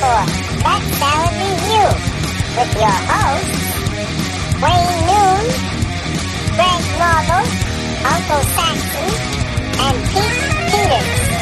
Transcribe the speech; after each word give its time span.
For 0.00 0.20
Rat 0.64 0.82
Salad 0.98 1.34
Review 1.44 1.88
with 2.56 2.72
your 2.74 2.98
hosts, 3.08 3.62
Wayne 4.60 5.00
Noon, 5.08 5.42
Greg 6.56 6.84
Norville, 7.00 7.48
Uncle 8.12 8.42
Saxon, 8.54 9.10
and 9.80 9.96
Pete 10.10 10.42
Peters. 10.70 11.34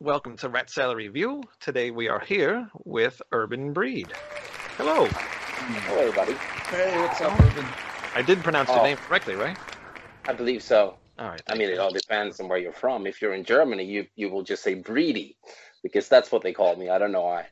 Welcome 0.00 0.36
to 0.38 0.48
Rat 0.48 0.70
Salad 0.70 0.96
Review. 0.96 1.42
Today 1.60 1.90
we 1.90 2.08
are 2.08 2.20
here 2.20 2.70
with 2.84 3.20
Urban 3.32 3.72
Breed. 3.74 4.08
Hello. 4.78 5.04
Hello, 5.06 5.98
everybody. 6.00 6.32
Hey, 6.70 6.98
what's 7.02 7.20
up, 7.20 7.38
Urban? 7.38 7.66
I 8.14 8.22
did 8.22 8.42
pronounce 8.42 8.70
your 8.70 8.80
Oh. 8.80 8.82
name 8.84 8.96
correctly, 8.96 9.34
right? 9.34 9.58
I 10.26 10.32
believe 10.32 10.62
so. 10.62 10.96
All 11.20 11.28
right. 11.28 11.42
I 11.48 11.54
mean, 11.54 11.68
it 11.68 11.78
all 11.78 11.92
depends 11.92 12.40
on 12.40 12.48
where 12.48 12.58
you're 12.58 12.72
from. 12.72 13.06
If 13.06 13.20
you're 13.20 13.34
in 13.34 13.44
Germany, 13.44 13.84
you 13.84 14.06
you 14.16 14.30
will 14.30 14.42
just 14.42 14.62
say 14.62 14.74
Breedy, 14.74 15.36
because 15.82 16.08
that's 16.08 16.32
what 16.32 16.42
they 16.42 16.54
call 16.54 16.74
me. 16.76 16.88
I 16.88 16.98
don't 16.98 17.12
know 17.12 17.22
why. 17.22 17.46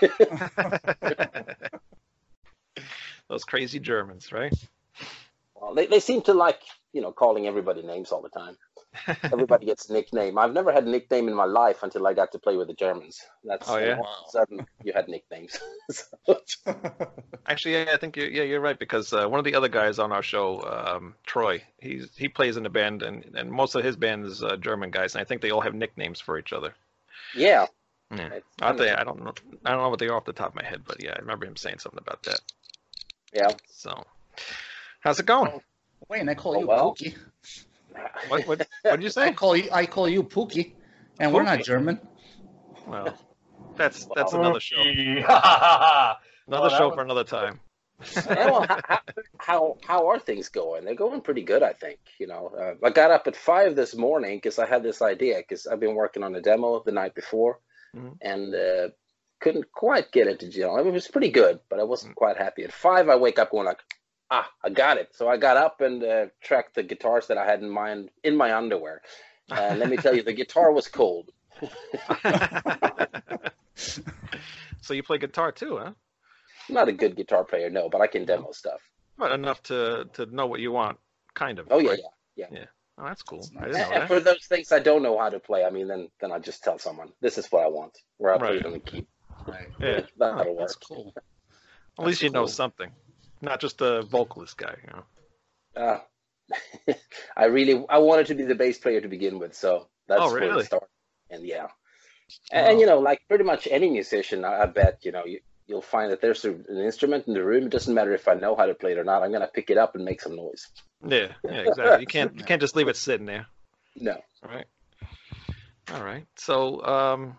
Those 3.28 3.44
crazy 3.44 3.80
Germans, 3.80 4.30
right? 4.32 4.54
well, 5.56 5.74
they 5.74 5.86
they 5.86 5.98
seem 5.98 6.22
to 6.22 6.32
like 6.32 6.60
you 6.92 7.00
know 7.02 7.10
calling 7.10 7.48
everybody 7.48 7.82
names 7.82 8.12
all 8.12 8.22
the 8.22 8.28
time. 8.28 8.56
Everybody 9.22 9.66
gets 9.66 9.88
a 9.88 9.92
nickname. 9.92 10.36
I've 10.38 10.52
never 10.52 10.72
had 10.72 10.84
a 10.84 10.90
nickname 10.90 11.28
in 11.28 11.34
my 11.34 11.44
life 11.46 11.82
until 11.82 12.06
I 12.06 12.12
got 12.14 12.32
to 12.32 12.38
play 12.38 12.56
with 12.56 12.68
the 12.68 12.74
Germans. 12.74 13.20
That's 13.42 13.68
Oh, 13.68 13.78
yeah? 13.78 13.96
all 13.96 14.04
of 14.04 14.26
a 14.28 14.30
sudden 14.30 14.66
you 14.84 14.92
had 14.94 15.08
nicknames. 15.08 15.58
So- 15.90 16.40
Actually, 17.46 17.72
yeah, 17.74 17.90
I 17.92 17.96
think 17.96 18.16
you're, 18.16 18.28
yeah, 18.30 18.42
you're 18.44 18.60
right 18.60 18.78
because 18.78 19.12
uh, 19.12 19.26
one 19.28 19.38
of 19.38 19.44
the 19.44 19.54
other 19.54 19.68
guys 19.68 19.98
on 19.98 20.12
our 20.12 20.22
show, 20.22 20.60
um, 20.62 21.14
Troy, 21.26 21.62
he's 21.78 22.08
he 22.16 22.28
plays 22.28 22.56
in 22.56 22.64
a 22.66 22.70
band, 22.70 23.02
and, 23.02 23.24
and 23.34 23.50
most 23.50 23.74
of 23.74 23.82
his 23.84 23.96
band 23.96 24.24
is 24.26 24.42
uh, 24.42 24.56
German 24.56 24.90
guys, 24.90 25.14
and 25.14 25.20
I 25.22 25.24
think 25.24 25.42
they 25.42 25.50
all 25.50 25.60
have 25.60 25.74
nicknames 25.74 26.20
for 26.20 26.38
each 26.38 26.52
other. 26.52 26.74
yeah. 27.34 27.66
Yeah. 28.14 28.28
I 28.60 28.66
funny. 28.66 28.78
think 28.78 28.98
I 28.98 29.04
don't 29.04 29.24
know, 29.24 29.32
I 29.64 29.70
don't 29.70 29.80
know 29.82 29.88
what 29.88 29.98
they 29.98 30.08
are 30.08 30.16
off 30.16 30.26
the 30.26 30.34
top 30.34 30.50
of 30.50 30.54
my 30.54 30.64
head, 30.64 30.82
but 30.86 31.02
yeah, 31.02 31.14
I 31.16 31.20
remember 31.20 31.46
him 31.46 31.56
saying 31.56 31.78
something 31.78 31.98
about 32.00 32.22
that. 32.24 32.40
Yeah. 33.32 33.48
So, 33.70 34.04
how's 35.00 35.18
it 35.18 35.24
going? 35.26 35.60
Wayne, 36.10 36.28
I 36.28 36.34
call 36.34 36.56
Oh, 36.56 36.60
you 36.60 36.66
well. 36.66 36.94
Pookie. 36.94 37.16
What 38.28 38.46
what 38.46 38.68
what 38.82 39.00
did 39.00 39.02
you 39.02 39.06
I 39.08 39.10
say? 39.28 39.32
call 39.32 39.56
you 39.56 39.68
I 39.72 39.86
call 39.86 40.08
you 40.08 40.22
Pookie, 40.22 40.72
and 41.20 41.32
we're 41.32 41.42
not 41.42 41.62
German. 41.64 42.00
Well, 42.86 43.16
that's 43.76 44.06
that's 44.16 44.32
Well, 44.32 44.42
another 44.42 44.60
show. 44.60 44.80
Another 44.80 45.20
Another 46.46 46.62
Well, 46.62 46.68
show 46.70 46.86
was- 46.88 46.94
for 46.94 47.02
another 47.02 47.24
time. 47.24 47.60
Well, 48.28 48.66
how, 48.68 49.00
how 49.38 49.76
how 49.86 50.06
are 50.08 50.18
things 50.18 50.48
going? 50.48 50.84
They're 50.84 50.96
going 50.96 51.20
pretty 51.20 51.42
good, 51.42 51.62
I 51.62 51.72
think. 51.72 52.00
You 52.18 52.26
know, 52.26 52.50
uh, 52.58 52.74
I 52.84 52.90
got 52.90 53.12
up 53.12 53.26
at 53.28 53.36
five 53.36 53.76
this 53.76 53.94
morning 53.94 54.38
because 54.38 54.58
I 54.58 54.66
had 54.66 54.82
this 54.82 55.00
idea 55.02 55.36
because 55.38 55.68
I've 55.68 55.78
been 55.78 55.94
working 55.94 56.24
on 56.24 56.34
a 56.34 56.40
demo 56.40 56.82
the 56.84 56.90
night 56.90 57.14
before, 57.14 57.60
Mhm. 57.94 58.16
and 58.20 58.54
uh, 58.54 58.88
couldn't 59.40 59.70
quite 59.70 60.10
get 60.10 60.26
it 60.26 60.40
to 60.40 60.48
gel. 60.48 60.74
I 60.74 60.78
mean, 60.78 60.88
it 60.88 60.92
was 60.94 61.06
pretty 61.06 61.30
good, 61.30 61.60
but 61.68 61.78
I 61.78 61.84
wasn't 61.84 62.16
quite 62.16 62.36
happy. 62.36 62.64
At 62.64 62.72
five, 62.72 63.08
I 63.08 63.14
wake 63.16 63.38
up 63.38 63.52
going 63.52 63.66
like, 63.66 63.78
ah, 64.32 64.50
I 64.64 64.70
got 64.70 64.96
it. 64.96 65.14
So 65.14 65.28
I 65.28 65.36
got 65.36 65.56
up 65.56 65.80
and 65.80 66.02
uh, 66.02 66.26
tracked 66.42 66.74
the 66.74 66.82
guitars 66.82 67.26
that 67.28 67.38
I 67.38 67.44
had 67.44 67.60
in 67.60 67.70
mind 67.70 68.10
in 68.24 68.34
my 68.36 68.56
underwear. 68.56 69.02
And 69.54 69.78
let 69.78 69.88
me 69.88 69.96
tell 69.98 70.14
you, 70.16 70.22
the 70.22 70.32
guitar 70.32 70.72
was 70.72 70.88
cold. 70.88 71.30
so 74.80 74.94
you 74.94 75.02
play 75.02 75.18
guitar 75.18 75.52
too, 75.52 75.78
huh? 75.78 75.92
I'm 76.68 76.74
not 76.74 76.88
a 76.88 76.92
good 76.92 77.16
guitar 77.16 77.44
player, 77.44 77.68
no, 77.70 77.88
but 77.88 78.00
I 78.00 78.06
can 78.06 78.24
demo 78.24 78.52
stuff. 78.52 78.80
But 79.18 79.32
enough 79.32 79.62
to 79.64 80.08
to 80.14 80.26
know 80.26 80.46
what 80.46 80.60
you 80.60 80.72
want, 80.72 80.98
kind 81.34 81.58
of. 81.58 81.66
Oh 81.70 81.78
yeah, 81.78 81.90
right? 81.90 82.00
yeah. 82.36 82.46
Oh, 82.98 83.04
that's 83.04 83.22
cool. 83.22 83.40
That's 83.40 83.52
I 83.56 83.60
nice. 83.66 83.66
didn't 83.66 83.80
know 83.80 83.94
And 83.94 84.00
that. 84.00 84.08
for 84.08 84.20
those 84.20 84.46
things 84.46 84.72
I 84.72 84.78
don't 84.78 85.02
know 85.02 85.18
how 85.18 85.28
to 85.28 85.40
play, 85.40 85.64
I 85.64 85.70
mean, 85.70 85.88
then 85.88 86.08
then 86.20 86.32
I 86.32 86.38
just 86.38 86.62
tell 86.62 86.78
someone 86.78 87.12
this 87.20 87.36
is 87.38 87.46
what 87.48 87.64
I 87.64 87.68
want, 87.68 87.92
where 88.18 88.32
I 88.34 88.38
play 88.38 88.48
Right. 88.48 88.56
it 88.58 88.66
on 88.66 88.72
the 88.72 88.80
key. 88.80 89.06
Right. 89.46 89.68
Yeah. 89.80 90.00
That'll 90.18 90.54
work. 90.56 90.68
That's 90.68 90.76
cool. 90.76 91.12
At 91.98 92.06
least 92.06 92.22
That's 92.22 92.22
you 92.22 92.30
know 92.30 92.46
something, 92.46 92.90
not 93.42 93.60
just 93.60 93.80
a 93.82 94.02
vocalist 94.02 94.56
guy. 94.56 94.74
You 94.84 94.92
know. 94.94 95.04
Uh, 95.84 96.94
I 97.36 97.44
really 97.46 97.84
I 97.88 97.98
wanted 97.98 98.26
to 98.26 98.34
be 98.34 98.44
the 98.44 98.54
bass 98.54 98.78
player 98.78 99.00
to 99.00 99.08
begin 99.08 99.38
with, 99.38 99.54
so 99.54 99.88
that's 100.08 100.22
Oh, 100.22 100.30
where 100.32 100.40
really? 100.42 100.62
it 100.62 100.66
started. 100.66 100.88
And 101.30 101.44
yeah, 101.46 101.68
and, 102.52 102.66
and, 102.66 102.80
you 102.80 102.86
know, 102.86 102.98
like 102.98 103.20
pretty 103.28 103.44
much 103.44 103.68
any 103.70 103.90
musician, 103.90 104.44
I, 104.44 104.62
I 104.62 104.66
bet 104.66 104.98
you 105.02 105.12
know 105.12 105.24
you. 105.24 105.40
You'll 105.68 105.80
find 105.80 106.10
that 106.10 106.20
there's 106.20 106.44
an 106.44 106.66
instrument 106.68 107.28
in 107.28 107.34
the 107.34 107.42
room. 107.42 107.64
It 107.64 107.70
doesn't 107.70 107.94
matter 107.94 108.12
if 108.12 108.26
I 108.26 108.34
know 108.34 108.56
how 108.56 108.66
to 108.66 108.74
play 108.74 108.92
it 108.92 108.98
or 108.98 109.04
not. 109.04 109.22
I'm 109.22 109.30
gonna 109.30 109.46
pick 109.46 109.70
it 109.70 109.78
up 109.78 109.94
and 109.94 110.04
make 110.04 110.20
some 110.20 110.34
noise. 110.34 110.66
Yeah, 111.06 111.28
yeah, 111.44 111.52
exactly. 111.52 112.00
You 112.00 112.06
can't 112.06 112.36
you 112.36 112.42
can't 112.42 112.60
just 112.60 112.74
leave 112.74 112.88
it 112.88 112.96
sitting 112.96 113.26
there. 113.26 113.46
No, 113.94 114.16
All 114.42 114.50
right. 114.50 114.66
All 115.92 116.02
right. 116.02 116.26
So, 116.36 116.82
um, 116.82 117.36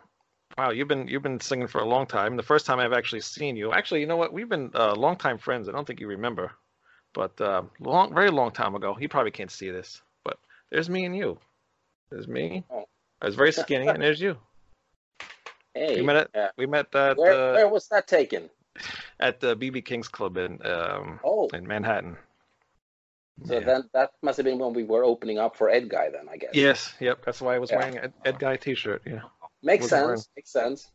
wow, 0.57 0.71
you've 0.71 0.87
been 0.87 1.07
you've 1.07 1.23
been 1.23 1.39
singing 1.39 1.67
for 1.67 1.79
a 1.79 1.85
long 1.85 2.05
time. 2.05 2.35
The 2.37 2.43
first 2.43 2.65
time 2.65 2.79
I've 2.79 2.93
actually 2.93 3.21
seen 3.21 3.55
you, 3.55 3.71
actually, 3.71 4.01
you 4.01 4.07
know 4.07 4.17
what? 4.17 4.33
We've 4.33 4.49
been 4.49 4.71
uh, 4.73 4.95
longtime 4.95 5.37
friends. 5.37 5.67
I 5.69 5.71
don't 5.71 5.85
think 5.85 5.99
you 5.99 6.07
remember, 6.07 6.51
but 7.13 7.39
uh, 7.41 7.63
long, 7.79 8.13
very 8.13 8.29
long 8.31 8.51
time 8.51 8.75
ago. 8.75 8.97
You 8.99 9.09
probably 9.09 9.31
can't 9.31 9.51
see 9.51 9.69
this, 9.71 10.01
but 10.23 10.37
there's 10.71 10.89
me 10.89 11.05
and 11.05 11.15
you. 11.15 11.39
There's 12.09 12.27
me. 12.27 12.63
Oh. 12.69 12.85
I 13.21 13.25
was 13.25 13.35
very 13.35 13.51
skinny, 13.53 13.87
and 13.87 14.01
there's 14.01 14.19
you. 14.19 14.37
hey, 15.73 15.95
We 15.95 16.05
met 16.05 16.15
at 16.17 16.35
uh, 16.35 16.49
we 16.57 16.65
met 16.65 16.93
at 16.93 17.17
where 17.17 17.31
uh, 17.33 17.53
where 17.53 17.69
was 17.69 17.87
that 17.87 18.07
taken? 18.07 18.49
at 19.19 19.39
the 19.39 19.55
BB 19.55 19.85
King's 19.85 20.07
Club 20.07 20.37
in 20.37 20.59
um, 20.65 21.19
Oh, 21.23 21.47
in 21.53 21.65
Manhattan. 21.67 22.17
so 23.45 23.53
Yeah. 23.59 23.65
then 23.65 23.89
that 23.93 24.11
must 24.21 24.37
have 24.37 24.45
been 24.45 24.59
when 24.59 24.73
we 24.73 24.83
were 24.83 25.03
opening 25.03 25.37
up 25.37 25.55
for 25.57 25.69
Ed 25.69 25.89
Guy. 25.89 26.09
Then 26.09 26.27
I 26.29 26.37
guess. 26.37 26.51
Yes, 26.53 26.93
yep. 26.99 27.23
That's 27.25 27.39
why 27.41 27.55
I 27.55 27.59
was 27.59 27.71
Yeah. 27.71 27.77
wearing 27.77 27.97
an 27.97 28.13
Ed 28.25 28.39
Guy 28.39 28.57
T-shirt. 28.57 29.03
Yeah. 29.05 29.21
Makes 29.63 29.87
sense. 29.87 30.29
Makes 30.35 30.51
sense. 30.51 30.91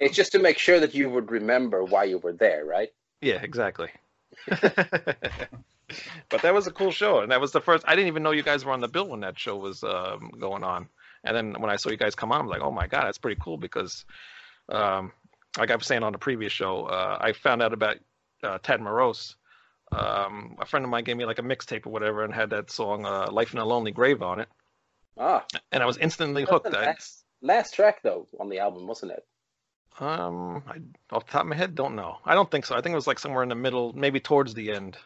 it's 0.00 0.14
just 0.14 0.32
to 0.32 0.38
make 0.38 0.58
sure 0.58 0.78
that 0.80 0.94
you 0.94 1.10
would 1.10 1.30
remember 1.30 1.84
why 1.84 2.04
you 2.04 2.18
were 2.18 2.32
there, 2.32 2.64
right? 2.64 2.90
Yeah, 3.20 3.42
exactly. 3.42 3.90
but 4.48 6.42
that 6.42 6.54
was 6.54 6.66
a 6.66 6.70
cool 6.70 6.92
show, 6.92 7.20
and 7.20 7.32
that 7.32 7.40
was 7.40 7.52
the 7.52 7.60
first. 7.60 7.84
I 7.86 7.96
didn't 7.96 8.08
even 8.08 8.22
know 8.22 8.30
you 8.30 8.42
guys 8.42 8.64
were 8.64 8.72
on 8.72 8.80
the 8.80 8.88
bill 8.88 9.08
when 9.08 9.20
that 9.20 9.38
show 9.38 9.56
was 9.56 9.82
um, 9.82 10.30
going 10.38 10.62
on. 10.62 10.88
And 11.24 11.36
then 11.36 11.60
when 11.60 11.70
I 11.70 11.76
saw 11.76 11.90
you 11.90 11.96
guys 11.96 12.14
come 12.14 12.30
on, 12.30 12.40
I'm 12.40 12.46
like, 12.46 12.62
oh 12.62 12.70
my 12.70 12.86
god, 12.86 13.04
that's 13.04 13.18
pretty 13.18 13.40
cool 13.42 13.56
because, 13.56 14.04
um, 14.68 15.12
like 15.58 15.70
I 15.70 15.76
was 15.76 15.86
saying 15.86 16.04
on 16.04 16.12
the 16.12 16.18
previous 16.18 16.52
show, 16.52 16.84
uh, 16.84 17.18
I 17.20 17.32
found 17.32 17.62
out 17.62 17.72
about 17.72 17.96
uh, 18.44 18.58
Tad 18.62 18.80
Morose. 18.80 19.34
Um, 19.90 20.56
a 20.60 20.66
friend 20.66 20.84
of 20.84 20.90
mine 20.90 21.04
gave 21.04 21.16
me 21.16 21.24
like 21.24 21.38
a 21.38 21.42
mixtape 21.42 21.86
or 21.86 21.90
whatever, 21.90 22.22
and 22.22 22.32
had 22.32 22.50
that 22.50 22.70
song 22.70 23.04
uh, 23.04 23.30
"Life 23.32 23.52
in 23.52 23.58
a 23.58 23.64
Lonely 23.64 23.90
Grave" 23.90 24.22
on 24.22 24.38
it, 24.38 24.48
Ah, 25.16 25.44
and 25.72 25.82
I 25.82 25.86
was 25.86 25.96
instantly 25.96 26.44
hooked. 26.44 26.74
I, 26.74 26.94
last 27.42 27.74
track 27.74 28.02
though 28.02 28.28
on 28.38 28.48
the 28.48 28.58
album, 28.60 28.86
wasn't 28.86 29.12
it? 29.12 29.26
um, 30.00 30.62
I, 30.66 30.78
off 31.14 31.26
the 31.26 31.32
top 31.32 31.42
of 31.42 31.48
my 31.48 31.56
head, 31.56 31.74
don't 31.74 31.94
know. 31.96 32.18
I 32.24 32.34
don't 32.34 32.50
think 32.50 32.64
so. 32.66 32.74
I 32.76 32.80
think 32.80 32.92
it 32.92 32.96
was 32.96 33.06
like 33.06 33.18
somewhere 33.18 33.42
in 33.42 33.48
the 33.48 33.54
middle, 33.54 33.92
maybe 33.92 34.20
towards 34.20 34.54
the 34.54 34.72
end. 34.72 34.96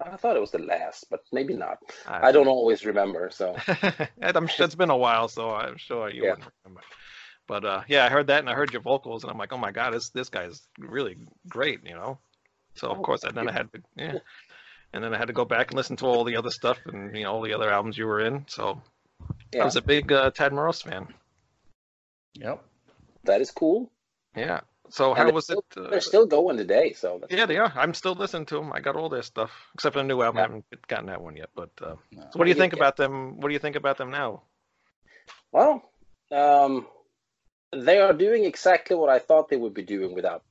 I 0.00 0.16
thought 0.16 0.36
it 0.36 0.40
was 0.40 0.50
the 0.50 0.58
last, 0.58 1.06
but 1.10 1.24
maybe 1.32 1.54
not. 1.54 1.78
I 2.20 2.32
don't 2.32 2.48
always 2.48 2.84
remember. 2.84 3.30
So 3.30 3.56
I'm 4.22 4.46
sure 4.46 4.64
it's 4.66 4.74
been 4.74 4.90
a 4.90 4.96
while, 4.96 5.28
so 5.28 5.50
I'm 5.50 5.76
sure 5.76 6.10
you 6.10 6.24
Yeah. 6.24 6.30
wouldn't 6.30 6.46
remember. 6.64 6.82
But 7.46 7.64
uh, 7.64 7.82
yeah, 7.88 8.04
I 8.06 8.08
heard 8.10 8.28
that 8.28 8.40
and 8.40 8.50
I 8.50 8.54
heard 8.54 8.72
your 8.72 8.82
vocals, 8.82 9.24
and 9.24 9.30
I'm 9.30 9.38
like, 9.38 9.52
oh 9.52 9.58
my 9.58 9.72
god, 9.72 9.92
this 9.94 10.10
this 10.10 10.28
guy's 10.30 10.62
really 10.78 11.16
great, 11.48 11.80
you 11.86 11.94
know. 11.94 12.18
So 12.74 12.90
of 12.90 12.98
Oh, 12.98 13.02
course, 13.02 13.24
and 13.24 13.36
then 13.36 13.48
I 13.48 13.52
had 13.52 13.72
to 13.72 13.82
yeah, 13.96 14.18
and 14.92 15.04
then 15.04 15.14
I 15.14 15.18
had 15.18 15.28
to 15.28 15.34
go 15.34 15.44
back 15.44 15.70
and 15.70 15.76
listen 15.76 15.96
to 15.98 16.06
all 16.06 16.24
the 16.24 16.36
other 16.36 16.50
stuff 16.50 16.78
and 16.86 17.16
you 17.16 17.24
know 17.24 17.32
all 17.34 17.42
the 17.42 17.54
other 17.54 17.70
albums 17.72 17.98
you 17.98 18.06
were 18.06 18.20
in. 18.20 18.46
So 18.48 18.80
I 19.60 19.64
was 19.64 19.76
a 19.76 19.82
big 19.82 20.10
uh, 20.12 20.30
Tad 20.30 20.52
Morose 20.52 20.82
fan. 20.82 21.08
Yep. 22.34 22.62
that 23.24 23.40
is 23.40 23.50
cool. 23.50 23.90
Yeah. 24.34 24.60
So 24.88 25.10
And 25.10 25.18
how 25.18 25.24
they're 25.24 25.32
was 25.34 25.50
it? 25.50 25.58
Uh, 25.76 25.88
They're 25.90 26.00
still 26.00 26.26
going 26.26 26.56
today, 26.56 26.92
so 26.92 27.18
that's, 27.20 27.32
yeah, 27.32 27.46
they 27.46 27.56
are. 27.56 27.72
I'm 27.74 27.94
still 27.94 28.14
listening 28.14 28.46
to 28.46 28.56
them. 28.56 28.72
I 28.72 28.80
got 28.80 28.96
all 28.96 29.08
their 29.08 29.22
stuff 29.22 29.50
except 29.74 29.94
for 29.94 30.00
the 30.00 30.08
new 30.08 30.20
album. 30.20 30.36
Yeah. 30.36 30.42
I 30.42 30.46
haven't 30.46 30.88
gotten 30.88 31.06
that 31.06 31.22
one 31.22 31.36
yet. 31.36 31.50
But 31.54 31.70
uh, 31.80 31.96
No. 32.10 32.22
so 32.22 32.38
what 32.38 32.44
do 32.44 32.50
you 32.50 32.54
think 32.54 32.74
yeah. 32.74 32.78
about 32.78 32.96
them? 32.96 33.40
What 33.40 33.48
do 33.48 33.54
you 33.54 33.58
think 33.58 33.76
about 33.76 33.96
them 33.96 34.10
now? 34.10 34.42
well, 35.50 35.82
um, 36.30 36.86
they 37.72 37.98
are 37.98 38.12
doing 38.12 38.44
exactly 38.44 38.96
what 38.96 39.08
I 39.08 39.18
thought 39.18 39.48
they 39.48 39.56
would 39.56 39.74
be 39.74 39.82
doing 39.82 40.14
without. 40.14 40.42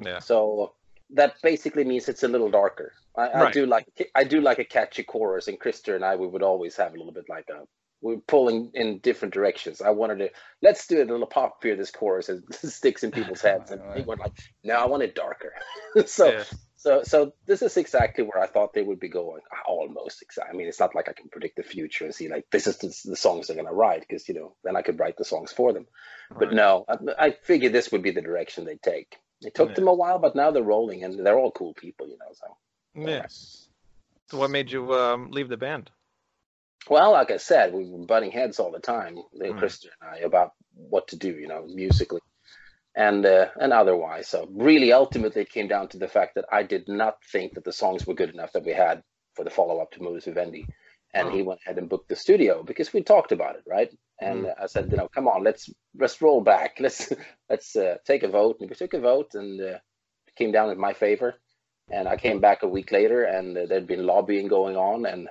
Yeah. 0.00 0.20
So 0.20 0.72
that 1.10 1.34
basically 1.42 1.84
means 1.84 2.08
it's 2.08 2.22
a 2.22 2.28
little 2.28 2.50
darker. 2.50 2.92
I, 3.16 3.46
I 3.46 3.50
do 3.50 3.66
like 3.66 3.86
I 4.14 4.24
do 4.24 4.40
like 4.40 4.58
a 4.58 4.64
catchy 4.64 5.02
chorus, 5.02 5.48
and 5.48 5.58
Krister 5.58 5.94
and 5.96 6.04
I 6.04 6.16
we 6.16 6.26
would 6.26 6.42
always 6.42 6.76
have 6.76 6.94
a 6.94 6.96
little 6.96 7.12
bit 7.12 7.28
like 7.28 7.48
a 7.50 7.60
we 7.60 7.66
were 8.00 8.18
pulling 8.18 8.70
in 8.74 8.98
different 8.98 9.34
directions. 9.34 9.80
I 9.80 9.90
wanted 9.90 10.18
to 10.18 10.30
let's 10.62 10.86
do 10.86 11.00
it 11.00 11.08
a 11.08 11.12
little 11.12 11.26
pop 11.26 11.62
here 11.62 11.76
this 11.76 11.90
chorus 11.90 12.28
and 12.28 12.42
sticks 12.54 13.02
in 13.02 13.10
people's 13.10 13.40
heads, 13.48 13.70
and 13.70 13.80
Right, 13.80 13.94
he 13.94 13.98
right. 14.00 14.08
went 14.08 14.20
like, 14.20 14.32
no, 14.64 14.74
I 14.74 14.86
want 14.86 15.02
it 15.02 15.14
darker. 15.14 15.52
so 16.06 16.30
Yeah. 16.30 16.44
so 16.76 17.02
so 17.02 17.32
this 17.46 17.62
is 17.62 17.76
exactly 17.76 18.24
where 18.24 18.42
I 18.42 18.46
thought 18.46 18.72
they 18.72 18.82
would 18.82 19.00
be 19.00 19.08
going. 19.08 19.40
Almost 19.66 20.22
exactly. 20.22 20.54
I 20.54 20.56
mean, 20.56 20.68
it's 20.68 20.80
not 20.80 20.94
like 20.94 21.08
I 21.08 21.12
can 21.12 21.28
predict 21.28 21.56
the 21.56 21.62
future 21.62 22.04
and 22.04 22.14
see 22.14 22.28
like 22.28 22.46
this 22.52 22.66
is 22.66 22.78
the, 22.78 23.10
the 23.10 23.16
songs 23.16 23.46
they're 23.48 23.56
gonna 23.56 23.72
write 23.72 24.00
because 24.06 24.28
you 24.28 24.34
know 24.34 24.54
then 24.64 24.76
I 24.76 24.82
could 24.82 24.98
write 24.98 25.16
the 25.16 25.24
songs 25.24 25.52
for 25.52 25.72
them. 25.72 25.86
But 26.38 26.52
no, 26.52 26.84
I, 26.88 27.26
I 27.26 27.30
figured 27.32 27.72
this 27.72 27.90
would 27.90 28.02
be 28.02 28.12
the 28.12 28.22
direction 28.22 28.64
they 28.64 28.76
take. 28.76 29.16
It 29.40 29.54
took 29.54 29.70
Yeah. 29.70 29.74
them 29.74 29.88
a 29.88 29.94
while, 29.94 30.18
but 30.18 30.36
now 30.36 30.50
they're 30.50 30.62
rolling 30.62 31.02
and 31.04 31.24
they're 31.26 31.38
all 31.38 31.50
cool 31.50 31.74
people, 31.74 32.06
you 32.08 32.16
know. 32.18 32.32
So 32.32 32.56
Yeah. 33.10 33.26
So 34.30 34.38
what 34.38 34.50
made 34.50 34.70
you 34.70 34.92
um, 34.94 35.30
leave 35.30 35.48
the 35.48 35.56
band? 35.56 35.90
Well, 36.88 37.12
like 37.12 37.30
I 37.30 37.36
said, 37.38 37.72
we 37.72 37.88
were 37.90 38.06
butting 38.06 38.30
heads 38.30 38.58
all 38.58 38.70
the 38.70 38.80
time, 38.80 39.16
Mm. 39.16 39.58
Krister 39.58 39.88
and 40.00 40.10
I, 40.10 40.18
about 40.26 40.52
what 40.74 41.08
to 41.08 41.16
do, 41.16 41.30
you 41.30 41.48
know, 41.48 41.66
musically 41.66 42.20
and 42.94 43.24
uh, 43.26 43.48
and 43.60 43.72
otherwise. 43.72 44.28
So 44.28 44.48
really, 44.50 44.92
ultimately, 44.92 45.42
it 45.42 45.50
came 45.50 45.68
down 45.68 45.88
to 45.88 45.98
the 45.98 46.08
fact 46.08 46.34
that 46.34 46.46
I 46.52 46.62
did 46.62 46.88
not 46.88 47.22
think 47.32 47.54
that 47.54 47.64
the 47.64 47.72
songs 47.72 48.06
were 48.06 48.14
good 48.14 48.30
enough 48.30 48.52
that 48.52 48.64
we 48.64 48.72
had 48.72 49.02
for 49.34 49.44
the 49.44 49.50
follow 49.50 49.80
up 49.80 49.92
to 49.92 50.02
Modus 50.02 50.24
Vivendi, 50.24 50.68
and 51.14 51.30
he 51.32 51.42
went 51.42 51.60
ahead 51.64 51.78
and 51.78 51.88
booked 51.88 52.08
the 52.08 52.16
studio 52.16 52.62
because 52.62 52.92
we 52.92 53.02
talked 53.02 53.32
about 53.32 53.56
it, 53.56 53.62
right? 53.66 53.90
And 54.20 54.46
uh, 54.46 54.54
I 54.60 54.66
said, 54.66 54.90
you 54.90 54.96
know, 54.96 55.08
come 55.08 55.28
on, 55.28 55.44
let's 55.44 55.70
let's 55.98 56.20
roll 56.20 56.40
back, 56.40 56.76
let's 56.80 57.12
let's 57.48 57.76
uh, 57.76 57.96
take 58.04 58.24
a 58.24 58.28
vote, 58.28 58.56
and 58.60 58.68
we 58.68 58.76
took 58.76 58.94
a 58.94 59.00
vote, 59.00 59.34
and 59.34 59.60
uh, 59.60 59.78
it 60.26 60.34
came 60.36 60.52
down 60.52 60.70
in 60.70 60.78
my 60.78 60.92
favor. 60.92 61.34
And 61.90 62.06
I 62.06 62.16
came 62.18 62.40
back 62.40 62.62
a 62.62 62.68
week 62.68 62.92
later, 62.92 63.24
and 63.24 63.56
uh, 63.56 63.64
there'd 63.66 63.86
been 63.86 64.04
lobbying 64.04 64.48
going 64.48 64.76
on, 64.76 65.06
and 65.06 65.28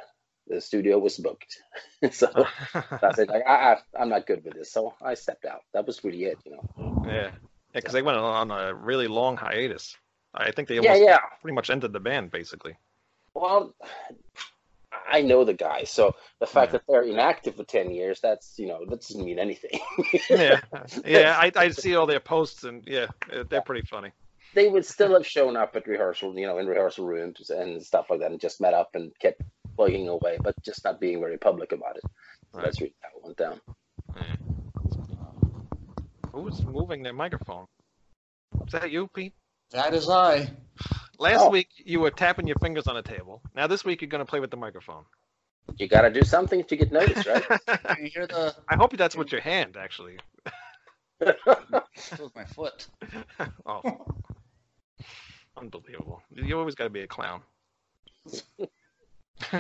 the 0.50 0.62
studio 0.62 1.00
was 1.00 1.18
booked. 1.18 1.58
so 2.12 2.28
I 3.02 3.12
said, 3.14 3.30
like, 3.30 3.44
I, 3.48 3.74
I, 3.74 3.78
I'm 4.00 4.10
not 4.10 4.28
good 4.28 4.44
with 4.44 4.56
this, 4.56 4.72
so 4.72 4.94
I 5.02 5.14
stepped 5.16 5.46
out. 5.46 5.62
That 5.74 5.86
was 5.88 6.04
really 6.04 6.24
it, 6.26 6.40
you 6.46 6.52
know. 6.54 6.66
yeah. 7.04 7.32
Yeah, 7.74 7.82
because 7.82 7.94
they 7.94 8.02
went 8.02 8.18
on 8.18 8.52
a 8.52 8.74
really 8.74 9.08
long 9.08 9.38
hiatus. 9.38 9.96
I 10.34 10.52
think 10.52 10.68
they 10.68 10.80
Yeah, 10.80 10.80
almost 10.80 11.04
yeah. 11.04 11.20
pretty 11.42 11.56
much 11.56 11.70
ended 11.70 11.94
the 11.94 12.00
band 12.00 12.32
basically. 12.32 12.78
Well, 13.34 13.74
I 15.10 15.22
know 15.22 15.44
the 15.46 15.54
guy, 15.54 15.84
so 15.86 16.16
the 16.40 16.48
fact 16.48 16.72
Yeah. 16.72 16.74
that 16.74 16.84
they're 16.88 17.04
inactive 17.04 17.56
for 17.56 17.64
ten 17.64 17.92
years, 17.92 18.20
that's 18.22 18.58
you 18.58 18.68
know, 18.68 18.86
that 18.86 19.02
doesn't 19.02 19.24
mean 19.24 19.40
anything. 19.40 19.80
Yeah, 20.30 20.62
yeah. 21.06 21.38
I, 21.38 21.52
I 21.56 21.70
see 21.70 21.96
all 21.96 22.06
their 22.06 22.20
posts 22.20 22.64
and 22.64 22.84
yeah, 22.88 23.08
they're 23.50 23.62
pretty 23.62 23.84
funny. 23.90 24.12
they 24.54 24.68
would 24.68 24.86
still 24.86 25.14
have 25.14 25.26
shown 25.28 25.56
up 25.56 25.76
at 25.76 25.88
rehearsal, 25.88 26.38
you 26.38 26.48
know, 26.48 26.58
in 26.58 26.68
rehearsal 26.68 27.06
rooms 27.06 27.50
and 27.50 27.84
stuff 27.84 28.10
like 28.10 28.20
that, 28.22 28.32
and 28.32 28.40
just 28.40 28.62
met 28.62 28.74
up 28.74 28.96
and 28.96 29.12
kept 29.20 29.42
plugging 29.78 30.10
away, 30.10 30.38
but 30.44 30.54
just 30.64 30.84
not 30.84 31.00
being 31.00 31.22
very 31.22 31.38
public 31.38 31.72
about 31.72 31.96
it. 31.96 32.04
So 32.04 32.10
Right. 32.54 32.64
That's 32.66 32.82
really 32.82 32.96
how 33.02 33.10
it 33.18 33.24
went 33.24 33.38
down. 33.38 33.62
Yeah. 34.16 34.36
Who's 36.34 36.64
moving 36.66 37.04
their 37.04 37.14
microphone? 37.14 37.66
Is 38.66 38.74
that 38.74 38.92
you, 38.92 39.08
Pete? 39.14 39.34
That 39.72 39.94
is 39.94 40.10
I. 40.10 40.50
Last 41.20 41.42
Oh. 41.46 41.50
week 41.50 41.70
you 41.78 42.00
were 42.00 42.12
tapping 42.12 42.48
your 42.48 42.58
fingers 42.60 42.88
on 42.88 42.98
a 42.98 43.04
table. 43.04 43.42
Now 43.56 43.68
this 43.68 43.86
week 43.86 44.02
you're 44.02 44.10
gonna 44.10 44.26
play 44.26 44.40
with 44.40 44.52
the 44.52 44.58
microphone. 44.58 45.06
You 45.78 45.88
got 45.88 46.04
to 46.04 46.10
do 46.10 46.24
something 46.24 46.64
to 46.64 46.78
get 46.78 46.92
noticed, 46.94 47.28
right? 47.28 47.46
You 48.02 48.10
hear 48.14 48.26
the? 48.26 48.56
I 48.70 48.76
hope 48.78 48.96
that's 48.96 49.18
with 49.18 49.32
your 49.34 49.42
hand, 49.42 49.76
actually. 49.78 50.18
with 51.20 52.34
my 52.36 52.46
foot. 52.46 52.88
Oh, 53.66 53.82
unbelievable! 55.58 56.22
You 56.32 56.58
always 56.58 56.76
got 56.76 56.86
to 56.86 56.90
be 56.90 57.02
a 57.02 57.08
clown. 57.08 57.42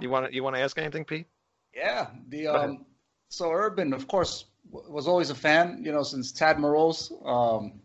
you 0.00 0.10
want 0.10 0.26
to 0.26 0.34
you 0.34 0.42
want 0.42 0.56
to 0.56 0.62
ask 0.62 0.78
anything, 0.78 1.04
Pete? 1.04 1.26
Yeah, 1.74 2.08
the 2.28 2.48
um, 2.48 2.86
so 3.28 3.50
Urban, 3.50 3.92
of 3.92 4.08
course, 4.08 4.46
w- 4.72 4.92
was 4.92 5.06
always 5.06 5.30
a 5.30 5.34
fan, 5.34 5.82
you 5.84 5.92
know, 5.92 6.02
since 6.02 6.32
Tad 6.32 6.58
Morose. 6.58 7.12
Um, 7.24 7.80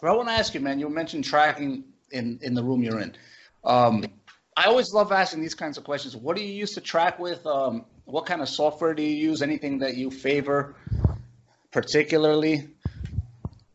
but 0.00 0.08
I 0.08 0.16
want 0.16 0.28
to 0.28 0.34
ask 0.34 0.54
you, 0.54 0.60
man. 0.60 0.78
You 0.78 0.88
mentioned 0.88 1.24
tracking 1.24 1.84
in 2.12 2.38
in 2.42 2.54
the 2.54 2.62
room 2.62 2.82
you're 2.82 3.00
in. 3.00 3.14
Um, 3.64 4.04
I 4.56 4.64
always 4.64 4.92
love 4.92 5.12
asking 5.12 5.40
these 5.40 5.54
kinds 5.54 5.78
of 5.78 5.84
questions. 5.84 6.16
What 6.16 6.36
do 6.36 6.42
you 6.42 6.52
use 6.52 6.74
to 6.74 6.80
track 6.80 7.18
with? 7.18 7.46
Um, 7.46 7.84
what 8.04 8.26
kind 8.26 8.40
of 8.40 8.48
software 8.48 8.94
do 8.94 9.02
you 9.02 9.16
use? 9.16 9.42
Anything 9.42 9.78
that 9.78 9.96
you 9.96 10.10
favor 10.10 10.74
particularly? 11.70 12.68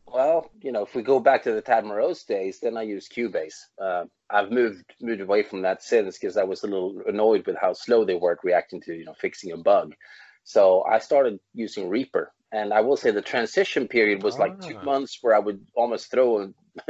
Well, 0.06 0.50
you 0.62 0.72
know, 0.72 0.82
if 0.82 0.94
we 0.94 1.02
go 1.02 1.18
back 1.18 1.42
to 1.44 1.52
the 1.52 1.60
Tad 1.60 1.84
Morose 1.84 2.22
days, 2.24 2.60
then 2.60 2.76
I 2.76 2.82
use 2.82 3.08
Cubase. 3.08 3.66
Uh, 3.80 4.04
I've 4.34 4.50
moved 4.50 4.84
moved 5.00 5.20
away 5.20 5.42
from 5.44 5.62
that 5.62 5.82
since 5.82 6.18
because 6.18 6.36
I 6.36 6.42
was 6.42 6.64
a 6.64 6.66
little 6.66 7.00
annoyed 7.06 7.46
with 7.46 7.56
how 7.56 7.72
slow 7.72 8.04
they 8.04 8.16
were 8.16 8.32
at 8.32 8.42
reacting 8.44 8.80
to 8.82 8.92
you 8.94 9.04
know 9.04 9.14
fixing 9.14 9.52
a 9.52 9.56
bug. 9.56 9.94
So 10.42 10.82
I 10.82 10.98
started 10.98 11.38
using 11.54 11.88
Reaper, 11.88 12.32
and 12.52 12.74
I 12.74 12.80
will 12.80 12.96
say 12.96 13.10
the 13.12 13.22
transition 13.22 13.86
period 13.88 14.22
was 14.24 14.38
like 14.38 14.60
two 14.60 14.76
Ah. 14.80 14.84
months 14.84 15.18
where 15.22 15.34
I 15.34 15.38
would 15.38 15.60
almost 15.74 16.10
throw 16.10 16.52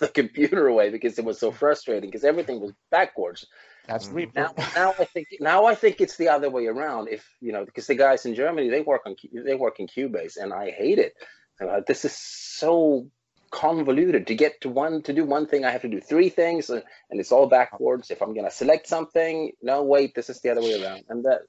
the 0.00 0.08
computer 0.08 0.68
away 0.68 0.90
because 0.90 1.18
it 1.18 1.24
was 1.24 1.38
so 1.38 1.50
frustrating 1.50 2.10
because 2.10 2.24
everything 2.24 2.60
was 2.60 2.72
backwards. 2.90 3.46
That's 3.88 4.08
Mhm. 4.08 4.14
Reaper. 4.14 4.40
Now, 4.40 4.50
now 4.76 4.94
I 4.98 5.04
think 5.06 5.26
now 5.40 5.64
I 5.64 5.74
think 5.74 6.00
it's 6.00 6.16
the 6.18 6.28
other 6.28 6.50
way 6.50 6.66
around. 6.66 7.08
If 7.08 7.26
you 7.40 7.52
know, 7.52 7.64
because 7.64 7.86
the 7.86 7.94
guys 7.94 8.26
in 8.26 8.34
Germany 8.34 8.68
they 8.68 8.82
work 8.82 9.02
on 9.06 9.16
they 9.32 9.54
work 9.54 9.80
in 9.80 9.86
Cubase, 9.86 10.36
and 10.36 10.52
I 10.52 10.70
hate 10.70 10.98
it. 10.98 11.14
Uh, 11.60 11.80
this 11.86 12.04
is 12.04 12.12
so 12.16 13.10
convoluted 13.50 14.26
to 14.28 14.34
get 14.34 14.60
to 14.60 14.68
one 14.68 15.02
to 15.02 15.12
do 15.12 15.24
one 15.24 15.46
thing. 15.46 15.64
I 15.64 15.70
have 15.70 15.82
to 15.82 15.88
do 15.88 16.00
three 16.00 16.28
things, 16.28 16.70
and, 16.70 16.82
and 17.10 17.20
it's 17.20 17.32
all 17.32 17.46
backwards. 17.46 18.10
If 18.10 18.22
I'm 18.22 18.34
gonna 18.34 18.50
select 18.50 18.86
something, 18.86 19.52
no, 19.62 19.82
wait, 19.82 20.14
this 20.14 20.30
is 20.30 20.40
the 20.40 20.50
other 20.50 20.62
way 20.62 20.82
around. 20.82 21.04
And 21.08 21.24
that, 21.24 21.42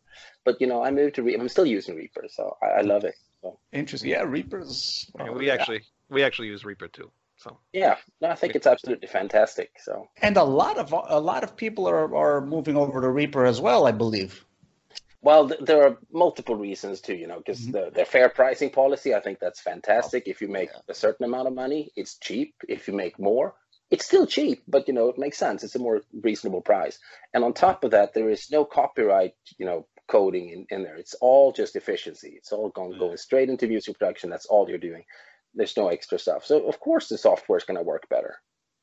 but 0.44 0.60
you 0.60 0.68
know, 0.68 0.84
I 0.84 0.92
moved 0.92 1.16
to 1.16 1.24
Re- 1.24 1.36
I'm 1.36 1.50
still 1.50 1.66
using 1.66 1.96
Reaper, 1.96 2.26
so 2.30 2.58
I, 2.62 2.80
I 2.80 2.82
love 2.82 3.04
it. 3.04 3.16
Interesting. 3.72 4.10
Yeah, 4.10 4.24
Reaper's. 4.24 5.10
Yeah, 5.18 5.30
uh, 5.30 5.34
we 5.34 5.50
actually 5.50 5.82
we 6.10 6.24
actually 6.24 6.50
use 6.50 6.66
Reaper 6.66 6.88
too. 6.88 7.12
So 7.38 7.58
Yeah, 7.74 7.98
no, 8.22 8.30
I 8.30 8.36
think 8.36 8.56
it's 8.56 8.68
absolutely 8.68 9.08
fantastic. 9.08 9.72
So 9.80 10.10
and 10.22 10.38
a 10.38 10.44
lot 10.44 10.78
of 10.78 10.94
a 10.94 11.20
lot 11.20 11.44
of 11.44 11.56
people 11.56 11.88
are 11.88 12.16
are 12.16 12.42
moving 12.42 12.78
over 12.78 13.02
to 13.02 13.10
Reaper 13.10 13.46
as 13.46 13.60
well, 13.60 13.88
I 13.88 13.92
believe. 13.92 14.46
Well, 15.22 15.50
th- 15.50 15.62
there 15.62 15.84
are 15.88 15.98
multiple 16.12 16.56
reasons 16.56 17.00
too, 17.02 17.16
you 17.16 17.28
know, 17.28 17.38
because 17.38 17.60
Mhm. 17.62 17.72
the, 17.74 17.92
their 17.92 18.06
fair 18.06 18.30
pricing 18.30 18.72
policy, 18.72 19.14
I 19.14 19.20
think 19.20 19.40
that's 19.40 19.62
fantastic. 19.62 20.28
If 20.28 20.42
you 20.42 20.48
make 20.48 20.70
a 20.88 20.94
certain 20.94 21.26
amount 21.26 21.48
of 21.48 21.54
money, 21.54 21.92
it's 21.96 22.18
cheap. 22.18 22.56
If 22.68 22.88
you 22.88 22.94
make 22.96 23.20
more, 23.20 23.56
it's 23.92 24.06
still 24.06 24.26
cheap, 24.26 24.64
but 24.68 24.88
you 24.88 24.94
know, 24.94 25.10
it 25.10 25.18
makes 25.20 25.38
sense. 25.38 25.64
It's 25.64 25.76
a 25.76 25.80
more 25.80 26.02
reasonable 26.14 26.62
price. 26.62 26.98
And 27.34 27.44
on 27.44 27.54
top 27.54 27.84
of 27.84 27.92
that, 27.92 28.14
there 28.14 28.30
is 28.30 28.50
no 28.52 28.66
copyright, 28.66 29.36
you 29.60 29.66
know, 29.66 29.86
coding 30.08 30.50
in, 30.50 30.66
in 30.70 30.84
there. 30.84 30.96
It's 30.98 31.14
all 31.16 31.52
just 31.52 31.76
efficiency. 31.76 32.34
It's 32.36 32.52
all 32.52 32.70
going, 32.70 32.98
going 32.98 33.18
straight 33.18 33.50
into 33.50 33.68
music 33.68 34.00
production. 34.00 34.30
That's 34.30 34.48
all 34.48 34.68
you're 34.68 34.78
doing. 34.80 35.06
There's 35.54 35.78
no 35.78 35.90
extra 35.90 36.18
stuff. 36.18 36.46
So 36.46 36.68
of 36.68 36.80
course 36.80 37.10
the 37.10 37.18
software 37.18 37.58
is 37.58 37.64
going 37.64 37.78
to 37.78 37.84
work 37.84 38.10
better. 38.10 38.38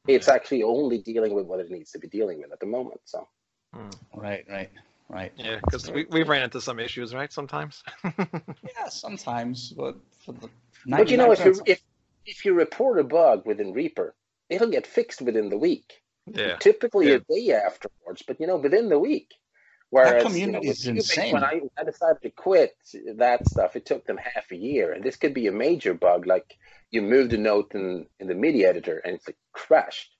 It's 0.07 0.29
actually 0.29 0.63
only 0.63 0.99
dealing 0.99 1.35
with 1.35 1.47
what 1.47 1.61
it 1.61 1.71
needs 1.71 1.91
to 1.93 1.99
be 1.99 2.09
dealing 2.09 2.39
with 2.39 2.53
at 2.53 2.61
the 2.61 2.67
moment. 2.67 3.01
So 3.05 3.29
mm, 3.75 3.93
Right, 4.15 4.45
right, 4.49 4.71
right. 5.09 5.33
yeah, 5.37 5.61
because 5.65 5.91
we 5.91 6.07
we 6.11 6.23
ran 6.23 6.43
into 6.43 6.61
some 6.61 6.79
issues, 6.79 7.15
right? 7.15 7.33
Sometimes. 7.33 7.83
Yeah, 8.05 8.89
sometimes, 8.89 9.73
but 9.77 9.97
for 10.25 10.33
the 10.33 10.49
But 10.87 11.11
you 11.11 11.17
know, 11.17 11.33
if 11.33 11.45
you 11.45 11.61
if 11.67 11.81
if 12.27 12.45
you 12.45 12.55
report 12.55 12.99
a 12.99 13.05
bug 13.05 13.47
within 13.47 13.73
Reaper, 13.73 14.15
it'll 14.49 14.71
get 14.71 14.87
fixed 14.87 15.21
within 15.23 15.49
the 15.49 15.59
week. 15.59 16.03
yeah. 16.27 16.57
Typically 16.57 17.09
Yeah. 17.09 17.17
a 17.17 17.21
day 17.21 17.53
afterwards, 17.53 18.23
but 18.27 18.39
you 18.41 18.47
know, 18.47 18.57
within 18.57 18.89
the 18.89 18.99
week. 18.99 19.33
Whereas 19.91 20.23
community 20.23 20.59
you 20.59 20.65
know, 20.67 20.71
is 20.71 20.87
insane. 20.87 21.33
When 21.33 21.43
I, 21.45 21.63
I 21.79 21.85
decided 21.85 22.21
to 22.23 22.31
quit 22.31 22.77
that 23.17 23.49
stuff, 23.49 23.75
it 23.75 23.87
took 23.87 24.05
them 24.07 24.19
half 24.19 24.51
a 24.53 24.57
year, 24.57 24.93
and 24.93 25.03
this 25.03 25.17
could 25.17 25.33
be 25.33 25.47
a 25.47 25.53
major 25.53 25.95
bug. 25.95 26.27
Like 26.27 26.59
you 26.91 27.01
moved 27.01 27.33
a 27.33 27.39
note 27.39 27.73
in 27.75 28.07
in 28.21 28.27
the 28.29 28.35
MIDI 28.35 28.67
editor, 28.67 28.99
and 28.99 29.15
it's 29.17 29.27
like 29.27 29.39
crashed. 29.53 30.11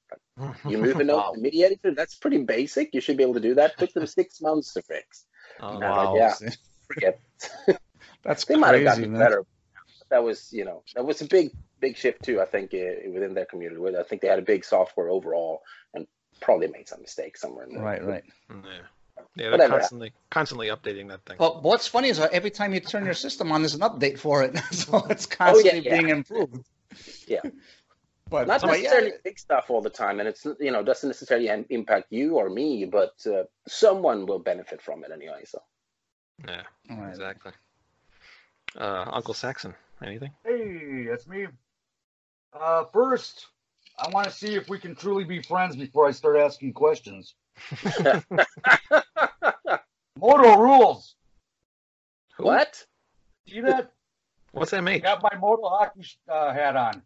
You 0.67 0.79
move 0.79 0.97
a 1.01 1.05
note 1.05 1.17
Wow. 1.17 1.33
in 1.33 1.43
the 1.43 1.43
MIDI 1.43 1.65
editor. 1.65 1.95
That's 1.95 2.15
pretty 2.17 2.39
basic. 2.39 2.95
You 2.95 3.01
should 3.01 3.17
be 3.17 3.23
able 3.23 3.35
to 3.35 3.41
do 3.41 3.55
that. 3.55 3.77
took 3.79 3.93
them 3.93 4.07
six 4.07 4.41
months 4.41 4.73
to 4.75 4.83
fix. 4.83 5.25
Oh, 5.61 5.79
wow. 5.79 6.15
like, 6.17 6.35
yeah. 6.41 6.51
Forget. 6.87 7.21
That's 8.23 8.45
They 8.45 8.57
might 8.57 8.75
have 8.75 8.85
gotten 8.85 9.13
man. 9.13 9.21
better. 9.21 9.45
That 10.11 10.23
was, 10.25 10.53
you 10.53 10.65
know, 10.65 10.83
that 10.95 11.05
was 11.05 11.21
a 11.21 11.27
big, 11.27 11.51
big 11.81 11.97
shift 11.97 12.23
too. 12.23 12.41
I 12.41 12.47
think 12.47 12.73
uh, 12.73 13.11
within 13.13 13.35
their 13.35 13.45
community, 13.45 13.81
I 13.97 14.03
think 14.05 14.23
they 14.23 14.29
had 14.29 14.39
a 14.39 14.43
big 14.43 14.65
software 14.65 15.11
overall, 15.11 15.61
and 15.95 16.07
probably 16.41 16.69
made 16.69 16.89
some 16.89 17.01
mistakes 17.03 17.41
somewhere 17.43 17.67
in 17.67 17.75
there. 17.75 17.83
Right, 17.83 18.05
right. 18.05 18.25
Yeah. 18.49 18.57
Yeah, 18.65 19.25
they're 19.35 19.51
Whatever. 19.53 19.79
constantly 19.79 20.13
constantly 20.31 20.69
updating 20.69 21.09
that 21.09 21.25
thing. 21.27 21.37
But 21.39 21.63
what's 21.63 21.87
funny 21.87 22.09
is 22.09 22.19
uh, 22.21 22.29
every 22.33 22.51
time 22.51 22.73
you 22.73 22.81
turn 22.81 23.05
your 23.05 23.15
system 23.15 23.53
on, 23.53 23.61
there's 23.63 23.75
an 23.75 23.81
update 23.81 24.19
for 24.19 24.43
it, 24.45 24.57
so 24.73 25.05
it's 25.11 25.27
constantly 25.27 25.81
Oh, 25.81 25.83
yeah. 25.83 25.97
being 26.01 26.09
improved. 26.09 26.65
Yeah. 27.27 27.41
But, 28.31 28.47
Not 28.47 28.61
but 28.61 28.69
yeah, 28.69 28.83
necessarily 28.83 29.13
big 29.25 29.39
stuff 29.39 29.71
all 29.71 29.81
the 29.81 29.89
time, 29.91 30.21
and 30.21 30.29
it's 30.29 30.45
you 30.61 30.71
know 30.71 30.83
doesn't 30.83 31.09
necessarily 31.09 31.49
impact 31.71 32.09
you 32.11 32.37
or 32.37 32.51
me, 32.51 32.85
but 32.85 33.15
uh, 33.27 33.45
someone 33.67 34.27
will 34.27 34.39
benefit 34.39 34.83
from 34.83 35.03
it 35.03 35.11
anyway. 35.13 35.45
So 35.47 35.63
Yeah, 36.47 36.63
All 36.91 36.99
right. 36.99 37.09
exactly. 37.09 37.53
Uh, 38.77 39.07
Uncle 39.13 39.33
Saxon, 39.35 39.75
anything? 40.05 40.31
Hey, 40.45 41.07
that's 41.09 41.27
me. 41.27 41.47
Uh, 42.53 42.85
first, 42.93 43.47
I 43.99 44.11
want 44.11 44.27
to 44.27 44.33
see 44.33 44.55
if 44.55 44.69
we 44.69 44.79
can 44.79 44.95
truly 44.95 45.25
be 45.25 45.43
friends 45.43 45.75
before 45.75 46.07
I 46.07 46.11
start 46.11 46.37
asking 46.37 46.75
questions. 46.75 47.35
MoDo 50.21 50.59
rules. 50.59 51.15
What? 52.37 52.85
See 53.49 53.61
that? 53.63 53.91
What's 54.53 54.71
that 54.73 54.85
mean? 54.85 55.01
got 55.01 55.23
my 55.23 55.37
MoDo 55.39 55.69
hockey 55.69 56.07
uh, 56.31 56.53
hat 56.53 56.77
on. 56.77 57.03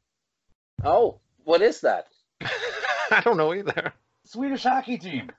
Oh, 0.85 1.21
what 1.45 1.62
is 1.62 1.81
that? 1.83 2.07
I 3.11 3.21
don't 3.25 3.37
know 3.37 3.55
either. 3.55 3.93
Swedish 4.25 4.62
hockey 4.65 4.99
team. 4.99 5.31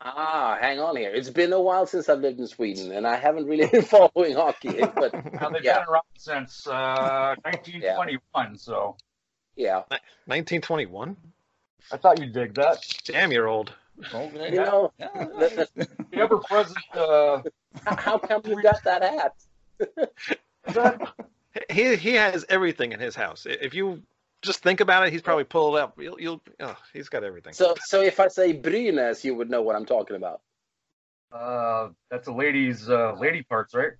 Ah, 0.00 0.56
hang 0.60 0.78
on 0.78 0.96
here. 0.96 1.10
It's 1.12 1.30
been 1.30 1.52
a 1.52 1.60
while 1.60 1.86
since 1.86 2.08
I've 2.08 2.20
lived 2.20 2.38
in 2.38 2.46
Sweden, 2.46 2.92
and 2.92 3.06
I 3.06 3.16
haven't 3.16 3.46
really 3.46 3.66
been 3.72 3.82
following 3.82 4.34
hockey. 4.36 4.78
But 4.94 5.12
Now 5.32 5.50
they've 5.50 5.64
Yeah. 5.64 5.80
been 5.80 5.88
around 5.88 6.04
since 6.16 6.66
uh, 6.66 7.34
1921. 7.42 8.56
So 8.58 8.96
yeah, 9.56 9.82
1921? 10.26 11.16
I 11.90 11.96
thought 11.96 12.20
you'd 12.20 12.32
dig 12.32 12.54
that. 12.54 12.84
Damn, 13.04 13.32
you're 13.32 13.48
old. 13.48 13.72
Okay. 14.14 14.50
you 14.52 14.56
know, 14.58 14.92
the- 14.98 15.68
the- 15.74 15.88
The 16.12 16.18
ever 16.20 16.38
present. 16.38 16.78
Uh, 16.94 17.42
how 17.84 18.18
come 18.18 18.42
you 18.46 18.62
got 18.62 18.82
that 18.84 19.02
hat? 19.02 19.34
that, 20.74 21.00
He 21.70 21.96
he 21.96 22.14
has 22.14 22.44
everything 22.48 22.92
in 22.92 23.00
his 23.00 23.16
house. 23.16 23.46
If 23.48 23.74
you 23.74 24.02
just 24.42 24.62
think 24.62 24.80
about 24.80 25.06
it, 25.06 25.12
he's 25.12 25.22
probably 25.22 25.44
pulled 25.44 25.76
up. 25.76 25.98
You'll, 26.00 26.20
you'll 26.20 26.42
oh, 26.60 26.76
he's 26.92 27.08
got 27.08 27.24
everything. 27.24 27.52
So, 27.52 27.74
so 27.84 28.02
if 28.02 28.20
I 28.20 28.28
say 28.28 28.54
Brynäs, 28.58 29.24
you 29.24 29.34
would 29.34 29.50
know 29.50 29.62
what 29.62 29.76
I'm 29.76 29.86
talking 29.86 30.16
about. 30.16 30.40
uh, 31.32 31.88
that's 32.10 32.28
a 32.28 32.32
lady's 32.32 32.88
uh, 32.88 33.14
lady 33.18 33.42
parts, 33.42 33.74
right? 33.74 33.92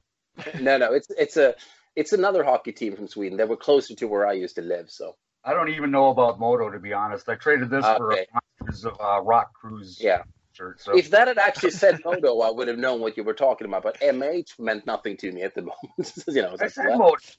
No, 0.61 0.79
no, 0.79 0.93
it's 0.93 1.09
it's 1.19 1.37
a 1.37 1.55
it's 1.97 2.13
another 2.13 2.45
hockey 2.45 2.73
team 2.73 2.95
from 2.95 3.09
Sweden. 3.09 3.39
that 3.39 3.49
were 3.49 3.57
closer 3.57 3.95
to 3.97 4.07
where 4.07 4.27
I 4.27 4.33
used 4.35 4.55
to 4.55 4.63
live. 4.63 4.89
So 4.89 5.17
I 5.45 5.53
don't 5.53 5.71
even 5.71 5.91
know 5.91 6.11
about 6.11 6.39
MoDo 6.39 6.71
to 6.71 6.79
be 6.79 6.93
honest. 6.93 7.29
I 7.29 7.35
traded 7.35 7.71
this 7.71 7.85
for 7.85 8.13
a 8.13 8.27
Monsters 8.61 8.85
of 8.85 9.01
uh, 9.01 9.21
Rock 9.23 9.53
Cruise 9.55 9.99
yeah, 10.01 10.23
shirt. 10.53 10.81
So 10.81 10.97
if 10.97 11.11
that 11.11 11.29
had 11.29 11.39
actually 11.39 11.71
said 11.71 12.01
MoDo, 12.05 12.41
I 12.41 12.51
would 12.51 12.69
have 12.69 12.79
known 12.79 13.01
what 13.01 13.17
you 13.17 13.25
were 13.25 13.35
talking 13.35 13.67
about. 13.67 13.83
But 13.83 14.01
MH 14.01 14.59
meant 14.59 14.87
nothing 14.87 15.17
to 15.19 15.33
me 15.33 15.43
at 15.43 15.55
the 15.55 15.63
moment. 15.63 16.13
you 16.29 16.43
know, 16.43 16.53
it's 16.53 16.63
I 16.63 16.65
like, 16.67 16.73
said 16.73 16.99
what? 16.99 17.37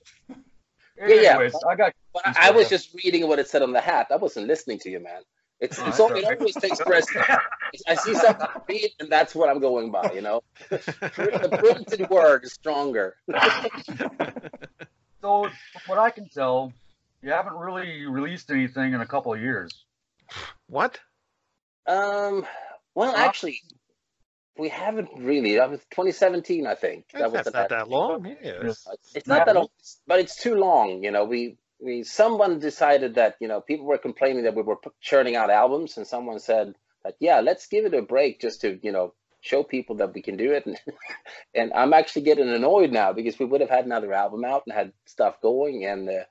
MoDo. 1.00 1.13
yeah. 1.22 1.29
Anyways, 1.36 1.56
I 1.70 1.75
got 1.75 1.94
But 2.13 2.27
I, 2.27 2.48
I 2.48 2.51
was 2.51 2.70
just 2.70 2.94
reading 3.03 3.27
what 3.27 3.39
it 3.39 3.48
said 3.48 3.62
on 3.62 3.72
the 3.74 3.82
hat. 3.82 4.08
I 4.12 4.15
wasn't 4.18 4.48
listening 4.48 4.79
to 4.79 4.89
you, 4.89 5.00
man. 5.00 5.22
It's, 5.60 5.77
Oh, 5.79 5.88
it's 5.88 6.00
all, 6.00 6.12
it 6.12 6.24
always 6.25 6.56
takes 6.56 6.79
precedence. 6.79 7.27
I 7.88 7.96
see 7.96 8.13
something 8.15 8.48
read, 8.68 8.91
and 9.00 9.10
that's 9.12 9.36
what 9.36 9.50
I'm 9.50 9.60
going 9.60 9.91
by. 9.91 10.12
You 10.13 10.22
know, 10.22 10.41
the 10.70 11.58
printed 11.60 12.10
word 12.10 12.44
is 12.46 12.53
stronger. 12.53 13.15
so 15.22 15.50
what 15.88 15.98
I 16.00 16.10
can 16.10 16.29
tell, 16.29 16.74
you 17.22 17.32
haven't 17.32 17.53
really 17.56 18.06
released 18.06 18.50
anything 18.51 18.94
in 18.94 19.01
a 19.01 19.06
couple 19.06 19.34
of 19.34 19.41
years. 19.41 19.72
what? 20.68 21.00
Um, 21.88 22.46
well, 22.96 23.12
Huh? 23.15 23.24
actually, 23.25 23.62
we 24.60 24.70
haven't 24.70 25.10
really. 25.18 25.56
That 25.56 25.70
was 25.70 25.80
2017, 25.92 26.68
I 26.68 26.75
think. 26.75 27.06
That 27.13 27.32
was 27.32 27.46
the 27.46 27.51
not 27.51 27.70
that 27.70 27.89
long. 27.89 28.25
Yes. 28.25 28.63
Yes. 28.63 28.88
It's 29.16 29.28
not 29.28 29.46
that 29.46 29.56
long, 29.56 29.70
but 30.06 30.20
it's 30.20 30.42
too 30.42 30.56
long. 30.56 31.04
You 31.04 31.12
know, 31.12 31.25
we 31.25 31.58
we 31.80 32.04
someone 32.04 32.60
decided 32.60 33.16
that 33.16 33.38
you 33.39 33.48
know 33.48 33.62
people 33.62 33.86
were 33.86 33.98
complaining 33.98 34.44
that 34.44 34.56
we 34.56 34.62
were 34.62 34.75
p- 34.75 34.89
churning 35.01 35.36
out 35.36 35.50
albums, 35.50 35.98
and 35.98 36.06
someone 36.06 36.39
said 36.39 36.75
that 37.04 37.16
yeah, 37.20 37.39
let's 37.39 37.68
give 37.68 37.86
it 37.86 37.94
a 37.94 38.01
break 38.01 38.42
just 38.42 38.62
to 38.62 38.80
you 38.84 38.92
know 38.92 39.13
show 39.42 39.63
people 39.63 39.98
that 39.98 40.13
we 40.13 40.22
can 40.22 40.38
do 40.38 40.51
it. 40.51 40.66
And, 40.66 40.78
and 41.56 41.74
I'm 41.74 41.94
actually 41.94 42.24
getting 42.24 42.50
annoyed 42.50 42.92
now 42.92 43.13
because 43.13 43.39
we 43.39 43.46
would 43.46 43.62
have 43.62 43.70
had 43.70 43.86
another 43.86 44.13
album 44.13 44.44
out 44.44 44.63
and 44.68 44.75
had 44.75 44.92
stuff 45.06 45.42
going. 45.42 45.86
And 45.86 46.10
uh, 46.10 46.24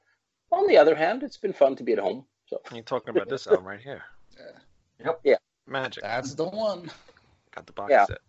on 0.53 0.67
the 0.67 0.79
other 0.79 0.95
hand, 0.95 1.23
it's 1.23 1.39
been 1.39 1.53
fun 1.55 1.77
to 1.77 1.85
be 1.85 1.93
at 1.93 1.99
home. 1.99 2.27
So 2.47 2.61
You're 2.73 2.83
talking 2.83 3.17
about 3.17 3.29
this 3.29 3.47
album 3.47 3.67
right 3.67 3.81
here. 3.81 4.03
Yeah. 5.01 5.07
Yep. 5.07 5.21
Yeah. 5.25 5.37
Magic. 5.67 6.03
That's 6.03 6.35
the 6.35 6.49
one. 6.49 6.91
Got 7.59 7.67
the 7.67 7.73
box 7.73 7.91
Yeah. 7.91 8.05
set. 8.05 8.21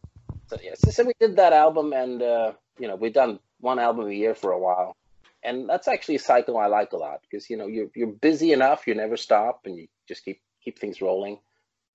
So 0.47 0.57
yeah, 0.63 0.73
so, 0.75 0.89
so 0.89 1.03
we 1.03 1.13
did 1.19 1.35
that 1.35 1.53
album, 1.53 1.93
and 1.93 2.21
uh, 2.21 2.53
you 2.79 2.87
know 2.87 2.95
we've 2.95 3.13
done 3.13 3.39
one 3.59 3.77
album 3.77 4.07
a 4.07 4.11
year 4.11 4.33
for 4.33 4.51
a 4.51 4.59
while, 4.59 4.95
and 5.43 5.69
that's 5.69 5.87
actually 5.87 6.15
a 6.15 6.19
cycle 6.19 6.57
I 6.57 6.65
like 6.65 6.93
a 6.93 6.97
lot 6.97 7.21
because 7.21 7.47
you 7.47 7.57
know 7.57 7.67
you're 7.67 7.89
you're 7.95 8.07
busy 8.07 8.53
enough, 8.53 8.87
you 8.87 8.95
never 8.95 9.17
stop, 9.17 9.61
and 9.65 9.77
you 9.77 9.87
just 10.07 10.25
keep 10.25 10.41
keep 10.63 10.79
things 10.79 10.99
rolling. 10.99 11.39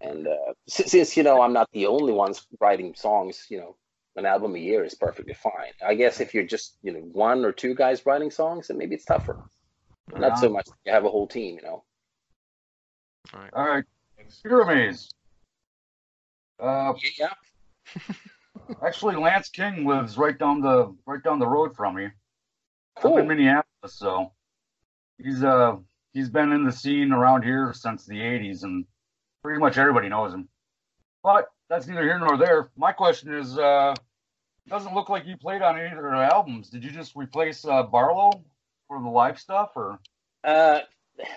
And 0.01 0.29
uh, 0.29 0.53
since, 0.69 0.93
since 0.93 1.17
you 1.17 1.25
know 1.25 1.43
I'm 1.43 1.53
not 1.53 1.69
the 1.73 1.87
only 1.87 2.13
ones 2.13 2.47
writing 2.61 2.95
songs, 2.95 3.47
you 3.51 3.59
know 3.59 3.77
an 4.15 4.27
album 4.27 4.55
a 4.55 4.59
year 4.59 4.85
is 4.85 4.95
perfectly 4.95 5.35
fine. 5.35 5.73
I 5.85 5.97
guess 5.97 6.21
if 6.21 6.35
you're 6.35 6.47
just 6.47 6.77
you 6.85 6.93
know 6.93 7.01
one 7.01 7.45
or 7.45 7.51
two 7.51 7.75
guys 7.75 8.07
writing 8.07 8.31
songs, 8.31 8.69
then 8.69 8.79
maybe 8.79 8.95
it's 8.95 9.05
tougher. 9.05 9.37
Not 10.17 10.39
so 10.39 10.49
much. 10.49 10.69
You 10.87 10.93
have 10.93 11.05
a 11.05 11.11
whole 11.11 11.27
team, 11.27 11.57
you 11.57 11.63
know. 11.63 11.83
All 13.53 13.67
right, 13.67 13.85
Pyramaze. 14.45 15.09
Uh, 16.59 16.95
Yeah. 17.19 17.33
actually, 18.85 19.17
Lance 19.17 19.49
King 19.49 19.87
lives 19.87 20.17
right 20.17 20.39
down 20.39 20.61
the 20.61 20.95
right 21.07 21.23
down 21.23 21.39
the 21.39 21.47
road 21.47 21.75
from 21.77 21.97
me. 21.97 22.09
I'm 23.03 23.19
in 23.19 23.29
Minneapolis, 23.29 23.95
so 23.95 24.33
he's 25.19 25.43
uh 25.43 25.77
he's 26.13 26.31
been 26.31 26.53
in 26.53 26.65
the 26.65 26.73
scene 26.73 27.13
around 27.13 27.43
here 27.43 27.73
since 27.75 28.07
the 28.07 28.19
'80s, 28.21 28.63
and 28.63 28.85
pretty 29.43 29.59
much 29.61 29.77
everybody 29.79 30.09
knows 30.09 30.33
him. 30.33 30.49
But 31.23 31.49
that's 31.69 31.87
neither 31.87 32.03
here 32.03 32.19
nor 32.19 32.37
there. 32.37 32.71
My 32.77 32.93
question 32.93 33.35
is, 33.35 33.59
uh, 33.59 33.95
doesn't 34.69 34.95
look 34.95 35.09
like 35.09 35.27
you 35.27 35.37
played 35.37 35.63
on 35.63 35.79
any 35.79 35.91
of 35.95 36.03
their 36.03 36.15
albums. 36.15 36.71
Did 36.71 36.85
you 36.85 36.91
just 36.91 37.17
replace 37.17 37.65
uh, 37.65 37.83
Barlow 37.83 38.45
for 38.89 39.01
the 39.01 39.09
live 39.09 39.39
stuff, 39.39 39.73
or 39.75 39.99
Uh, 40.45 40.81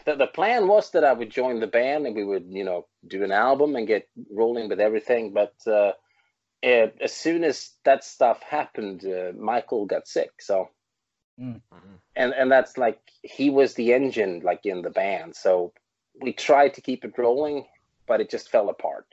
the, 0.05 0.15
the 0.15 0.27
plan 0.27 0.67
was 0.67 0.91
that 0.91 1.03
I 1.03 1.13
would 1.13 1.29
join 1.29 1.60
the 1.60 1.67
band 1.67 2.05
and 2.05 2.15
we 2.15 2.24
would, 2.24 2.46
you 2.50 2.63
know, 2.63 2.88
do 3.07 3.24
an 3.24 3.31
album 3.31 3.75
and 3.75 3.88
get 3.88 4.07
rolling 4.31 4.69
with 4.69 4.79
everything. 4.79 5.34
But 5.34 5.53
uh, 5.67 5.93
eh, 6.63 6.88
as 7.01 7.13
soon 7.13 7.43
as 7.43 7.74
that 7.86 8.03
stuff 8.03 8.41
happened, 8.43 9.05
uh, 9.05 9.31
Michael 9.38 9.86
got 9.86 10.07
sick. 10.07 10.31
So, 10.41 10.69
Mhm. 11.38 12.01
and 12.15 12.34
and 12.34 12.51
that's 12.51 12.77
like 12.77 13.00
he 13.22 13.50
was 13.50 13.74
the 13.74 13.93
engine, 13.93 14.41
like 14.43 14.65
in 14.65 14.81
the 14.81 14.89
band. 14.89 15.36
So 15.36 15.74
we 16.19 16.34
tried 16.34 16.74
to 16.75 16.81
keep 16.81 17.03
it 17.05 17.17
rolling, 17.17 17.65
but 18.07 18.22
it 18.22 18.29
just 18.29 18.50
fell 18.50 18.69
apart. 18.69 19.05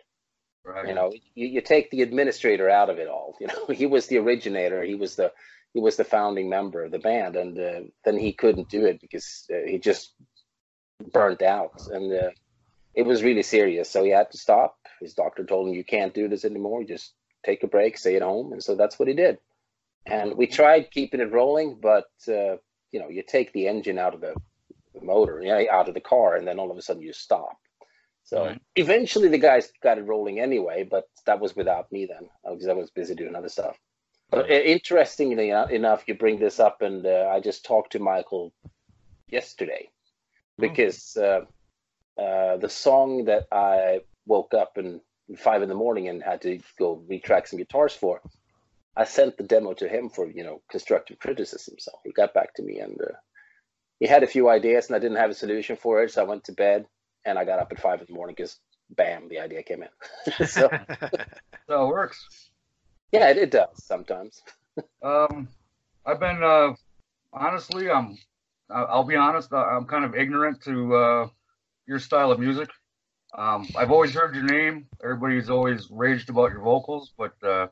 right? 0.64 0.87
You 0.88 0.94
know, 0.94 1.12
you, 1.35 1.47
you 1.47 1.61
take 1.61 1.90
the 1.90 2.02
administrator 2.02 2.68
out 2.68 2.90
of 2.90 2.99
it 2.99 3.09
all. 3.09 3.37
You 3.40 3.49
know, 3.49 3.66
he 3.75 3.87
was 3.87 4.06
the 4.06 4.18
originator. 4.18 4.83
He 4.83 4.94
was 4.94 5.16
the 5.16 5.33
he 5.75 5.80
was 5.80 5.97
the 5.97 6.04
founding 6.04 6.49
member 6.49 6.85
of 6.85 6.90
the 6.92 6.99
band, 6.99 7.37
and 7.37 7.59
uh, 7.59 7.80
then 8.04 8.18
he 8.18 8.33
couldn't 8.33 8.68
do 8.71 8.85
it 8.87 9.00
because 9.00 9.47
uh, 9.52 9.66
he 9.66 9.78
just 9.78 10.14
burnt 11.13 11.43
out, 11.43 11.87
and 11.91 12.13
uh, 12.13 12.31
it 12.95 13.03
was 13.03 13.23
really 13.23 13.43
serious. 13.43 13.91
So 13.91 14.05
he 14.05 14.11
had 14.11 14.31
to 14.31 14.39
stop. 14.39 14.77
His 15.01 15.15
doctor 15.15 15.45
told 15.45 15.69
him, 15.69 15.75
"You 15.75 15.85
can't 15.85 16.15
do 16.15 16.29
this 16.29 16.45
anymore. 16.45 16.85
Just 16.85 17.15
take 17.45 17.63
a 17.63 17.69
break, 17.69 17.99
stay 17.99 18.17
at 18.17 18.23
home." 18.23 18.53
And 18.53 18.63
so 18.63 18.75
that's 18.75 18.99
what 18.99 19.09
he 19.09 19.15
did. 19.15 19.39
And 20.07 20.37
we 20.37 20.47
tried 20.47 20.91
keeping 20.91 21.21
it 21.21 21.33
rolling, 21.33 21.79
but 21.81 22.07
uh, 22.29 22.57
you 22.93 23.01
know, 23.01 23.09
you 23.09 23.23
take 23.23 23.53
the 23.53 23.69
engine 23.69 23.99
out 23.99 24.15
of 24.15 24.21
the, 24.21 24.35
motor, 25.03 25.41
you 25.41 25.49
know, 25.49 25.65
out 25.71 25.89
of 25.89 25.95
the 25.95 26.01
car, 26.01 26.37
and 26.37 26.47
then 26.47 26.59
all 26.59 26.71
of 26.71 26.79
a 26.79 26.83
sudden 26.83 27.03
you 27.03 27.13
stop. 27.13 27.57
So 28.25 28.45
Right. 28.45 28.61
eventually 28.77 29.29
the 29.29 29.39
guys 29.39 29.71
got 29.83 29.99
it 29.99 30.07
rolling 30.07 30.41
anyway, 30.41 30.85
but 30.85 31.09
that 31.27 31.41
was 31.41 31.57
without 31.57 31.91
me 31.93 32.07
then 32.07 32.29
because 32.45 32.69
I 32.69 32.73
was 32.73 32.91
busy 32.91 33.15
doing 33.15 33.35
other 33.35 33.49
stuff. 33.49 33.77
But 34.31 34.51
uh, 34.51 34.55
interestingly 34.55 35.51
enough, 35.51 36.05
you 36.07 36.15
bring 36.15 36.39
this 36.39 36.59
up, 36.61 36.81
and 36.81 37.05
uh, 37.05 37.29
I 37.31 37.41
just 37.41 37.65
talked 37.65 37.93
to 37.93 37.99
Michael 37.99 38.53
yesterday 39.29 39.91
because 40.59 41.17
uh, 41.17 41.41
uh, 42.21 42.57
the 42.59 42.69
song 42.69 43.25
that 43.27 43.47
I 43.53 44.01
woke 44.27 44.55
up 44.55 44.79
in 44.79 45.01
five 45.37 45.63
in 45.63 45.69
the 45.69 45.75
morning 45.75 46.09
and 46.09 46.23
had 46.23 46.43
to 46.43 46.61
go 46.79 47.03
retrack 47.11 47.49
some 47.49 47.59
guitars 47.59 47.95
for, 47.95 48.21
I 48.97 49.05
sent 49.05 49.37
the 49.37 49.45
demo 49.45 49.75
to 49.75 49.89
him 49.89 50.09
for 50.11 50.27
you 50.31 50.45
know 50.45 50.63
constructive 50.71 51.19
criticism. 51.19 51.75
So 51.79 51.93
he 52.05 52.13
got 52.13 52.35
back 52.35 52.55
to 52.55 52.63
me 52.63 52.79
and 52.81 53.01
uh, 53.01 53.15
he 54.01 54.07
had 54.07 54.23
a 54.23 54.27
few 54.29 54.49
ideas, 54.49 54.87
and 54.87 54.97
I 54.97 54.99
didn't 54.99 55.19
have 55.19 55.31
a 55.31 55.35
solution 55.35 55.77
for 55.77 56.03
it, 56.03 56.11
so 56.13 56.23
I 56.23 56.27
went 56.27 56.45
to 56.45 56.53
bed 56.53 56.87
and 57.25 57.39
I 57.39 57.45
got 57.45 57.59
up 57.59 57.73
at 57.73 57.81
five 57.81 58.01
in 58.01 58.07
the 58.09 58.15
morning 58.15 58.35
because 58.37 58.59
bam, 58.91 59.29
the 59.29 59.39
idea 59.41 59.63
came 59.63 59.83
in. 59.83 60.47
so 60.47 60.69
So 61.69 61.85
it 61.85 61.89
works. 61.89 62.51
yeah, 63.13 63.29
it, 63.31 63.39
it 63.39 63.51
does 63.51 63.85
sometimes. 63.85 64.43
Um, 65.03 65.49
I've 66.05 66.19
been 66.19 66.43
uh, 66.43 66.73
honestly, 67.33 67.91
I'm. 67.91 68.19
I'll 68.75 69.04
be 69.04 69.16
honest. 69.16 69.52
I'm 69.52 69.85
kind 69.87 70.04
of 70.04 70.14
ignorant 70.14 70.62
to 70.64 70.95
uh, 70.97 71.28
your 71.87 71.99
style 71.99 72.31
of 72.33 72.38
music. 72.40 72.69
Um, 73.37 73.69
I've 73.76 73.90
always 73.90 74.12
heard 74.14 74.35
your 74.35 74.45
name. 74.45 74.87
Everybody's 75.02 75.50
always 75.50 75.90
raged 75.90 76.28
about 76.31 76.50
your 76.52 76.61
vocals, 76.62 77.12
but 77.16 77.33
uh, 77.43 77.69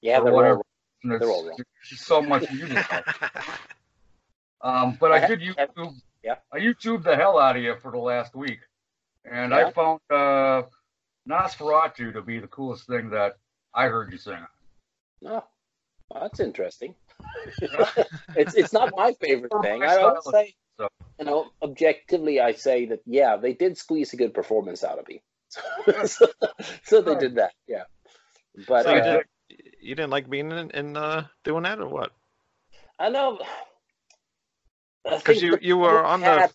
Yeah, 0.00 0.20
they're 0.20 0.32
whatever. 0.32 0.56
all 0.58 0.64
They're 1.04 1.22
all 1.28 1.46
wrong. 1.48 1.56
there's 1.56 2.00
so 2.00 2.22
much 2.22 2.50
music. 2.52 2.86
Um, 4.60 4.96
but 5.00 5.12
I 5.12 5.26
did 5.26 5.40
YouTube. 5.40 5.94
yeah. 6.24 6.36
I 6.52 6.58
YouTubed 6.58 7.04
the 7.04 7.14
hell 7.16 7.38
out 7.38 7.56
of 7.56 7.62
you 7.62 7.76
for 7.80 7.92
the 7.92 7.98
last 7.98 8.34
week, 8.34 8.58
and 9.24 9.52
Yeah. 9.52 9.66
I 9.66 9.70
found 9.72 10.00
uh, 10.10 10.62
Nosferatu 11.28 12.12
to 12.12 12.22
be 12.22 12.38
the 12.40 12.48
coolest 12.48 12.86
thing 12.86 13.10
that 13.10 13.36
I 13.74 13.86
heard 13.86 14.10
you 14.10 14.18
sing. 14.18 14.44
Oh, 15.24 15.44
well, 16.10 16.22
that's 16.22 16.40
interesting. 16.40 16.94
it's 18.36 18.54
it's 18.54 18.72
not 18.72 18.92
my 18.96 19.12
favorite 19.20 19.52
thing. 19.62 19.82
I 19.82 19.96
always 19.96 20.22
style. 20.22 20.32
say, 20.32 20.54
you 21.18 21.26
know, 21.26 21.46
objectively, 21.62 22.40
I 22.40 22.52
say 22.52 22.86
that 22.86 23.00
yeah, 23.06 23.36
they 23.36 23.52
did 23.52 23.76
squeeze 23.76 24.12
a 24.12 24.16
good 24.16 24.34
performance 24.34 24.84
out 24.84 24.98
of 24.98 25.08
me. 25.08 25.22
so, 26.06 26.26
so 26.84 27.00
they 27.00 27.14
did 27.16 27.36
that, 27.36 27.52
yeah. 27.66 27.84
But 28.66 28.84
So 28.84 28.94
you, 28.94 29.00
uh, 29.00 29.04
didn't, 29.04 29.26
you 29.80 29.94
didn't 29.94 30.10
like 30.10 30.28
being 30.28 30.50
in, 30.50 30.70
in 30.70 30.96
uh, 30.96 31.26
doing 31.44 31.62
that 31.62 31.80
or 31.80 31.88
what? 31.88 32.12
I 32.98 33.08
know. 33.08 33.38
Because 35.04 35.42
you 35.42 35.58
you 35.60 35.76
were 35.78 36.04
on 36.04 36.20
the 36.20 36.50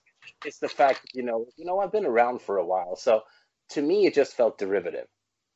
It's 0.45 0.59
the 0.59 0.69
fact 0.69 1.01
that, 1.01 1.15
you 1.15 1.23
know, 1.23 1.47
you 1.57 1.65
know, 1.65 1.79
I've 1.79 1.91
been 1.91 2.05
around 2.05 2.41
for 2.41 2.57
a 2.57 2.65
while, 2.65 2.95
so 2.95 3.23
to 3.69 3.81
me, 3.81 4.05
it 4.05 4.13
just 4.13 4.35
felt 4.35 4.57
derivative. 4.57 5.07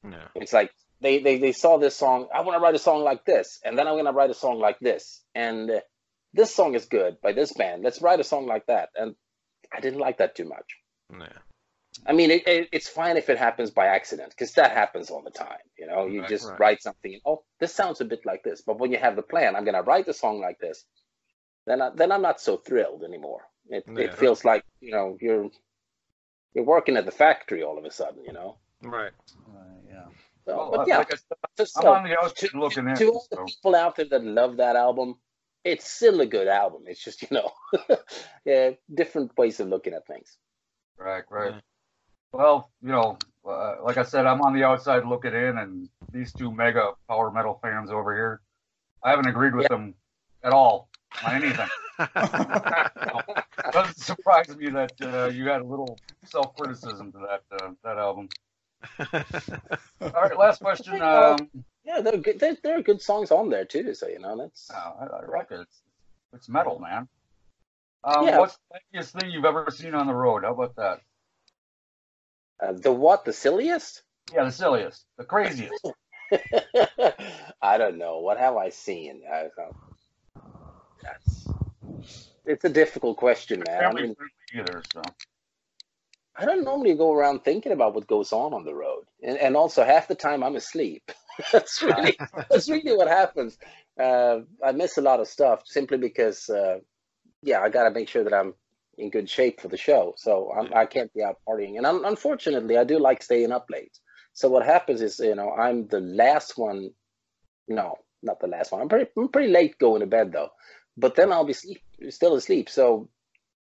yeah. 0.04 0.28
It's 0.36 0.54
like 0.54 0.72
they 1.02 1.20
they, 1.20 1.38
they 1.38 1.52
saw 1.52 1.78
this 1.78 1.96
song. 1.96 2.28
I 2.34 2.42
want 2.42 2.56
to 2.58 2.62
write 2.62 2.76
a 2.76 2.80
song 2.80 3.04
like 3.04 3.26
this, 3.26 3.60
and 3.64 3.78
then 3.78 3.88
I'm 3.88 3.96
gonna 3.98 4.12
write 4.14 4.30
a 4.30 4.34
song 4.36 4.60
like 4.60 4.80
this, 4.80 5.24
and 5.36 5.70
uh, 5.70 5.80
this 6.34 6.54
song 6.54 6.76
is 6.76 6.86
good 6.86 7.18
by 7.22 7.34
this 7.34 7.54
band. 7.54 7.84
Let's 7.84 8.02
write 8.02 8.20
a 8.20 8.24
song 8.24 8.48
like 8.48 8.66
that, 8.68 8.90
and 8.96 9.16
I 9.76 9.80
didn't 9.80 10.00
like 10.00 10.18
that 10.20 10.36
too 10.36 10.46
much. 10.46 10.66
yeah. 11.12 11.28
I 12.06 12.14
mean, 12.14 12.30
it, 12.30 12.48
it, 12.48 12.70
it's 12.72 12.88
fine 12.88 13.18
if 13.18 13.28
it 13.28 13.40
happens 13.40 13.72
by 13.72 13.88
accident, 13.88 14.30
because 14.30 14.54
that 14.54 14.72
happens 14.72 15.10
all 15.10 15.24
the 15.24 15.32
time. 15.32 15.58
You 15.80 15.88
know, 15.88 16.06
you 16.06 16.20
Right, 16.22 16.30
just 16.30 16.48
right. 16.48 16.60
write 16.60 16.82
something, 16.84 17.12
and, 17.14 17.22
oh, 17.26 17.44
this 17.60 17.74
sounds 17.74 18.02
a 18.02 18.06
bit 18.06 18.24
like 18.26 18.44
this. 18.44 18.62
But 18.62 18.78
when 18.80 18.92
you 18.92 19.00
have 19.00 19.16
the 19.16 19.24
plan, 19.24 19.56
I'm 19.56 19.66
gonna 19.66 19.82
write 19.82 20.08
a 20.08 20.14
song 20.14 20.40
like 20.40 20.60
this, 20.60 20.86
then 21.66 21.82
I, 21.82 21.90
then 21.96 22.12
I'm 22.12 22.22
not 22.22 22.40
so 22.40 22.58
thrilled 22.58 23.04
anymore. 23.04 23.42
It 23.70 23.84
Yeah. 23.88 24.04
it 24.06 24.16
feels 24.16 24.46
like 24.46 24.64
you 24.80 24.92
know 24.92 25.18
you're 25.20 25.50
you're 26.54 26.64
working 26.66 26.98
at 26.98 27.06
the 27.06 27.12
factory 27.12 27.64
all 27.64 27.78
of 27.78 27.86
a 27.86 27.92
sudden. 27.92 28.24
You 28.26 28.34
know, 28.34 28.58
Right. 28.84 29.12
Uh, 29.50 29.80
yeah. 29.90 30.06
So, 30.48 30.58
Well, 30.58 30.72
but 30.72 30.88
yeah, 30.88 30.98
like 31.00 31.14
I 31.14 31.16
said, 31.18 31.38
I'm 31.60 31.66
so- 31.66 31.94
on 31.94 32.04
the 32.04 32.18
outside 32.20 32.50
to, 32.50 32.60
looking 32.60 32.88
in. 32.88 32.96
to 32.96 33.10
all 33.12 33.28
the 33.30 33.38
people 33.46 33.76
out 33.76 33.96
there 33.98 34.06
that 34.10 34.24
love 34.24 34.58
that 34.58 34.76
album, 34.76 35.16
it's 35.64 35.90
still 35.90 36.22
a 36.22 36.26
good 36.26 36.48
album. 36.48 36.84
It's 36.88 37.04
just 37.04 37.22
you 37.22 37.28
know, 37.32 37.52
yeah, 38.46 38.72
different 38.94 39.38
ways 39.38 39.60
of 39.60 39.68
looking 39.68 39.94
at 39.94 40.08
things. 40.08 40.38
Right, 40.98 41.24
right. 41.30 41.54
Yeah. 41.54 41.60
Well, 42.32 42.72
you 42.82 42.90
know, 42.92 43.18
uh, 43.48 43.76
like 43.84 43.98
I 43.98 44.04
said, 44.04 44.26
I'm 44.26 44.42
on 44.42 44.54
the 44.54 44.64
outside 44.64 45.06
looking 45.06 45.34
in, 45.34 45.58
and 45.58 45.90
these 46.12 46.32
two 46.34 46.52
mega 46.52 46.92
power 47.10 47.32
metal 47.32 47.60
fans 47.62 47.92
over 47.92 48.14
here, 48.16 48.42
I 49.04 49.10
haven't 49.12 49.28
agreed 49.28 49.54
with 49.56 49.64
Yeah. 49.70 49.78
them 49.78 49.96
at 50.44 50.54
all 50.54 50.90
on 51.26 51.36
anything. 51.36 51.68
Doesn't 53.72 53.98
surprise 53.98 54.56
me 54.56 54.70
that 54.70 54.92
uh, 55.02 55.26
you 55.34 55.48
had 55.50 55.62
a 55.62 55.66
little 55.66 55.98
self 56.26 56.56
criticism 56.56 57.12
to 57.14 57.20
that 57.20 57.44
uh, 57.62 57.72
that 57.84 57.98
album. 57.98 58.30
All 60.02 60.12
right, 60.12 60.38
last 60.38 60.62
question. 60.62 61.02
Um, 61.02 61.50
Yeah, 61.86 62.02
there 62.02 62.14
are 62.16 62.18
good. 62.18 62.40
There, 62.40 62.58
there 62.64 62.78
are 62.78 62.82
good 62.82 63.02
songs 63.02 63.32
on 63.32 63.50
there 63.50 63.66
too. 63.66 63.94
So 63.94 64.08
you 64.08 64.20
know, 64.20 64.38
that's 64.38 64.70
oh, 64.74 64.94
I, 65.00 65.06
I 65.06 65.26
like 65.26 65.52
it. 65.52 65.62
It's, 65.62 65.82
it's 66.34 66.50
metal, 66.50 66.80
man. 66.80 67.08
Um, 68.04 68.26
Yeah. 68.26 68.40
What's 68.40 68.58
the 68.58 68.80
funniest 68.92 69.16
thing 69.16 69.32
you've 69.32 69.46
ever 69.46 69.68
seen 69.72 69.96
on 69.96 70.08
the 70.08 70.14
road? 70.14 70.44
How 70.44 70.54
about 70.54 70.76
that? 70.76 71.02
uh, 72.62 72.74
the 72.74 72.92
what 72.92 73.26
the 73.26 73.34
silliest. 73.34 74.04
Yeah, 74.34 74.44
the 74.46 74.52
silliest, 74.52 75.06
the 75.18 75.24
craziest. 75.24 75.88
I 77.62 77.78
don't 77.78 77.98
know. 77.98 78.20
What 78.20 78.38
have 78.38 78.56
I 78.58 78.70
seen? 78.70 79.22
I, 79.32 79.46
uh, 79.46 80.42
that's 81.02 81.48
it's 82.46 82.66
a 82.66 82.70
difficult 82.70 83.18
question, 83.18 83.64
man. 83.66 83.86
I 83.86 83.94
mean, 83.94 84.16
either, 84.54 84.84
so. 84.94 85.02
I 86.38 86.46
don't 86.46 86.64
normally 86.64 86.94
go 86.94 87.14
around 87.14 87.44
thinking 87.44 87.72
about 87.72 87.96
what 87.96 88.08
goes 88.08 88.32
on 88.32 88.54
on 88.54 88.64
the 88.64 88.76
road, 88.76 89.06
and, 89.24 89.38
and 89.38 89.58
also 89.58 89.84
half 89.84 90.08
the 90.08 90.16
time 90.16 90.44
I'm 90.44 90.56
asleep. 90.56 91.12
that's 91.52 91.82
really 91.82 92.18
that's 92.50 92.70
really 92.70 92.96
what 92.96 93.08
happens. 93.08 93.58
Uh, 94.00 94.40
I 94.64 94.72
miss 94.72 94.98
a 94.98 95.02
lot 95.02 95.20
of 95.20 95.28
stuff 95.28 95.64
simply 95.66 95.98
because, 95.98 96.50
uh, 96.50 96.78
yeah, 97.42 97.62
I 97.62 97.70
got 97.70 97.86
to 97.86 97.92
make 97.92 98.08
sure 98.08 98.24
that 98.24 98.34
I'm 98.34 98.54
in 98.98 99.10
good 99.10 99.30
shape 99.30 99.62
for 99.62 99.68
the 99.68 99.78
show. 99.78 100.14
So 100.18 100.52
I'm, 100.56 100.72
I 100.74 100.86
can't 100.86 101.14
be 101.14 101.24
out 101.24 101.40
partying, 101.48 101.78
and 101.78 101.86
un 101.86 102.06
unfortunately, 102.06 102.78
I 102.78 102.84
do 102.84 103.00
like 103.00 103.24
staying 103.24 103.52
up 103.52 103.66
late. 103.72 103.98
So 104.34 104.48
what 104.50 104.66
happens 104.66 105.02
is, 105.02 105.20
you 105.20 105.34
know, 105.34 105.52
I'm 105.52 105.88
the 105.88 106.02
last 106.02 106.58
one. 106.58 106.92
No, 107.68 107.96
not 108.22 108.40
the 108.40 108.48
last 108.48 108.72
one. 108.72 108.82
I'm 108.82 108.90
pretty, 108.90 109.10
I'm 109.18 109.30
pretty 109.30 109.52
late 109.52 109.80
going 109.80 110.02
to 110.02 110.08
bed 110.08 110.32
though, 110.32 110.50
but 110.96 111.16
then 111.16 111.32
I'll 111.32 111.46
be 111.46 111.54
sleep, 111.54 111.82
still 112.10 112.36
asleep. 112.36 112.70
So 112.70 113.10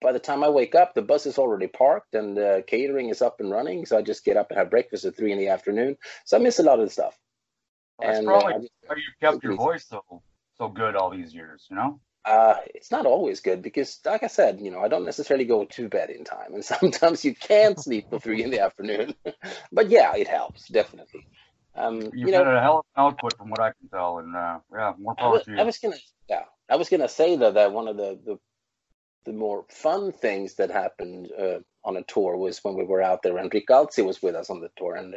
by 0.02 0.12
the 0.12 0.20
time 0.20 0.44
I 0.44 0.50
wake 0.50 0.76
up, 0.76 0.94
the 0.94 1.02
bus 1.02 1.26
is 1.26 1.38
already 1.38 1.68
parked 1.68 2.14
and 2.14 2.38
the 2.38 2.64
catering 2.68 3.10
is 3.10 3.22
up 3.22 3.40
and 3.40 3.52
running. 3.52 3.86
So 3.86 3.98
I 3.98 4.02
just 4.02 4.26
get 4.26 4.38
up 4.38 4.50
and 4.50 4.58
have 4.58 4.70
breakfast 4.70 5.06
at 5.06 5.18
three 5.18 5.32
in 5.32 5.40
the 5.40 5.50
afternoon. 5.50 5.98
So 6.26 6.38
I 6.38 6.40
miss 6.40 6.60
a 6.60 6.64
lot 6.64 6.80
of 6.80 6.86
the 6.86 6.92
stuff. 6.92 7.18
That's 8.00 8.20
and 8.20 8.28
uh, 8.28 8.32
probably 8.32 8.54
I 8.54 8.58
just- 8.60 8.72
how 8.88 8.96
you 8.96 9.04
kept 9.20 9.44
your 9.44 9.56
voice 9.56 9.86
so 9.88 10.04
so 10.58 10.68
good 10.68 10.96
all 10.96 11.10
these 11.10 11.34
years, 11.34 11.68
you 11.70 11.76
know? 11.76 12.00
Uh, 12.26 12.56
it's 12.76 12.92
not 12.92 13.06
always 13.06 13.40
good 13.40 13.62
because, 13.62 14.00
like 14.04 14.22
I 14.24 14.28
said, 14.28 14.60
you 14.60 14.70
know, 14.70 14.82
I 14.82 14.90
don't 14.90 15.06
necessarily 15.06 15.46
go 15.46 15.64
to 15.64 15.88
bed 15.88 16.10
in 16.10 16.26
time, 16.26 16.54
and 16.54 16.66
sometimes 16.74 17.24
you 17.24 17.34
can't 17.34 17.80
sleep 17.80 18.10
till 18.10 18.20
three 18.20 18.44
in 18.44 18.50
the 18.50 18.60
afternoon. 18.60 19.16
but 19.72 19.90
yeah, 19.90 20.14
it 20.16 20.28
helps 20.28 20.68
definitely. 20.68 21.26
Um, 21.76 22.02
You've 22.02 22.14
you 22.16 22.32
know, 22.32 22.40
had 22.44 22.48
a 22.48 22.62
hell 22.62 22.80
of 22.80 22.86
an 22.96 23.06
output 23.06 23.38
from 23.38 23.50
what 23.50 23.62
I 23.62 23.72
can 23.72 23.88
tell, 23.90 24.18
and 24.18 24.36
uh, 24.36 24.60
yeah, 24.74 24.94
more 25.00 25.14
I 25.18 25.22
power 25.22 25.32
was, 25.34 25.44
to 25.44 25.52
you. 25.52 25.58
I 25.58 25.64
was 25.64 25.78
gonna, 25.78 25.96
yeah, 26.28 26.44
I 26.70 26.76
was 26.76 26.90
gonna 26.90 27.08
say 27.08 27.38
though 27.38 27.52
that 27.52 27.72
one 27.72 27.88
of 27.88 27.96
the 27.96 28.20
the, 28.26 28.40
the 29.28 29.34
more 29.34 29.66
fun 29.70 30.14
things 30.14 30.56
that 30.56 30.72
happened 30.72 31.30
uh, 31.38 31.60
on 31.84 31.98
a 31.98 32.04
tour 32.04 32.38
was 32.38 32.64
when 32.64 32.76
we 32.76 32.86
were 32.86 33.02
out 33.02 33.22
there, 33.22 33.38
and 33.38 33.54
Rick 33.54 33.68
Altzi 33.68 34.04
was 34.04 34.22
with 34.22 34.36
us 34.36 34.50
on 34.50 34.62
the 34.62 34.72
tour, 34.78 34.96
and 34.96 35.16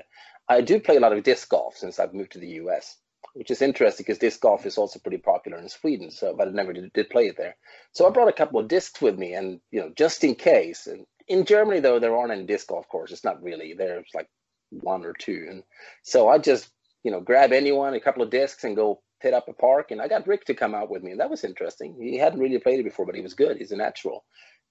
I 0.49 0.63
do 0.63 0.81
play 0.81 0.97
a 0.97 1.01
lot 1.01 1.13
of 1.13 1.23
disc 1.23 1.49
golf 1.49 1.77
since 1.77 2.01
I've 2.01 2.13
moved 2.13 2.33
to 2.33 2.41
the 2.41 2.49
U.S., 2.65 2.97
which 3.35 3.53
is 3.53 3.63
interesting 3.63 4.03
because 4.03 4.19
disc 4.19 4.41
golf 4.41 4.67
is 4.67 4.77
also 4.77 4.99
pretty 4.99 5.19
popular 5.19 5.59
in 5.59 5.69
Sweden. 5.69 6.11
So, 6.11 6.35
but 6.37 6.49
I 6.49 6.51
never 6.51 6.73
did, 6.73 6.93
did 6.93 7.09
play 7.09 7.29
it 7.29 7.37
there. 7.37 7.57
So 7.93 8.05
I 8.05 8.11
brought 8.11 8.29
a 8.29 8.33
couple 8.33 8.59
of 8.59 8.67
discs 8.67 9.01
with 9.01 9.17
me, 9.17 9.35
and 9.35 9.61
you 9.71 9.81
know, 9.81 9.93
just 9.97 10.25
in 10.25 10.35
case. 10.35 10.89
And 10.89 11.07
in 11.29 11.45
Germany, 11.45 11.79
though, 11.79 12.01
there 12.01 12.17
aren't 12.17 12.33
any 12.33 12.45
disc 12.45 12.67
golf 12.67 12.89
courses. 12.89 13.23
Not 13.23 13.41
really. 13.41 13.75
There's 13.75 14.11
like 14.13 14.29
one 14.71 15.05
or 15.05 15.13
two, 15.13 15.47
and 15.49 15.63
so 16.03 16.29
I 16.29 16.39
just 16.39 16.69
you 17.05 17.13
know 17.13 17.21
grab 17.21 17.53
anyone, 17.53 17.95
a 17.95 18.01
couple 18.01 18.25
of 18.25 18.31
discs, 18.31 18.65
and 18.65 18.75
go 18.75 19.03
hit 19.21 19.35
up 19.35 19.49
a 19.49 19.53
park. 19.53 19.91
And 19.91 20.01
I 20.01 20.09
got 20.09 20.27
Rick 20.27 20.47
to 20.47 20.55
come 20.55 20.75
out 20.75 20.91
with 20.91 21.03
me, 21.03 21.13
and 21.13 21.21
that 21.21 21.31
was 21.31 21.45
interesting. 21.45 21.97
He 22.01 22.17
hadn't 22.17 22.41
really 22.41 22.59
played 22.59 22.81
it 22.81 22.85
before, 22.85 23.07
but 23.07 23.15
he 23.15 23.21
was 23.21 23.35
good. 23.35 23.57
He's 23.57 23.73
a 23.73 23.77
natural. 23.77 24.25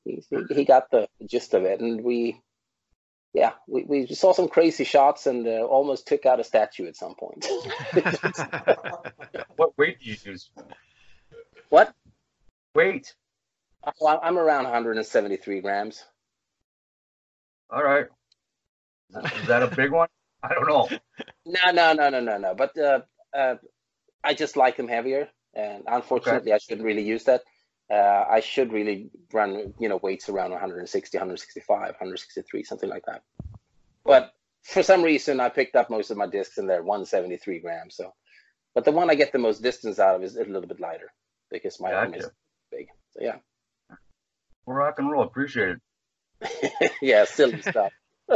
He, 0.06 0.24
he, 0.30 0.38
he 0.54 0.66
got 0.66 0.92
the 0.92 1.08
gist 1.26 1.54
of 1.54 1.64
it, 1.64 1.80
and 1.80 2.04
we. 2.04 2.42
Yeah, 3.32 3.52
we, 3.68 3.84
we 3.84 4.08
saw 4.08 4.34
some 4.34 4.48
crazy 4.48 4.84
shots 4.84 5.28
and 5.28 5.48
uh, 5.48 5.62
almost 5.62 6.08
took 6.08 6.26
out 6.26 6.40
a 6.40 6.44
statue 6.44 6.88
at 6.88 6.96
some 6.96 7.14
point. 7.14 7.46
What 9.56 9.78
weight 9.78 10.00
do 10.00 10.10
you 10.10 10.16
use? 10.24 10.50
what? 11.70 11.94
Weight. 12.74 13.14
Oh, 14.02 14.20
I'm 14.24 14.38
around 14.38 14.64
173 14.64 15.62
grams. 15.62 16.04
All 17.70 17.84
right. 17.84 18.08
Is 19.42 19.48
that 19.48 19.64
a 19.64 19.68
big 19.68 19.92
one? 19.92 20.08
I 20.42 20.54
don't 20.54 20.68
know. 20.68 20.88
No, 21.46 21.72
no, 21.72 21.94
no, 21.94 22.10
no, 22.10 22.20
no, 22.20 22.38
no. 22.38 22.56
But 22.56 22.78
uh, 22.78 23.02
uh, 23.36 23.56
I 24.24 24.34
just 24.34 24.58
like 24.58 24.78
them 24.78 24.88
heavier, 24.88 25.30
and 25.54 25.84
unfortunately, 25.88 26.54
I 26.54 26.58
shouldn't 26.58 26.86
really 26.86 27.04
use 27.04 27.24
that. 27.26 27.42
Uh, 27.92 28.26
I 28.30 28.40
should 28.40 28.72
really 28.72 29.10
run, 29.34 29.74
you 29.80 29.90
know, 29.90 29.98
weights 29.98 30.30
around 30.30 30.52
160, 30.52 31.18
165, 31.18 31.80
163, 31.80 32.64
something 32.64 32.90
like 32.90 33.06
that. 33.08 33.24
But 34.06 34.32
for 34.64 34.84
some 34.84 35.02
reason, 35.02 35.40
I 35.40 35.50
picked 35.50 35.76
up 35.76 35.90
most 35.90 36.12
of 36.12 36.18
my 36.18 36.28
discs 36.28 36.60
and 36.60 36.70
they're 36.70 36.84
173 36.84 37.60
grams. 37.60 37.96
So, 37.96 38.14
but 38.76 38.86
the 38.86 38.92
one 38.92 39.10
I 39.10 39.16
get 39.16 39.32
the 39.32 39.40
most 39.40 39.64
distance 39.64 39.98
out 39.98 40.16
of 40.16 40.24
is 40.24 40.36
a 40.36 40.44
little 40.44 40.68
bit 40.68 40.80
lighter 40.80 41.12
because 41.50 41.80
my 41.80 41.92
arm 41.94 42.14
is 42.14 42.30
big. 42.72 42.88
So 43.12 43.22
yeah, 43.22 43.38
Well, 44.66 44.78
Rock 44.78 45.00
and 45.00 45.10
roll. 45.10 45.24
Appreciate 45.24 45.78
it. 46.42 46.92
yeah, 47.02 47.26
silly 47.26 47.62
stuff. 47.62 47.92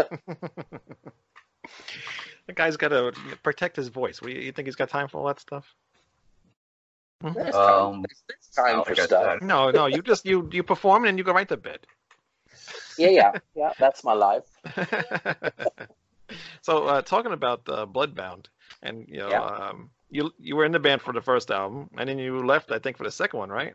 the 2.47 2.53
guy's 2.53 2.77
got 2.77 2.89
to 2.89 3.13
protect 3.43 3.75
his 3.75 3.87
voice. 3.87 4.21
What 4.21 4.31
you, 4.31 4.39
you 4.39 4.51
think 4.51 4.67
he's 4.67 4.75
got 4.75 4.89
time 4.89 5.07
for 5.07 5.19
all 5.19 5.27
that 5.27 5.39
stuff? 5.39 5.65
There's 7.21 7.55
time, 7.55 7.85
Um, 7.85 8.01
there's, 8.01 8.23
there's 8.27 8.49
time 8.55 8.77
like 8.79 8.87
for 8.87 8.95
stuff. 8.95 9.41
No, 9.41 9.71
no. 9.71 9.85
You 9.85 10.01
just 10.01 10.25
you 10.25 10.49
you 10.51 10.63
perform 10.63 11.05
and 11.05 11.17
you 11.17 11.23
go 11.23 11.31
right 11.33 11.47
to 11.47 11.57
bed. 11.57 11.87
Yeah, 12.97 13.09
yeah, 13.09 13.31
yeah. 13.55 13.71
That's 13.79 14.03
my 14.03 14.13
life. 14.13 14.43
so 16.61 16.85
uh, 16.85 17.01
talking 17.01 17.31
about 17.31 17.61
uh, 17.67 17.85
Bloodbound, 17.85 18.47
and 18.81 19.07
you 19.07 19.19
know, 19.19 19.29
Yeah. 19.29 19.41
um, 19.41 19.89
you 20.09 20.33
you 20.37 20.55
were 20.57 20.65
in 20.65 20.73
the 20.73 20.79
band 20.79 21.01
for 21.01 21.13
the 21.13 21.21
first 21.21 21.49
album, 21.49 21.89
and 21.97 22.09
then 22.09 22.19
you 22.19 22.45
left, 22.45 22.71
I 22.71 22.79
think, 22.79 22.97
for 22.97 23.03
the 23.05 23.11
second 23.11 23.39
one, 23.39 23.49
right? 23.49 23.73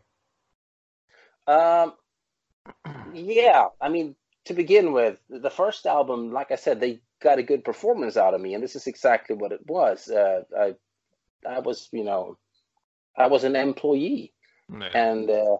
Um, 1.46 1.94
yeah, 3.14 3.68
I 3.80 3.88
mean, 3.88 4.14
to 4.44 4.54
begin 4.54 4.92
with, 4.92 5.18
the 5.30 5.50
first 5.50 5.86
album, 5.86 6.32
like 6.32 6.50
I 6.50 6.56
said, 6.56 6.80
they 6.80 7.00
got 7.20 7.38
a 7.38 7.42
good 7.42 7.64
performance 7.64 8.16
out 8.16 8.34
of 8.34 8.40
me, 8.40 8.54
and 8.54 8.62
this 8.62 8.76
is 8.76 8.86
exactly 8.86 9.36
what 9.36 9.52
it 9.52 9.66
was. 9.66 10.08
Uh, 10.08 10.42
I, 10.56 10.74
I 11.48 11.60
was, 11.60 11.88
you 11.92 12.04
know, 12.04 12.38
I 13.16 13.26
was 13.26 13.44
an 13.44 13.56
employee, 13.56 14.32
Yeah. 14.72 14.88
and 14.94 15.30
uh, 15.30 15.56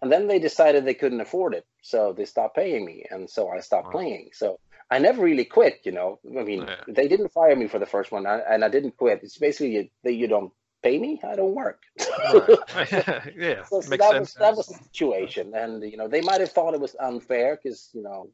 and 0.00 0.10
then 0.12 0.26
they 0.26 0.38
decided 0.38 0.84
they 0.84 0.94
couldn't 0.94 1.20
afford 1.20 1.54
it, 1.54 1.66
so 1.82 2.12
they 2.12 2.24
stopped 2.24 2.56
paying 2.56 2.84
me, 2.84 3.04
and 3.10 3.28
so 3.28 3.48
I 3.48 3.60
stopped 3.60 3.86
Wow. 3.86 3.92
playing. 3.92 4.30
So 4.32 4.58
I 4.90 4.98
never 4.98 5.22
really 5.22 5.44
quit, 5.44 5.80
you 5.84 5.92
know. 5.92 6.18
I 6.38 6.42
mean, 6.42 6.66
Yeah. 6.66 6.84
they 6.88 7.08
didn't 7.08 7.32
fire 7.32 7.56
me 7.56 7.68
for 7.68 7.78
the 7.78 7.86
first 7.86 8.12
one, 8.12 8.26
and 8.26 8.64
I 8.64 8.68
didn't 8.68 8.96
quit. 8.96 9.20
It's 9.22 9.38
basically 9.38 9.72
you, 9.74 9.88
that 10.04 10.14
you 10.14 10.28
don't 10.28 10.52
pay 10.82 10.98
me, 10.98 11.20
I 11.24 11.36
don't 11.36 11.54
work. 11.54 11.82
Right. 12.74 12.90
yeah, 13.36 13.64
So, 13.64 13.80
so 13.80 13.90
makes 13.90 14.04
that 14.04 14.10
sense. 14.10 14.18
was 14.20 14.34
that 14.34 14.56
was 14.56 14.66
the 14.66 14.74
situation, 14.74 15.54
and 15.54 15.82
you 15.82 15.96
know 15.96 16.08
they 16.08 16.20
might 16.20 16.40
have 16.40 16.52
thought 16.52 16.74
it 16.74 16.80
was 16.80 16.96
unfair 16.98 17.58
because 17.62 17.90
you 17.92 18.02
know 18.02 18.30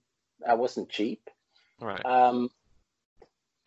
I 0.47 0.55
wasn't 0.55 0.88
cheap, 0.88 1.29
Right. 1.81 2.05
um, 2.05 2.51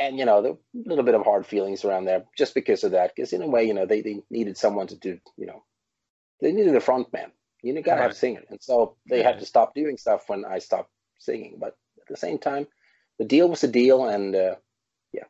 and 0.01 0.17
you 0.19 0.25
know 0.25 0.41
there 0.41 0.53
were 0.53 0.59
a 0.85 0.89
little 0.89 1.03
bit 1.05 1.15
of 1.15 1.23
hard 1.23 1.45
feelings 1.45 1.85
around 1.85 2.05
there 2.05 2.25
just 2.37 2.55
because 2.55 2.83
of 2.83 2.91
that. 2.91 3.13
Because 3.15 3.33
in 3.33 3.41
a 3.41 3.47
way, 3.47 3.65
you 3.65 3.73
know 3.73 3.85
they, 3.85 4.01
they 4.01 4.23
needed 4.29 4.57
someone 4.57 4.87
to 4.87 4.97
do, 4.97 5.19
you 5.37 5.47
know, 5.47 5.63
they 6.41 6.51
needed 6.51 6.75
a 6.75 6.81
front 6.81 7.11
man. 7.13 7.31
You 7.63 7.79
got 7.81 7.95
to 7.95 8.01
have 8.01 8.11
Right. 8.11 8.15
singing, 8.15 8.43
and 8.49 8.59
so 8.61 8.97
they 9.09 9.19
Yeah. 9.19 9.23
had 9.23 9.39
to 9.39 9.45
stop 9.45 9.75
doing 9.75 9.97
stuff 9.97 10.27
when 10.29 10.45
I 10.45 10.59
stopped 10.59 10.91
singing. 11.19 11.57
But 11.59 11.77
at 12.01 12.07
the 12.09 12.17
same 12.17 12.39
time, 12.39 12.67
the 13.19 13.25
deal 13.25 13.49
was 13.49 13.63
a 13.63 13.67
deal, 13.67 14.05
and 14.05 14.35
uh, 14.35 14.55
yeah, 15.13 15.25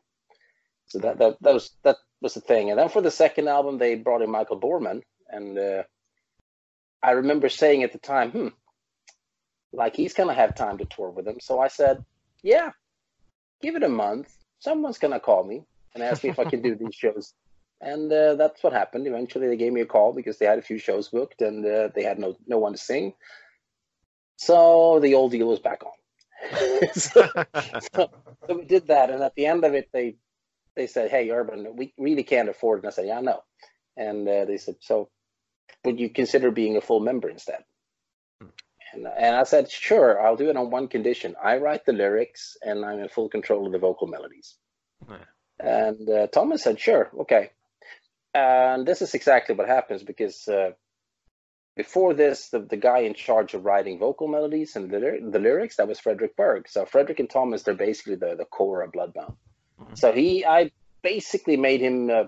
so 0.86 0.98
that 1.00 1.18
that 1.18 1.38
that 1.42 1.54
was 1.54 1.72
that 1.84 1.96
was 2.22 2.34
the 2.34 2.40
thing. 2.40 2.70
And 2.70 2.78
then 2.78 2.88
for 2.88 3.02
the 3.02 3.10
second 3.10 3.48
album, 3.48 3.78
they 3.78 3.96
brought 3.96 4.22
in 4.22 4.30
Michael 4.30 4.60
Bormann, 4.60 5.02
and 5.28 5.58
uh, 5.58 5.82
I 7.02 7.12
remember 7.12 7.48
saying 7.50 7.82
at 7.82 7.92
the 7.92 7.98
time, 7.98 8.30
hmm, 8.32 8.48
like 9.72 9.96
he's 9.96 10.14
gonna 10.14 10.34
have 10.34 10.54
time 10.54 10.78
to 10.78 10.86
tour 10.86 11.10
with 11.10 11.26
them. 11.26 11.40
So 11.40 11.60
I 11.60 11.68
said, 11.68 12.02
yeah, 12.42 12.70
give 13.62 13.76
it 13.76 13.82
a 13.82 13.88
month. 13.88 14.32
Someone's 14.62 14.98
gonna 14.98 15.18
call 15.18 15.42
me 15.42 15.64
and 15.92 16.04
ask 16.04 16.22
me 16.22 16.30
if 16.30 16.38
I 16.38 16.44
can 16.44 16.62
do 16.62 16.76
these 16.76 16.94
shows. 16.94 17.34
And 17.80 18.12
uh, 18.12 18.36
that's 18.36 18.62
what 18.62 18.72
happened. 18.72 19.08
Eventually, 19.08 19.48
they 19.48 19.56
gave 19.56 19.72
me 19.72 19.80
a 19.80 19.86
call 19.86 20.12
because 20.12 20.38
they 20.38 20.46
had 20.46 20.60
a 20.60 20.62
few 20.62 20.78
shows 20.78 21.08
booked 21.08 21.42
and 21.42 21.66
uh, 21.66 21.88
they 21.92 22.04
had 22.04 22.20
no 22.20 22.36
no 22.46 22.58
one 22.58 22.72
to 22.72 22.78
sing. 22.78 23.14
So 24.36 25.00
the 25.00 25.14
old 25.14 25.32
deal 25.32 25.48
was 25.48 25.58
back 25.58 25.82
on. 25.84 26.88
so, 26.94 27.28
so 27.92 28.08
we 28.48 28.64
did 28.64 28.86
that, 28.86 29.10
and 29.10 29.20
at 29.22 29.34
the 29.34 29.46
end 29.46 29.64
of 29.64 29.74
it, 29.74 29.88
they 29.92 30.16
they 30.76 30.86
said, 30.86 31.10
"Hey, 31.10 31.30
Urban, 31.30 31.74
we 31.74 31.92
really 31.98 32.22
can't 32.22 32.48
afford." 32.48 32.78
it. 32.78 32.82
And 32.84 32.92
I 32.92 32.94
said, 32.94 33.06
"Yeah, 33.06 33.18
I 33.18 33.22
know." 33.22 33.42
And 33.96 34.28
uh, 34.28 34.44
they 34.44 34.58
said, 34.58 34.76
"So, 34.80 35.10
would 35.84 35.98
you 35.98 36.08
consider 36.08 36.52
being 36.52 36.76
a 36.76 36.80
full 36.80 37.00
member 37.00 37.28
instead?" 37.28 37.64
And, 38.92 39.06
and 39.06 39.36
I 39.36 39.44
said, 39.44 39.70
"Sure, 39.70 40.20
I'll 40.20 40.36
do 40.36 40.50
it 40.50 40.56
on 40.56 40.70
one 40.70 40.88
condition: 40.88 41.34
I 41.42 41.58
write 41.58 41.84
the 41.84 41.92
lyrics, 41.92 42.56
and 42.62 42.84
I'm 42.84 42.98
in 43.00 43.08
full 43.08 43.28
control 43.28 43.66
of 43.66 43.72
the 43.72 43.78
vocal 43.78 44.06
melodies." 44.06 44.56
Yeah. 45.08 45.16
And 45.58 46.08
uh, 46.08 46.26
Thomas 46.28 46.62
said, 46.62 46.80
"Sure, 46.80 47.10
okay." 47.20 47.50
And 48.34 48.86
this 48.86 49.02
is 49.02 49.14
exactly 49.14 49.54
what 49.54 49.68
happens 49.68 50.02
because 50.02 50.48
uh, 50.48 50.70
before 51.76 52.14
this, 52.14 52.48
the, 52.48 52.60
the 52.60 52.76
guy 52.76 53.00
in 53.00 53.14
charge 53.14 53.54
of 53.54 53.64
writing 53.64 53.98
vocal 53.98 54.26
melodies 54.28 54.74
and 54.76 54.90
the, 54.90 55.18
the 55.30 55.38
lyrics 55.38 55.76
that 55.76 55.88
was 55.88 56.00
Fredrik 56.00 56.36
Bergh. 56.36 56.68
So 56.68 56.84
Fredrik 56.84 57.20
and 57.20 57.28
Thomas, 57.28 57.62
they're 57.62 57.74
basically 57.74 58.16
the 58.16 58.34
the 58.36 58.44
core 58.44 58.82
of 58.82 58.92
Bloodbound. 58.92 59.36
Mhm. 59.80 59.98
So 59.98 60.12
he, 60.12 60.44
I 60.44 60.70
basically 61.02 61.56
made 61.56 61.80
him 61.80 62.10
uh, 62.10 62.24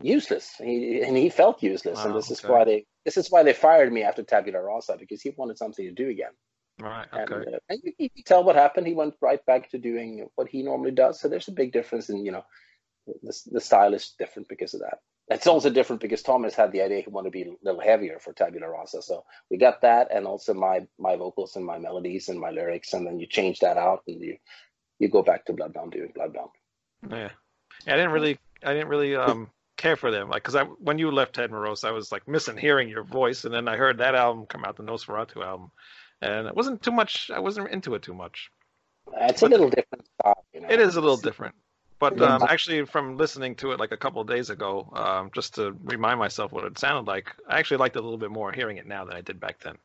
useless. 0.00 0.54
He 0.58 1.02
and 1.02 1.16
he 1.16 1.28
felt 1.30 1.62
useless, 1.62 1.98
and 2.04 2.12
Wow, 2.12 2.16
this 2.16 2.30
is 2.30 2.44
okay. 2.44 2.52
why 2.52 2.64
they 2.64 2.86
this 3.06 3.16
is 3.16 3.30
why 3.30 3.44
they 3.44 3.54
fired 3.54 3.92
me 3.92 4.02
after 4.02 4.24
Tabula 4.24 4.60
Rasa 4.60 4.96
because 4.98 5.22
he 5.22 5.30
wanted 5.38 5.56
something 5.58 5.86
to 5.86 5.92
do 5.92 6.10
again. 6.10 6.32
right. 6.80 7.06
And, 7.14 7.32
Okay. 7.32 7.54
uh, 7.54 7.58
and 7.70 7.80
you, 7.84 7.92
you 7.98 8.10
can 8.10 8.24
tell 8.24 8.44
what 8.44 8.56
happened. 8.56 8.86
He 8.86 8.94
went 8.94 9.14
right 9.22 9.44
back 9.46 9.70
to 9.70 9.78
doing 9.78 10.28
what 10.34 10.48
he 10.48 10.62
normally 10.62 10.90
does. 10.90 11.20
So 11.20 11.28
there's 11.28 11.48
a 11.48 11.52
big 11.52 11.72
difference 11.72 12.10
in 12.10 12.26
you 12.26 12.32
know 12.32 12.44
the 13.22 13.34
the 13.52 13.60
style 13.60 13.94
is 13.94 14.14
different 14.18 14.48
because 14.48 14.74
of 14.74 14.80
that. 14.80 14.98
It's 15.28 15.46
also 15.46 15.70
different 15.70 16.02
because 16.02 16.22
Thomas 16.22 16.54
had 16.54 16.72
the 16.72 16.82
idea 16.82 17.00
he 17.00 17.10
wanted 17.10 17.32
to 17.32 17.38
be 17.38 17.42
a 17.42 17.54
little 17.62 17.80
heavier 17.80 18.18
for 18.20 18.32
Tabula 18.32 18.68
Rasa. 18.68 19.02
So 19.02 19.24
we 19.50 19.56
got 19.56 19.80
that, 19.82 20.08
and 20.10 20.26
also 20.26 20.52
my 20.54 20.86
my 20.98 21.16
vocals 21.16 21.56
and 21.56 21.64
my 21.64 21.78
melodies 21.78 22.28
and 22.28 22.40
my 22.40 22.50
lyrics, 22.50 22.92
and 22.92 23.06
then 23.06 23.20
you 23.20 23.26
change 23.26 23.60
that 23.60 23.76
out, 23.76 24.02
and 24.08 24.20
you 24.20 24.36
you 24.98 25.08
go 25.08 25.22
back 25.22 25.44
to 25.46 25.52
Bloodbound 25.52 25.92
doing 25.92 26.12
Bloodbound. 26.12 26.50
Yeah. 27.08 27.30
yeah. 27.86 27.94
I 27.94 27.96
didn't 27.96 28.12
really, 28.12 28.38
I 28.64 28.72
didn't 28.74 28.88
really 28.88 29.14
um 29.16 29.50
care 29.76 29.96
for 29.96 30.10
them, 30.10 30.28
like, 30.30 30.42
cause 30.42 30.54
I 30.56 30.64
when 30.64 30.98
you 30.98 31.10
left 31.10 31.34
Tad 31.34 31.50
Morose, 31.50 31.84
I 31.84 31.90
was 31.90 32.10
like 32.12 32.26
missing 32.26 32.56
hearing 32.56 32.88
your 32.88 33.04
voice, 33.04 33.44
and 33.44 33.52
then 33.54 33.68
I 33.68 33.76
heard 33.76 33.98
that 33.98 34.14
album 34.14 34.46
come 34.46 34.64
out, 34.64 34.76
the 34.76 34.82
Nosferatu 34.82 35.44
album, 35.44 35.70
and 36.20 36.46
it 36.46 36.54
wasn't 36.56 36.82
too 36.82 36.92
much. 36.92 37.30
I 37.32 37.40
wasn't 37.40 37.70
into 37.70 37.94
it 37.94 38.02
too 38.02 38.14
much. 38.14 38.50
It's 39.20 39.42
a 39.42 39.46
little 39.46 39.68
different 39.70 40.06
style. 40.20 40.44
You 40.52 40.60
know? 40.62 40.68
It 40.70 40.80
is 40.80 40.96
a 40.96 41.00
little 41.00 41.16
different. 41.16 41.54
But 41.98 42.20
um, 42.20 42.42
actually, 42.42 42.84
from 42.84 43.16
listening 43.16 43.54
to 43.56 43.72
it 43.72 43.80
like 43.80 43.92
a 43.92 43.96
couple 43.96 44.20
of 44.20 44.28
days 44.28 44.50
ago, 44.50 44.92
um, 44.94 45.30
just 45.34 45.54
to 45.54 45.74
remind 45.82 46.18
myself 46.18 46.52
what 46.52 46.64
it 46.64 46.78
sounded 46.78 47.06
like, 47.08 47.32
I 47.48 47.58
actually 47.58 47.78
liked 47.78 47.96
it 47.96 48.00
a 48.00 48.02
little 48.02 48.18
bit 48.18 48.30
more 48.30 48.52
hearing 48.52 48.76
it 48.76 48.86
now 48.86 49.06
than 49.06 49.16
I 49.16 49.22
did 49.22 49.40
back 49.40 49.60
then. 49.60 49.76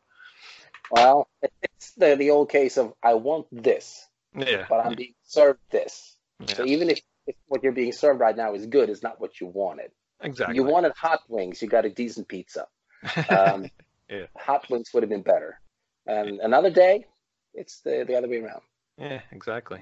Well, 0.89 1.29
it's 1.61 1.91
the 1.91 2.15
the 2.17 2.31
old 2.31 2.49
case 2.49 2.77
of 2.77 2.93
I 3.01 3.13
want 3.13 3.47
this, 3.51 4.07
Yeah. 4.35 4.65
but 4.67 4.85
I'm 4.85 4.95
being 4.95 5.13
served 5.23 5.59
this. 5.69 6.17
yeah. 6.39 6.55
So 6.55 6.65
even 6.65 6.89
if, 6.89 6.99
if 7.31 7.35
what 7.47 7.63
you're 7.63 7.71
being 7.71 7.91
served 7.91 8.19
right 8.19 8.35
now 8.35 8.53
is 8.53 8.65
good, 8.65 8.89
it's 8.89 9.03
not 9.03 9.19
what 9.21 9.39
you 9.39 9.47
wanted. 9.47 9.91
exactly. 10.21 10.55
You 10.55 10.63
wanted 10.63 10.91
hot 10.95 11.21
wings, 11.27 11.61
you 11.61 11.67
got 11.67 11.85
a 11.85 11.89
decent 11.89 12.27
pizza. 12.27 12.67
Um, 13.29 13.65
Yeah. 14.09 14.25
Hot 14.37 14.69
wings 14.69 14.89
would 14.93 15.03
have 15.03 15.09
been 15.09 15.21
better. 15.23 15.59
And 16.05 16.39
another 16.41 16.69
day, 16.69 17.05
it's 17.53 17.79
the, 17.85 18.03
the 18.07 18.15
other 18.17 18.27
way 18.27 18.37
around. 18.43 18.61
yeah, 18.97 19.21
exactly. 19.31 19.79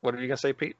What 0.00 0.14
are 0.14 0.20
you 0.20 0.26
gonna 0.28 0.36
say, 0.46 0.52
Pete? 0.52 0.76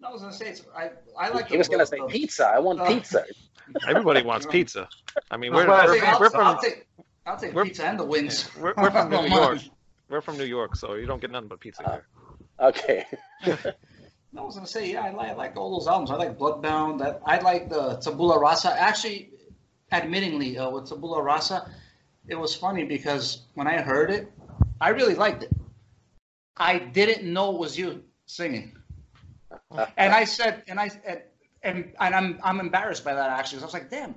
No, 0.00 0.08
I 0.08 0.12
was 0.12 0.22
gonna 0.22 0.32
say 0.32 0.48
it's, 0.50 0.62
I 0.76 0.90
I 1.18 1.28
like. 1.30 1.48
He 1.48 1.58
was 1.58 1.68
going 1.68 1.80
to 1.80 1.86
say 1.86 1.98
the- 1.98 2.06
pizza. 2.06 2.46
I 2.46 2.58
want 2.60 2.80
Uh, 2.80 2.86
pizza. 2.86 3.24
Everybody 3.88 4.22
wants 4.22 4.46
pizza. 4.46 4.88
I 5.30 5.36
mean, 5.36 5.52
we're, 5.52 5.66
Well, 5.68 5.80
I'll 5.80 5.86
we're, 5.88 5.94
take, 6.00 6.08
I'll, 6.08 6.20
we're 6.20 6.26
I'll 6.26 6.54
from 6.54 6.64
take, 6.64 6.86
I'll 7.26 7.36
take 7.36 7.52
we're- 7.54 7.68
pizza 7.68 7.84
and 7.86 7.98
the 7.98 8.04
wings. 8.14 8.48
we're, 8.60 8.74
we're 8.76 8.90
from 8.90 9.10
New 9.10 9.26
York. 9.28 9.58
We're 10.08 10.20
from 10.22 10.36
New 10.38 10.44
York, 10.58 10.74
so 10.76 10.94
you 10.94 11.06
don't 11.06 11.20
get 11.20 11.30
nothing 11.30 11.48
but 11.48 11.60
pizza 11.60 11.82
Uh, 11.84 11.92
here. 11.92 12.06
Okay. 12.68 13.06
No, 14.32 14.42
I 14.42 14.44
was 14.44 14.54
gonna 14.54 14.66
say, 14.66 14.92
yeah, 14.92 15.02
I 15.02 15.10
like, 15.10 15.30
I 15.30 15.34
like 15.34 15.56
all 15.56 15.76
those 15.76 15.88
albums. 15.88 16.10
I 16.10 16.14
like 16.14 16.38
Bloodbound. 16.38 17.02
I, 17.02 17.36
I 17.36 17.40
like 17.40 17.68
the 17.68 17.96
Tabula 17.96 18.38
Rasa. 18.38 18.72
Actually, 18.80 19.30
admittingly, 19.92 20.56
uh, 20.56 20.70
with 20.70 20.88
Tabula 20.88 21.20
Rasa, 21.20 21.68
it 22.28 22.36
was 22.36 22.54
funny 22.54 22.84
because 22.84 23.42
when 23.54 23.66
I 23.66 23.80
heard 23.80 24.10
it, 24.10 24.30
I 24.80 24.90
really 24.90 25.14
liked 25.14 25.42
it. 25.42 25.50
I 26.56 26.78
didn't 26.78 27.24
know 27.32 27.52
it 27.54 27.58
was 27.58 27.76
you 27.76 28.04
singing, 28.26 28.76
and 29.96 30.12
I 30.12 30.24
said, 30.24 30.62
and 30.68 30.78
I 30.78 30.90
and 31.04 31.22
and, 31.62 31.92
and 31.98 32.14
I'm 32.14 32.38
I'm 32.44 32.60
embarrassed 32.60 33.04
by 33.04 33.14
that 33.14 33.30
actually. 33.30 33.62
I 33.62 33.64
was 33.64 33.74
like, 33.74 33.90
damn, 33.90 34.14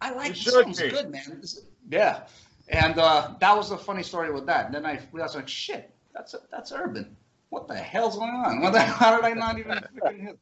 I 0.00 0.12
like 0.14 0.32
this 0.32 0.44
sounds 0.44 0.80
be. 0.80 0.88
good, 0.88 1.10
man. 1.10 1.38
This- 1.40 1.60
yeah, 1.90 2.22
and 2.68 2.98
uh, 2.98 3.34
that 3.40 3.54
was 3.54 3.68
the 3.68 3.76
funny 3.76 4.02
story 4.02 4.32
with 4.32 4.46
that. 4.46 4.66
And 4.66 4.74
then 4.74 4.86
I 4.86 5.00
realized, 5.12 5.34
like, 5.34 5.48
shit, 5.48 5.90
that's 6.14 6.34
that's 6.50 6.72
urban 6.72 7.16
what 7.56 7.68
the 7.68 7.74
hell's 7.74 8.18
going 8.18 8.34
on? 8.34 8.60
What 8.60 8.74
the, 8.74 8.80
how 9.00 9.16
did 9.16 9.24
I 9.24 9.32
not 9.32 9.58
even 9.58 9.72
freaking 9.72 10.20
hit? 10.20 10.38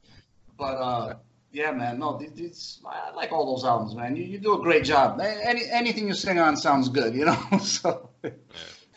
But 0.58 0.74
uh, 0.74 1.14
yeah, 1.52 1.70
man, 1.70 2.00
no, 2.00 2.18
these, 2.18 2.32
these, 2.32 2.80
I 2.84 3.12
like 3.12 3.30
all 3.30 3.54
those 3.54 3.64
albums, 3.64 3.94
man. 3.94 4.16
You, 4.16 4.24
you 4.24 4.38
do 4.38 4.58
a 4.58 4.62
great 4.62 4.82
job. 4.84 5.20
Any 5.20 5.62
anything 5.70 6.08
you 6.08 6.14
sing 6.14 6.40
on 6.40 6.56
sounds 6.56 6.88
good, 6.88 7.14
you 7.14 7.24
know. 7.24 7.38
so 7.60 8.10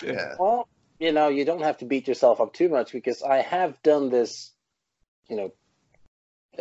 yeah, 0.02 0.34
Well, 0.40 0.68
you 1.00 1.12
know, 1.12 1.28
you 1.28 1.46
don't 1.46 1.62
have 1.62 1.78
to 1.78 1.86
beat 1.86 2.08
yourself 2.08 2.42
up 2.42 2.54
too 2.54 2.70
much 2.70 2.92
because 2.92 3.22
I 3.22 3.38
have 3.38 3.82
done 3.84 4.10
this, 4.10 4.52
you 5.30 5.36
know, 5.38 5.52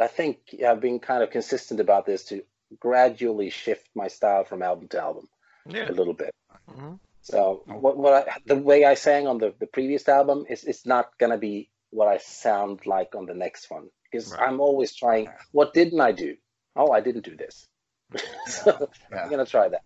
I 0.00 0.08
think 0.08 0.38
I've 0.66 0.80
been 0.80 0.98
kind 1.00 1.22
of 1.22 1.30
consistent 1.30 1.80
about 1.80 2.04
this 2.04 2.24
to 2.26 2.42
gradually 2.78 3.48
shift 3.48 3.88
my 3.94 4.08
style 4.08 4.44
from 4.44 4.62
album 4.62 4.88
to 4.88 5.00
album 5.00 5.26
Yeah. 5.66 5.90
a 5.90 5.92
little 5.92 6.12
bit. 6.14 6.34
hmm 6.68 6.96
So 7.26 7.64
what, 7.66 7.96
what 7.98 8.28
I, 8.28 8.36
the 8.46 8.54
way 8.56 8.84
I 8.84 8.94
sang 8.94 9.26
on 9.26 9.38
the, 9.38 9.52
the 9.58 9.66
previous 9.66 10.08
album 10.08 10.46
is 10.48 10.62
it's 10.62 10.86
not 10.86 11.10
gonna 11.18 11.38
be 11.38 11.70
what 11.90 12.06
I 12.06 12.18
sound 12.18 12.86
like 12.86 13.14
on 13.16 13.26
the 13.26 13.34
next 13.34 13.68
one 13.70 13.88
because 14.04 14.30
Right. 14.32 14.42
I'm 14.48 14.60
always 14.60 14.94
trying. 14.94 15.28
What 15.50 15.74
didn't 15.74 16.00
I 16.00 16.12
do? 16.12 16.36
Oh, 16.76 16.92
I 16.92 17.00
didn't 17.00 17.24
do 17.24 17.36
this. 17.36 17.66
so 18.46 18.88
yeah, 19.10 19.24
I'm 19.24 19.30
gonna 19.30 19.44
try 19.44 19.68
that. 19.68 19.82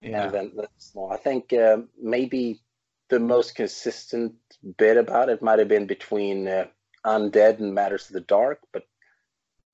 yeah. 0.00 0.24
And 0.24 0.32
then 0.34 0.52
small. 0.78 1.12
I 1.12 1.18
think 1.18 1.52
uh, 1.52 1.78
maybe 2.00 2.60
the 3.10 3.18
most 3.20 3.54
consistent 3.54 4.34
bit 4.78 4.96
about 4.96 5.28
it 5.28 5.42
might 5.42 5.58
have 5.58 5.68
been 5.68 5.86
between 5.86 6.48
uh, 6.48 6.66
Undead 7.04 7.58
and 7.58 7.74
Matters 7.74 8.06
of 8.06 8.14
the 8.14 8.20
Dark, 8.20 8.60
but 8.72 8.84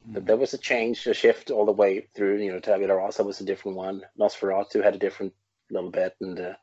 but 0.07 0.27
there 0.27 0.37
was 0.37 0.53
a 0.53 0.59
change, 0.59 1.07
a 1.07 1.15
shift 1.15 1.51
all 1.51 1.65
the 1.65 1.73
way 1.73 2.09
through. 2.15 2.39
You 2.43 2.53
know, 2.53 2.59
Tabula 2.61 2.95
Rasa 2.97 3.23
was 3.25 3.41
a 3.41 3.45
different 3.45 3.77
one. 3.79 4.03
Nosferatu 4.21 4.83
had 4.83 4.95
a 4.97 4.99
different 4.99 5.33
little 5.71 5.91
bit, 5.91 6.15
and 6.21 6.39
uh, 6.41 6.55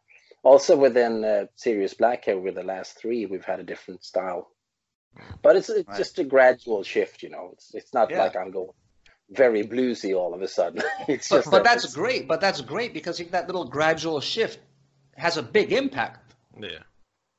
also 0.43 0.75
within 0.77 1.23
uh, 1.23 1.45
Serious 1.56 1.93
Black 1.93 2.25
here, 2.25 2.39
with 2.39 2.56
the 2.56 2.63
last 2.63 2.97
three, 2.97 3.25
we've 3.25 3.45
had 3.45 3.60
a 3.60 3.63
different 3.63 4.04
style. 4.04 4.49
But 5.41 5.56
it's 5.58 5.69
it's 5.69 5.88
Right. 5.89 5.97
just 5.97 6.19
a 6.19 6.23
gradual 6.23 6.84
shift. 6.84 7.21
You 7.23 7.30
know, 7.30 7.49
it's 7.54 7.73
it's 7.75 7.93
not 7.93 8.10
Yeah. 8.10 8.19
like 8.23 8.36
I'm 8.36 8.51
going 8.51 8.69
very 9.30 9.63
bluesy 9.63 10.15
all 10.17 10.34
of 10.34 10.41
a 10.41 10.47
sudden. 10.47 10.82
it's 11.08 11.30
But, 11.30 11.38
just 11.38 11.51
but 11.51 11.63
that's 11.63 11.84
it's- 11.84 11.95
great. 11.95 12.27
But 12.27 12.39
that's 12.41 12.62
great 12.62 12.93
because 12.93 13.17
that 13.17 13.47
little 13.47 13.65
gradual 13.65 14.19
shift 14.21 14.60
has 15.17 15.38
a 15.38 15.43
big 15.43 15.73
impact. 15.73 16.34
Yeah. 16.60 16.84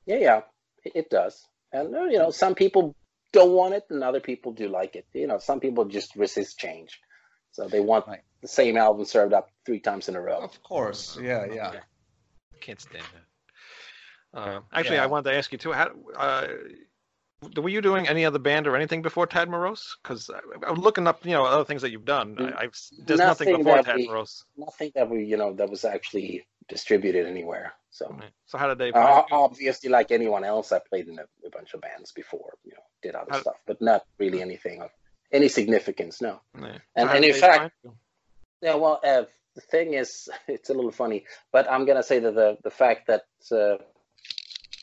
Yeah, 0.06 0.16
yeah, 0.16 0.40
it, 0.84 0.92
it 0.96 1.10
does. 1.10 1.46
And 1.72 1.94
uh, 1.94 2.04
you 2.04 2.18
know, 2.18 2.30
some 2.30 2.54
people 2.54 2.94
don't 3.32 3.52
want 3.52 3.72
it, 3.74 3.84
and 3.88 4.04
other 4.04 4.20
people 4.20 4.52
do 4.52 4.68
like 4.68 4.94
it. 4.96 5.06
You 5.14 5.26
know, 5.26 5.38
some 5.38 5.58
people 5.60 5.84
just 5.86 6.14
resist 6.16 6.58
change, 6.58 7.00
so 7.52 7.68
they 7.68 7.80
want 7.80 8.06
Right. 8.06 8.20
the 8.42 8.48
same 8.48 8.76
album 8.76 9.06
served 9.06 9.32
up 9.32 9.48
three 9.64 9.80
times 9.80 10.08
in 10.10 10.16
a 10.16 10.20
row. 10.20 10.38
Of 10.42 10.62
course, 10.62 11.18
yeah, 11.22 11.46
yeah. 11.46 11.80
Can't 12.62 12.80
stand 12.80 13.04
that. 14.32 14.38
Uh, 14.40 14.60
actually, 14.72 14.96
Yeah. 14.96 15.02
I 15.04 15.06
wanted 15.06 15.30
to 15.30 15.36
ask 15.36 15.50
you 15.52 15.58
too. 15.58 15.72
How 15.72 15.90
uh, 16.16 16.46
were 17.56 17.68
you 17.68 17.80
doing 17.82 18.06
any 18.08 18.24
other 18.24 18.38
band 18.38 18.66
or 18.68 18.76
anything 18.76 19.02
before 19.02 19.26
Tad 19.26 19.48
Morose? 19.50 19.96
Because 20.02 20.30
I'm 20.66 20.76
looking 20.76 21.06
up, 21.08 21.24
you 21.26 21.32
know, 21.32 21.44
other 21.44 21.64
things 21.64 21.82
that 21.82 21.90
you've 21.90 22.04
done. 22.04 22.36
I, 22.38 22.62
I've 22.62 22.74
there's 23.04 23.18
nothing, 23.18 23.50
Nothing 23.50 23.64
before 23.64 23.82
Tad 23.82 23.96
we- 23.96 24.06
Morose. 24.08 24.44
Nothing 24.56 24.92
that 24.94 25.10
we, 25.10 25.24
you 25.24 25.36
know, 25.36 25.52
that 25.54 25.68
was 25.68 25.84
actually 25.84 26.46
distributed 26.68 27.26
anywhere. 27.26 27.74
So 27.90 28.08
Right. 28.10 28.30
So 28.46 28.56
how 28.58 28.68
did 28.68 28.78
they? 28.78 28.92
uh, 28.92 29.22
obviously, 29.32 29.90
like 29.90 30.12
anyone 30.12 30.44
else, 30.44 30.70
I 30.72 30.78
played 30.78 31.08
in 31.08 31.18
a, 31.18 31.24
a 31.46 31.50
bunch 31.50 31.74
of 31.74 31.80
bands 31.80 32.12
before. 32.12 32.54
You 32.64 32.72
know, 32.72 32.82
did 33.02 33.14
other 33.16 33.32
How- 33.32 33.40
stuff, 33.40 33.56
but 33.66 33.82
not 33.82 34.06
really 34.18 34.40
anything 34.40 34.80
of 34.80 34.90
any 35.32 35.48
significance. 35.48 36.22
No. 36.22 36.40
Yeah. 36.58 36.78
And- 36.94 37.08
how 37.08 37.16
and 37.16 37.24
in 37.24 37.34
fact- 37.34 37.74
Yeah, 38.62 38.76
well, 38.76 39.00
uh, 39.04 39.24
the 39.54 39.60
thing 39.60 39.94
is, 39.94 40.28
it's 40.48 40.70
a 40.70 40.74
little 40.74 40.92
funny, 40.92 41.24
but 41.52 41.70
I'm 41.70 41.84
gonna 41.84 42.02
say 42.02 42.18
that 42.18 42.34
the 42.34 42.58
the 42.62 42.70
fact 42.70 43.08
that 43.08 43.24
uh, 43.50 43.82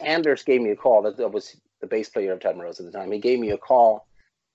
Anders 0.01 0.43
gave 0.43 0.62
me 0.62 0.71
a 0.71 0.75
call. 0.75 1.01
That, 1.03 1.32
was 1.32 1.55
the 1.82 1.88
bass 1.88 2.10
player 2.10 2.34
of 2.34 2.39
Tad 2.39 2.58
Morose 2.58 2.79
at 2.79 2.86
the 2.86 2.91
time. 2.91 3.12
He 3.12 3.19
gave 3.19 3.39
me 3.39 3.51
a 3.51 3.58
call, 3.58 4.08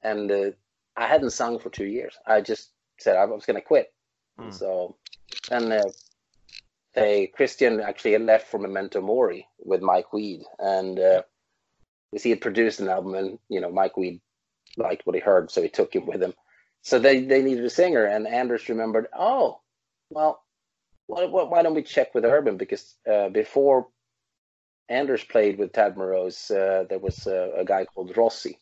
and 0.03 0.31
uh, 0.31 0.51
I 0.97 1.07
hadn't 1.07 1.31
sung 1.31 1.59
for 1.59 1.71
two 1.71 1.87
years. 1.87 2.17
I 2.27 2.41
just 2.41 2.71
said 2.99 3.17
I 3.17 3.25
was 3.25 3.47
gonna 3.47 3.61
quit. 3.61 3.93
Hmm. 4.39 4.51
So, 4.51 4.97
and 5.51 5.73
uh, 5.73 5.85
they 6.95 7.27
Christian 7.29 7.81
actually 7.81 8.13
had 8.13 8.23
left 8.23 8.49
for 8.49 8.59
Memento 8.59 9.01
Mori 9.01 9.47
with 9.59 9.83
Mike 9.83 10.13
Wead, 10.13 10.43
and 10.59 10.99
uh, 10.99 11.23
he 12.13 12.31
had 12.31 12.41
produced 12.41 12.81
an 12.81 12.89
album, 12.89 13.15
and 13.15 13.39
you 13.49 13.61
know 13.61 13.71
Mike 13.71 13.97
Wead 13.97 14.21
liked 14.77 15.07
what 15.07 15.15
he 15.15 15.21
heard, 15.21 15.51
so 15.51 15.63
he 15.63 15.69
took 15.69 15.95
him 15.95 16.07
with 16.07 16.23
him. 16.23 16.35
So 16.83 16.99
they 16.99 17.25
they 17.25 17.43
needed 17.43 17.65
a 17.65 17.71
singer, 17.71 18.05
and 18.05 18.27
Anders 18.27 18.69
remembered, 18.69 19.09
oh, 19.17 19.61
well, 20.15 20.43
why, 21.07 21.25
why 21.27 21.63
don't 21.63 21.75
we 21.75 21.83
check 21.83 22.15
with 22.15 22.25
Urban? 22.25 22.57
Because 22.57 22.97
uh, 23.11 23.29
before 23.29 23.89
Anders 24.89 25.25
played 25.25 25.59
with 25.59 25.73
Tad 25.73 25.97
Morose, 25.97 26.51
uh, 26.51 26.85
there 26.89 26.99
was 26.99 27.27
uh, 27.27 27.53
a 27.57 27.65
guy 27.65 27.87
called 27.87 28.17
Rossi. 28.17 28.59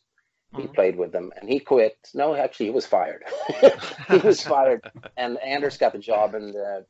He 0.56 0.68
Mhm. 0.68 0.74
played 0.74 0.96
with 0.96 1.12
them, 1.12 1.32
and 1.36 1.48
he 1.48 1.60
quit. 1.60 1.96
No, 2.14 2.34
actually, 2.34 2.66
he 2.66 2.72
was 2.72 2.86
fired. 2.86 3.24
he 4.10 4.18
was 4.18 4.42
fired, 4.54 4.82
and 5.16 5.38
Anders 5.38 5.78
got 5.78 5.92
the 5.92 5.98
job. 5.98 6.34
And 6.34 6.54
uh, 6.56 6.82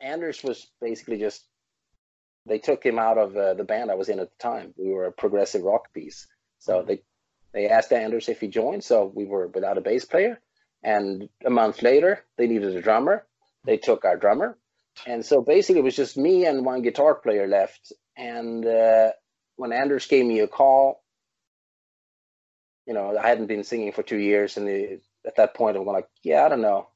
Anders 0.00 0.42
was 0.44 0.70
basically 0.80 1.18
just 1.18 1.46
they 2.46 2.58
took 2.58 2.84
him 2.84 2.98
out 2.98 3.18
of 3.18 3.36
uh, 3.36 3.54
the 3.54 3.64
band 3.64 3.90
I 3.90 3.94
was 3.94 4.08
in 4.08 4.20
at 4.20 4.30
the 4.30 4.38
time. 4.42 4.74
We 4.76 4.90
were 4.90 5.06
a 5.06 5.12
progressive 5.12 5.62
rock 5.62 5.92
piece, 5.94 6.26
so 6.58 6.82
they 6.86 7.02
they 7.52 7.68
asked 7.68 7.92
Anders 7.92 8.28
if 8.28 8.40
he 8.40 8.48
joined. 8.48 8.84
So 8.84 9.06
we 9.14 9.24
were 9.24 9.48
without 9.48 9.78
a 9.78 9.82
bass 9.82 10.04
player, 10.04 10.40
and 10.82 11.28
a 11.44 11.50
month 11.50 11.82
later 11.82 12.24
they 12.36 12.46
needed 12.46 12.76
a 12.76 12.82
drummer. 12.82 13.26
They 13.66 13.76
took 13.76 14.04
our 14.04 14.16
drummer, 14.16 14.56
and 15.06 15.24
so 15.24 15.42
basically 15.42 15.80
it 15.80 15.84
was 15.84 15.96
just 15.96 16.16
me 16.16 16.46
and 16.46 16.64
one 16.64 16.82
guitar 16.82 17.14
player 17.14 17.46
left. 17.46 17.92
And 18.16 18.64
uh, 18.64 19.10
when 19.56 19.72
Anders 19.72 20.06
gave 20.06 20.24
me 20.24 20.40
a 20.40 20.48
call, 20.48 21.02
you 22.86 22.94
know, 22.94 23.16
I 23.18 23.26
hadn't 23.28 23.46
been 23.46 23.64
singing 23.64 23.92
for 23.92 24.02
two 24.02 24.18
years, 24.18 24.56
and 24.56 24.66
the, 24.66 25.00
at 25.26 25.36
that 25.36 25.54
point 25.54 25.76
I'm 25.76 25.84
going 25.84 25.96
like, 25.96 26.08
yeah, 26.22 26.44
I 26.44 26.48
don't 26.48 26.62
know, 26.62 26.88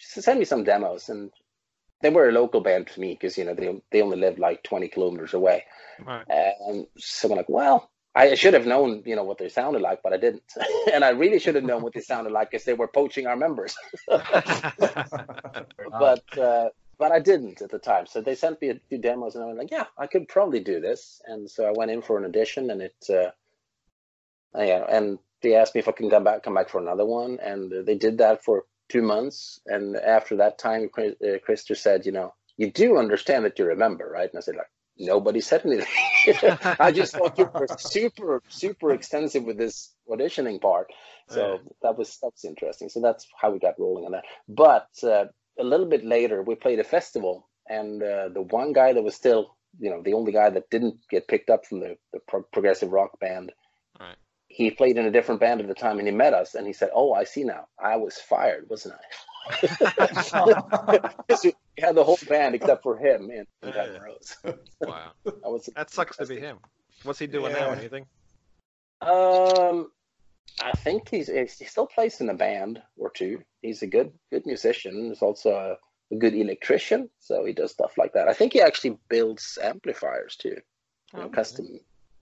Just 0.00 0.24
send 0.24 0.38
me 0.38 0.44
some 0.44 0.64
demos, 0.64 1.08
and 1.08 1.30
they 2.02 2.10
were 2.10 2.28
a 2.28 2.32
local 2.32 2.60
band 2.60 2.88
to 2.88 3.00
me 3.00 3.12
because 3.12 3.36
you 3.38 3.44
know 3.44 3.54
they 3.54 3.80
they 3.90 4.02
only 4.02 4.18
lived 4.18 4.38
like 4.38 4.62
20 4.62 4.88
kilometers 4.88 5.34
away. 5.34 5.64
Right. 6.04 6.24
And 6.28 6.86
so 6.98 7.30
I'm 7.30 7.36
like, 7.36 7.48
well, 7.48 7.90
I 8.16 8.34
should 8.34 8.54
have 8.54 8.66
known, 8.66 9.02
you 9.04 9.14
know, 9.14 9.24
what 9.24 9.36
they 9.36 9.50
sounded 9.50 9.82
like, 9.82 10.02
but 10.02 10.14
I 10.14 10.16
didn't. 10.16 10.42
and 10.92 11.04
I 11.04 11.10
really 11.10 11.38
should 11.38 11.54
have 11.54 11.64
known 11.64 11.82
what 11.82 11.92
they 11.92 12.00
sounded 12.00 12.32
like 12.32 12.50
because 12.50 12.64
they 12.64 12.72
were 12.72 12.88
poaching 12.88 13.26
our 13.26 13.36
members. 13.36 13.76
but 14.08 14.24
uh, 16.38 16.70
but 16.98 17.12
I 17.12 17.20
didn't 17.20 17.60
at 17.60 17.70
the 17.70 17.78
time. 17.78 18.06
So 18.06 18.22
they 18.22 18.34
sent 18.34 18.62
me 18.62 18.70
a 18.70 18.80
few 18.88 18.96
demos, 18.98 19.34
and 19.34 19.44
I 19.44 19.48
was 19.48 19.58
like, 19.58 19.70
yeah, 19.70 19.84
I 19.98 20.06
could 20.06 20.28
probably 20.28 20.60
do 20.60 20.80
this. 20.80 21.20
And 21.26 21.50
so 21.50 21.66
I 21.66 21.72
went 21.76 21.90
in 21.90 22.00
for 22.00 22.16
an 22.16 22.24
audition, 22.24 22.70
and 22.70 22.80
it, 22.80 22.96
uh, 23.10 23.32
yeah, 24.58 24.86
and 24.88 25.18
they 25.42 25.54
asked 25.54 25.74
me 25.74 25.80
if 25.80 25.88
I 25.88 25.92
can 25.92 26.08
come 26.08 26.24
back, 26.24 26.42
come 26.42 26.54
back 26.54 26.70
for 26.70 26.80
another 26.80 27.04
one, 27.04 27.38
and 27.42 27.86
they 27.86 27.96
did 27.96 28.16
that 28.18 28.42
for 28.42 28.64
two 28.88 29.02
months. 29.02 29.60
And 29.66 29.94
after 29.94 30.36
that 30.36 30.58
time, 30.58 30.88
Chris, 30.88 31.14
uh, 31.22 31.74
said, 31.74 32.06
you 32.06 32.12
know, 32.12 32.32
you 32.56 32.70
do 32.70 32.96
understand 32.96 33.44
that 33.44 33.58
you 33.58 33.66
remember, 33.66 34.08
right? 34.08 34.30
And 34.30 34.38
I 34.38 34.40
said, 34.40 34.56
like, 34.56 34.70
nobody 34.98 35.40
said 35.40 35.62
anything. 35.64 35.86
I 36.80 36.90
just 36.92 37.14
thought 37.14 37.38
you 37.38 37.48
were 37.54 37.68
super, 37.78 38.42
super 38.48 38.92
extensive 38.92 39.44
with 39.44 39.58
this 39.58 39.94
auditioning 40.08 40.60
part. 40.60 40.88
So 41.28 41.60
Yeah. 41.64 41.70
that 41.82 41.98
was 41.98 42.18
that's 42.22 42.44
interesting. 42.44 42.88
So 42.88 43.00
that's 43.00 43.26
how 43.40 43.50
we 43.50 43.58
got 43.58 43.78
rolling 43.78 44.04
on 44.06 44.12
that. 44.12 44.24
But 44.48 44.88
uh, 45.02 45.26
a 45.58 45.64
little 45.64 45.86
bit 45.86 46.04
later, 46.04 46.42
we 46.42 46.54
played 46.54 46.80
a 46.80 46.84
festival, 46.84 47.48
and 47.68 48.02
uh, 48.02 48.28
the 48.28 48.42
one 48.42 48.72
guy 48.72 48.92
that 48.92 49.02
was 49.02 49.14
still, 49.14 49.56
you 49.78 49.90
know, 49.90 50.02
the 50.02 50.14
only 50.14 50.32
guy 50.32 50.50
that 50.50 50.70
didn't 50.70 50.96
get 51.10 51.28
picked 51.28 51.50
up 51.50 51.66
from 51.66 51.80
the, 51.80 51.96
the 52.12 52.20
pro- 52.28 52.42
progressive 52.52 52.90
rock 52.92 53.18
band, 53.20 53.52
Right. 53.98 54.16
he 54.48 54.70
played 54.70 54.96
in 54.98 55.06
a 55.06 55.10
different 55.10 55.40
band 55.40 55.60
at 55.60 55.68
the 55.68 55.74
time, 55.74 55.98
and 55.98 56.06
he 56.08 56.14
met 56.14 56.34
us, 56.34 56.54
and 56.54 56.66
he 56.66 56.72
said, 56.72 56.90
"Oh, 56.94 57.12
I 57.12 57.24
see 57.24 57.44
now. 57.44 57.66
I 57.78 57.96
was 57.96 58.16
fired, 58.16 58.66
wasn't 58.68 58.94
I?" 58.94 58.98
Because 59.60 61.44
we 61.44 61.54
had 61.78 61.94
the 61.94 62.04
whole 62.04 62.18
band 62.28 62.54
except 62.54 62.82
for 62.82 62.96
him 62.96 63.30
and 63.30 63.46
and 63.62 63.72
Dan 63.74 63.92
Yeah. 63.94 63.98
Rose. 63.98 64.36
wow. 64.80 65.12
That 65.24 65.50
was 65.50 65.68
That 65.74 65.90
sucks 65.90 66.16
to 66.18 66.26
be 66.26 66.38
him. 66.38 66.58
What's 67.02 67.18
he 67.18 67.26
doing 67.26 67.52
now? 67.52 67.72
Yeah. 67.72 67.78
Anything? 67.78 68.06
Um, 69.00 69.90
I 70.60 70.72
think 70.72 71.08
he's 71.10 71.28
he 71.28 71.64
still 71.66 71.86
plays 71.86 72.20
in 72.20 72.28
a 72.30 72.34
band 72.34 72.82
or 72.96 73.10
two. 73.10 73.42
He's 73.62 73.82
a 73.82 73.86
good 73.86 74.12
good 74.32 74.46
musician. 74.46 75.08
He's 75.08 75.22
also 75.22 75.50
a, 75.50 76.14
a 76.14 76.18
good 76.18 76.34
electrician, 76.34 77.10
so 77.18 77.44
he 77.44 77.52
does 77.52 77.72
stuff 77.72 77.98
like 77.98 78.14
that. 78.14 78.28
I 78.28 78.32
think 78.32 78.52
he 78.54 78.60
actually 78.62 78.98
builds 79.08 79.58
amplifiers 79.62 80.36
too, 80.36 80.56
you 81.12 81.18
know, 81.18 81.24
Okay. 81.26 81.34
custom 81.34 81.66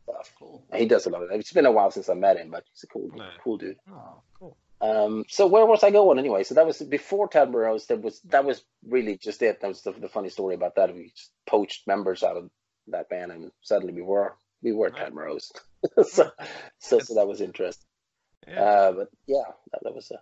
stuff. 0.02 0.34
Cool. 0.38 0.64
He 0.74 0.86
does 0.86 1.06
a 1.06 1.10
lot 1.10 1.22
of 1.22 1.28
that. 1.28 1.38
It's 1.38 1.52
been 1.52 1.66
a 1.66 1.72
while 1.72 1.90
since 1.92 2.08
I 2.08 2.14
met 2.14 2.36
him, 2.38 2.50
but 2.50 2.64
he's 2.72 2.82
a 2.82 2.86
cool 2.88 3.08
Yeah. 3.16 3.30
cool 3.42 3.56
dude. 3.56 3.76
Oh, 3.90 4.22
cool. 4.38 4.56
Um, 4.84 5.24
so 5.28 5.46
where 5.46 5.64
was 5.66 5.82
I 5.82 5.90
going 5.90 6.18
anyway? 6.18 6.44
So 6.44 6.54
that 6.54 6.66
was 6.66 6.78
before 6.82 7.28
Tad 7.28 7.50
Morose. 7.50 7.86
That 7.86 8.02
was 8.02 8.20
that 8.26 8.44
was 8.44 8.62
really 8.86 9.16
just 9.16 9.40
it. 9.42 9.60
That 9.60 9.68
was 9.68 9.80
the, 9.82 9.92
the 9.92 10.08
funny 10.08 10.28
story 10.28 10.54
about 10.54 10.74
that. 10.76 10.94
We 10.94 11.12
just 11.16 11.30
poached 11.46 11.86
members 11.86 12.22
out 12.22 12.36
of 12.36 12.50
that 12.88 13.08
band, 13.08 13.32
and 13.32 13.50
suddenly 13.62 13.94
we 13.94 14.02
were 14.02 14.34
we 14.62 14.72
were 14.72 14.88
Right. 14.90 14.96
Tad 14.96 15.14
Morose. 15.14 15.50
so, 16.04 16.30
so 16.78 16.98
so 16.98 17.14
that 17.14 17.26
was 17.26 17.40
interesting. 17.40 17.86
Yeah. 18.46 18.62
Uh, 18.62 18.92
but 18.92 19.08
yeah, 19.26 19.42
that, 19.72 19.80
that 19.84 19.94
was 19.94 20.10
a, 20.10 20.18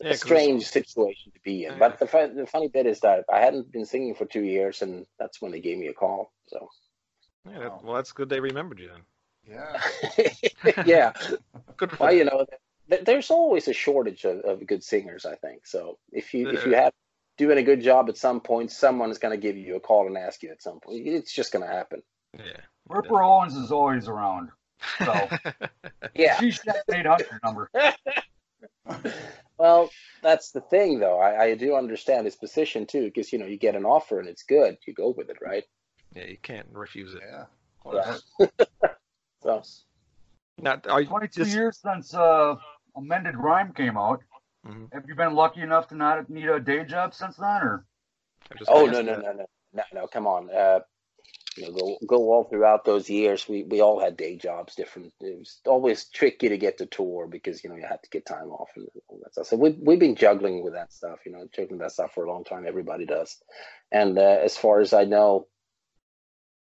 Yeah, 0.00 0.06
a 0.06 0.10
'cause- 0.10 0.20
strange 0.20 0.64
situation 0.66 1.32
to 1.32 1.40
be 1.40 1.64
in. 1.64 1.72
Yeah. 1.72 1.78
But 1.78 1.98
the, 1.98 2.06
fu- 2.06 2.32
the 2.34 2.46
funny 2.46 2.68
bit 2.68 2.86
is 2.86 3.00
that 3.00 3.24
I 3.32 3.40
hadn't 3.40 3.72
been 3.72 3.84
singing 3.86 4.14
for 4.14 4.26
two 4.26 4.44
years, 4.44 4.80
and 4.82 5.06
that's 5.18 5.42
when 5.42 5.50
they 5.50 5.60
gave 5.60 5.78
me 5.78 5.88
a 5.88 5.92
call. 5.94 6.30
So 6.46 6.68
Yeah, 7.50 7.58
that, 7.58 7.82
well, 7.84 7.94
that's 7.96 8.12
good 8.12 8.28
they 8.28 8.38
remembered 8.38 8.78
you 8.78 8.90
then. 8.90 9.02
Yeah. 9.48 10.82
yeah, 10.86 11.12
Good 11.78 11.90
for 11.92 12.04
well, 12.04 12.12
you 12.12 12.24
know, 12.24 12.44
th- 12.48 12.60
there's 12.88 13.30
always 13.30 13.68
a 13.68 13.72
shortage 13.72 14.24
of, 14.24 14.38
of 14.40 14.66
good 14.66 14.82
singers. 14.82 15.26
I 15.26 15.34
think 15.36 15.66
so. 15.66 15.98
If 16.12 16.32
you 16.34 16.48
if 16.50 16.64
you 16.66 16.74
have 16.74 16.92
doing 17.36 17.58
a 17.58 17.62
good 17.62 17.82
job 17.82 18.08
at 18.08 18.16
some 18.16 18.40
point, 18.40 18.72
someone 18.72 19.10
is 19.10 19.18
going 19.18 19.38
to 19.38 19.40
give 19.40 19.56
you 19.56 19.76
a 19.76 19.80
call 19.80 20.06
and 20.06 20.16
ask 20.16 20.42
you 20.42 20.50
at 20.50 20.62
some 20.62 20.80
point. 20.80 21.06
It's 21.06 21.32
just 21.32 21.52
going 21.52 21.66
to 21.66 21.72
happen. 21.72 22.02
Yeah. 22.36 22.60
Ripper 22.88 23.22
Owens 23.22 23.54
is 23.54 23.70
always 23.70 24.08
around. 24.08 24.50
So 25.04 25.28
Yeah. 26.14 26.38
she's 26.40 26.60
that 26.62 26.82
800 26.92 27.26
number. 27.44 27.70
Well, 29.58 29.90
that's 30.22 30.52
the 30.52 30.60
thing, 30.60 31.00
though. 31.00 31.18
I, 31.18 31.42
I 31.42 31.54
do 31.56 31.74
understand 31.74 32.26
his 32.26 32.36
position 32.36 32.86
too, 32.86 33.04
because 33.06 33.32
you 33.32 33.38
know 33.40 33.46
you 33.46 33.56
get 33.58 33.74
an 33.74 33.84
offer 33.84 34.20
and 34.20 34.28
it's 34.28 34.44
good, 34.44 34.78
you 34.86 34.94
go 34.94 35.10
with 35.10 35.30
it, 35.30 35.38
right? 35.42 35.64
yeah, 36.14 36.24
you 36.26 36.36
can't 36.40 36.68
refuse 36.72 37.14
it. 37.14 37.22
Yeah. 37.28 37.44
Yeah. 38.40 38.48
So 39.42 39.62
Now, 40.60 40.80
are 40.88 41.04
22 41.04 41.44
just- 41.44 41.54
years 41.54 41.78
since 41.78 42.12
uh, 42.14 42.56
A 42.98 43.00
Mended 43.00 43.36
Rhyme 43.36 43.72
came 43.72 43.96
out. 43.96 44.22
Mhm. 44.66 44.92
Have 44.92 45.04
you 45.06 45.14
been 45.14 45.34
lucky 45.34 45.62
enough 45.62 45.88
to 45.88 45.94
not 45.94 46.28
need 46.28 46.48
a 46.48 46.58
day 46.58 46.84
job 46.84 47.14
since 47.14 47.36
then, 47.36 47.62
or? 47.62 47.86
Just 48.56 48.70
Oh 48.70 48.86
asked 48.86 48.92
no 48.92 49.02
no 49.02 49.20
no 49.20 49.32
no 49.32 49.46
no 49.72 49.82
no! 49.92 50.06
Come 50.08 50.26
on, 50.26 50.50
uh, 50.50 50.80
you 51.56 51.64
know, 51.64 51.72
go 51.72 51.98
go 52.06 52.32
all 52.32 52.44
throughout 52.44 52.84
those 52.84 53.08
years. 53.08 53.48
We 53.48 53.62
we 53.62 53.80
all 53.80 54.00
had 54.00 54.16
day 54.16 54.36
jobs, 54.36 54.74
different. 54.74 55.12
It 55.20 55.38
was 55.38 55.60
always 55.64 56.08
tricky 56.08 56.48
to 56.48 56.58
get 56.58 56.78
to 56.78 56.86
tour 56.86 57.28
because 57.28 57.62
you 57.62 57.70
know 57.70 57.76
you 57.76 57.86
had 57.86 58.02
to 58.02 58.10
get 58.10 58.26
time 58.26 58.50
off 58.50 58.70
and 58.74 58.88
all 59.08 59.20
that 59.22 59.32
stuff. 59.32 59.46
So 59.46 59.56
we 59.56 59.70
we've 59.70 60.00
been 60.00 60.16
juggling 60.16 60.64
with 60.64 60.72
that 60.72 60.92
stuff, 60.92 61.20
you 61.24 61.32
know, 61.32 61.46
juggling 61.54 61.78
that 61.80 61.92
stuff 61.92 62.14
for 62.14 62.24
a 62.24 62.30
long 62.30 62.44
time. 62.44 62.66
Everybody 62.66 63.06
does. 63.06 63.36
And 63.92 64.18
uh, 64.18 64.38
as 64.42 64.56
far 64.56 64.80
as 64.80 64.92
I 64.92 65.04
know, 65.04 65.46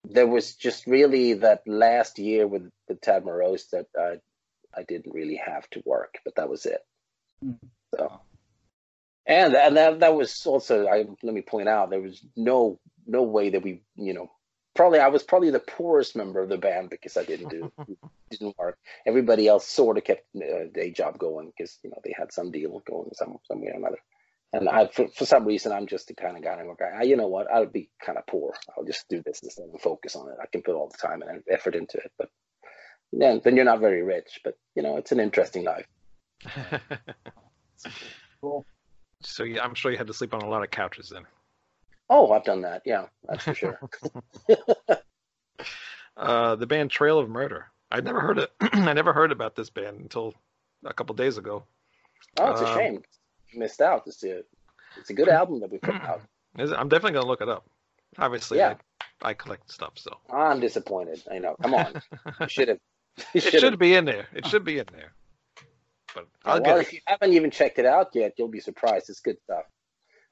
there 0.05 0.27
was 0.29 0.55
just 0.55 0.87
really 0.87 1.35
that 1.35 1.63
last 1.67 2.19
year 2.19 2.47
with 2.47 2.71
with 2.89 3.01
Tad 3.01 3.25
Morose 3.25 3.67
that 3.73 3.87
I 3.99 4.19
I 4.77 4.83
didn't 4.85 5.13
really 5.15 5.37
have 5.37 5.69
to 5.71 5.83
work, 5.85 6.17
but 6.25 6.35
that 6.37 6.49
was 6.49 6.67
it. 6.67 6.81
Mhm. 7.45 7.59
So. 7.95 8.21
And 9.27 9.55
and 9.55 9.77
that 9.77 10.01
that 10.01 10.15
was 10.15 10.45
also 10.47 10.87
I 10.89 11.05
let 11.23 11.35
me 11.35 11.43
point 11.43 11.69
out 11.69 11.91
there 11.91 12.01
was 12.01 12.25
no 12.37 12.81
no 13.07 13.23
way 13.23 13.51
that 13.51 13.63
we 13.63 13.83
you 13.97 14.15
know 14.15 14.31
probably 14.75 14.99
I 14.99 15.09
was 15.09 15.23
probably 15.23 15.51
the 15.51 15.61
poorest 15.61 16.17
member 16.17 16.41
of 16.41 16.49
the 16.49 16.59
band 16.59 16.91
because 16.91 17.17
I 17.17 17.25
didn't 17.25 17.51
do 17.51 17.73
didn't 18.31 18.59
work. 18.59 18.79
Everybody 19.07 19.47
else 19.47 19.67
sort 19.67 19.99
of 19.99 20.05
kept 20.05 20.25
a 20.35 20.67
day 20.67 20.91
job 20.91 21.19
going 21.19 21.53
because 21.57 21.79
you 21.85 21.91
know 21.91 22.01
they 22.03 22.15
had 22.17 22.33
some 22.33 22.51
deal 22.51 22.83
going 22.87 23.11
some 23.15 23.39
some 23.45 23.61
way 23.61 23.69
or 23.69 23.77
another. 23.77 23.99
And 24.53 24.69
I 24.69 24.89
for, 24.89 25.09
for 25.09 25.25
some 25.25 25.45
reason 25.45 25.73
I'm 25.73 25.87
just 25.87 26.09
the 26.09 26.15
kind 26.15 26.37
of 26.37 26.43
guy 26.43 26.55
I'm 26.55 26.69
like, 26.69 26.79
"Ah, 26.83 27.03
you 27.03 27.17
know 27.17 27.29
what 27.29 27.51
I'll 27.51 27.67
be 27.67 27.91
kind 28.05 28.19
of 28.19 28.27
poor. 28.27 28.55
I'll 28.77 28.85
just 28.85 29.09
do 29.09 29.23
this 29.25 29.41
instead 29.43 29.67
and 29.71 29.81
focus 29.81 30.17
on 30.17 30.29
it. 30.29 30.37
I 30.43 30.47
can 30.47 30.63
put 30.63 30.75
all 30.75 30.89
the 30.89 30.99
time 30.99 31.23
and 31.23 31.43
effort 31.49 31.77
into 31.77 31.99
it. 31.99 32.11
But 32.19 32.29
then 33.13 33.41
then 33.45 33.57
you're 33.57 33.65
not 33.65 33.81
very 33.81 34.03
rich. 34.03 34.41
But 34.45 34.57
you 34.75 34.83
know, 34.83 34.97
it's 34.97 35.13
an 35.13 35.21
interesting 35.21 35.65
life. 35.65 35.87
Cool. 38.41 38.67
so 39.21 39.45
yeah, 39.45 39.63
I'm 39.63 39.75
sure 39.75 39.91
you 39.93 39.99
had 39.99 40.07
to 40.09 40.15
sleep 40.15 40.35
on 40.35 40.43
a 40.43 40.49
lot 40.49 40.63
of 40.63 40.71
couches 40.71 41.11
then. 41.11 41.25
Oh, 42.11 42.33
I've 42.33 42.45
done 42.45 42.63
that. 42.63 42.83
Yeah, 42.85 43.07
that's 43.29 43.45
for 43.45 43.55
sure. 43.55 43.79
Uh, 46.15 46.57
the 46.57 46.67
band 46.67 46.91
Trail 46.91 47.19
of 47.19 47.29
Murder. 47.31 47.67
I'd 47.91 48.05
never 48.05 48.21
heard 48.21 48.39
it. 48.39 48.51
I 48.61 48.93
never 48.93 49.15
heard 49.15 49.33
about 49.33 49.57
this 49.57 49.71
band 49.71 49.99
until 49.99 50.35
a 50.85 50.93
couple 50.93 51.15
days 51.15 51.39
ago. 51.39 51.65
Oh, 52.39 52.51
it's 52.51 52.61
a 52.61 52.69
Um, 52.69 52.77
shame. 52.79 53.03
You 53.51 53.59
missed 53.61 53.81
out. 53.81 54.03
It's 54.07 54.23
a 54.23 54.43
it's 54.99 55.09
a 55.09 55.15
good 55.15 55.29
album 55.31 55.61
that 55.61 55.71
we 55.73 55.79
put 55.79 55.95
out. 55.95 56.21
I'm 56.59 56.89
definitely 56.91 57.13
gonna 57.13 57.27
look 57.27 57.41
it 57.41 57.49
up. 57.49 57.65
Obviously, 58.19 58.59
Yeah. 58.59 58.75
I, 59.23 59.31
I 59.31 59.35
collect 59.35 59.71
stuff, 59.73 59.95
so 59.97 60.19
I'm 60.31 60.61
disappointed. 60.61 61.23
I 61.31 61.39
know. 61.39 61.57
Come 61.63 61.75
on. 61.75 61.95
You 62.41 62.49
should 62.49 62.69
have. 62.69 62.79
You 63.19 63.25
it 63.35 63.61
should 63.61 63.79
be 63.79 63.95
in 63.95 64.05
there. 64.05 64.27
It 64.33 64.47
should 64.47 64.65
be 64.65 64.79
in 64.79 64.87
there. 64.93 65.13
But 66.15 66.27
I'll 66.45 66.63
well, 66.63 66.77
get 66.77 66.79
if 66.79 66.89
it. 66.89 66.93
you 66.95 67.01
haven't 67.07 67.33
even 67.35 67.51
checked 67.51 67.79
it 67.79 67.87
out 67.87 68.15
yet, 68.15 68.35
you'll 68.37 68.49
be 68.49 68.61
surprised. 68.61 69.11
It's 69.11 69.21
good 69.21 69.37
stuff. 69.45 69.65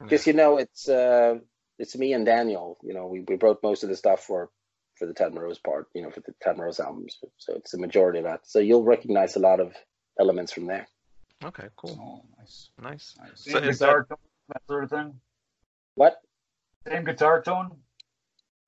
Because 0.00 0.26
you 0.26 0.32
know, 0.32 0.56
it's 0.56 0.88
uh, 0.88 1.38
it's 1.78 1.96
me 1.96 2.12
and 2.12 2.24
Daniel. 2.24 2.78
You 2.82 2.94
know, 2.94 3.06
we, 3.06 3.20
we 3.20 3.36
wrote 3.36 3.62
most 3.62 3.82
of 3.82 3.88
the 3.90 3.96
stuff 3.96 4.20
for 4.24 4.50
for 4.96 5.06
the 5.06 5.14
Tad 5.14 5.34
Morose 5.34 5.58
part. 5.58 5.88
You 5.94 6.02
know, 6.02 6.10
for 6.10 6.20
the 6.20 6.32
Tad 6.40 6.56
Morose 6.56 6.80
albums. 6.80 7.18
So 7.38 7.54
it's 7.54 7.72
the 7.72 7.78
majority 7.78 8.18
of 8.20 8.24
that. 8.24 8.46
So 8.46 8.58
you'll 8.60 8.82
recognize 8.84 9.36
a 9.36 9.40
lot 9.40 9.60
of 9.60 9.74
elements 10.18 10.52
from 10.52 10.66
there. 10.66 10.88
Okay, 11.42 11.68
cool, 11.76 11.98
Oh, 12.00 12.36
nice. 12.38 12.70
nice. 12.82 13.14
nice. 13.18 13.30
So 13.34 13.50
Same 13.52 13.64
is 13.64 13.78
guitar 13.78 14.04
tone, 14.04 14.18
that 14.48 14.62
sort 14.66 14.84
of 14.84 14.90
thing. 14.90 15.20
What? 15.94 16.20
Same 16.86 17.04
guitar 17.04 17.42
tone. 17.42 17.76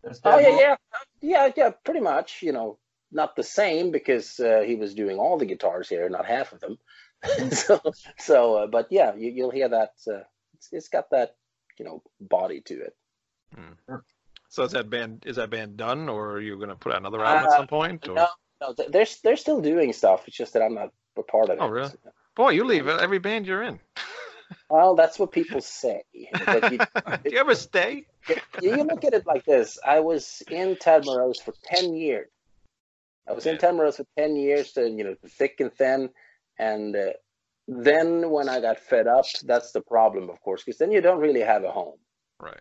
as 0.08 0.20
Oh 0.24 0.38
yeah, 0.38 0.58
yeah, 0.58 0.76
yeah, 1.20 1.52
yeah. 1.54 1.70
Pretty 1.84 2.00
much. 2.00 2.42
You 2.42 2.52
know, 2.52 2.78
not 3.12 3.36
the 3.36 3.42
same 3.42 3.90
because 3.90 4.40
uh, 4.40 4.62
he 4.66 4.74
was 4.74 4.94
doing 4.94 5.18
all 5.18 5.38
the 5.38 5.46
guitars 5.46 5.88
here, 5.88 6.08
not 6.08 6.26
half 6.26 6.52
of 6.52 6.60
them. 6.60 6.78
so, 7.52 7.80
so, 8.18 8.56
uh, 8.56 8.66
but 8.66 8.88
yeah, 8.90 9.14
you, 9.14 9.30
you'll 9.30 9.50
hear 9.50 9.68
that. 9.68 9.92
Uh, 10.08 10.20
it's, 10.54 10.68
it's 10.72 10.88
got 10.88 11.10
that, 11.10 11.36
you 11.78 11.84
know, 11.84 12.02
body 12.20 12.60
to 12.62 12.80
it. 12.80 12.96
So 14.48 14.64
is 14.64 14.72
that 14.72 14.90
band 14.90 15.24
is 15.26 15.36
that 15.36 15.50
band 15.50 15.76
done, 15.76 16.08
or 16.08 16.32
are 16.32 16.40
you 16.40 16.58
gonna 16.58 16.76
put 16.76 16.92
out 16.92 16.98
another 16.98 17.24
album 17.24 17.44
at 17.44 17.52
Uh, 17.52 17.56
some 17.56 17.66
point? 17.66 18.06
Or? 18.08 18.14
No, 18.14 18.26
no, 18.60 18.74
they're 18.88 19.06
they're 19.22 19.36
still 19.36 19.60
doing 19.60 19.92
stuff. 19.92 20.28
It's 20.28 20.36
just 20.36 20.52
that 20.52 20.62
I'm 20.62 20.74
not 20.74 20.92
a 21.16 21.22
part 21.22 21.48
of 21.48 21.56
it. 21.56 21.58
Oh, 21.60 21.68
really? 21.68 21.90
Boy, 22.34 22.50
you 22.50 22.64
leave 22.64 22.86
every 22.86 23.18
band 23.18 23.46
you're 23.46 23.62
in. 23.62 23.80
Well, 24.68 24.94
that's 24.96 25.18
what 25.18 25.32
people 25.32 25.60
say. 25.62 26.02
But 26.44 26.72
you, 26.72 26.78
Do 27.24 27.30
you 27.30 27.38
ever 27.38 27.54
stay? 27.54 28.06
you 28.60 28.84
look 28.84 29.04
at 29.04 29.14
it 29.14 29.26
like 29.26 29.46
this. 29.46 29.78
I 29.86 30.00
was 30.00 30.42
in 30.50 30.76
Tad 30.76 31.06
Morose 31.06 31.40
for 31.40 31.54
10 31.64 31.94
years. 31.94 32.28
I 33.28 33.32
was 33.32 33.46
in 33.46 33.58
Morose 33.76 33.96
for 33.96 34.06
10 34.18 34.36
years, 34.36 34.72
to, 34.72 34.88
you 34.88 35.04
know, 35.04 35.14
thick 35.26 35.56
and 35.60 35.72
thin. 35.72 36.10
And 36.58 36.96
uh, 36.96 37.12
then 37.68 38.30
when 38.30 38.48
I 38.48 38.60
got 38.60 38.78
fed 38.78 39.06
up, 39.06 39.24
that's 39.44 39.72
the 39.72 39.80
problem, 39.80 40.28
of 40.28 40.40
course, 40.40 40.62
because 40.64 40.78
then 40.78 40.90
you 40.90 41.00
don't 41.00 41.20
really 41.20 41.40
have 41.40 41.64
a 41.64 41.70
home. 41.70 41.98
Right. 42.40 42.60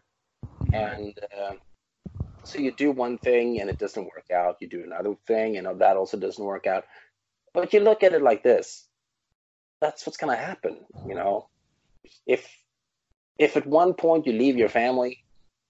And 0.72 1.18
uh, 1.38 1.54
so 2.44 2.60
you 2.60 2.72
do 2.72 2.92
one 2.92 3.18
thing 3.18 3.60
and 3.60 3.70
it 3.70 3.80
doesn't 3.80 4.04
work 4.04 4.30
out. 4.34 4.58
You 4.62 4.70
do 4.70 4.84
another 4.84 5.16
thing 5.28 5.58
and 5.58 5.68
that 5.80 5.98
also 5.98 6.18
doesn't 6.18 6.44
work 6.44 6.68
out. 6.68 6.86
But 7.54 7.74
you 7.74 7.80
look 7.80 8.04
at 8.04 8.14
it 8.14 8.22
like 8.22 8.44
this. 8.44 8.88
That's 9.82 10.06
what's 10.06 10.18
going 10.18 10.36
to 10.36 10.42
happen, 10.42 10.78
you 11.08 11.16
know. 11.16 11.50
If 12.26 12.48
if 13.38 13.58
at 13.58 13.66
one 13.66 13.96
point 13.96 14.28
you 14.28 14.34
leave 14.34 14.58
your 14.58 14.70
family, 14.70 15.24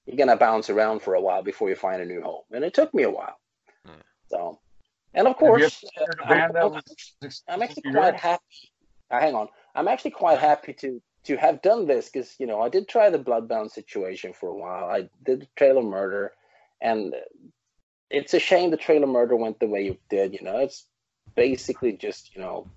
you're 0.06 0.17
going 0.17 0.30
to 0.30 0.36
bounce 0.36 0.69
around 0.69 1.01
for 1.01 1.13
a 1.15 1.21
while 1.21 1.43
before 1.43 1.69
you 1.69 1.75
find 1.75 2.01
a 2.01 2.06
new 2.06 2.21
home. 2.21 2.43
And 2.51 2.65
it 2.65 2.73
took 2.73 2.93
me 2.93 3.04
a 3.04 3.10
while. 3.10 3.39
Hmm. 3.86 4.01
So, 4.27 4.60
and 5.13 5.28
of 5.28 5.36
course, 5.38 5.84
ever 5.97 6.06
heard 6.26 6.56
uh, 6.56 6.60
I'm- 6.60 6.82
I'm 7.47 7.62
actually 7.62 7.91
quite 7.91 8.15
happy. 8.15 8.43
Uh, 9.10 9.19
hang 9.19 9.36
on, 9.36 9.50
I'm 9.76 9.88
actually 9.88 10.12
quite 10.12 10.39
happy 10.39 10.74
to 10.74 11.02
to 11.24 11.38
have 11.38 11.62
done 11.62 11.86
this 11.86 12.10
because 12.10 12.36
you 12.39 12.47
know 12.47 12.62
I 12.62 12.69
did 12.69 12.88
try 12.88 13.10
the 13.10 13.19
Bloodbound 13.19 13.71
situation 13.71 14.34
for 14.34 14.50
a 14.50 14.56
while. 14.56 14.86
I 14.89 15.10
did 15.24 15.41
the 15.41 15.47
Trail 15.56 15.78
of 15.78 15.86
Murder, 15.86 16.34
and 16.82 17.13
it's 18.10 18.34
a 18.34 18.39
shame 18.39 18.71
the 18.71 18.78
Trail 18.78 19.04
of 19.04 19.10
Murder 19.10 19.36
went 19.36 19.60
the 19.60 19.67
way 19.67 19.88
it 19.88 20.00
did. 20.10 20.34
You 20.34 20.41
know, 20.43 20.58
it's 20.58 20.88
basically 21.36 21.93
just 21.93 22.34
you 22.36 22.41
know 22.41 22.67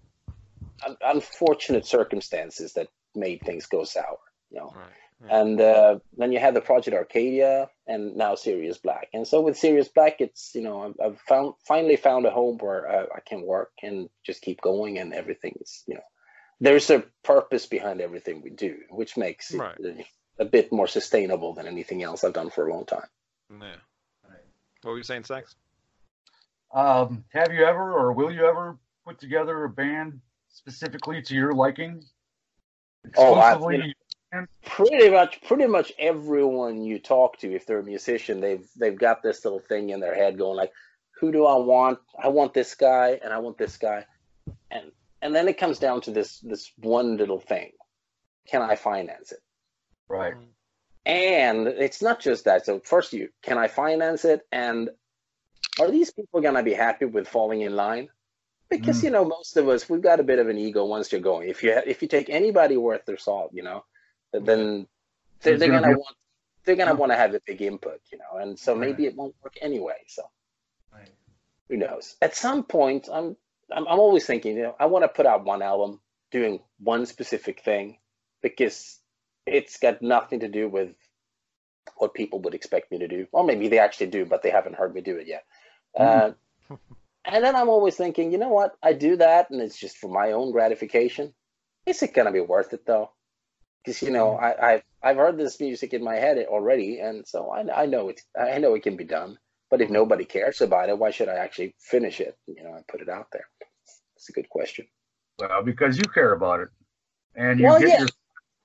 un- 0.86 0.96
unfortunate 1.02 1.86
circumstances 1.86 2.72
that 2.74 2.88
made 3.14 3.40
things 3.42 3.66
go 3.66 3.84
sour. 3.84 4.18
You 4.50 4.58
know, 4.58 4.72
Right. 4.76 4.90
Yeah. 5.22 5.40
and 5.40 5.60
uh, 5.60 5.98
then 6.18 6.32
you 6.32 6.38
had 6.38 6.54
the 6.54 6.60
Project 6.60 6.96
Arcadia, 6.96 7.70
and 7.86 8.16
now 8.16 8.34
Serious 8.34 8.78
Black. 8.78 9.08
And 9.14 9.26
so 9.26 9.40
with 9.40 9.56
Serious 9.56 9.88
Black, 9.88 10.20
it's 10.20 10.52
you 10.54 10.62
know 10.62 10.82
I've, 10.82 10.94
I've 11.12 11.20
found 11.20 11.54
finally 11.66 11.96
found 11.96 12.26
a 12.26 12.30
home 12.30 12.58
where 12.58 12.88
uh, 12.90 13.06
I 13.14 13.20
can 13.20 13.42
work 13.42 13.70
and 13.82 14.08
just 14.24 14.42
keep 14.42 14.60
going, 14.60 14.98
and 14.98 15.14
everything 15.14 15.56
is 15.60 15.84
you 15.86 15.94
know 15.94 16.04
there's 16.60 16.90
a 16.90 17.04
purpose 17.22 17.66
behind 17.66 18.00
everything 18.00 18.42
we 18.42 18.50
do, 18.50 18.76
which 18.90 19.16
makes 19.16 19.52
it 19.52 19.58
Right. 19.58 19.76
uh, 19.84 20.02
a 20.38 20.44
bit 20.44 20.72
more 20.72 20.86
sustainable 20.88 21.52
than 21.54 21.66
anything 21.68 22.02
else 22.02 22.24
I've 22.24 22.32
done 22.32 22.50
for 22.50 22.66
a 22.68 22.72
long 22.74 22.84
time. 22.86 23.06
Yeah. 23.50 23.76
What 24.82 24.90
were 24.92 24.96
you 24.98 25.04
saying, 25.04 25.24
Sax? 25.24 25.54
Um, 26.72 27.24
have 27.32 27.52
you 27.52 27.64
ever 27.64 27.92
or 27.92 28.12
will 28.12 28.32
you 28.32 28.44
ever 28.46 28.76
put 29.06 29.18
together 29.20 29.64
a 29.64 29.68
band 29.68 30.20
specifically 30.48 31.22
to 31.22 31.34
your 31.34 31.52
liking? 31.52 32.04
Oh, 33.16 33.34
I- 33.34 33.54
Exclusively, 34.34 34.98
Pretty 34.98 35.10
much, 35.10 35.42
pretty 35.42 35.66
much 35.66 35.92
everyone 35.98 36.84
you 36.84 36.98
talk 36.98 37.38
to, 37.38 37.54
if 37.54 37.66
they're 37.66 37.80
a 37.80 37.84
musician, 37.84 38.40
they've 38.40 38.66
they've 38.76 38.98
got 38.98 39.22
this 39.22 39.44
little 39.44 39.60
thing 39.60 39.90
in 39.90 40.00
their 40.00 40.14
head 40.14 40.38
going 40.38 40.56
like, 40.56 40.72
"Who 41.20 41.32
do 41.32 41.46
I 41.46 41.56
want? 41.56 41.98
I 42.22 42.28
want 42.28 42.54
this 42.54 42.74
guy, 42.74 43.20
and 43.22 43.32
I 43.32 43.38
want 43.38 43.58
this 43.58 43.76
guy," 43.76 44.06
and 44.70 44.92
and 45.22 45.34
then 45.34 45.48
it 45.48 45.58
comes 45.58 45.78
down 45.78 46.00
to 46.02 46.10
this 46.10 46.40
this 46.40 46.72
one 46.78 47.16
little 47.16 47.40
thing: 47.40 47.72
Can 48.48 48.62
I 48.62 48.76
finance 48.76 49.32
it? 49.32 49.40
right? 50.08 50.34
And 51.06 51.68
it's 51.68 52.02
not 52.02 52.20
just 52.20 52.44
that. 52.46 52.64
So 52.66 52.80
first, 52.80 53.12
you 53.12 53.28
can 53.42 53.58
I 53.58 53.68
finance 53.68 54.24
it, 54.24 54.40
and 54.50 54.90
are 55.80 55.90
these 55.90 56.10
people 56.12 56.40
gonna 56.40 56.62
be 56.62 56.74
happy 56.74 57.04
with 57.06 57.28
falling 57.28 57.60
in 57.62 57.76
line? 57.76 58.08
Because 58.70 59.00
Mm. 59.00 59.04
you 59.04 59.10
know, 59.10 59.24
most 59.24 59.56
of 59.56 59.68
us 59.68 59.88
we've 59.88 60.02
got 60.02 60.20
a 60.20 60.24
bit 60.24 60.38
of 60.38 60.48
an 60.48 60.58
ego 60.58 60.84
once 60.86 61.12
you're 61.12 61.20
going. 61.20 61.48
If 61.48 61.62
you 61.62 61.72
if 61.86 62.02
you 62.02 62.08
take 62.08 62.30
anybody 62.30 62.76
worth 62.76 63.04
their 63.04 63.18
salt, 63.18 63.50
you 63.52 63.62
know, 63.62 63.84
then 64.40 64.86
they're, 65.42 65.58
they're 65.58 65.70
gonna 65.70 65.92
want 65.92 66.16
they're 66.64 66.76
gonna 66.76 66.94
want 66.94 67.12
to 67.12 67.16
have 67.16 67.34
a 67.34 67.40
big 67.46 67.62
input, 67.62 68.00
you 68.12 68.18
know, 68.18 68.40
and 68.40 68.58
so 68.58 68.74
maybe 68.74 69.06
it 69.06 69.16
won't 69.16 69.34
work 69.42 69.54
anyway. 69.60 69.98
So 70.08 70.22
Right. 70.92 71.10
who 71.68 71.76
knows? 71.76 72.16
At 72.22 72.36
some 72.36 72.64
point, 72.64 73.08
I'm 73.12 73.36
I'm, 73.70 73.86
I'm 73.88 74.00
always 74.00 74.26
thinking, 74.26 74.56
you 74.56 74.62
know, 74.64 74.76
I 74.78 74.86
want 74.86 75.04
to 75.04 75.08
put 75.08 75.26
out 75.26 75.44
one 75.44 75.62
album 75.62 76.00
doing 76.30 76.60
one 76.78 77.06
specific 77.06 77.60
thing 77.62 77.98
because 78.42 79.00
it's 79.46 79.78
got 79.78 80.02
nothing 80.02 80.40
to 80.40 80.48
do 80.48 80.68
with 80.68 80.94
what 81.96 82.14
people 82.14 82.40
would 82.40 82.54
expect 82.54 82.90
me 82.90 82.98
to 82.98 83.08
do. 83.08 83.26
Or 83.32 83.44
maybe 83.44 83.68
they 83.68 83.78
actually 83.78 84.08
do, 84.08 84.26
but 84.26 84.42
they 84.42 84.50
haven't 84.50 84.76
heard 84.76 84.94
me 84.94 85.00
do 85.00 85.16
it 85.16 85.26
yet. 85.26 85.44
Uh, 85.98 86.32
and 87.24 87.44
then 87.44 87.56
I'm 87.56 87.68
always 87.70 87.96
thinking, 87.96 88.32
you 88.32 88.38
know 88.38 88.50
what? 88.50 88.76
I 88.82 88.92
do 88.94 89.16
that, 89.16 89.50
and 89.50 89.60
it's 89.62 89.78
just 89.78 89.98
for 89.98 90.08
my 90.10 90.32
own 90.32 90.52
gratification. 90.52 91.34
Is 91.86 92.02
it 92.02 92.14
gonna 92.14 92.32
be 92.32 92.40
worth 92.40 92.74
it 92.74 92.86
though? 92.86 93.12
Because 93.84 94.02
you 94.02 94.10
know, 94.10 94.36
I, 94.36 94.74
I've 94.74 94.82
I've 95.02 95.16
heard 95.16 95.36
this 95.38 95.60
music 95.60 95.92
in 95.92 96.02
my 96.04 96.16
head 96.16 96.38
already, 96.48 97.00
and 97.00 97.26
so 97.26 97.50
I 97.50 97.82
I 97.82 97.86
know 97.86 98.08
it's 98.08 98.22
I 98.38 98.58
know 98.58 98.74
it 98.74 98.82
can 98.82 98.96
be 98.96 99.04
done. 99.04 99.38
But 99.70 99.80
if 99.80 99.90
nobody 99.90 100.24
cares 100.24 100.60
about 100.60 100.88
it, 100.88 100.98
why 100.98 101.10
should 101.10 101.28
I 101.28 101.36
actually 101.36 101.74
finish 101.80 102.20
it? 102.20 102.36
You 102.46 102.62
know, 102.64 102.74
and 102.74 102.86
put 102.86 103.00
it 103.00 103.08
out 103.08 103.28
there. 103.32 103.46
It's 104.16 104.28
a 104.28 104.32
good 104.32 104.48
question. 104.48 104.86
Well, 105.38 105.62
because 105.64 105.98
you 105.98 106.04
care 106.04 106.32
about 106.32 106.60
it, 106.60 106.68
and 107.34 107.60
you 107.60 107.66
Well, 107.66 107.78
get 107.78 107.88
yeah. 107.88 107.98
your 108.00 108.08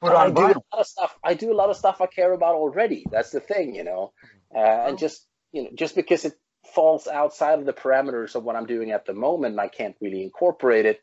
foot 0.02 0.14
I 0.14 0.26
on 0.26 0.34
do 0.34 0.42
a 0.42 0.48
lot 0.48 0.64
of 0.74 0.88
stuff. 0.88 1.18
I 1.24 1.34
do 1.34 1.52
a 1.52 1.56
lot 1.56 1.70
of 1.70 1.78
stuff 1.78 2.02
I 2.02 2.08
care 2.08 2.34
about 2.34 2.56
already. 2.56 3.06
That's 3.12 3.32
the 3.32 3.40
thing, 3.40 3.76
you 3.76 3.84
know. 3.84 4.14
Uh, 4.56 4.60
and 4.88 4.98
just 4.98 5.28
you 5.52 5.64
know, 5.64 5.70
just 5.76 5.96
because 5.96 6.26
it 6.26 6.34
falls 6.74 7.08
outside 7.08 7.60
of 7.60 7.66
the 7.66 7.74
parameters 7.74 8.36
of 8.36 8.44
what 8.44 8.56
I'm 8.56 8.66
doing 8.68 8.92
at 8.92 9.06
the 9.06 9.14
moment, 9.14 9.60
I 9.60 9.68
can't 9.68 9.96
really 10.02 10.24
incorporate 10.24 10.86
it. 10.86 11.02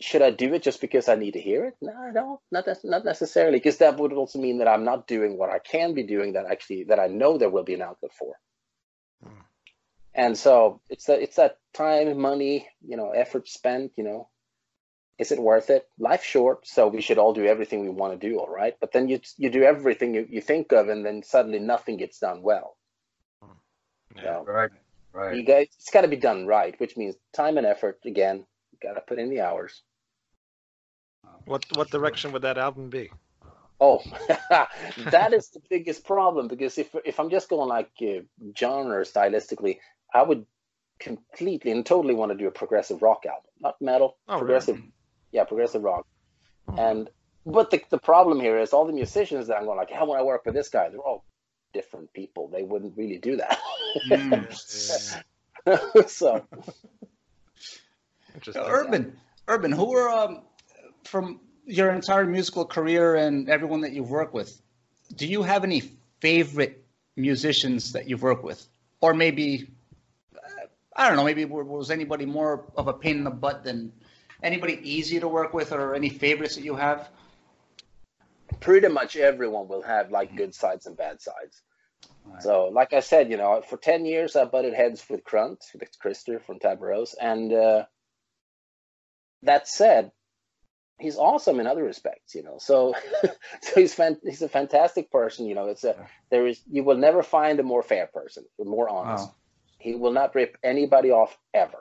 Should 0.00 0.22
I 0.22 0.30
do 0.30 0.54
it 0.54 0.62
just 0.62 0.80
because 0.80 1.08
I 1.08 1.14
need 1.14 1.32
to 1.32 1.40
hear 1.40 1.64
it? 1.64 1.76
No, 1.80 1.92
I 1.92 2.12
don't. 2.12 2.40
Not 2.50 3.04
necessarily, 3.04 3.58
because 3.58 3.78
that 3.78 3.98
would 3.98 4.12
also 4.12 4.38
mean 4.38 4.58
that 4.58 4.68
I'm 4.68 4.84
not 4.84 5.06
doing 5.06 5.36
what 5.36 5.50
I 5.50 5.58
can 5.58 5.94
be 5.94 6.02
doing. 6.02 6.32
That 6.32 6.46
actually 6.46 6.84
that 6.84 6.98
I 6.98 7.06
know 7.06 7.38
there 7.38 7.50
will 7.50 7.64
be 7.64 7.74
an 7.74 7.82
outlet 7.82 8.12
for. 8.18 8.34
Hmm. 9.22 9.40
And 10.14 10.38
so 10.38 10.80
it's 10.88 11.04
that 11.06 11.20
it's 11.20 11.36
that 11.36 11.58
time, 11.74 12.18
money, 12.18 12.68
you 12.86 12.96
know, 12.96 13.10
effort 13.10 13.48
spent. 13.48 13.92
You 13.96 14.04
know, 14.04 14.28
is 15.18 15.32
it 15.32 15.38
worth 15.38 15.68
it? 15.70 15.86
Life's 15.98 16.24
short, 16.24 16.66
so 16.66 16.88
we 16.88 17.02
should 17.02 17.18
all 17.18 17.34
do 17.34 17.44
everything 17.44 17.80
we 17.82 17.90
want 17.90 18.18
to 18.18 18.28
do, 18.28 18.38
all 18.38 18.48
right? 18.48 18.74
But 18.80 18.92
then 18.92 19.08
you 19.08 19.20
you 19.36 19.50
do 19.50 19.62
everything 19.62 20.14
you, 20.14 20.26
you 20.28 20.40
think 20.40 20.72
of, 20.72 20.88
and 20.88 21.04
then 21.04 21.22
suddenly 21.22 21.58
nothing 21.58 21.98
gets 21.98 22.18
done 22.18 22.42
well. 22.42 22.76
Yeah. 24.16 24.22
So 24.22 24.44
Right, 24.46 24.70
right. 25.12 25.36
you 25.36 25.44
guys, 25.44 25.68
it's 25.76 25.90
got 25.90 26.02
to 26.02 26.08
be 26.08 26.16
done 26.16 26.46
right, 26.46 26.78
which 26.80 26.96
means 26.96 27.16
time 27.32 27.58
and 27.58 27.66
effort. 27.66 28.00
Again, 28.06 28.46
got 28.82 28.94
to 28.94 29.00
put 29.02 29.18
in 29.18 29.30
the 29.30 29.42
hours. 29.42 29.82
What 31.44 31.64
what 31.74 31.90
direction 31.90 32.32
would 32.32 32.42
that 32.42 32.58
album 32.58 32.90
be? 32.90 33.10
Oh, 33.80 34.02
that 34.50 35.32
is 35.32 35.48
the 35.50 35.60
biggest 35.70 36.04
problem 36.04 36.48
because 36.48 36.76
if 36.78 36.94
if 37.04 37.18
I'm 37.18 37.30
just 37.30 37.48
going 37.48 37.68
like 37.68 37.90
uh, 38.02 38.20
genre 38.56 39.02
stylistically, 39.04 39.78
I 40.12 40.22
would 40.22 40.44
completely 40.98 41.70
and 41.72 41.84
totally 41.84 42.14
want 42.14 42.30
to 42.30 42.36
do 42.36 42.46
a 42.46 42.50
progressive 42.50 43.00
rock 43.00 43.24
album, 43.26 43.50
not 43.58 43.80
metal, 43.80 44.18
Oh, 44.28 44.34
really? 44.34 44.40
progressive. 44.40 44.82
Yeah, 45.32 45.44
progressive 45.44 45.82
rock. 45.82 46.06
Hmm. 46.68 46.78
And 46.78 47.10
but 47.46 47.70
the 47.70 47.82
the 47.90 47.98
problem 47.98 48.38
here 48.40 48.58
is 48.58 48.72
all 48.72 48.84
the 48.86 48.92
musicians 48.92 49.46
that 49.46 49.56
I'm 49.56 49.64
going 49.64 49.78
like, 49.78 49.90
how 49.90 50.06
would 50.06 50.18
I 50.18 50.22
work 50.22 50.44
with 50.44 50.54
this 50.54 50.68
guy? 50.68 50.88
They're 50.90 51.00
all 51.00 51.24
different 51.72 52.12
people. 52.12 52.48
They 52.48 52.62
wouldn't 52.62 52.96
really 52.96 53.18
do 53.18 53.36
that. 53.36 53.58
Mm. 54.08 55.22
Yeah, 55.66 56.06
so 56.06 56.44
interesting. 58.34 58.62
Urban, 58.64 59.16
Urban, 59.48 59.72
who 59.72 59.90
were 59.90 60.08
um, 60.08 60.42
from 61.10 61.40
your 61.64 61.90
entire 61.90 62.24
musical 62.24 62.64
career 62.64 63.16
and 63.16 63.48
everyone 63.48 63.82
that 63.82 63.92
you've 63.92 64.10
worked 64.10 64.34
with? 64.34 64.60
Do 65.14 65.26
you 65.26 65.42
have 65.42 65.64
any 65.64 65.82
favorite 66.20 66.84
musicians 67.16 67.92
that 67.92 68.08
you've 68.08 68.22
worked 68.22 68.44
with, 68.44 68.64
or 69.00 69.12
maybe 69.14 69.70
uh, 70.34 70.66
I 70.96 71.08
don't 71.08 71.16
know, 71.16 71.24
maybe 71.24 71.44
was 71.44 71.90
anybody 71.90 72.26
more 72.26 72.64
of 72.76 72.88
a 72.88 72.92
pain 72.92 73.18
in 73.18 73.24
the 73.24 73.30
butt 73.30 73.64
than 73.64 73.92
anybody 74.42 74.78
easy 74.82 75.20
to 75.20 75.28
work 75.28 75.52
with, 75.52 75.72
or 75.72 75.94
any 75.94 76.08
favorites 76.08 76.54
that 76.54 76.64
you 76.64 76.76
have? 76.76 77.08
pretty 78.60 78.88
much 78.88 79.16
everyone 79.16 79.68
will 79.68 79.82
have 79.82 80.10
like 80.10 80.36
good 80.36 80.54
sides 80.54 80.86
and 80.86 80.96
bad 80.96 81.20
sides. 81.20 81.62
Right. 82.24 82.42
So, 82.42 82.66
like 82.66 82.92
I 82.92 83.00
said, 83.00 83.30
you 83.30 83.36
know, 83.36 83.62
for 83.62 83.76
ten 83.76 84.04
years 84.04 84.36
I 84.36 84.44
butted 84.44 84.74
heads 84.74 85.04
with 85.08 85.24
Krunt, 85.24 85.58
with 85.74 85.98
Krister 85.98 86.42
from 86.44 86.58
Tad 86.58 86.80
Morose, 86.80 87.14
and 87.20 87.52
uh, 87.52 87.84
that 89.42 89.68
said, 89.68 90.12
he's 91.00 91.16
awesome 91.16 91.60
in 91.60 91.66
other 91.66 91.82
respects. 91.82 92.34
You 92.34 92.42
know, 92.42 92.58
so 92.58 92.94
so 93.62 93.80
he's 93.80 93.94
fan- 93.94 94.20
he's 94.22 94.42
a 94.42 94.48
fantastic 94.48 95.10
person. 95.10 95.46
You 95.46 95.54
know, 95.54 95.66
it's 95.66 95.84
a 95.84 95.96
there 96.30 96.46
is 96.46 96.60
you 96.70 96.84
will 96.84 96.96
never 96.96 97.22
find 97.22 97.58
a 97.58 97.64
more 97.64 97.82
fair 97.82 98.06
person, 98.06 98.44
more 98.58 98.88
honest. 98.88 99.26
Wow. 99.26 99.34
He 99.78 99.94
will 99.94 100.12
not 100.12 100.34
rip 100.34 100.58
anybody 100.62 101.10
off 101.10 101.36
ever. 101.54 101.78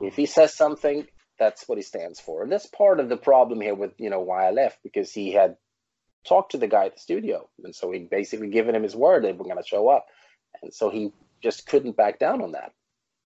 If 0.00 0.16
he 0.16 0.26
says 0.26 0.54
something, 0.54 1.06
that's 1.38 1.68
what 1.68 1.78
he 1.78 1.82
stands 1.82 2.18
for, 2.18 2.42
and 2.42 2.50
that's 2.50 2.66
part 2.66 3.00
of 3.00 3.08
the 3.08 3.16
problem 3.16 3.60
here 3.60 3.74
with 3.74 3.92
you 3.98 4.10
know 4.10 4.20
why 4.20 4.46
I 4.46 4.50
left 4.50 4.78
because 4.82 5.12
he 5.12 5.32
had 5.32 5.56
talked 6.26 6.52
to 6.52 6.58
the 6.58 6.68
guy 6.68 6.86
at 6.86 6.94
the 6.94 7.00
studio, 7.00 7.48
and 7.62 7.74
so 7.74 7.90
he'd 7.90 8.10
basically 8.10 8.48
given 8.48 8.74
him 8.74 8.82
his 8.82 8.96
word 8.96 9.22
they 9.22 9.32
were 9.32 9.44
going 9.44 9.56
to 9.56 9.68
show 9.68 9.88
up, 9.88 10.06
and 10.62 10.72
so 10.72 10.90
he 10.90 11.12
just 11.42 11.66
couldn't 11.66 11.96
back 11.96 12.18
down 12.18 12.42
on 12.42 12.52
that. 12.52 12.72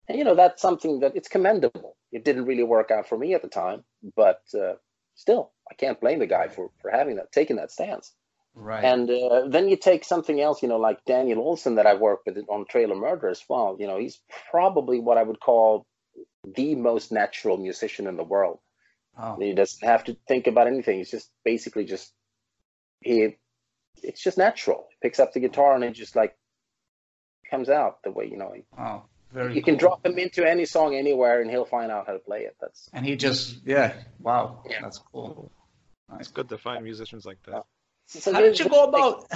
And 0.08 0.18
you 0.18 0.24
know 0.24 0.34
that's 0.34 0.62
something 0.62 1.00
that 1.00 1.14
it's 1.14 1.28
commendable. 1.28 1.96
It 2.10 2.24
didn't 2.24 2.46
really 2.46 2.64
work 2.64 2.90
out 2.90 3.08
for 3.08 3.16
me 3.16 3.34
at 3.34 3.42
the 3.42 3.48
time, 3.48 3.84
but 4.16 4.42
uh, 4.54 4.74
still, 5.20 5.52
I 5.70 5.74
can't 5.74 6.00
blame 6.00 6.18
the 6.18 6.26
guy 6.26 6.48
for 6.48 6.70
for 6.80 6.90
having 6.90 7.16
that, 7.16 7.30
taking 7.32 7.56
that 7.56 7.70
stance. 7.70 8.12
Right. 8.54 8.84
And 8.84 9.08
uh, 9.08 9.48
then 9.48 9.68
you 9.68 9.76
take 9.76 10.04
something 10.04 10.40
else, 10.40 10.62
you 10.62 10.68
know, 10.68 10.78
like 10.78 11.04
Daniel 11.04 11.40
Olson 11.40 11.76
that 11.76 11.86
I 11.86 11.94
worked 11.94 12.26
with 12.26 12.38
on 12.48 12.66
Trail 12.66 12.90
of 12.90 12.98
Murder 12.98 13.28
as 13.28 13.42
well. 13.48 13.76
You 13.78 13.86
know, 13.86 13.98
he's 13.98 14.18
probably 14.50 14.98
what 14.98 15.18
I 15.18 15.22
would 15.22 15.38
call 15.38 15.86
the 16.44 16.74
most 16.74 17.12
natural 17.12 17.58
musician 17.58 18.06
in 18.06 18.16
the 18.16 18.24
world. 18.24 18.58
oh. 19.16 19.36
He 19.38 19.54
doesn't 19.54 19.86
have 19.86 20.04
to 20.04 20.16
think 20.26 20.46
about 20.46 20.66
anything. 20.66 20.98
He's 20.98 21.10
just 21.10 21.30
basically 21.44 21.84
just 21.84 22.12
he. 23.00 23.36
It's 24.02 24.22
just 24.22 24.38
natural. 24.38 24.86
He 24.90 24.96
picks 25.02 25.20
up 25.20 25.32
the 25.32 25.40
guitar 25.40 25.74
and 25.74 25.84
it 25.84 25.92
just 25.92 26.16
like 26.16 26.34
comes 27.50 27.68
out 27.68 28.02
the 28.02 28.10
way 28.10 28.26
you 28.26 28.36
know. 28.36 28.52
He, 28.54 28.62
oh, 28.78 29.04
very. 29.32 29.54
you 29.54 29.62
can 29.62 29.76
drop 29.76 30.04
him 30.04 30.18
into 30.18 30.48
any 30.48 30.64
song 30.64 30.94
anywhere 30.94 31.40
and 31.40 31.50
he'll 31.50 31.64
find 31.64 31.90
out 31.90 32.06
how 32.06 32.12
to 32.12 32.18
play 32.18 32.40
it. 32.42 32.56
That's 32.60 32.88
And 32.92 33.04
he 33.06 33.16
just, 33.16 33.58
yeah, 33.64 33.94
wow, 34.20 34.62
Yeah. 34.68 34.80
that's 34.82 34.98
cool. 34.98 35.50
It's 36.18 36.28
good 36.28 36.48
to 36.48 36.58
find 36.58 36.82
musicians 36.82 37.24
like 37.24 37.38
that. 37.44 37.64
so 38.06 38.32
How 38.32 38.40
did 38.40 38.58
you 38.58 38.68
go 38.68 38.84
about? 38.84 39.26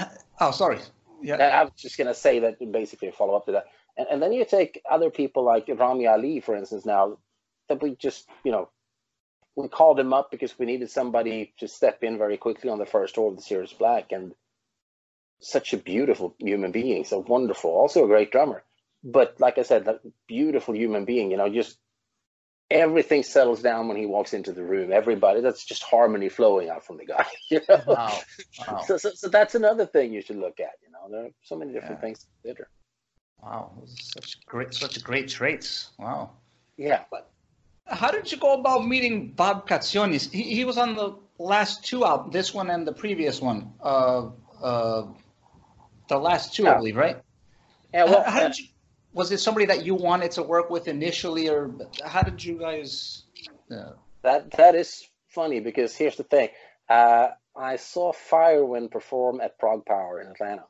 Oh, 0.41 0.51
sorry. 0.51 0.79
Yeah. 1.23 1.37
I 1.37 1.63
was 1.65 1.73
just 1.77 1.97
gonna 1.97 2.15
say 2.15 2.41
that 2.41 2.59
basically 2.73 3.11
follow 3.13 3.35
up 3.35 3.47
to 3.47 3.53
that, 3.53 3.67
and, 3.97 4.07
and 4.11 4.23
then 4.23 4.33
you 4.33 4.45
take 4.45 4.83
other 4.91 5.09
people 5.11 5.45
like 5.45 5.69
Rami 5.69 6.07
Ali, 6.07 6.41
for 6.41 6.55
instance. 6.57 6.85
Now 6.85 7.19
that 7.69 7.81
we 7.81 7.95
just 7.95 8.29
you 8.43 8.53
know 8.53 8.69
we 9.57 9.69
called 9.69 9.99
him 10.01 10.13
up 10.13 10.31
because 10.31 10.59
we 10.59 10.67
needed 10.67 10.91
somebody 10.91 11.55
to 11.61 11.69
step 11.69 12.03
in 12.03 12.19
very 12.19 12.37
quickly 12.37 12.69
on 12.69 12.79
the 12.79 12.85
first 12.87 13.15
tour 13.15 13.31
of 13.31 13.37
the 13.37 13.43
Serious 13.43 13.73
Black, 13.73 14.11
and 14.13 14.35
such 15.41 15.73
a 15.73 15.77
beautiful 15.79 16.35
human 16.39 16.73
being, 16.73 17.05
so 17.05 17.21
wonderful, 17.21 17.71
also 17.71 18.05
a 18.05 18.09
great 18.09 18.33
drummer. 18.33 18.63
But 19.05 19.37
like 19.39 19.59
I 19.59 19.63
said, 19.63 19.85
that 19.85 20.01
beautiful 20.27 20.75
human 20.75 21.05
being, 21.05 21.31
you 21.31 21.37
know, 21.37 21.49
just 21.51 21.79
everything 22.71 23.23
settles 23.23 23.61
down 23.63 23.87
when 23.89 23.97
he 23.99 24.07
walks 24.07 24.33
into 24.33 24.53
the 24.53 24.65
room. 24.65 24.91
Everybody, 24.93 25.41
that's 25.43 25.65
just 25.65 25.83
harmony 25.83 26.31
flowing 26.31 26.71
out 26.71 26.85
from 26.87 26.97
the 26.97 27.05
guy. 27.05 27.27
You 27.51 27.61
know? 27.69 27.83
Wow. 27.87 28.19
Wow. 28.67 28.81
So, 28.87 28.97
so, 28.97 29.11
so 29.15 29.29
that's 29.29 29.55
another 29.55 29.85
thing 29.87 30.13
you 30.13 30.23
should 30.23 30.37
look 30.37 30.59
at. 30.59 30.73
You 30.83 30.91
know, 30.91 31.11
there 31.11 31.27
are 31.27 31.31
so 31.43 31.57
many 31.57 31.73
different 31.73 31.97
Yeah. 31.99 32.01
things 32.01 32.21
to 32.21 32.27
consider. 32.43 32.69
Wow. 33.43 33.73
Such 33.85 34.45
great, 34.47 34.73
such 34.73 35.03
great 35.05 35.29
traits. 35.29 35.91
Wow. 35.99 36.31
Yeah, 36.79 37.05
but 37.11 37.31
How 37.87 38.11
did 38.11 38.33
you 38.33 38.39
go 38.39 38.55
about 38.55 38.87
meeting 38.87 39.33
Bob 39.33 39.69
Katsionis? 39.69 40.33
He, 40.33 40.43
he 40.43 40.65
was 40.65 40.79
on 40.79 40.95
the 40.95 41.17
last 41.39 41.85
two 41.85 42.05
albums, 42.07 42.33
this 42.33 42.55
one 42.55 42.71
and 42.71 42.87
the 42.87 42.93
previous 42.95 43.41
one. 43.43 43.75
Uh, 43.83 44.31
uh, 44.63 45.07
the 46.09 46.19
last 46.19 46.55
two, 46.55 46.67
I 46.67 46.75
believe, 46.75 46.97
right? 46.97 47.19
yeah. 47.93 48.05
Well, 48.05 48.25
how, 48.25 48.31
how 48.31 48.41
uh, 48.41 48.49
did 48.49 48.59
you? 48.59 48.67
Was 49.15 49.31
it 49.33 49.39
somebody 49.39 49.67
that 49.67 49.87
you 49.87 49.95
wanted 49.95 50.33
to 50.33 50.43
work 50.43 50.71
with 50.71 50.89
initially, 50.89 51.49
or 51.49 51.71
how 52.05 52.23
did 52.23 52.45
you 52.45 52.59
guys? 52.59 53.23
Uh, 53.71 53.93
that 54.23 54.51
that 54.53 54.75
is 54.75 55.09
funny 55.29 55.61
because 55.61 55.95
here's 55.95 56.17
the 56.17 56.25
thing. 56.25 56.49
Uh, 56.89 57.29
I 57.57 57.77
saw 57.77 58.13
Firewind 58.13 58.91
perform 58.91 59.41
at 59.41 59.59
ProgPower 59.59 60.21
in 60.21 60.31
Atlanta, 60.31 60.65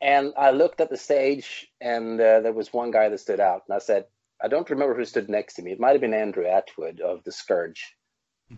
and 0.00 0.32
I 0.36 0.50
looked 0.50 0.80
at 0.80 0.90
the 0.90 0.96
stage, 0.96 1.68
and 1.80 2.20
uh, 2.20 2.40
there 2.40 2.52
was 2.52 2.72
one 2.72 2.90
guy 2.90 3.08
that 3.10 3.20
stood 3.20 3.40
out, 3.40 3.62
and 3.68 3.76
I 3.76 3.78
said, 3.78 4.06
I 4.42 4.48
don't 4.48 4.68
remember 4.68 4.94
who 4.94 5.04
stood 5.04 5.28
next 5.28 5.54
to 5.54 5.62
me. 5.62 5.72
It 5.72 5.80
might 5.80 5.92
have 5.92 6.00
been 6.00 6.14
Andrew 6.14 6.46
Atwood 6.46 7.00
of 7.00 7.22
the 7.24 7.32
Scourge. 7.32 7.94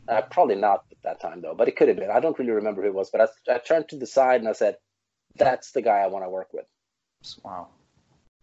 Uh, 0.08 0.22
probably 0.22 0.56
not 0.56 0.84
at 0.90 1.02
that 1.04 1.20
time 1.20 1.40
though, 1.40 1.54
but 1.54 1.68
it 1.68 1.76
could 1.76 1.88
have 1.88 1.96
been. 1.96 2.10
I 2.10 2.20
don't 2.20 2.38
really 2.38 2.50
remember 2.50 2.82
who 2.82 2.88
it 2.88 2.94
was, 2.94 3.10
but 3.10 3.20
I, 3.20 3.54
I 3.54 3.58
turned 3.58 3.88
to 3.90 3.96
the 3.96 4.06
side 4.06 4.40
and 4.40 4.48
I 4.48 4.52
said, 4.52 4.76
"That's 5.36 5.70
the 5.72 5.82
guy 5.82 5.98
I 5.98 6.08
want 6.08 6.24
to 6.24 6.30
work 6.30 6.52
with." 6.52 6.66
wow. 7.44 7.68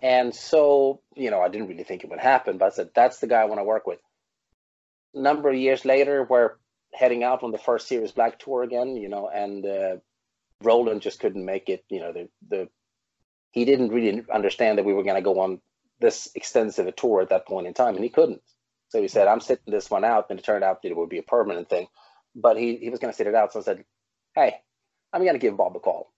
And 0.03 0.35
so, 0.35 0.99
you 1.15 1.31
know, 1.31 1.41
I 1.41 1.47
didn't 1.47 1.69
really 1.69 1.85
think 1.85 2.03
it 2.03 2.09
would 2.09 2.19
happen, 2.19 2.57
but 2.57 2.65
I 2.65 2.75
said, 2.75 2.89
that's 2.93 3.19
the 3.19 3.27
guy 3.27 3.41
I 3.41 3.45
want 3.45 3.59
to 3.59 3.63
work 3.63 3.87
with. 3.87 3.99
A 5.15 5.21
number 5.21 5.49
of 5.49 5.55
years 5.55 5.85
later, 5.85 6.27
we're 6.29 6.51
heading 6.93 7.23
out 7.23 7.41
on 7.41 7.51
the 7.51 7.57
first 7.57 7.87
Serious 7.87 8.11
Black 8.11 8.37
tour 8.37 8.63
again, 8.63 8.97
you 8.97 9.07
know, 9.07 9.29
and 9.29 9.65
uh, 9.65 9.95
Roland 10.61 11.01
just 11.01 11.21
couldn't 11.21 11.45
make 11.45 11.69
it. 11.69 11.85
You 11.89 12.01
know, 12.01 12.11
the, 12.11 12.29
the 12.49 12.69
he 13.51 13.63
didn't 13.63 13.89
really 13.89 14.25
understand 14.31 14.77
that 14.77 14.85
we 14.85 14.93
were 14.93 15.03
going 15.03 15.15
to 15.15 15.21
go 15.21 15.39
on 15.39 15.61
this 16.01 16.29
extensive 16.35 16.85
a 16.85 16.91
tour 16.91 17.21
at 17.21 17.29
that 17.29 17.47
point 17.47 17.67
in 17.67 17.73
time, 17.73 17.95
and 17.95 18.03
he 18.03 18.09
couldn't. 18.09 18.41
So 18.89 19.01
he 19.01 19.07
said, 19.07 19.27
I'm 19.27 19.39
sitting 19.39 19.71
this 19.71 19.89
one 19.89 20.03
out, 20.03 20.25
and 20.29 20.37
it 20.37 20.43
turned 20.43 20.65
out 20.65 20.81
that 20.81 20.89
it 20.89 20.97
would 20.97 21.09
be 21.09 21.19
a 21.19 21.23
permanent 21.23 21.69
thing. 21.69 21.87
But 22.35 22.57
he, 22.57 22.75
he 22.75 22.89
was 22.89 22.99
going 22.99 23.11
to 23.11 23.17
sit 23.17 23.27
it 23.27 23.35
out. 23.35 23.53
So 23.53 23.59
I 23.59 23.63
said, 23.63 23.85
hey, 24.35 24.55
I'm 25.13 25.21
going 25.21 25.33
to 25.33 25.39
give 25.39 25.57
Bob 25.57 25.75
a 25.75 25.79
call. 25.79 26.12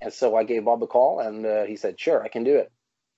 And 0.00 0.12
so 0.12 0.36
I 0.36 0.44
gave 0.44 0.64
Bob 0.64 0.82
a 0.82 0.86
call, 0.86 1.20
and 1.20 1.44
uh, 1.44 1.64
he 1.64 1.76
said, 1.76 2.00
"Sure, 2.00 2.22
I 2.22 2.28
can 2.28 2.44
do 2.44 2.56
it." 2.56 2.70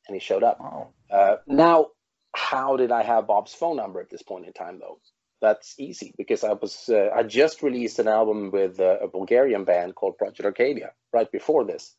And 0.06 0.14
he 0.14 0.20
showed 0.20 0.42
up. 0.42 0.58
Wow. 0.60 0.88
Uh, 1.10 1.36
now, 1.46 1.88
how 2.34 2.76
did 2.76 2.90
I 2.90 3.02
have 3.02 3.26
Bob's 3.26 3.54
phone 3.54 3.76
number 3.76 4.00
at 4.00 4.10
this 4.10 4.22
point 4.22 4.46
in 4.46 4.52
time, 4.52 4.78
though? 4.80 4.98
That's 5.40 5.74
easy 5.78 6.14
because 6.16 6.44
I 6.44 6.52
was 6.52 6.88
uh, 6.88 7.10
I 7.14 7.22
just 7.24 7.62
released 7.62 7.98
an 7.98 8.08
album 8.08 8.50
with 8.50 8.80
uh, 8.80 8.98
a 9.00 9.08
Bulgarian 9.08 9.64
band 9.64 9.94
called 9.94 10.16
Project 10.16 10.44
Arcadia 10.44 10.92
right 11.12 11.30
before 11.30 11.64
this, 11.64 11.94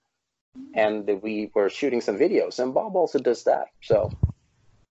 and 0.73 1.09
we 1.21 1.51
were 1.53 1.69
shooting 1.69 2.01
some 2.01 2.17
videos, 2.17 2.59
and 2.59 2.73
Bob 2.73 2.95
also 2.95 3.19
does 3.19 3.43
that. 3.43 3.67
So 3.81 4.11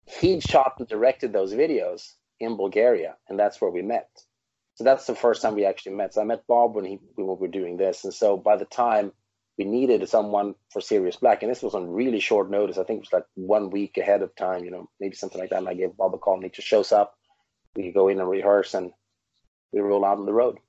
he 0.05 0.39
shot 0.39 0.75
and 0.79 0.87
directed 0.87 1.31
those 1.31 1.53
videos 1.53 2.13
in 2.39 2.57
Bulgaria, 2.57 3.17
and 3.27 3.39
that's 3.39 3.61
where 3.61 3.71
we 3.71 3.83
met. 3.83 4.09
So 4.75 4.83
that's 4.83 5.05
the 5.05 5.15
first 5.15 5.41
time 5.41 5.55
we 5.55 5.65
actually 5.65 5.95
met. 5.95 6.13
So 6.13 6.21
I 6.21 6.23
met 6.23 6.47
Bob 6.47 6.75
when 6.75 6.85
he 6.85 6.99
when 7.15 7.27
we 7.27 7.35
were 7.35 7.47
doing 7.47 7.77
this, 7.77 8.03
and 8.03 8.13
so 8.13 8.37
by 8.37 8.57
the 8.57 8.65
time 8.65 9.11
we 9.59 9.65
needed 9.65 10.07
someone 10.07 10.55
for 10.71 10.79
Serious 10.79 11.17
Black, 11.17 11.43
and 11.43 11.51
this 11.51 11.61
was 11.61 11.75
on 11.75 11.91
really 11.91 12.21
short 12.21 12.49
notice. 12.49 12.77
I 12.77 12.85
think 12.85 12.99
it 12.99 13.11
was 13.11 13.13
like 13.13 13.25
one 13.35 13.69
week 13.71 13.97
ahead 13.97 14.21
of 14.21 14.33
time, 14.33 14.63
you 14.63 14.71
know, 14.71 14.89
maybe 15.01 15.17
something 15.17 15.39
like 15.39 15.49
that. 15.49 15.59
And 15.59 15.67
I 15.67 15.73
gave 15.73 15.97
Bob 15.97 16.13
a 16.15 16.17
call, 16.17 16.35
and 16.35 16.43
he 16.43 16.49
just 16.49 16.65
shows 16.65 16.93
up. 16.93 17.17
We 17.75 17.91
go 17.91 18.07
in 18.07 18.21
and 18.21 18.29
rehearse, 18.29 18.73
and 18.73 18.93
we 19.73 19.81
roll 19.81 20.05
out 20.05 20.17
on 20.17 20.25
the 20.25 20.31
road. 20.31 20.59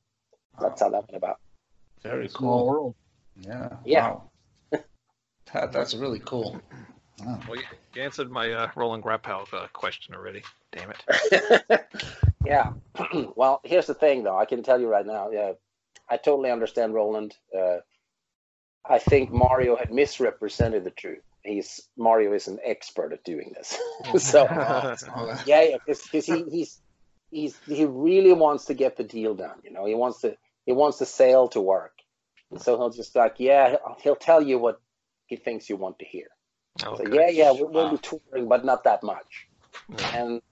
That's 0.61 0.81
how 0.81 0.89
that 0.89 1.09
went 1.09 1.15
about. 1.15 1.39
Very 2.03 2.29
Small 2.29 2.59
cool. 2.59 2.69
world. 2.69 2.95
Yeah. 3.41 3.77
Yeah. 3.85 4.09
Wow. 4.09 4.31
that, 5.53 5.73
that's 5.73 5.95
really 5.95 6.21
cool. 6.25 6.61
Wow. 7.25 7.39
Well, 7.47 7.59
you, 7.59 7.63
you 7.95 8.03
answered 8.03 8.29
my 8.33 8.51
uh, 8.51 8.71
Roland 8.75 9.05
Grapow 9.05 9.47
uh, 9.55 9.69
question 9.73 10.17
already. 10.17 10.43
Damn 10.73 10.91
it. 10.91 11.87
yeah. 12.45 12.73
well, 13.37 13.61
here's 13.63 13.87
the 13.87 13.95
thing, 13.95 14.25
though. 14.25 14.37
I 14.37 14.47
can 14.47 14.65
tell 14.65 14.81
you 14.81 14.89
right 14.89 15.07
now. 15.07 15.31
Yeah, 15.31 15.53
I 16.09 16.17
totally 16.17 16.51
understand 16.51 16.93
Roland. 16.93 17.37
Uh, 17.57 17.79
I 18.89 18.99
think 18.99 19.31
Mario 19.31 19.77
had 19.77 19.93
misrepresented 19.93 20.85
the 20.85 20.91
truth. 20.91 21.23
He's 21.43 21.81
Mario 21.97 22.33
is 22.33 22.49
an 22.49 22.59
expert 22.65 23.13
at 23.13 23.25
doing 23.25 23.53
this. 23.55 23.79
so 24.23 24.47
Oh, 24.51 25.43
yeah, 25.47 25.63
yeah, 25.63 25.77
because 25.87 26.27
he, 26.27 26.45
he's 26.51 26.81
he's 27.31 27.57
he 27.67 27.85
really 27.85 28.33
wants 28.33 28.67
to 28.67 28.75
get 28.75 28.97
the 28.97 29.05
deal 29.05 29.35
done. 29.35 29.59
You 29.65 29.73
know, 29.73 29.87
he 29.87 29.95
wants 29.95 30.21
to 30.23 30.37
he 30.67 30.73
wants 30.73 30.99
the 30.99 31.07
sale 31.07 31.49
to 31.49 31.61
work, 31.61 31.93
and 32.51 32.61
so 32.61 32.77
he'll 32.77 32.91
just 32.91 33.15
like 33.17 33.37
yeah, 33.39 33.71
he'll, 33.71 33.97
he'll 34.03 34.17
tell 34.17 34.43
you 34.43 34.59
what 34.59 34.81
he 35.27 35.37
thinks 35.37 35.71
you 35.71 35.77
want 35.77 35.99
to 36.01 36.05
hear. 36.05 36.27
Oh, 36.85 36.97
So 36.97 37.05
yeah, 37.13 37.29
yeah, 37.29 37.51
we'll, 37.53 37.69
we'll 37.69 37.91
be 37.91 37.99
touring, 37.99 38.49
but 38.49 38.65
not 38.65 38.85
that 38.85 39.03
much. 39.03 39.47
Yeah. 39.89 40.17
And 40.17 40.43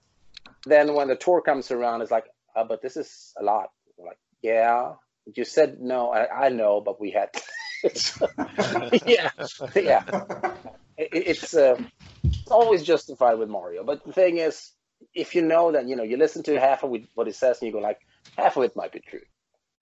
then 0.65 0.93
when 0.93 1.07
the 1.07 1.15
tour 1.15 1.41
comes 1.41 1.71
around, 1.71 2.01
it's 2.01 2.11
like, 2.11 2.25
uh, 2.55 2.63
but 2.63 2.81
this 2.81 2.97
is 2.97 3.33
a 3.39 3.43
lot. 3.43 3.69
We're 3.97 4.07
like, 4.07 4.19
yeah, 4.41 4.93
you 5.33 5.45
said 5.45 5.79
no. 5.79 6.11
I, 6.11 6.45
I 6.45 6.49
know, 6.49 6.81
but 6.81 6.99
we 6.99 7.11
had. 7.11 7.29
yeah, 9.05 9.29
yeah. 9.75 10.03
It, 10.97 11.09
it's 11.13 11.53
uh, 11.53 11.77
it's 12.23 12.51
always 12.51 12.83
justified 12.83 13.35
with 13.39 13.49
Mario. 13.49 13.83
But 13.83 14.05
the 14.05 14.13
thing 14.13 14.37
is, 14.37 14.71
if 15.13 15.35
you 15.35 15.41
know 15.41 15.71
that 15.71 15.87
you 15.87 15.95
know 15.95 16.03
you 16.03 16.17
listen 16.17 16.43
to 16.43 16.59
half 16.59 16.83
of 16.83 16.91
what 17.15 17.27
he 17.27 17.33
says 17.33 17.59
and 17.61 17.67
you 17.67 17.73
go 17.73 17.79
like, 17.79 17.99
half 18.37 18.57
of 18.57 18.63
it 18.63 18.75
might 18.75 18.91
be 18.91 18.99
true. 18.99 19.21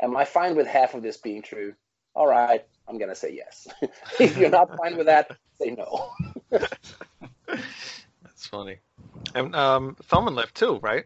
Am 0.02 0.16
I 0.16 0.26
fine 0.26 0.56
with 0.56 0.68
half 0.68 0.94
of 0.94 1.02
this 1.02 1.18
being 1.18 1.42
true? 1.42 1.74
All 2.14 2.28
right, 2.28 2.64
I'm 2.88 2.98
gonna 3.00 3.16
say 3.16 3.34
yes. 3.34 3.68
if 4.20 4.38
you're 4.38 4.50
not 4.50 4.76
fine 4.78 4.98
with 4.98 5.08
that, 5.08 5.32
say 5.60 5.72
no. 5.72 6.12
That's 6.52 8.48
funny. 8.50 8.78
And 9.34 9.56
um, 9.56 9.96
Feldman 10.04 10.36
left 10.36 10.56
too, 10.56 10.80
right? 10.82 11.06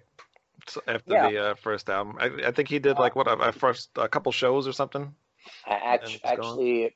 After 0.87 1.13
Yeah. 1.13 1.29
the 1.29 1.37
uh, 1.37 1.55
first 1.55 1.89
album, 1.89 2.17
I, 2.19 2.47
I 2.47 2.51
think 2.51 2.69
he 2.69 2.79
did 2.79 2.97
like 2.97 3.15
what 3.15 3.27
a, 3.27 3.33
a 3.33 3.51
first 3.51 3.89
a 3.95 4.07
couple 4.07 4.31
shows 4.31 4.67
or 4.67 4.73
something. 4.73 5.15
I 5.65 5.73
act- 5.73 6.03
it's 6.05 6.21
gone. 6.21 6.31
actually, 6.33 6.95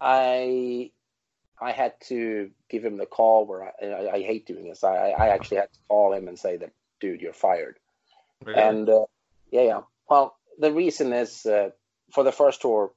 I 0.00 0.90
I 1.60 1.72
had 1.72 1.94
to 2.02 2.50
give 2.68 2.84
him 2.84 2.96
the 2.96 3.06
call 3.06 3.46
where 3.46 3.64
I, 3.64 3.86
I, 3.86 4.14
I 4.14 4.22
hate 4.22 4.46
doing 4.46 4.68
this. 4.68 4.84
I, 4.84 5.10
I 5.10 5.28
actually 5.28 5.58
had 5.58 5.72
to 5.72 5.78
call 5.88 6.12
him 6.12 6.28
and 6.28 6.38
say 6.38 6.56
that, 6.56 6.70
dude, 7.00 7.20
you're 7.20 7.32
fired. 7.32 7.78
Really? 8.44 8.60
And 8.60 8.88
uh, 8.88 9.06
yeah, 9.50 9.62
yeah. 9.62 9.80
Well, 10.08 10.36
the 10.58 10.72
reason 10.72 11.12
is 11.12 11.44
uh, 11.46 11.70
for 12.12 12.24
the 12.24 12.32
first 12.32 12.60
tour, 12.62 12.92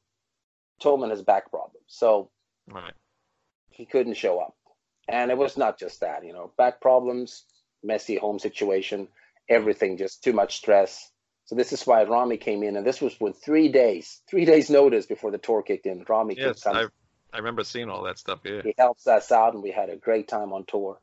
Thomen 0.82 1.10
has 1.10 1.22
back 1.22 1.50
problems, 1.50 1.86
so 1.88 2.30
right. 2.68 2.94
he 3.70 3.86
couldn't 3.86 4.16
show 4.16 4.40
up. 4.40 4.56
And 5.08 5.32
it 5.32 5.38
was 5.38 5.58
not 5.58 5.80
just 5.80 6.00
that, 6.02 6.24
you 6.26 6.34
know, 6.34 6.52
back 6.58 6.80
problems, 6.80 7.44
messy 7.84 8.16
home 8.16 8.40
situation, 8.40 9.08
everything, 9.50 9.98
just 9.98 10.24
too 10.24 10.34
much 10.34 10.58
stress. 10.58 11.11
So 11.52 11.56
this 11.56 11.74
is 11.74 11.86
why 11.86 12.06
Rami 12.06 12.38
came 12.38 12.64
in, 12.64 12.78
and 12.78 12.88
this 12.88 13.02
was 13.02 13.20
with 13.20 13.36
three 13.44 13.68
days, 13.68 14.22
three 14.30 14.46
days 14.46 14.70
notice 14.70 15.06
before 15.06 15.32
the 15.32 15.38
tour 15.38 15.62
kicked 15.62 15.86
in. 15.86 16.06
Rami 16.08 16.38
Yes, 16.38 16.66
I 16.66 16.86
I 17.34 17.38
remember 17.40 17.66
seeing 17.66 17.90
all 17.90 18.04
that 18.04 18.18
stuff. 18.18 18.40
Yeah. 18.46 18.62
he 18.64 18.74
helps 18.78 19.06
us 19.06 19.34
out, 19.34 19.54
and 19.54 19.62
we 19.62 19.70
had 19.70 19.90
a 19.90 19.98
great 19.98 20.30
time 20.30 20.54
on 20.54 20.64
tour. 20.64 21.02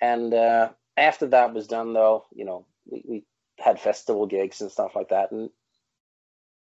And 0.00 0.34
uh, 0.34 0.70
after 0.96 1.28
that 1.28 1.54
was 1.54 1.68
done, 1.68 1.92
though, 1.92 2.24
you 2.34 2.44
know, 2.44 2.66
we, 2.86 3.04
we 3.08 3.24
had 3.56 3.78
festival 3.78 4.26
gigs 4.26 4.60
and 4.62 4.72
stuff 4.72 4.96
like 4.96 5.10
that, 5.10 5.30
and 5.30 5.50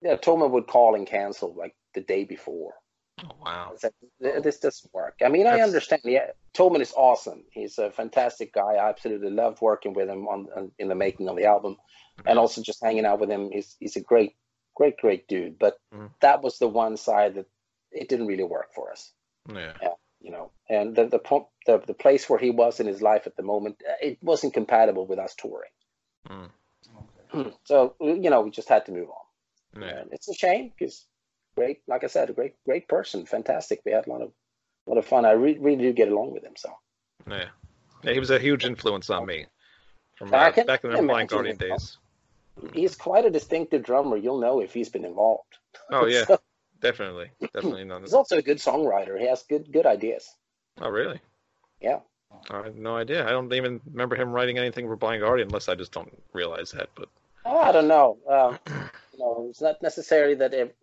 yeah, 0.02 0.16
Thomen 0.16 0.52
would 0.52 0.68
call 0.68 0.96
and 0.96 1.06
cancel 1.06 1.54
like 1.54 1.76
the 1.96 2.00
day 2.00 2.24
before. 2.24 2.76
Oh, 3.22 3.36
wow. 3.44 3.74
Said, 3.76 3.92
This 4.22 4.60
doesn't 4.60 4.94
work. 4.94 5.16
I 5.26 5.28
mean, 5.28 5.46
I 5.46 5.60
understand. 5.60 6.04
Yeah, 6.06 6.28
Thomen 6.54 6.80
is 6.80 6.94
awesome. 6.96 7.44
He's 7.52 7.78
a 7.80 7.92
fantastic 7.92 8.54
guy. 8.54 8.76
I 8.76 8.88
absolutely 8.88 9.32
loved 9.32 9.62
working 9.62 9.94
with 9.94 10.08
him 10.08 10.26
on, 10.30 10.48
on 10.56 10.72
in 10.80 10.88
the 10.88 10.96
making 10.96 11.28
of 11.28 11.36
the 11.36 11.48
album, 11.48 11.76
and 12.26 12.40
also 12.40 12.62
just 12.62 12.84
hanging 12.84 13.06
out 13.06 13.20
with 13.20 13.30
him. 13.30 13.52
He's 13.52 13.76
he's 13.80 13.96
a 13.96 14.02
great, 14.02 14.36
great, 14.76 14.98
great 14.98 15.28
dude. 15.28 15.58
But 15.60 15.78
Mm. 15.94 16.10
that 16.22 16.42
was 16.42 16.58
the 16.60 16.68
one 16.68 16.98
side 16.98 17.36
that 17.36 17.48
it 17.92 18.08
didn't 18.10 18.28
really 18.28 18.44
work 18.44 18.74
for 18.74 18.92
us 18.92 19.12
Yeah. 19.52 19.74
you 20.22 20.32
know 20.32 20.52
and 20.70 20.96
the 20.96 21.06
the, 21.08 21.20
the 21.66 21.78
the 21.88 21.94
place 21.94 22.30
where 22.30 22.38
he 22.40 22.52
was 22.52 22.80
in 22.80 22.86
his 22.88 23.02
life 23.02 23.26
at 23.26 23.36
the 23.36 23.42
moment 23.44 23.82
uh, 23.90 23.94
it 24.02 24.22
wasn't 24.22 24.54
compatible 24.54 25.06
with 25.08 25.18
us 25.20 25.34
touring 25.36 25.72
Mm. 26.30 27.54
so 27.64 27.96
you 28.00 28.30
know 28.30 28.42
we 28.42 28.52
just 28.52 28.70
had 28.70 28.86
to 28.86 28.92
move 28.92 29.10
on 29.10 29.82
Yeah. 29.82 30.00
and 30.00 30.14
it's 30.14 30.28
a 30.30 30.34
shame 30.34 30.72
because 30.78 31.06
great 31.56 31.80
like 31.88 32.04
i 32.04 32.08
said 32.08 32.30
a 32.30 32.34
great 32.34 32.56
great 32.66 32.88
person 32.88 33.26
fantastic 33.26 33.82
we 33.86 33.92
had 33.92 34.08
a 34.08 34.10
lot 34.10 34.22
of 34.22 34.32
a 34.86 34.90
lot 34.90 34.98
of 35.00 35.06
fun 35.06 35.26
i 35.26 35.32
re- 35.32 35.58
really 35.60 35.84
do 35.84 35.94
get 35.94 36.10
along 36.10 36.34
with 36.34 36.44
him 36.44 36.56
so 36.56 36.70
Yeah. 37.28 37.50
Yeah. 38.04 38.14
He 38.14 38.20
was 38.20 38.30
a 38.32 38.40
huge 38.40 38.66
influence 38.66 39.10
on 39.10 39.26
me 39.26 39.46
from 40.18 40.28
uh, 40.28 40.52
back 40.52 40.58
in 40.58 40.66
the 40.66 40.78
Blind 40.80 41.00
imagine 41.00 41.28
Guardian 41.28 41.58
days. 41.58 41.98
He's 42.74 42.96
quite 42.96 43.26
a 43.26 43.30
distinctive 43.30 43.84
drummer 43.84 44.18
you'll 44.18 44.40
know 44.40 44.60
if 44.60 44.74
he's 44.74 44.90
been 44.90 45.06
involved 45.06 45.58
Oh 45.92 46.06
yeah, 46.06 46.24
So, 46.28 46.40
definitely, 46.82 47.32
definitely. 47.42 47.84
None. 47.86 48.02
he's 48.04 48.14
also 48.14 48.38
a 48.38 48.42
good 48.42 48.58
songwriter 48.58 49.20
he 49.20 49.28
has 49.28 49.44
good 49.44 49.72
good 49.72 49.86
ideas 49.86 50.28
Oh 50.82 50.90
really? 50.90 51.20
Yeah. 51.82 52.00
I 52.52 52.64
have 52.64 52.76
no 52.76 52.96
idea. 52.96 53.28
I 53.28 53.32
don't 53.32 53.52
even 53.54 53.82
remember 53.92 54.16
him 54.16 54.32
writing 54.32 54.58
anything 54.60 54.86
for 54.86 54.96
Blind 54.96 55.22
Guardian, 55.22 55.48
unless 55.48 55.68
I 55.68 55.76
just 55.76 55.92
don't 55.92 56.16
realize 56.32 56.72
that. 56.72 56.90
But 56.96 57.10
oh, 57.46 57.58
i 57.58 57.72
don't 57.72 57.88
know 57.88 58.18
um, 58.30 58.60
you 59.14 59.20
know 59.20 59.48
it's 59.50 59.62
not 59.62 59.82
necessarily 59.82 60.36
that 60.36 60.54
ev- 60.54 60.74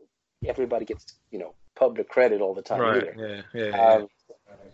everybody 0.44 0.84
gets 0.84 1.14
you 1.30 1.38
know 1.38 1.54
public 1.76 2.08
credit 2.08 2.40
all 2.40 2.54
the 2.54 2.62
time 2.62 2.80
right, 2.80 3.02
either 3.02 3.44
yeah, 3.54 3.60
yeah, 3.60 3.76
yeah. 3.76 3.94
Um, 3.94 4.08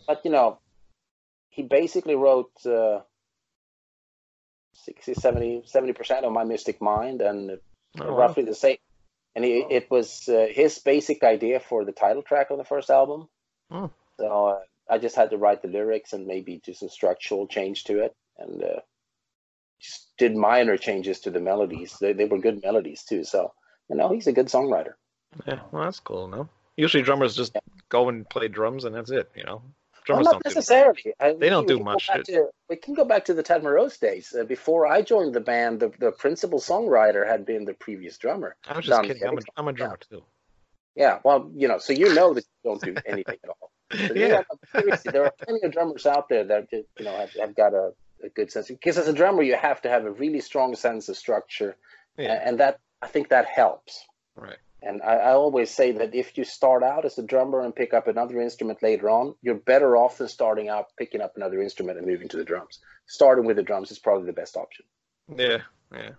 but 0.07 0.25
you 0.25 0.31
know, 0.31 0.59
he 1.51 1.63
basically 1.63 2.15
wrote 2.15 2.53
uh, 2.67 3.01
60, 4.75 5.15
70 5.15 5.93
percent 5.93 6.25
of 6.25 6.33
my 6.33 6.45
Mystic 6.45 6.81
Mind, 6.81 7.21
and 7.23 7.59
Oh, 8.01 8.11
wow. 8.13 8.19
roughly 8.19 8.45
the 8.45 8.55
same. 8.55 8.79
And 9.35 9.45
he, 9.45 9.65
it 9.71 9.91
was 9.91 10.29
uh, 10.29 10.47
his 10.51 10.79
basic 10.79 11.23
idea 11.23 11.61
for 11.61 11.85
the 11.85 11.93
title 11.93 12.23
track 12.23 12.51
on 12.51 12.59
the 12.59 12.65
first 12.65 12.91
album. 12.91 13.29
Hmm. 13.71 13.87
So 14.19 14.47
uh, 14.49 14.59
I 14.91 14.99
just 14.99 15.17
had 15.17 15.31
to 15.31 15.39
write 15.39 15.63
the 15.63 15.69
lyrics 15.69 16.13
and 16.13 16.27
maybe 16.27 16.61
do 16.65 16.75
some 16.75 16.89
structural 16.89 17.47
change 17.47 17.85
to 17.85 18.01
it, 18.01 18.15
and 18.39 18.63
uh, 18.63 18.81
just 19.81 20.13
did 20.19 20.37
minor 20.37 20.77
changes 20.77 21.21
to 21.21 21.31
the 21.31 21.41
melodies. 21.41 21.97
They, 22.01 22.13
they 22.13 22.27
were 22.27 22.39
good 22.39 22.63
melodies 22.63 23.05
too. 23.05 23.25
So 23.25 23.53
you 23.89 23.97
know, 23.97 24.11
he's 24.11 24.27
a 24.27 24.33
good 24.33 24.47
songwriter. 24.47 24.95
Yeah, 25.47 25.61
well, 25.71 25.85
that's 25.85 26.01
cool. 26.01 26.29
No, 26.29 26.49
usually 26.77 27.03
drummers 27.03 27.35
just 27.35 27.57
go 27.89 28.09
and 28.11 28.29
play 28.29 28.49
drums, 28.49 28.85
and 28.85 28.95
that's 28.95 29.11
it. 29.11 29.31
You 29.35 29.45
know, 29.45 29.63
Well, 30.09 30.23
drummers 30.23 30.25
not 30.25 30.33
don't 30.33 30.45
do. 30.45 30.49
necessarily. 30.49 31.15
I- 31.21 31.33
They 31.35 31.49
don't 31.49 31.67
do 31.67 31.79
much. 31.79 32.07
to- 32.07 32.51
we 32.69 32.77
can 32.77 32.95
go 32.95 33.05
back 33.05 33.25
to 33.27 33.35
the 33.35 33.43
Tad 33.43 33.63
Morose 33.63 33.99
days. 33.99 34.35
Uh, 34.39 34.45
before 34.45 34.87
I 34.87 35.03
joined 35.03 35.35
the 35.35 35.41
band, 35.41 35.81
the, 35.81 35.93
the 35.99 36.13
principal 36.13 36.59
songwriter 36.61 37.27
had 37.27 37.45
been 37.45 37.65
the 37.65 37.75
previous 37.75 38.19
drummer. 38.19 38.57
I 38.67 38.77
was 38.77 38.87
just 38.87 38.97
Done. 38.99 39.07
kidding. 39.07 39.27
I'm 39.27 39.39
a, 39.39 39.41
I'm 39.57 39.69
a 39.69 39.73
drummer 39.73 39.99
too. 39.99 40.25
Yeah, 40.95 41.21
well, 41.25 41.51
you 41.55 41.69
know, 41.69 41.79
so 41.79 41.93
you 41.93 42.13
know 42.15 42.35
that 42.35 42.45
you 42.45 42.71
don't 42.71 42.83
do 42.83 42.95
anything 43.07 43.39
at 43.45 43.49
all. 43.51 43.71
So, 43.93 44.15
yeah, 44.15 44.29
know, 44.29 44.45
seriously, 44.81 45.11
there 45.13 45.25
are 45.25 45.33
plenty 45.45 45.65
of 45.67 45.73
drummers 45.73 46.07
out 46.07 46.29
there 46.29 46.45
that 46.45 46.67
you 46.73 46.85
know 47.05 47.13
have, 47.17 47.31
have 47.35 47.55
got 47.55 47.73
a, 47.75 47.93
a 48.25 48.29
good 48.31 48.51
sense. 48.51 48.69
Because 48.69 48.99
as 48.99 49.09
a 49.09 49.13
drummer, 49.13 49.43
you 49.43 49.55
have 49.57 49.81
to 49.83 49.89
have 49.89 50.05
a 50.07 50.11
really 50.11 50.41
strong 50.41 50.75
sense 50.75 51.09
of 51.09 51.17
structure, 51.17 51.77
yeah, 52.19 52.41
and 52.45 52.59
that 52.61 52.79
I 53.03 53.07
think 53.07 53.29
that 53.29 53.47
helps. 53.47 54.05
right. 54.37 54.57
And 54.85 55.01
I, 55.03 55.15
I 55.15 55.33
always 55.33 55.71
say 55.71 55.93
that 55.93 56.15
if 56.15 56.37
you 56.37 56.45
start 56.45 56.83
out 56.83 57.05
as 57.05 57.17
a 57.17 57.23
drummer 57.23 57.61
and 57.61 57.75
pick 57.75 57.95
up 57.95 58.09
another 58.09 58.41
instrument 58.41 58.83
later 58.83 59.09
on, 59.09 59.35
you're 59.41 59.55
better 59.55 59.97
off 59.97 60.19
than 60.19 60.29
starting 60.29 60.69
out 60.69 60.87
picking 60.99 61.21
up 61.21 61.37
another 61.37 61.63
instrument 61.63 61.99
and 61.99 62.07
moving 62.07 62.29
to 62.29 62.37
the 62.37 62.45
drums. 62.45 62.81
Starting 63.07 63.45
with 63.45 63.57
the 63.57 63.63
drums 63.63 63.91
is 63.93 63.99
probably 63.99 64.27
the 64.27 64.33
best 64.33 64.57
option. 64.57 64.85
Yeah, 65.37 65.59
yeah. 65.95 66.11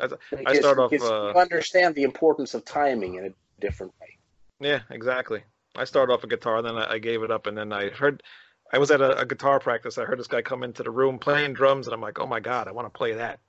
As- 0.00 0.12
Because, 0.30 0.58
start 0.58 0.78
off, 0.78 0.92
uh, 0.92 0.96
you 1.34 1.40
understand 1.40 1.94
the 1.94 2.02
importance 2.02 2.54
of 2.54 2.64
timing 2.64 3.14
in 3.14 3.26
a 3.26 3.30
different 3.60 3.92
way. 4.00 4.18
Yeah, 4.60 4.80
exactly. 4.90 5.42
I 5.76 5.84
started 5.84 6.12
off 6.12 6.24
a 6.24 6.26
guitar, 6.26 6.62
then 6.62 6.76
I, 6.76 6.92
I 6.94 6.98
gave 6.98 7.22
it 7.22 7.30
up, 7.30 7.46
and 7.46 7.56
then 7.56 7.72
I 7.72 7.88
heard. 7.90 8.22
I 8.72 8.78
was 8.78 8.90
at 8.92 9.00
a, 9.00 9.18
a 9.18 9.26
guitar 9.26 9.58
practice. 9.58 9.98
I 9.98 10.04
heard 10.04 10.18
this 10.18 10.28
guy 10.28 10.42
come 10.42 10.62
into 10.62 10.82
the 10.84 10.90
room 10.92 11.18
playing 11.18 11.54
drums, 11.54 11.86
and 11.86 11.94
I'm 11.94 12.00
like, 12.00 12.20
"Oh 12.20 12.26
my 12.26 12.38
god, 12.40 12.68
I 12.68 12.72
want 12.72 12.86
to 12.86 12.96
play 12.96 13.14
that." 13.14 13.40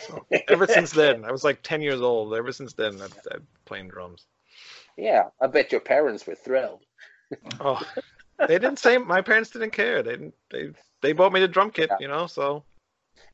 So, 0.00 0.26
ever 0.48 0.66
since 0.66 0.90
then, 1.02 1.24
I 1.24 1.32
was 1.32 1.44
like 1.44 1.62
10 1.62 1.82
years 1.82 2.00
old. 2.00 2.34
Ever 2.34 2.52
since 2.52 2.72
then, 2.74 3.00
I've, 3.00 3.18
I've 3.32 3.64
playing 3.64 3.88
drums. 3.88 4.26
Yeah, 4.96 5.24
I 5.40 5.46
bet 5.48 5.72
your 5.72 5.80
parents 5.80 6.26
were 6.26 6.34
thrilled. 6.36 6.84
Oh, 7.60 7.80
they 8.38 8.58
didn't 8.58 8.78
say. 8.78 8.98
My 8.98 9.20
parents 9.22 9.50
didn't 9.50 9.70
care. 9.70 10.02
They 10.02 10.12
didn't. 10.12 10.34
They 10.50 10.70
they 11.02 11.12
bought 11.12 11.32
me 11.32 11.40
the 11.40 11.48
drum 11.48 11.70
kit, 11.70 11.90
Yeah. 11.90 11.96
you 12.00 12.08
know. 12.08 12.26
So 12.26 12.64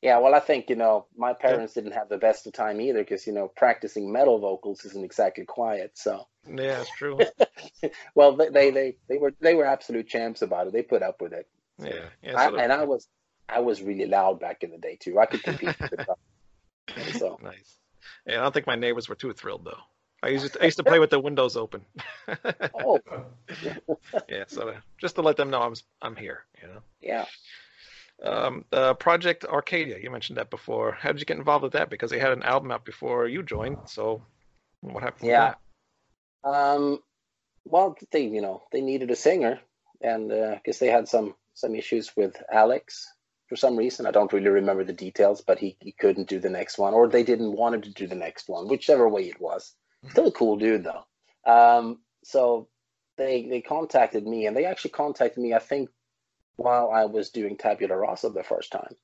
Yeah, 0.03 0.19
well, 0.19 0.35
I 0.35 0.41
think 0.41 0.71
you 0.71 0.77
know 0.77 1.07
my 1.17 1.33
parents 1.35 1.75
didn't 1.75 1.93
have 1.93 2.09
the 2.09 2.19
best 2.19 2.47
of 2.47 2.53
time 2.53 2.81
either 2.81 3.01
because 3.01 3.27
you 3.27 3.33
know 3.33 3.49
practicing 3.49 4.11
metal 4.13 4.39
vocals 4.39 4.85
isn't 4.85 5.05
exactly 5.05 5.45
quiet. 5.45 5.93
So, 5.99 6.27
yeah, 6.47 6.81
it's 6.81 6.91
true. 6.97 7.19
well, 8.15 8.37
they 8.37 8.49
they 8.49 8.71
they, 8.71 8.97
they 9.09 9.19
were 9.19 9.35
they 9.41 9.55
were 9.55 9.67
absolute 9.67 10.09
champs 10.09 10.43
about 10.43 10.67
it. 10.69 10.73
They 10.73 10.83
put 10.83 11.03
up 11.03 11.21
with 11.21 11.33
it. 11.33 11.47
Yeah, 11.83 12.09
yeah. 12.23 12.39
I, 12.39 12.49
so 12.49 12.57
and 12.57 12.73
I 12.73 12.85
was 12.85 13.09
I 13.53 13.61
was 13.61 13.83
really 13.83 14.07
loud 14.07 14.41
back 14.41 14.63
in 14.63 14.71
the 14.71 14.79
day 14.79 14.97
too. 15.01 15.19
I 15.19 15.27
could 15.27 15.43
compete. 15.43 15.77
So 17.13 17.39
nice. 17.41 17.79
Yeah, 18.27 18.41
I 18.41 18.43
don't 18.43 18.53
think 18.53 18.67
my 18.67 18.75
neighbors 18.75 19.09
were 19.09 19.15
too 19.15 19.33
thrilled 19.33 19.65
though. 19.65 19.79
I 20.23 20.29
used 20.29 20.53
to, 20.53 20.61
I 20.61 20.65
used 20.67 20.77
to 20.77 20.85
play 20.85 20.99
with 20.99 21.11
the 21.11 21.21
windows 21.21 21.57
open. 21.57 21.85
oh 22.75 22.99
yeah, 24.29 24.45
so 24.49 24.75
just 25.01 25.15
to 25.15 25.23
let 25.23 25.37
them 25.37 25.51
know 25.51 25.63
I'm 25.63 25.75
I'm 26.03 26.17
here, 26.17 26.45
you 26.61 26.69
know. 26.69 26.81
yeah. 27.01 27.25
Um, 28.23 28.67
uh, 28.73 28.93
Project 28.95 29.47
Arcadia, 29.47 29.99
you 29.99 30.11
mentioned 30.11 30.37
that 30.37 30.51
before. 30.51 30.93
How 30.93 31.11
did 31.11 31.21
you 31.21 31.27
get 31.27 31.39
involved 31.39 31.63
with 31.63 31.73
that? 31.73 31.89
Because 31.89 32.11
they 32.11 32.19
had 32.19 32.33
an 32.33 32.43
album 32.43 32.71
out 32.71 32.85
before 32.85 33.27
you 33.29 33.43
joined. 33.43 33.79
So 33.87 34.23
what 34.81 35.03
happened? 35.03 35.31
Yeah. 35.31 35.55
Um, 36.45 36.99
well, 37.65 37.97
they 38.13 38.27
you 38.27 38.43
know 38.43 38.65
they 38.73 38.83
needed 38.83 39.11
a 39.11 39.17
singer, 39.17 39.61
and 40.03 40.31
uh, 40.31 40.57
I 40.57 40.61
guess 40.65 40.79
they 40.79 40.89
had 40.89 41.09
some 41.09 41.35
some 41.55 41.75
issues 41.75 42.15
with 42.15 42.37
Alex 42.53 43.07
for 43.51 43.57
some 43.57 43.77
reason. 43.77 44.07
I 44.07 44.13
don't 44.13 44.33
really 44.33 44.49
remember 44.49 44.85
the 44.85 44.93
details, 44.93 45.43
but 45.43 45.59
he, 45.59 45.77
he 45.81 45.91
couldn't 45.91 46.29
do 46.29 46.39
the 46.39 46.49
next 46.49 46.79
one, 46.79 46.95
or 46.95 47.09
they 47.09 47.25
didn't 47.25 47.53
want 47.53 47.75
him 47.75 47.83
to 47.83 47.93
do 47.93 48.07
the 48.07 48.15
next 48.15 48.49
one, 48.49 48.69
whichever 48.69 49.09
way 49.09 49.25
it 49.25 49.41
was. 49.41 49.75
Still 50.09 50.29
a 50.29 50.33
cool 50.33 50.57
dude 50.57 50.85
though. 50.85 51.03
Um, 51.45 51.99
so 52.23 52.69
they 53.19 53.47
they 53.51 53.61
contacted 53.61 54.25
me, 54.25 54.47
and 54.47 54.57
they 54.57 54.65
actually 54.65 54.93
contacted 54.93 55.43
me. 55.43 55.53
I 55.53 55.59
think 55.59 55.91
while 56.57 56.91
I 56.91 57.07
was 57.07 57.31
doing 57.31 57.57
Tabula 57.57 57.97
Rasa 57.97 58.31
the 58.31 58.45
first 58.45 58.71
time. 58.71 58.95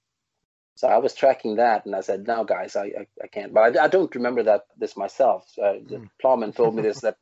So 0.76 0.86
I 0.86 0.98
was 0.98 1.12
tracking 1.14 1.56
that, 1.56 1.84
and 1.84 1.94
I 1.94 2.00
said, 2.02 2.26
"No, 2.26 2.44
guys, 2.44 2.76
I 2.76 2.84
I, 2.84 3.06
I 3.22 3.26
can't." 3.26 3.52
But 3.52 3.76
I, 3.76 3.84
I, 3.84 3.88
don't 3.88 4.14
remember 4.14 4.44
that 4.44 4.66
this 4.78 4.96
myself. 4.96 5.44
Uh, 5.60 5.80
mm. 5.82 6.08
Plowman 6.22 6.54
told 6.54 6.76
me 6.76 6.82
this 6.82 7.00
that, 7.06 7.16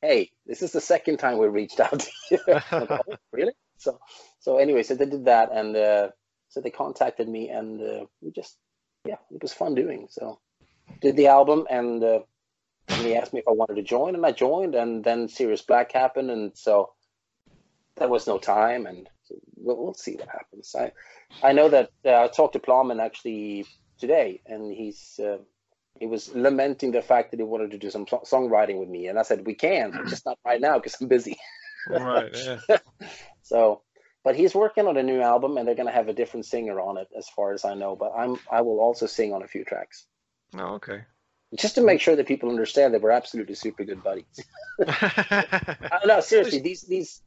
hey, 0.00 0.30
this 0.46 0.62
is 0.62 0.70
the 0.70 0.80
second 0.80 1.18
time 1.18 1.36
we 1.36 1.48
reached 1.48 1.80
out 1.80 1.98
to 1.98 2.10
you. 2.30 2.38
like, 2.46 2.72
oh, 2.72 3.00
really? 3.32 3.52
So 3.78 3.98
so 4.38 4.58
anyway, 4.58 4.84
so 4.84 4.94
they 4.94 5.06
did 5.06 5.24
that, 5.24 5.50
and 5.52 5.76
uh, 5.76 6.08
so 6.50 6.60
they 6.60 6.70
contacted 6.70 7.28
me, 7.28 7.48
and 7.48 7.80
uh, 7.80 8.04
we 8.20 8.30
just 8.30 8.56
yeah, 9.04 9.16
it 9.30 9.42
was 9.42 9.52
fun 9.52 9.74
doing. 9.74 10.08
So 10.10 10.38
did 11.00 11.16
the 11.16 11.28
album, 11.28 11.66
and, 11.70 12.02
uh, 12.02 12.20
and 12.88 13.06
he 13.06 13.14
asked 13.14 13.32
me 13.32 13.40
if 13.40 13.48
I 13.48 13.52
wanted 13.52 13.76
to 13.76 13.82
join, 13.82 14.14
and 14.14 14.26
I 14.26 14.32
joined, 14.32 14.74
and 14.74 15.02
then 15.02 15.28
Serious 15.28 15.62
Black 15.62 15.92
happened, 15.92 16.30
and 16.30 16.52
so 16.54 16.92
there 17.96 18.08
was 18.08 18.26
no 18.26 18.38
time, 18.38 18.86
and 18.86 19.08
we'll, 19.56 19.76
we'll 19.76 19.94
see 19.94 20.16
what 20.16 20.28
happens. 20.28 20.74
I 20.78 20.92
I 21.42 21.52
know 21.52 21.68
that 21.68 21.90
uh, 22.04 22.24
I 22.24 22.28
talked 22.28 22.54
to 22.54 22.58
Plowman 22.58 23.00
actually 23.00 23.66
today, 23.98 24.42
and 24.46 24.72
he's 24.72 25.18
uh, 25.22 25.38
he 25.98 26.06
was 26.06 26.34
lamenting 26.34 26.92
the 26.92 27.02
fact 27.02 27.30
that 27.30 27.40
he 27.40 27.44
wanted 27.44 27.70
to 27.70 27.78
do 27.78 27.90
some 27.90 28.06
songwriting 28.06 28.80
with 28.80 28.88
me, 28.88 29.06
and 29.06 29.18
I 29.18 29.22
said 29.22 29.46
we 29.46 29.54
can, 29.54 29.92
just 30.08 30.26
not 30.26 30.38
right 30.44 30.60
now 30.60 30.78
because 30.78 31.00
I'm 31.00 31.08
busy. 31.08 31.38
right. 31.88 32.36
Yeah. 32.68 32.78
so, 33.42 33.82
but 34.24 34.36
he's 34.36 34.54
working 34.54 34.86
on 34.86 34.96
a 34.96 35.02
new 35.02 35.20
album, 35.20 35.56
and 35.56 35.66
they're 35.66 35.74
going 35.74 35.86
to 35.86 35.92
have 35.92 36.08
a 36.08 36.12
different 36.12 36.46
singer 36.46 36.80
on 36.80 36.98
it, 36.98 37.08
as 37.16 37.28
far 37.28 37.52
as 37.52 37.64
I 37.64 37.74
know. 37.74 37.96
But 37.96 38.12
I'm 38.16 38.38
I 38.50 38.60
will 38.62 38.80
also 38.80 39.06
sing 39.06 39.32
on 39.32 39.42
a 39.42 39.48
few 39.48 39.64
tracks. 39.64 40.06
Oh, 40.56 40.74
okay. 40.74 41.04
Just 41.56 41.74
to 41.76 41.82
make 41.82 42.00
sure 42.00 42.14
that 42.14 42.28
people 42.28 42.48
understand 42.48 42.94
that 42.94 43.02
we're 43.02 43.10
absolutely 43.10 43.56
super 43.56 43.84
good 43.84 44.02
buddies. 44.04 44.24
no, 46.06 46.20
seriously, 46.20 46.60
these 46.60 46.82
these 46.82 47.22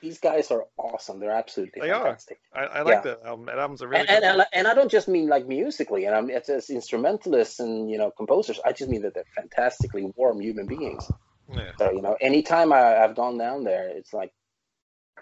these 0.00 0.18
guys 0.18 0.50
are 0.50 0.64
awesome. 0.76 1.20
They're 1.20 1.30
absolutely 1.30 1.80
they 1.82 1.90
fantastic. 1.90 2.40
are. 2.54 2.64
I, 2.64 2.78
I 2.78 2.82
like 2.82 3.04
yeah. 3.04 3.12
that 3.12 3.22
album. 3.24 3.46
That 3.46 3.58
album's 3.58 3.82
a 3.82 3.88
really 3.88 4.08
and, 4.08 4.24
and, 4.24 4.44
and, 4.52 4.66
I 4.66 4.74
don't 4.74 4.90
just 4.90 5.06
mean 5.06 5.28
like 5.28 5.46
musically, 5.46 6.06
and 6.06 6.14
I'm 6.14 6.28
it's 6.30 6.48
as 6.48 6.70
instrumentalists 6.70 7.60
and 7.60 7.90
you 7.90 7.98
know 7.98 8.10
composers. 8.10 8.58
I 8.64 8.72
just 8.72 8.90
mean 8.90 9.02
that 9.02 9.14
they're 9.14 9.24
fantastically 9.36 10.10
warm 10.16 10.40
human 10.40 10.66
beings. 10.66 11.08
Yeah. 11.52 11.70
So 11.78 11.92
you 11.92 12.02
know, 12.02 12.16
anytime 12.20 12.72
I, 12.72 12.98
I've 12.98 13.14
gone 13.14 13.38
down 13.38 13.64
there, 13.64 13.88
it's 13.88 14.12
like 14.12 14.32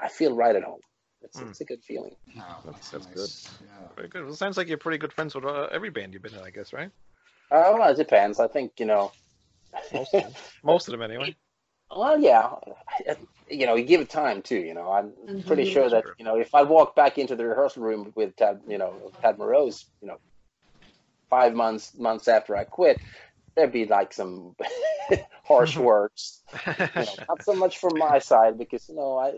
I 0.00 0.08
feel 0.08 0.34
right 0.34 0.56
at 0.56 0.62
home. 0.62 0.80
It's, 1.22 1.38
mm. 1.38 1.50
it's 1.50 1.60
a 1.60 1.64
good 1.64 1.82
feeling. 1.82 2.16
Oh, 2.38 2.58
that's, 2.64 2.90
that's 2.90 3.06
nice. 3.06 3.14
good. 3.14 3.66
Yeah. 3.66 3.88
Very 3.96 4.08
good. 4.08 4.22
Well, 4.22 4.32
it 4.32 4.36
sounds 4.36 4.56
like 4.56 4.68
you're 4.68 4.78
pretty 4.78 4.98
good 4.98 5.12
friends 5.12 5.34
with 5.34 5.44
uh, 5.44 5.68
every 5.70 5.90
band 5.90 6.12
you've 6.12 6.22
been 6.22 6.34
in, 6.34 6.42
I 6.42 6.50
guess, 6.50 6.72
right? 6.72 6.90
Uh, 7.50 7.72
well, 7.74 7.90
it 7.90 7.96
depends. 7.96 8.40
I 8.40 8.48
think 8.48 8.72
you 8.78 8.86
know. 8.86 9.12
Most 9.92 10.14
of 10.14 10.22
them, 10.22 10.32
Most 10.62 10.88
of 10.88 10.92
them 10.92 11.02
anyway. 11.02 11.36
Well, 11.94 12.20
yeah, 12.20 12.54
you 13.48 13.66
know, 13.66 13.74
you 13.74 13.84
give 13.84 14.00
it 14.00 14.08
time 14.08 14.42
too. 14.42 14.58
You 14.58 14.74
know, 14.74 14.92
I'm 14.92 15.10
mm-hmm. 15.10 15.46
pretty 15.46 15.70
sure 15.70 15.88
that 15.90 16.04
you 16.18 16.24
know 16.24 16.36
if 16.36 16.54
I 16.54 16.62
walk 16.62 16.94
back 16.94 17.18
into 17.18 17.34
the 17.34 17.46
rehearsal 17.46 17.82
room 17.82 18.12
with 18.14 18.36
Tad, 18.36 18.60
you 18.68 18.78
know, 18.78 18.94
Tad 19.20 19.38
Morose, 19.38 19.86
you 20.00 20.08
know, 20.08 20.18
five 21.28 21.54
months 21.54 21.92
months 21.98 22.28
after 22.28 22.56
I 22.56 22.64
quit, 22.64 23.00
there'd 23.56 23.72
be 23.72 23.86
like 23.86 24.12
some 24.12 24.54
harsh 25.44 25.76
words. 25.76 26.42
You 26.66 26.74
know, 26.78 27.04
not 27.28 27.44
so 27.44 27.54
much 27.54 27.78
from 27.78 27.98
my 27.98 28.20
side 28.20 28.56
because 28.56 28.88
you 28.88 28.94
know 28.94 29.18
I 29.18 29.32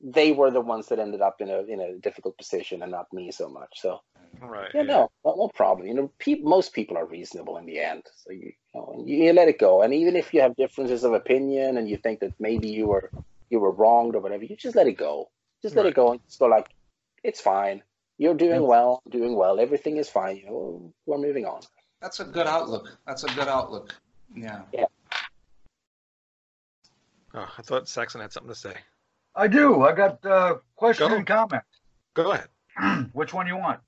they 0.00 0.32
were 0.32 0.50
the 0.50 0.60
ones 0.60 0.88
that 0.88 0.98
ended 0.98 1.20
up 1.20 1.40
in 1.40 1.48
a 1.50 1.60
in 1.62 1.80
a 1.80 1.94
difficult 1.98 2.36
position 2.36 2.82
and 2.82 2.92
not 2.92 3.12
me 3.12 3.30
so 3.30 3.48
much. 3.48 3.80
So 3.80 4.00
right, 4.40 4.70
yeah, 4.74 4.82
yeah. 4.82 4.86
no, 4.86 5.10
no 5.24 5.48
problem. 5.54 5.86
You 5.86 5.94
know, 5.94 6.12
pe- 6.18 6.40
most 6.42 6.72
people 6.72 6.96
are 6.96 7.06
reasonable 7.06 7.56
in 7.56 7.66
the 7.66 7.80
end. 7.80 8.02
So 8.24 8.32
you, 8.32 8.52
you 8.74 8.80
know, 8.80 9.04
you, 9.06 9.24
you 9.24 9.32
let 9.32 9.48
it 9.48 9.58
go. 9.58 9.82
And 9.82 9.94
even 9.94 10.16
if 10.16 10.34
you 10.34 10.42
have 10.42 10.54
differences 10.56 11.04
of 11.04 11.12
opinion 11.12 11.78
and 11.78 11.88
you 11.88 11.96
think 11.96 12.20
that 12.20 12.34
maybe 12.38 12.68
you 12.68 12.86
were 12.88 13.10
you 13.50 13.60
were 13.60 13.70
wronged 13.70 14.14
or 14.14 14.20
whatever, 14.20 14.44
you 14.44 14.56
just 14.56 14.76
let 14.76 14.86
it 14.86 14.98
go. 14.98 15.30
Just 15.62 15.74
let 15.76 15.82
right. 15.82 15.90
it 15.90 15.96
go 15.96 16.12
and 16.12 16.20
just 16.26 16.38
go 16.38 16.46
like, 16.46 16.68
it's 17.24 17.40
fine. 17.40 17.82
You're 18.18 18.34
doing 18.34 18.66
well, 18.66 19.02
doing 19.10 19.36
well. 19.36 19.60
Everything 19.60 19.98
is 19.98 20.08
fine. 20.08 20.36
You 20.36 20.46
know, 20.46 20.92
we're 21.04 21.18
moving 21.18 21.44
on. 21.44 21.60
That's 22.00 22.20
a 22.20 22.24
good 22.24 22.46
outlook. 22.46 22.98
That's 23.06 23.24
a 23.24 23.28
good 23.28 23.48
outlook. 23.48 23.94
Yeah. 24.34 24.62
Yeah. 24.72 24.84
Oh, 27.34 27.48
I 27.58 27.62
thought 27.62 27.88
Saxon 27.88 28.20
had 28.20 28.32
something 28.32 28.52
to 28.52 28.58
say. 28.58 28.74
I 29.36 29.48
do. 29.48 29.82
I 29.82 29.92
got 29.92 30.24
a 30.24 30.30
uh, 30.30 30.54
question 30.76 31.08
Go. 31.08 31.16
and 31.16 31.26
comment. 31.26 31.62
Go 32.14 32.32
ahead. 32.32 33.08
Which 33.12 33.34
one 33.34 33.46
you 33.46 33.56
want? 33.56 33.80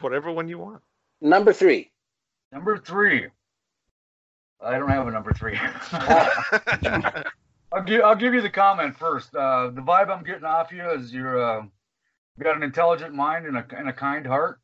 Whatever 0.00 0.32
one 0.32 0.48
you 0.48 0.58
want. 0.58 0.80
Number 1.20 1.52
three. 1.52 1.92
Number 2.50 2.78
three. 2.78 3.28
I 4.64 4.78
don't 4.78 4.88
have 4.88 5.06
a 5.06 5.10
number 5.10 5.32
three. 5.32 5.58
I'll 7.72 7.82
give 7.84 8.02
I'll 8.02 8.16
give 8.16 8.34
you 8.34 8.40
the 8.40 8.50
comment 8.50 8.96
first. 8.96 9.34
Uh, 9.34 9.68
the 9.68 9.80
vibe 9.80 10.08
I'm 10.10 10.24
getting 10.24 10.44
off 10.44 10.72
you 10.72 10.88
is 10.90 11.12
you're 11.12 11.42
uh, 11.42 11.62
you 11.62 12.44
got 12.44 12.56
an 12.56 12.62
intelligent 12.62 13.14
mind 13.14 13.46
and 13.46 13.56
a 13.56 13.66
and 13.76 13.88
a 13.88 13.92
kind 13.92 14.26
heart. 14.26 14.60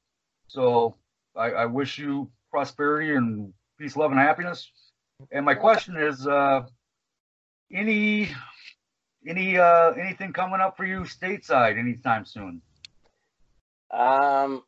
So 0.49 0.97
I, 1.37 1.51
I 1.51 1.67
wish 1.67 1.99
you 1.99 2.31
prosperity 2.51 3.15
and 3.15 3.53
peace, 3.79 3.97
love, 3.97 4.11
and 4.11 4.21
happiness. 4.21 4.71
And 5.33 5.45
my 5.45 5.55
question 5.55 5.97
is, 5.97 6.27
uh, 6.27 6.63
any 7.73 8.31
any 9.27 9.57
uh, 9.59 9.91
anything 9.93 10.33
coming 10.33 10.61
up 10.61 10.77
for 10.77 10.85
you 10.85 11.01
stateside 11.01 11.79
anytime 11.79 12.25
soon? 12.25 12.62
Um, 13.91 14.62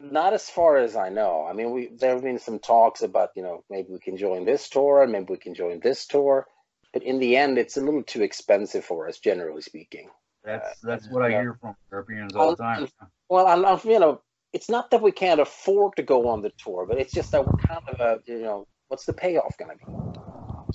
not 0.00 0.32
as 0.32 0.48
far 0.48 0.76
as 0.78 0.96
I 0.96 1.08
know. 1.10 1.46
I 1.48 1.52
mean, 1.52 1.70
we 1.70 1.88
there 1.88 2.14
have 2.14 2.22
been 2.22 2.38
some 2.38 2.58
talks 2.58 3.02
about 3.02 3.30
you 3.36 3.42
know 3.42 3.64
maybe 3.70 3.92
we 3.92 3.98
can 3.98 4.16
join 4.16 4.44
this 4.44 4.68
tour, 4.68 5.06
maybe 5.06 5.26
we 5.28 5.36
can 5.36 5.54
join 5.54 5.80
this 5.80 6.06
tour, 6.06 6.46
but 6.92 7.02
in 7.02 7.18
the 7.18 7.36
end, 7.36 7.58
it's 7.58 7.76
a 7.76 7.80
little 7.80 8.02
too 8.02 8.22
expensive 8.22 8.84
for 8.84 9.08
us, 9.08 9.18
generally 9.18 9.62
speaking. 9.62 10.10
That's 10.44 10.66
uh, 10.66 10.74
that's 10.82 11.08
what 11.08 11.22
I 11.22 11.30
hear 11.30 11.56
from 11.60 11.76
Europeans 11.90 12.34
all 12.34 12.50
the 12.50 12.56
time. 12.56 12.88
Well, 13.28 13.46
I'm, 13.46 13.64
I'm, 13.64 13.78
you 13.84 14.00
know, 14.00 14.20
it's 14.52 14.68
not 14.68 14.90
that 14.90 15.00
we 15.00 15.12
can't 15.12 15.40
afford 15.40 15.96
to 15.96 16.02
go 16.02 16.28
on 16.28 16.42
the 16.42 16.52
tour, 16.58 16.86
but 16.86 16.98
it's 16.98 17.12
just 17.12 17.30
that 17.32 17.46
we're 17.46 17.58
kind 17.58 17.88
of 17.88 18.00
a 18.00 18.20
you 18.26 18.42
know 18.42 18.66
what's 18.88 19.06
the 19.06 19.12
payoff 19.12 19.56
going 19.56 19.70
to 19.70 19.86
be? 19.86 19.92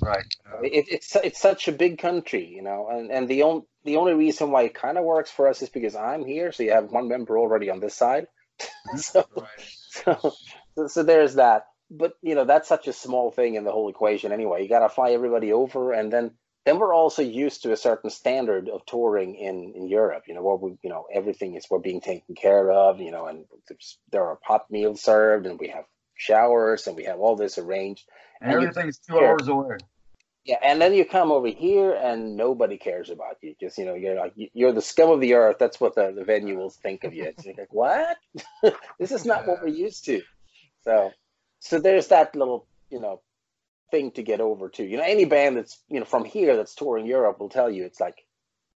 Right. 0.07 0.25
It, 0.63 0.85
it's 0.89 1.15
it's 1.17 1.39
such 1.39 1.67
a 1.67 1.73
big 1.73 1.97
country, 1.97 2.45
you 2.45 2.61
know, 2.61 2.87
and, 2.89 3.11
and 3.11 3.27
the 3.27 3.43
only 3.43 3.63
the 3.83 3.97
only 3.97 4.13
reason 4.13 4.51
why 4.51 4.63
it 4.63 4.73
kind 4.73 4.97
of 4.97 5.03
works 5.03 5.29
for 5.29 5.47
us 5.49 5.61
is 5.61 5.69
because 5.69 5.95
I'm 5.95 6.25
here, 6.25 6.51
so 6.51 6.63
you 6.63 6.71
have 6.71 6.91
one 6.91 7.09
member 7.09 7.37
already 7.37 7.69
on 7.69 7.79
this 7.79 7.95
side. 7.95 8.27
Mm-hmm. 8.59 8.97
so, 9.09 9.25
right. 9.35 9.47
so, 9.89 10.33
so 10.75 10.87
so 10.87 11.03
there's 11.03 11.35
that. 11.35 11.65
But 11.91 12.13
you 12.21 12.35
know 12.35 12.45
that's 12.45 12.67
such 12.67 12.87
a 12.87 12.93
small 12.93 13.31
thing 13.31 13.55
in 13.55 13.65
the 13.65 13.71
whole 13.71 13.89
equation 13.89 14.31
anyway. 14.31 14.63
You 14.63 14.69
got 14.69 14.79
to 14.79 14.89
fly 14.89 15.11
everybody 15.11 15.51
over, 15.51 15.93
and 15.93 16.11
then 16.11 16.31
then 16.65 16.79
we're 16.79 16.93
also 16.93 17.21
used 17.21 17.63
to 17.63 17.71
a 17.71 17.77
certain 17.77 18.09
standard 18.09 18.69
of 18.69 18.85
touring 18.85 19.35
in 19.35 19.73
in 19.75 19.87
Europe. 19.87 20.23
You 20.27 20.35
know 20.35 20.43
where 20.43 20.55
we 20.55 20.77
you 20.83 20.89
know 20.89 21.05
everything 21.13 21.55
is 21.55 21.65
we're 21.69 21.79
being 21.79 22.01
taken 22.01 22.35
care 22.35 22.71
of. 22.71 23.01
You 23.01 23.11
know, 23.11 23.25
and 23.25 23.45
there 24.11 24.25
are 24.25 24.39
hot 24.43 24.71
meals 24.71 25.01
served, 25.01 25.45
and 25.45 25.59
we 25.59 25.67
have 25.69 25.85
showers, 26.15 26.87
and 26.87 26.95
we 26.95 27.05
have 27.05 27.19
all 27.19 27.35
this 27.35 27.57
arranged. 27.57 28.07
And, 28.41 28.51
and 28.51 28.63
everything's 28.63 28.99
two 28.99 29.17
hours 29.17 29.47
away. 29.47 29.77
Yeah, 30.47 30.59
and 30.63 30.79
then 30.79 30.93
you 30.93 31.03
come 31.03 31.29
over 31.29 31.49
here 31.49 31.93
and 31.93 32.37
nobody 32.37 32.77
cares 32.77 33.09
about 33.09 33.35
you. 33.41 33.53
Just 33.59 33.77
you 33.77 33.83
know, 33.83 33.95
you're 33.95 34.15
like 34.15 34.31
you're 34.53 34.71
the 34.71 34.81
scum 34.81 35.11
of 35.11 35.19
the 35.19 35.33
earth. 35.33 35.57
That's 35.59 35.81
what 35.81 35.93
the, 35.95 36.13
the 36.15 36.23
venue 36.23 36.57
will 36.57 36.69
think 36.69 37.03
of 37.03 37.13
you. 37.13 37.25
It's 37.25 37.45
like 37.45 37.67
what? 37.69 38.15
this 38.97 39.11
is 39.11 39.25
not 39.25 39.45
what 39.45 39.61
we're 39.61 39.67
used 39.67 40.05
to. 40.05 40.21
So, 40.85 41.11
so 41.59 41.79
there's 41.79 42.07
that 42.07 42.33
little 42.33 42.65
you 42.89 43.01
know 43.01 43.21
thing 43.91 44.11
to 44.11 44.23
get 44.23 44.39
over 44.39 44.69
to. 44.69 44.85
You 44.85 44.95
know, 44.95 45.03
any 45.03 45.25
band 45.25 45.57
that's 45.57 45.83
you 45.89 45.99
know 45.99 46.05
from 46.05 46.23
here 46.23 46.55
that's 46.55 46.75
touring 46.75 47.05
Europe 47.05 47.41
will 47.41 47.49
tell 47.49 47.69
you 47.69 47.83
it's 47.83 47.99
like 47.99 48.23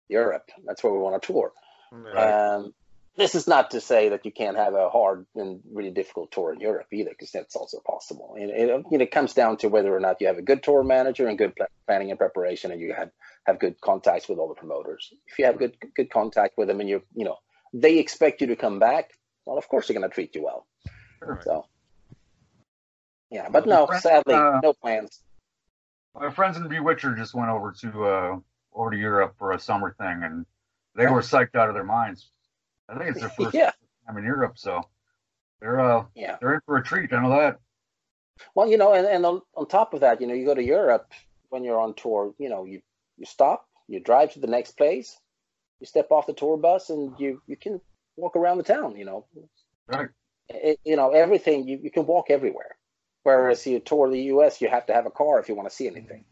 Europe. 0.07 0.49
That's 0.65 0.83
where 0.83 0.91
we 0.91 0.97
want 0.97 1.21
to 1.21 1.27
tour. 1.31 1.51
Right. 1.91 2.55
Um, 2.55 2.73
this 3.19 3.35
is 3.35 3.47
not 3.47 3.71
to 3.71 3.81
say 3.81 4.09
that 4.09 4.25
you 4.25 4.31
can't 4.31 4.55
have 4.55 4.73
a 4.73 4.89
hard 4.89 5.25
and 5.35 5.59
really 5.73 5.91
difficult 5.91 6.31
tour 6.31 6.53
in 6.53 6.61
Europe 6.61 6.87
either, 6.93 7.11
because 7.11 7.31
that's 7.31 7.55
also 7.55 7.79
possible. 7.85 8.35
And 8.39 8.49
it, 8.49 8.85
you 8.89 8.97
know, 8.97 9.03
it 9.03 9.11
comes 9.11 9.33
down 9.33 9.57
to 9.57 9.67
whether 9.67 9.93
or 9.93 9.99
not 9.99 10.21
you 10.21 10.27
have 10.27 10.37
a 10.37 10.41
good 10.41 10.63
tour 10.63 10.83
manager 10.83 11.27
and 11.27 11.37
good 11.37 11.53
planning 11.85 12.11
and 12.11 12.17
preparation, 12.17 12.71
and 12.71 12.79
you 12.79 12.93
have 12.93 13.11
have 13.45 13.59
good 13.59 13.79
contacts 13.81 14.29
with 14.29 14.39
all 14.39 14.47
the 14.47 14.55
promoters. 14.55 15.13
If 15.27 15.37
you 15.37 15.45
have 15.45 15.59
good 15.59 15.75
good 15.95 16.09
contact 16.09 16.57
with 16.57 16.69
them, 16.69 16.79
and 16.79 16.87
you're 16.87 17.03
you 17.13 17.25
know 17.25 17.35
they 17.73 17.99
expect 17.99 18.39
you 18.39 18.47
to 18.47 18.55
come 18.55 18.79
back, 18.79 19.11
well, 19.45 19.57
of 19.57 19.67
course 19.67 19.87
they're 19.87 19.97
going 19.97 20.09
to 20.09 20.13
treat 20.13 20.33
you 20.33 20.45
well. 20.45 20.65
Sure. 21.19 21.41
So, 21.43 21.65
yeah, 23.29 23.49
but 23.49 23.67
no, 23.67 23.87
sadly, 23.99 24.33
uh, 24.33 24.61
no 24.63 24.73
plans. 24.73 25.21
My 26.15 26.31
friends 26.31 26.55
in 26.55 26.63
Bewitcher 26.69 27.17
just 27.17 27.33
went 27.33 27.49
over 27.49 27.73
to 27.81 28.05
uh, 28.05 28.39
over 28.73 28.91
to 28.91 28.97
Europe 28.97 29.35
for 29.37 29.51
a 29.51 29.59
summer 29.59 29.93
thing, 29.99 30.21
and 30.23 30.45
they 30.95 31.05
were 31.05 31.21
psyched 31.21 31.55
out 31.55 31.67
of 31.67 31.75
their 31.75 31.83
minds. 31.83 32.29
I 32.89 32.97
think 32.97 33.11
it's 33.11 33.19
their 33.19 33.29
first 33.37 33.53
yeah. 33.53 33.71
time 34.07 34.17
in 34.17 34.23
Europe, 34.23 34.57
so 34.57 34.81
they're 35.59 35.79
uh 35.79 36.05
yeah 36.15 36.37
they're 36.39 36.55
in 36.55 36.61
for 36.65 36.77
a 36.77 36.83
treat. 36.83 37.13
I 37.13 37.21
know 37.21 37.29
that. 37.29 37.59
Well, 38.55 38.69
you 38.69 38.77
know, 38.77 38.93
and, 38.93 39.05
and 39.05 39.25
on, 39.25 39.41
on 39.55 39.67
top 39.67 39.93
of 39.93 39.99
that, 39.99 40.21
you 40.21 40.27
know, 40.27 40.33
you 40.33 40.45
go 40.45 40.55
to 40.55 40.63
Europe 40.63 41.11
when 41.49 41.63
you're 41.63 41.79
on 41.79 41.93
tour. 41.93 42.33
You 42.37 42.49
know, 42.49 42.65
you 42.65 42.81
you 43.17 43.25
stop, 43.25 43.67
you 43.87 43.99
drive 43.99 44.33
to 44.33 44.39
the 44.39 44.47
next 44.47 44.77
place, 44.77 45.17
you 45.79 45.85
step 45.85 46.07
off 46.11 46.27
the 46.27 46.33
tour 46.33 46.57
bus, 46.57 46.89
and 46.89 47.13
you 47.19 47.41
you 47.47 47.57
can 47.57 47.81
walk 48.15 48.35
around 48.35 48.57
the 48.57 48.63
town. 48.63 48.95
You 48.95 49.05
know, 49.05 49.25
right? 49.87 50.09
It, 50.49 50.79
you 50.83 50.95
know, 50.95 51.11
everything 51.11 51.67
you 51.67 51.79
you 51.81 51.91
can 51.91 52.05
walk 52.05 52.27
everywhere. 52.29 52.75
Whereas 53.23 53.67
you 53.67 53.79
tour 53.79 54.09
the 54.09 54.21
U.S., 54.33 54.61
you 54.61 54.69
have 54.69 54.85
to 54.85 54.93
have 54.93 55.05
a 55.05 55.11
car 55.11 55.39
if 55.39 55.49
you 55.49 55.55
want 55.55 55.69
to 55.69 55.75
see 55.75 55.87
anything. 55.87 56.23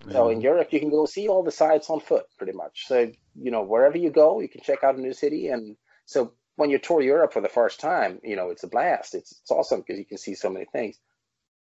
Mm-hmm. 0.00 0.12
So 0.12 0.28
in 0.28 0.42
Europe, 0.42 0.72
you 0.72 0.78
can 0.78 0.90
go 0.90 1.06
see 1.06 1.26
all 1.26 1.42
the 1.42 1.50
sites 1.50 1.88
on 1.88 2.00
foot, 2.00 2.26
pretty 2.36 2.52
much. 2.52 2.86
So 2.86 3.10
you 3.34 3.50
know, 3.50 3.62
wherever 3.62 3.96
you 3.96 4.10
go, 4.10 4.40
you 4.40 4.48
can 4.48 4.60
check 4.60 4.84
out 4.84 4.96
a 4.96 5.00
new 5.00 5.14
city 5.14 5.48
and 5.48 5.76
So 6.06 6.32
when 6.56 6.70
you 6.70 6.78
tour 6.78 7.00
Europe 7.00 7.32
for 7.32 7.40
the 7.40 7.48
first 7.48 7.80
time, 7.80 8.20
you 8.22 8.36
know, 8.36 8.50
it's 8.50 8.62
a 8.62 8.68
blast. 8.68 9.14
It's, 9.14 9.32
it's 9.32 9.50
awesome 9.50 9.80
because 9.80 9.98
you 9.98 10.04
can 10.04 10.18
see 10.18 10.34
so 10.34 10.50
many 10.50 10.66
things. 10.66 10.98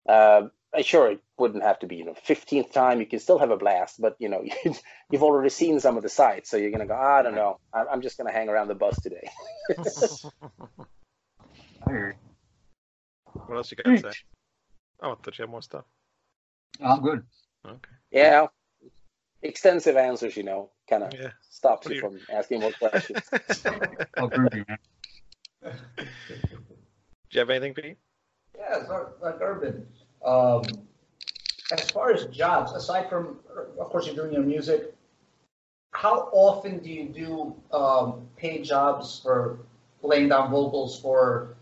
Uh, 0.08 0.48
sure, 0.82 1.12
it 1.12 1.20
wouldn't 1.38 1.64
have 1.64 1.78
to 1.80 1.86
be, 1.86 1.96
you 1.96 2.04
know, 2.04 2.14
15th 2.26 2.72
time. 2.72 3.00
You 3.00 3.06
can 3.06 3.18
still 3.18 3.38
have 3.38 3.50
a 3.50 3.56
blast, 3.56 4.00
but, 4.00 4.16
you 4.18 4.28
know, 4.28 4.44
you've 5.10 5.22
already 5.22 5.50
seen 5.50 5.80
some 5.80 5.96
of 5.96 6.02
the 6.02 6.08
sites. 6.08 6.50
So 6.50 6.56
you're 6.56 6.70
going 6.70 6.80
to 6.80 6.86
go, 6.86 6.96
I 6.96 7.22
don't 7.22 7.34
know. 7.34 7.58
I'm 7.72 8.02
just 8.02 8.16
going 8.16 8.28
to 8.28 8.32
hang 8.32 8.48
around 8.48 8.68
the 8.68 8.74
bus 8.74 9.00
today. 9.00 9.30
What 13.46 13.56
else 13.56 13.70
you 13.70 13.76
got 13.76 13.90
to 13.90 13.98
say? 13.98 14.12
Oh, 15.00 15.12
I 15.12 15.14
thought 15.14 15.38
you 15.38 15.42
had 15.42 15.50
more 15.50 15.62
stuff. 15.62 15.84
you. 16.78 16.86
I'm 16.86 17.00
good. 17.00 17.22
Okay. 17.64 17.78
yeah. 18.10 18.46
Extensive 19.42 19.96
answers, 19.96 20.36
you 20.36 20.42
know, 20.42 20.70
kind 20.88 21.04
of 21.04 21.14
Yeah. 21.14 21.30
stops 21.50 21.86
What 21.86 21.94
you 21.94 22.02
you- 22.02 22.08
from 22.26 22.36
asking 22.36 22.60
more 22.60 22.72
questions. 22.72 23.20
I'll 24.16 24.26
agree 24.26 24.48
you, 24.52 24.64
man. 24.68 24.78
Do 26.02 26.06
you 27.32 27.38
have 27.40 27.50
anything, 27.50 27.74
Pete? 27.74 27.98
Yeah, 28.56 28.76
like, 28.88 29.06
like 29.20 29.40
Urban. 29.40 29.86
Um, 30.24 30.62
as 31.70 31.90
far 31.90 32.10
as 32.12 32.24
jobs, 32.26 32.72
aside 32.72 33.08
from, 33.08 33.38
of 33.78 33.88
course, 33.90 34.06
you're 34.06 34.16
doing 34.16 34.32
your 34.32 34.42
music, 34.42 34.94
how 35.92 36.28
often 36.32 36.78
do 36.78 36.90
you 36.90 37.08
do 37.08 37.76
um, 37.76 38.26
paid 38.36 38.64
jobs 38.64 39.20
for 39.22 39.60
laying 40.02 40.28
down 40.30 40.50
vocals 40.50 41.00
for? 41.00 41.54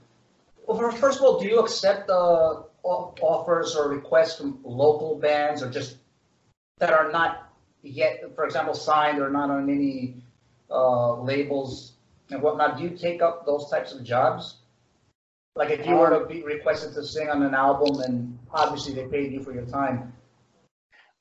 Well, 0.66 0.90
first 0.92 1.18
of 1.18 1.24
all, 1.24 1.38
do 1.40 1.46
you 1.46 1.58
accept 1.60 2.08
uh, 2.10 2.62
offers 2.82 3.76
or 3.76 3.88
requests 3.88 4.38
from 4.38 4.60
local 4.64 5.16
bands 5.16 5.62
or 5.62 5.70
just 5.70 5.96
that 6.78 6.90
are 6.92 7.10
not 7.10 7.45
yet, 7.82 8.22
for 8.34 8.44
example, 8.44 8.74
signed 8.74 9.20
or 9.20 9.30
not 9.30 9.50
on 9.50 9.70
any 9.70 10.16
uh, 10.70 11.20
labels 11.20 11.92
and 12.30 12.42
whatnot? 12.42 12.78
Do 12.78 12.84
you 12.84 12.90
take 12.90 13.22
up 13.22 13.46
those 13.46 13.70
types 13.70 13.92
of 13.92 14.04
jobs? 14.04 14.56
Like 15.54 15.70
if 15.70 15.86
you 15.86 15.96
were 15.96 16.10
to 16.18 16.26
be 16.26 16.42
requested 16.42 16.92
to 16.94 17.04
sing 17.04 17.30
on 17.30 17.42
an 17.42 17.54
album 17.54 18.00
and 18.00 18.38
obviously 18.52 18.92
they 18.94 19.06
paid 19.06 19.32
you 19.32 19.42
for 19.42 19.52
your 19.52 19.64
time. 19.64 20.12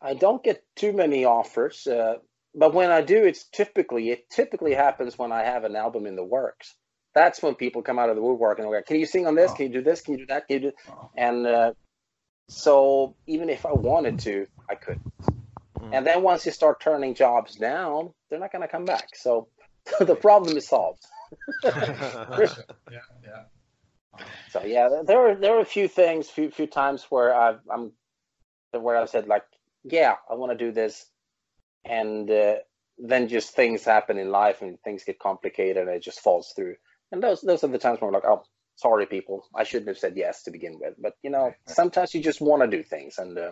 I 0.02 0.14
don't 0.14 0.44
get 0.44 0.64
too 0.76 0.92
many 0.92 1.24
offers, 1.24 1.88
uh, 1.88 2.16
but 2.54 2.74
when 2.74 2.92
I 2.92 3.02
do, 3.02 3.24
it's 3.24 3.46
typically 3.46 4.10
it 4.12 4.30
typically 4.30 4.74
happens 4.74 5.18
when 5.18 5.32
I 5.32 5.44
have 5.44 5.64
an 5.64 5.76
album 5.76 6.06
in 6.06 6.16
the 6.16 6.24
works. 6.24 6.76
That's 7.14 7.42
when 7.42 7.56
people 7.56 7.82
come 7.82 7.98
out 7.98 8.10
of 8.10 8.18
the 8.18 8.22
woodwork 8.22 8.60
and 8.60 8.70
go, 8.70 8.82
"Can 8.82 9.00
you 9.00 9.06
sing 9.06 9.26
on 9.26 9.36
this? 9.36 9.54
Can 9.54 9.68
you 9.68 9.74
do 9.74 9.82
this? 9.82 10.02
Can 10.02 10.16
you 10.16 10.20
do 10.20 10.26
that? 10.28 10.48
Can 10.48 10.62
you 10.62 10.72
do?" 10.72 10.76
And 11.16 11.48
uh, 11.48 11.74
so 12.50 13.16
even 13.26 13.50
if 13.50 13.66
I 13.66 13.72
wanted 13.72 14.20
to, 14.20 14.48
I 14.70 14.76
could. 14.76 15.00
Mhm. 15.86 15.98
And 15.98 16.08
then 16.08 16.24
once 16.24 16.46
you 16.46 16.52
start 16.52 16.80
turning 16.82 17.14
jobs 17.16 17.56
down, 17.56 18.14
they're 18.30 18.40
not 18.40 18.52
going 18.52 18.62
to 18.64 18.68
come 18.68 18.86
back. 18.86 19.10
So 19.16 19.50
the 20.00 20.16
problem 20.16 20.58
is 20.58 20.68
solved. 20.68 21.04
Yeah, 21.64 21.72
yeah. 22.92 23.44
So 24.50 24.64
yeah, 24.64 25.02
there 25.06 25.32
are 25.32 25.36
there 25.36 25.58
are 25.58 25.62
a 25.62 25.66
few 25.66 25.88
things, 25.90 26.30
few 26.30 26.50
few 26.50 26.68
times 26.68 27.06
where 27.10 27.36
I've 27.36 27.60
I'm 27.70 27.92
where 28.72 28.98
I've 28.98 29.10
said 29.10 29.28
like, 29.28 29.44
yeah, 29.84 30.16
I 30.30 30.36
want 30.36 30.52
to 30.58 30.58
do 30.66 30.72
this, 30.72 31.06
and 31.84 32.30
uh, 32.32 32.56
then 32.98 33.28
just 33.28 33.56
things 33.56 33.84
happen 33.84 34.18
in 34.18 34.30
life 34.32 34.62
and 34.62 34.80
things 34.84 35.04
get 35.04 35.20
complicated 35.20 35.78
and 35.78 35.90
it 35.90 36.04
just 36.04 36.22
falls 36.22 36.54
through. 36.56 36.76
And 37.12 37.22
those 37.22 37.42
those 37.42 37.64
are 37.64 37.68
the 37.68 37.78
times 37.80 38.00
where 38.00 38.08
I'm 38.08 38.14
like, 38.14 38.26
oh, 38.26 38.44
sorry, 38.78 39.06
people, 39.08 39.46
I 39.56 39.64
shouldn't 39.64 39.90
have 39.90 39.98
said 39.98 40.16
yes 40.16 40.44
to 40.44 40.52
begin 40.52 40.80
with. 40.80 40.94
But 40.98 41.16
you 41.24 41.30
know, 41.32 41.54
sometimes 41.68 42.14
you 42.14 42.22
just 42.22 42.42
want 42.42 42.62
to 42.64 42.78
do 42.78 42.84
things, 42.84 43.18
and 43.18 43.38
uh, 43.38 43.52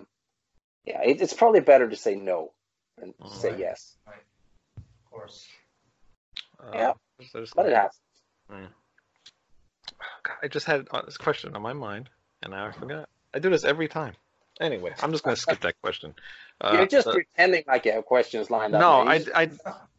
yeah, 0.86 1.02
it, 1.04 1.22
it's 1.22 1.34
probably 1.34 1.60
better 1.62 1.90
to 1.90 1.96
say 1.96 2.16
no 2.16 2.52
than 2.98 3.14
to 3.22 3.30
say 3.36 3.50
Right. 3.52 3.60
yes. 3.60 3.96
Of 4.78 4.84
course. 5.12 5.48
Uh, 6.60 6.72
Yeah. 6.74 6.94
there's- 7.34 7.52
But 7.56 7.68
it 7.68 7.76
happens. 7.76 8.00
God, 10.24 10.36
I 10.42 10.48
just 10.48 10.66
had 10.66 10.88
uh, 10.92 11.02
this 11.04 11.18
question 11.18 11.56
on 11.56 11.62
my 11.62 11.74
mind, 11.74 12.10
and 12.42 12.52
now 12.52 12.68
I 12.68 12.72
forgot. 12.72 13.10
I 13.34 13.40
do 13.40 13.50
this 13.50 13.64
every 13.64 13.88
time. 13.88 14.14
Anyway, 14.62 14.94
I'm 15.02 15.12
just 15.12 15.24
going 15.24 15.36
to 15.36 15.42
skip 15.42 15.62
that 15.62 15.76
question. 15.82 16.14
Uh, 16.62 16.74
You're 16.78 16.86
just 16.86 17.08
uh, 17.08 17.12
pretending 17.14 17.64
like 17.68 17.84
you 17.84 17.92
have 17.92 18.06
questions 18.06 18.50
lined 18.52 18.74
up. 18.76 18.80
no, 18.80 19.04
man. 19.04 19.24
I, 19.36 19.42
I, 19.42 19.50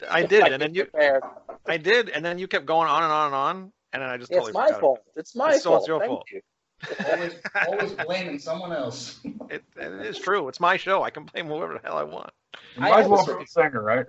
I 0.09 0.23
did, 0.27 0.41
like 0.43 0.53
and 0.53 0.63
then 0.63 0.73
you're 0.73 0.87
prepared. 0.87 1.23
I 1.67 1.77
did, 1.77 2.09
and 2.09 2.25
then 2.25 2.39
you 2.39 2.47
kept 2.47 2.65
going 2.65 2.89
on 2.89 3.03
and 3.03 3.13
on 3.13 3.27
and 3.27 3.35
on, 3.35 3.73
and 3.93 4.03
then 4.03 4.09
I 4.09 4.17
just 4.17 4.31
It's 4.31 4.39
totally 4.39 4.53
my 4.53 4.67
forgot. 4.69 4.81
fault. 4.81 5.01
It's 5.17 5.35
my 5.35 5.55
It's 5.55 5.65
so- 5.65 5.71
fault. 5.71 5.81
it's 5.83 5.89
your 5.89 5.99
Thank 5.99 6.11
fault. 6.11 6.27
you. 6.33 6.41
Always, 7.09 7.35
always 7.69 7.93
blaming 7.93 8.39
someone 8.39 8.73
else. 8.73 9.21
It, 9.51 9.63
it 9.77 10.07
is 10.07 10.19
true. 10.19 10.49
It's 10.49 10.59
my 10.59 10.77
show. 10.79 11.03
I 11.03 11.11
can 11.11 11.25
blame 11.25 11.47
whoever 11.47 11.75
the 11.75 11.81
hell 11.85 11.99
I 11.99 12.03
want. 12.03 12.31
You 12.77 12.85
I 12.85 12.91
might 12.91 12.99
as 13.01 13.03
have 13.03 13.11
well 13.11 13.27
be 13.27 13.45
the 13.45 13.47
singer, 13.47 13.83
right? 13.83 14.07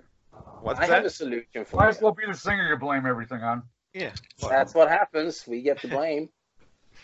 What's 0.62 0.80
I 0.80 0.86
that? 0.86 0.94
have 0.96 1.04
a 1.04 1.10
solution 1.10 1.64
for 1.66 1.76
Might 1.76 1.88
as 1.88 2.00
well 2.00 2.12
be 2.12 2.24
the 2.26 2.34
singer 2.34 2.66
you 2.68 2.76
blame 2.76 3.04
everything 3.06 3.42
on. 3.42 3.62
Yeah. 3.92 4.12
That's 4.48 4.74
what 4.74 4.88
happens. 4.88 5.46
We 5.46 5.60
get 5.62 5.82
the 5.82 5.88
blame. 5.88 6.30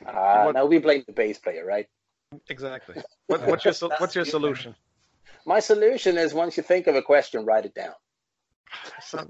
Uh, 0.06 0.44
What- 0.44 0.54
now 0.54 0.64
we 0.64 0.78
blame 0.78 1.04
the 1.06 1.12
bass 1.12 1.38
player, 1.38 1.64
right? 1.66 1.86
Exactly. 2.48 3.00
What, 3.26 3.46
what's 3.46 3.64
your 3.64 3.74
what's 3.98 4.14
your 4.14 4.24
solution? 4.24 4.74
My 5.44 5.60
solution 5.60 6.16
is 6.16 6.32
once 6.32 6.56
you 6.56 6.62
think 6.62 6.86
of 6.86 6.96
a 6.96 7.02
question, 7.02 7.44
write 7.44 7.66
it 7.66 7.74
down. 7.74 7.92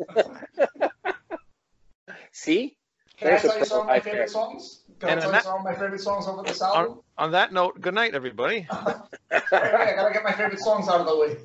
See? 2.32 2.76
Can 3.18 3.28
I 3.28 3.30
There's 3.30 3.44
a 3.44 3.48
tell 3.48 3.58
you 3.58 3.64
some 3.64 3.80
of 3.82 3.86
my 3.86 4.00
favorite 4.00 4.30
songs? 4.30 4.81
Can 5.02 5.10
And 5.10 5.18
I 5.18 5.22
tell 5.22 5.28
on 5.30 5.32
that- 5.34 5.42
some 5.44 5.58
of 5.58 5.64
my 5.64 5.74
favorite 5.74 6.00
songs 6.00 6.28
over 6.28 6.42
this 6.44 6.62
album? 6.62 7.00
on 7.18 7.32
that 7.32 7.52
note, 7.52 7.80
good 7.80 7.92
night, 7.94 8.14
everybody. 8.14 8.68
Wait, 8.72 9.42
wait, 9.50 9.52
I 9.52 9.94
gotta 9.96 10.12
get 10.12 10.22
my 10.22 10.30
favorite 10.32 10.60
songs 10.60 10.88
out 10.88 11.00
of 11.00 11.06
the 11.06 11.16
way. 11.18 11.36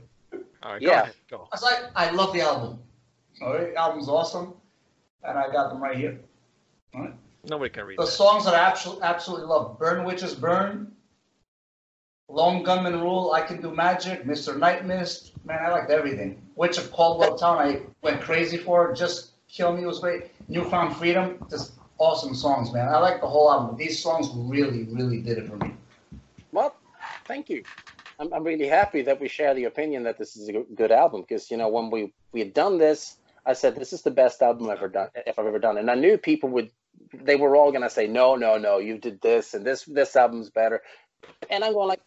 All 0.61 0.73
right, 0.73 0.81
go 0.81 0.87
Yeah. 0.87 1.01
ahead. 1.01 1.13
Go. 1.27 1.47
I 1.51 1.59
like, 1.61 1.83
I 1.95 2.11
love 2.11 2.33
the 2.33 2.41
album. 2.41 2.79
All 3.41 3.53
right, 3.53 3.73
album's 3.73 4.07
awesome, 4.09 4.53
and 5.23 5.39
I 5.39 5.51
got 5.51 5.69
them 5.69 5.81
right 5.81 5.97
here. 5.97 6.19
Nobody 7.49 7.69
can 7.71 7.85
read 7.85 7.97
The 7.97 8.03
that. 8.05 8.11
songs 8.11 8.45
that 8.45 8.53
I 8.53 8.59
absolutely 8.59 9.03
absolutely 9.03 9.47
love: 9.47 9.79
"Burn 9.79 10.03
Witches 10.05 10.35
Burn," 10.35 10.91
"Lone 12.29 12.61
Gunman 12.63 12.99
Rule," 13.01 13.31
"I 13.33 13.41
Can 13.41 13.61
Do 13.61 13.71
Magic," 13.73 14.23
"Mr. 14.25 14.57
Night 14.57 14.85
Mist." 14.85 15.31
Man, 15.45 15.59
I 15.65 15.69
liked 15.71 15.89
everything. 15.89 16.41
"Witch 16.55 16.77
of 16.77 16.91
Caldwell 16.91 17.37
Town," 17.37 17.57
I 17.57 17.81
went 18.01 18.21
crazy 18.21 18.57
for. 18.57 18.91
"Just 18.93 19.31
Kill 19.47 19.71
Me" 19.73 19.85
was 19.85 19.99
great. 19.99 20.31
"Newfound 20.49 20.95
Freedom," 20.97 21.43
just 21.49 21.76
awesome 21.99 22.35
songs, 22.35 22.71
man. 22.71 22.87
I 22.87 22.97
like 22.99 23.21
the 23.21 23.27
whole 23.27 23.51
album. 23.51 23.77
These 23.77 24.01
songs 24.01 24.29
really, 24.33 24.83
really 24.85 25.21
did 25.21 25.37
it 25.37 25.47
for 25.47 25.57
me. 25.57 25.73
Well, 26.51 26.75
thank 27.25 27.49
you. 27.49 27.63
I'm, 28.19 28.33
I'm 28.33 28.43
really 28.43 28.67
happy 28.67 29.01
that 29.03 29.19
we 29.19 29.27
share 29.27 29.53
the 29.53 29.65
opinion 29.65 30.03
that 30.03 30.17
this 30.17 30.35
is 30.35 30.49
a 30.49 30.63
good 30.75 30.91
album 30.91 31.21
because, 31.21 31.51
you 31.51 31.57
know, 31.57 31.69
when 31.69 31.89
we, 31.89 32.13
we 32.31 32.39
had 32.39 32.53
done 32.53 32.77
this, 32.77 33.17
I 33.45 33.53
said, 33.53 33.75
this 33.75 33.93
is 33.93 34.01
the 34.01 34.11
best 34.11 34.41
album 34.41 34.69
I've 34.69 34.77
ever 34.77 34.89
done, 34.89 35.09
if 35.25 35.39
I've 35.39 35.45
ever 35.45 35.59
done. 35.59 35.77
And 35.77 35.89
I 35.89 35.95
knew 35.95 36.17
people 36.17 36.49
would, 36.49 36.71
they 37.13 37.35
were 37.35 37.55
all 37.55 37.71
to 37.71 37.89
say, 37.89 38.07
no, 38.07 38.35
no, 38.35 38.57
no, 38.57 38.79
you 38.79 38.97
did 38.97 39.21
this 39.21 39.53
and 39.53 39.65
this, 39.65 39.83
this 39.85 40.15
album's 40.15 40.49
better. 40.49 40.81
And 41.49 41.63
I'm 41.63 41.73
going 41.73 41.89
like, 41.89 42.01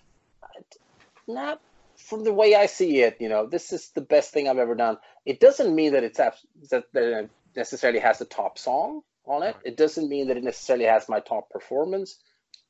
not 1.26 1.60
from 1.96 2.24
the 2.24 2.32
way 2.32 2.54
I 2.54 2.66
see 2.66 3.00
it, 3.00 3.16
you 3.20 3.28
know, 3.28 3.46
this 3.46 3.72
is 3.72 3.90
the 3.90 4.00
best 4.00 4.32
thing 4.32 4.48
I've 4.48 4.58
ever 4.58 4.74
done. 4.74 4.98
It 5.24 5.40
doesn't 5.40 5.74
mean 5.74 5.92
that 5.92 6.02
it's 6.02 6.18
abs- 6.18 6.46
that, 6.70 6.84
that 6.92 7.24
it 7.24 7.30
necessarily 7.54 8.00
has 8.00 8.18
the 8.18 8.24
top 8.24 8.58
song 8.58 9.02
on 9.30 9.42
it. 9.42 9.56
It 9.64 9.76
doesn't 9.76 10.08
mean 10.08 10.28
that 10.28 10.36
it 10.36 10.44
necessarily 10.44 10.86
has 10.86 11.08
my 11.08 11.20
top 11.20 11.50
performance. 11.50 12.18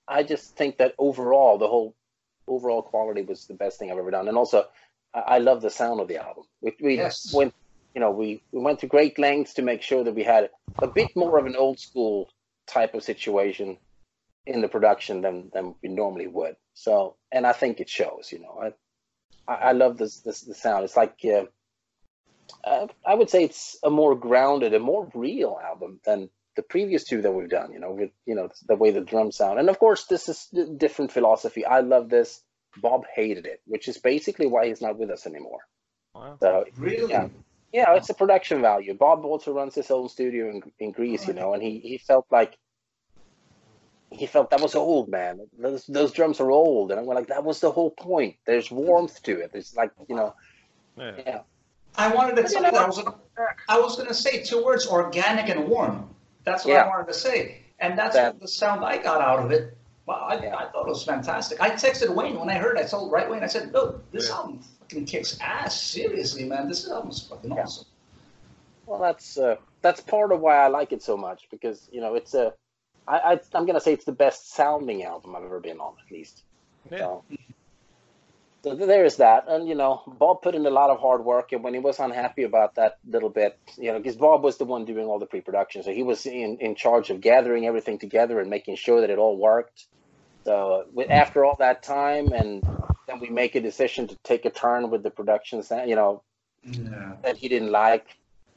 I 0.07 0.23
just 0.23 0.57
think 0.57 0.79
that 0.79 0.95
overall, 0.99 1.59
the 1.59 1.69
whole 1.69 1.97
overall 2.47 2.83
quality 2.83 3.23
was 3.23 3.47
the 3.47 3.55
best 3.55 3.79
thing 3.79 3.91
I've 3.91 3.99
ever 3.99 4.11
done. 4.11 4.29
And 4.29 4.37
also, 4.37 4.65
I, 5.15 5.21
I 5.21 5.39
love 5.39 5.63
the 5.63 5.71
sound 5.71 6.01
of 6.01 6.09
the 6.09 6.19
album. 6.19 6.45
We, 6.61 6.77
we 6.83 6.95
Yes. 6.97 7.33
went, 7.35 7.55
you 7.95 8.01
know, 8.01 8.11
we, 8.11 8.43
we 8.53 8.61
went 8.61 8.81
to 8.81 8.87
great 8.87 9.19
lengths 9.19 9.55
to 9.55 9.63
make 9.63 9.83
sure 9.83 10.05
that 10.05 10.15
we 10.15 10.25
had 10.25 10.51
a 10.83 10.87
bit 10.87 11.09
more 11.17 11.39
of 11.39 11.47
an 11.47 11.57
old 11.57 11.79
school 11.79 12.29
type 12.67 12.95
of 12.95 13.03
situation 13.03 13.79
in 14.47 14.61
the 14.61 14.69
production 14.69 15.21
than, 15.23 15.51
than 15.53 15.75
we 15.83 15.89
normally 15.89 16.27
would. 16.27 16.57
So, 16.75 17.17
and 17.33 17.47
I 17.47 17.53
think 17.53 17.81
it 17.81 17.89
shows, 17.89 18.31
you 18.33 18.41
know, 18.41 18.61
I, 18.63 19.53
I, 19.53 19.57
I 19.69 19.73
love 19.73 19.97
this, 19.97 20.21
this, 20.21 20.43
the 20.43 20.55
sound. 20.55 20.85
It's 20.85 20.97
like, 20.97 21.19
uh, 21.25 21.45
uh, 22.65 22.87
I 23.07 23.15
would 23.15 23.31
say 23.31 23.45
it's 23.45 23.79
a 23.83 23.91
more 23.91 24.17
grounded, 24.17 24.75
a 24.75 24.81
more 24.81 25.11
real 25.15 25.59
album 25.63 26.01
than 26.05 26.31
the 26.57 26.63
previous 26.63 27.05
two 27.05 27.23
that 27.23 27.33
we've 27.33 27.49
done. 27.49 27.73
You 27.73 27.81
know, 27.81 27.93
with 27.93 28.11
you 28.27 28.35
know 28.35 28.49
the 28.67 28.77
way 28.77 28.91
the 28.91 29.01
drums 29.01 29.37
sound, 29.37 29.59
and 29.59 29.69
of 29.69 29.79
course 29.79 30.07
this 30.07 30.29
is 30.29 30.49
a 30.57 30.67
different 30.67 31.13
philosophy. 31.13 31.65
I 31.65 31.81
love 31.81 32.09
this. 32.09 32.43
Bob 32.77 33.05
hated 33.15 33.47
it, 33.47 33.61
which 33.67 33.89
is 33.89 33.99
basically 33.99 34.47
why 34.47 34.67
he's 34.69 34.81
not 34.81 34.99
with 34.99 35.11
us 35.11 35.27
anymore. 35.27 35.61
Wow. 36.15 36.37
So 36.41 36.65
Really? 36.77 37.11
Yeah. 37.11 37.29
yeah, 37.73 37.95
it's 37.97 38.11
a 38.11 38.15
production 38.15 38.63
value. 38.63 38.95
Bob 38.95 39.25
also 39.25 39.53
runs 39.53 39.75
his 39.75 39.91
own 39.91 40.09
studio 40.09 40.51
in, 40.51 40.63
in 40.79 40.93
Greece, 40.93 41.27
you 41.27 41.35
know, 41.35 41.53
and 41.55 41.63
he, 41.63 41.81
he 41.81 41.99
felt 41.99 42.27
like 42.31 42.57
he 44.11 44.27
felt 44.27 44.51
that 44.51 44.61
was 44.61 44.75
old, 44.75 45.09
man. 45.09 45.41
Those 45.59 45.87
those 45.87 46.13
drums 46.13 46.41
are 46.41 46.51
old, 46.51 46.91
and 46.91 47.01
I'm 47.01 47.07
like, 47.07 47.29
that 47.29 47.45
was 47.45 47.61
the 47.61 47.71
whole 47.71 47.91
point. 47.91 48.37
There's 48.47 48.71
warmth 48.71 49.23
to 49.25 49.41
it. 49.41 49.51
It's 49.55 49.75
like 49.77 49.93
you 50.09 50.17
know, 50.17 50.35
Yeah. 50.97 51.13
yeah, 51.27 51.41
I 51.97 52.15
wanted 52.15 52.37
to 52.37 52.43
But 52.43 52.51
tell 52.51 52.65
you 52.65 52.71
that 52.71 52.81
I 52.81 52.87
was 52.87 52.99
gonna, 52.99 53.17
I 53.69 53.79
was 53.81 53.97
gonna 53.97 54.15
say 54.15 54.43
two 54.43 54.65
words: 54.65 54.87
organic 54.87 55.49
and 55.49 55.69
warm. 55.69 56.11
That's 56.45 56.65
what 56.65 56.73
Yeah. 56.73 56.83
I 56.85 56.89
wanted 56.89 57.09
to 57.09 57.15
say, 57.15 57.63
and 57.79 57.99
that's 57.99 58.15
That- 58.15 58.41
the 58.41 58.49
sound 58.49 58.85
I 58.85 58.99
got 58.99 59.21
out 59.21 59.41
of 59.41 59.51
it. 59.51 59.77
Well, 60.07 60.19
I, 60.19 60.35
Yeah. 60.43 60.57
I 60.57 60.67
thought 60.71 60.87
it 60.87 60.89
was 60.89 61.05
fantastic. 61.05 61.61
I 61.61 61.71
texted 61.71 62.09
Wayne 62.15 62.39
when 62.39 62.49
I 62.51 62.55
heard. 62.55 62.77
it. 62.79 62.85
I 62.85 62.89
told 62.89 63.13
right 63.13 63.31
Wayne. 63.31 63.45
I 63.45 63.47
said, 63.47 63.73
"Look, 63.73 64.11
this 64.11 64.29
Yeah. 64.29 64.37
album 64.37 64.61
fucking 64.81 65.05
kicks 65.05 65.39
ass. 65.41 65.81
Seriously, 65.81 66.45
man, 66.45 66.67
this 66.69 66.89
album's 66.91 67.27
fucking 67.29 67.53
Yeah. 67.53 67.63
awesome." 67.63 67.87
Well, 68.87 68.99
that's 68.99 69.39
uh, 69.39 69.57
that's 69.83 70.01
part 70.01 70.33
of 70.33 70.41
why 70.41 70.57
I 70.57 70.67
like 70.69 70.93
it 70.93 71.03
so 71.03 71.17
much 71.17 71.47
because 71.51 71.89
you 71.93 72.01
know 72.01 72.15
it's 72.17 72.35
a 72.35 72.53
I, 73.07 73.19
I 73.35 73.41
I'm 73.55 73.67
gonna 73.67 73.81
say 73.81 73.93
it's 73.93 74.05
the 74.05 74.13
best 74.13 74.53
sounding 74.53 75.05
album 75.05 75.37
I've 75.37 75.45
ever 75.45 75.61
been 75.61 75.79
on 75.81 75.95
at 76.05 76.11
least. 76.11 76.43
Yeah. 76.91 76.99
So, 76.99 77.25
so 78.63 78.75
there 78.75 79.05
is 79.05 79.17
that, 79.17 79.45
and 79.49 79.69
you 79.69 79.75
know 79.75 80.03
Bob 80.07 80.43
put 80.43 80.55
in 80.55 80.67
a 80.67 80.71
lot 80.71 80.91
of 80.91 81.01
hard 81.01 81.25
work, 81.25 81.53
and 81.53 81.65
when 81.65 81.75
he 81.75 81.81
was 81.81 81.99
unhappy 81.99 82.43
about 82.43 82.75
that 82.75 82.99
little 83.07 83.31
bit, 83.31 83.59
you 83.79 83.93
know, 83.93 83.99
because 83.99 84.17
Bob 84.17 84.43
was 84.43 84.59
the 84.59 84.65
one 84.65 84.85
doing 84.85 85.07
all 85.07 85.19
the 85.19 85.27
pre-production, 85.27 85.83
so 85.83 85.93
he 85.93 86.03
was 86.03 86.27
in 86.27 86.59
in 86.61 86.75
charge 86.75 87.11
of 87.11 87.21
gathering 87.21 87.67
everything 87.67 87.99
together 87.99 88.41
and 88.41 88.51
making 88.51 88.77
sure 88.77 89.01
that 89.01 89.11
it 89.11 89.19
all 89.19 89.37
worked. 89.37 89.87
So 90.45 90.87
with, 90.93 91.11
after 91.11 91.45
all 91.45 91.57
that 91.59 91.83
time, 91.83 92.33
and 92.33 92.63
then 93.07 93.21
we 93.21 93.29
make 93.29 93.55
a 93.55 93.61
decision 93.61 94.09
to 94.09 94.17
take 94.25 94.45
a 94.45 94.51
turn 94.51 94.91
with 94.91 95.03
the 95.03 95.11
productions 95.11 95.69
that, 95.69 95.89
you 95.89 95.97
know, 95.97 96.23
Yeah. 96.63 97.17
that 97.23 97.37
he 97.37 97.49
didn't 97.49 97.73
like. 97.73 98.07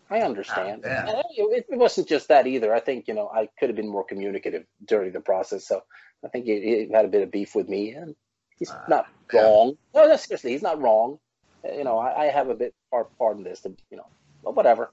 I 0.09 0.19
understand. 0.19 0.83
Yeah. 0.85 1.21
It, 1.35 1.65
it 1.69 1.77
wasn't 1.77 2.07
just 2.07 2.27
that 2.27 2.45
either. 2.45 2.73
I 2.73 2.79
think 2.79 3.07
you 3.07 3.13
know 3.13 3.29
I 3.33 3.49
could 3.57 3.69
have 3.69 3.75
been 3.75 3.89
more 3.89 4.03
communicative 4.03 4.65
during 4.85 5.11
the 5.13 5.21
process. 5.21 5.67
So 5.67 5.81
I 6.23 6.27
think 6.27 6.45
he, 6.45 6.85
he 6.87 6.89
had 6.93 7.05
a 7.05 7.07
bit 7.07 7.23
of 7.23 7.31
beef 7.31 7.55
with 7.55 7.67
me, 7.67 7.91
and 7.91 8.15
he's 8.59 8.69
Ah, 8.71 8.83
not 8.87 9.05
yeah. 9.33 9.41
wrong. 9.43 9.77
No, 9.93 10.07
no, 10.07 10.15
seriously, 10.15 10.51
he's 10.51 10.61
not 10.61 10.81
wrong. 10.81 11.19
Uh, 11.65 11.73
You 11.73 11.83
know, 11.83 11.97
I, 11.97 12.23
I 12.23 12.25
have 12.25 12.49
a 12.49 12.55
bit 12.55 12.73
part 12.91 13.15
part 13.17 13.37
in 13.37 13.43
this. 13.43 13.61
To, 13.61 13.69
you 13.91 13.97
know, 13.97 14.07
but 14.43 14.55
whatever. 14.55 14.91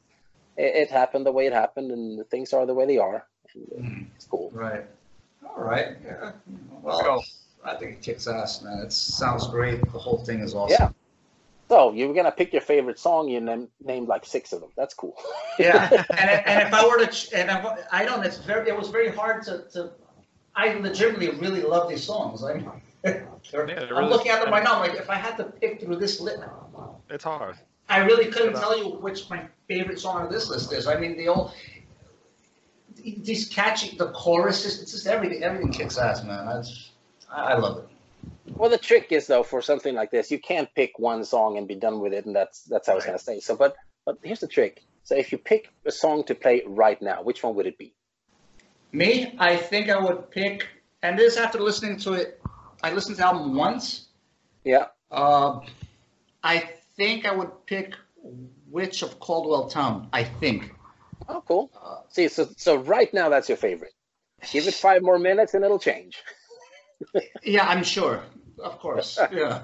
It, 0.56 0.74
it 0.82 0.90
happened 0.90 1.24
the 1.26 1.32
way 1.32 1.46
it 1.46 1.52
happened, 1.52 1.90
and 1.92 2.26
things 2.30 2.52
are 2.52 2.66
the 2.66 2.74
way 2.74 2.86
they 2.86 2.98
are. 2.98 3.26
And, 3.54 3.64
uh, 3.72 3.80
Mhm. 3.82 4.06
it's 4.16 4.26
cool. 4.26 4.50
Right. 4.52 4.84
All 5.46 5.62
right. 5.62 5.96
Yeah. 6.04 6.32
Well, 6.82 7.00
So- 7.00 7.22
I 7.62 7.74
think 7.76 7.90
it 7.92 8.02
kicks 8.02 8.26
ass, 8.26 8.62
man. 8.62 8.78
It 8.78 8.90
sounds 8.92 9.46
great. 9.48 9.80
The 9.92 9.98
whole 9.98 10.18
thing 10.24 10.40
is 10.40 10.54
awesome. 10.54 10.76
Yeah. 10.80 10.90
So 11.68 11.92
you 11.92 12.08
were 12.08 12.14
gonna 12.14 12.32
pick 12.32 12.52
your 12.54 12.62
favorite 12.62 12.98
song. 12.98 13.28
You 13.28 13.40
named 13.40 13.68
named 13.84 14.08
like 14.08 14.24
six 14.24 14.52
of 14.54 14.60
them. 14.62 14.70
That's 14.76 14.94
cool. 14.94 15.14
Yeah, 15.58 15.88
and, 15.90 16.30
if- 16.30 16.42
and 16.46 16.62
if 16.66 16.72
I 16.74 16.86
were 16.88 16.98
to, 17.04 17.06
ch- 17.06 17.32
and 17.34 17.50
I, 17.50 17.76
I 17.92 18.04
don't, 18.06 18.24
it's 18.24 18.38
very, 18.38 18.68
it 18.70 18.76
was 18.76 18.88
very 18.88 19.10
hard 19.10 19.42
to, 19.44 19.64
to, 19.74 19.90
I 20.56 20.72
legitimately 20.74 21.30
really 21.38 21.60
love 21.62 21.88
these 21.90 22.02
songs. 22.02 22.42
I 22.42 22.54
mean, 22.54 22.64
they're- 22.64 22.72
they're 22.72 22.82
I'm 23.04 24.08
looking 24.08 24.30
at 24.30 24.42
them 24.42 24.52
right 24.52 24.62
now. 24.62 24.80
I'm 24.80 24.88
like, 24.88 24.98
if 24.98 25.08
I 25.08 25.16
had 25.16 25.36
to 25.36 25.44
pick 25.44 25.80
through 25.80 25.96
this 25.96 26.20
list, 26.20 26.42
It's 27.08 27.24
hard. 27.24 27.56
I 27.88 27.98
really 27.98 28.26
couldn't 28.26 28.54
tell 28.54 28.78
you 28.78 28.90
which 28.90 29.28
my 29.28 29.46
favorite 29.66 29.98
song 29.98 30.22
on 30.22 30.30
this 30.30 30.48
list 30.48 30.72
is. 30.72 30.86
I 30.86 30.98
mean, 30.98 31.16
they 31.16 31.26
all, 31.26 31.52
these 32.96 33.48
catchy, 33.48 33.96
the 33.96 34.10
choruses, 34.12 34.80
it's 34.82 34.92
just 34.92 35.06
everything, 35.06 35.42
everything 35.42 35.72
kicks 35.72 35.98
ass, 35.98 36.22
man. 36.22 36.46
I, 36.46 36.58
just, 36.58 36.90
I 37.30 37.52
I 37.52 37.58
love 37.58 37.78
it. 37.78 37.88
Well, 38.56 38.70
the 38.70 38.78
trick 38.78 39.12
is 39.12 39.26
though 39.26 39.42
for 39.42 39.62
something 39.62 39.94
like 39.94 40.10
this, 40.10 40.30
you 40.30 40.38
can't 40.38 40.68
pick 40.74 40.98
one 40.98 41.24
song 41.24 41.56
and 41.56 41.66
be 41.66 41.74
done 41.74 42.00
with 42.00 42.12
it, 42.12 42.26
and 42.26 42.36
that's 42.36 42.62
that's 42.64 42.86
how 42.86 42.94
I 42.94 42.96
was 42.96 43.06
gonna 43.06 43.18
say. 43.18 43.40
So, 43.40 43.56
but 43.56 43.76
but 44.04 44.18
here's 44.22 44.40
the 44.40 44.46
trick. 44.48 44.82
So 45.04 45.16
if 45.16 45.32
you 45.32 45.38
pick 45.38 45.72
a 45.86 45.90
song 45.90 46.24
to 46.24 46.34
play 46.34 46.62
right 46.66 47.00
now, 47.00 47.22
which 47.22 47.42
one 47.42 47.54
would 47.56 47.66
it 47.66 47.78
be? 47.78 47.94
Me, 48.92 49.34
I 49.38 49.56
think 49.56 49.88
I 49.88 49.98
would 49.98 50.30
pick, 50.30 50.66
and 51.02 51.18
this 51.18 51.36
after 51.36 51.58
listening 51.60 51.96
to 52.00 52.14
it, 52.14 52.40
I 52.82 52.92
listened 52.92 53.16
to 53.16 53.22
the 53.22 53.26
album 53.26 53.54
once. 53.54 54.08
Yeah. 54.64 54.86
Uh, 55.10 55.60
I 56.42 56.70
think 56.96 57.26
I 57.26 57.34
would 57.34 57.66
pick 57.66 57.94
Witch 58.68 59.02
of 59.02 59.18
Caldwell 59.20 59.68
Town. 59.68 60.08
I 60.12 60.24
think. 60.24 60.74
Oh, 61.28 61.42
cool. 61.46 61.70
Uh, 61.80 62.00
See, 62.08 62.28
so 62.28 62.48
so 62.56 62.76
right 62.76 63.12
now 63.12 63.28
that's 63.28 63.48
your 63.48 63.58
favorite. 63.58 63.92
Give 64.50 64.66
it 64.66 64.74
five 64.74 65.02
more 65.02 65.18
minutes 65.18 65.54
and 65.54 65.64
it'll 65.64 65.78
change. 65.78 66.18
yeah, 67.42 67.66
I'm 67.66 67.82
sure. 67.84 68.22
Of 68.58 68.78
course. 68.78 69.18
Yeah. 69.32 69.62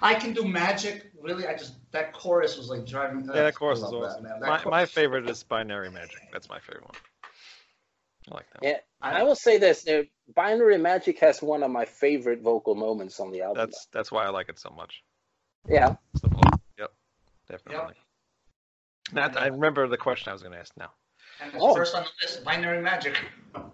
I 0.00 0.14
can 0.14 0.32
do 0.32 0.44
magic. 0.44 1.10
Really, 1.20 1.46
I 1.46 1.54
just 1.54 1.74
that 1.92 2.12
chorus 2.12 2.56
was 2.56 2.68
like 2.68 2.86
driving. 2.86 3.24
Yeah, 3.26 3.42
that 3.42 3.54
chorus 3.54 3.78
is 3.78 3.84
awesome. 3.84 4.22
That, 4.22 4.22
man. 4.22 4.40
That 4.40 4.48
My, 4.48 4.58
chor- 4.58 4.70
my 4.70 4.86
favorite 4.86 5.28
is 5.28 5.42
Binary 5.42 5.90
Magic. 5.90 6.20
That's 6.32 6.48
my 6.48 6.58
favorite 6.58 6.84
one. 6.84 6.94
I 8.30 8.34
like 8.34 8.46
that. 8.52 8.62
Yeah. 8.62 8.78
I- 9.00 9.20
I 9.20 9.22
will 9.24 9.34
say 9.34 9.58
this: 9.58 9.86
uh, 9.88 10.02
Binary 10.34 10.78
Magic 10.78 11.18
has 11.20 11.42
one 11.42 11.62
of 11.62 11.70
my 11.70 11.84
favorite 11.84 12.40
vocal 12.42 12.74
moments 12.74 13.18
on 13.20 13.32
the 13.32 13.42
album. 13.42 13.58
That's 13.66 13.86
that's 13.92 14.12
why 14.12 14.24
I 14.24 14.28
like 14.30 14.48
it 14.48 14.58
so 14.58 14.70
much. 14.70 15.02
yeah. 15.68 15.96
It's 16.14 16.22
the 16.22 16.28
voice. 16.28 16.42
Yep, 16.78 16.92
definitely. 17.48 17.94
Not, 19.12 19.36
I 19.36 19.48
remember 19.48 19.88
the 19.88 19.96
question 19.98 20.30
I 20.30 20.32
was 20.32 20.42
going 20.42 20.52
to 20.54 20.58
ask 20.60 20.72
now. 20.76 20.90
And 21.42 21.52
the 21.52 21.58
Oh. 21.60 21.74
first 21.74 21.94
on 21.94 22.04
the 22.04 22.08
list, 22.22 22.44
Binary 22.44 22.80
Magic. 22.80 23.16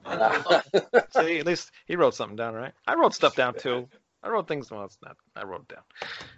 See, 1.11 1.39
at 1.39 1.47
least 1.47 1.71
he 1.87 1.97
wrote 1.97 2.15
something 2.15 2.37
down, 2.37 2.55
right? 2.55 2.73
I 2.87 2.95
wrote 2.95 3.15
stuff 3.15 3.37
down 3.37 3.55
too. 3.55 3.89
I 4.23 4.31
wrote 4.31 4.49
things. 4.49 4.71
Well, 4.71 4.85
it's 4.85 4.99
not. 5.05 5.17
I 5.37 5.45
wrote 5.45 5.63
it 5.71 5.75
down. 5.75 5.85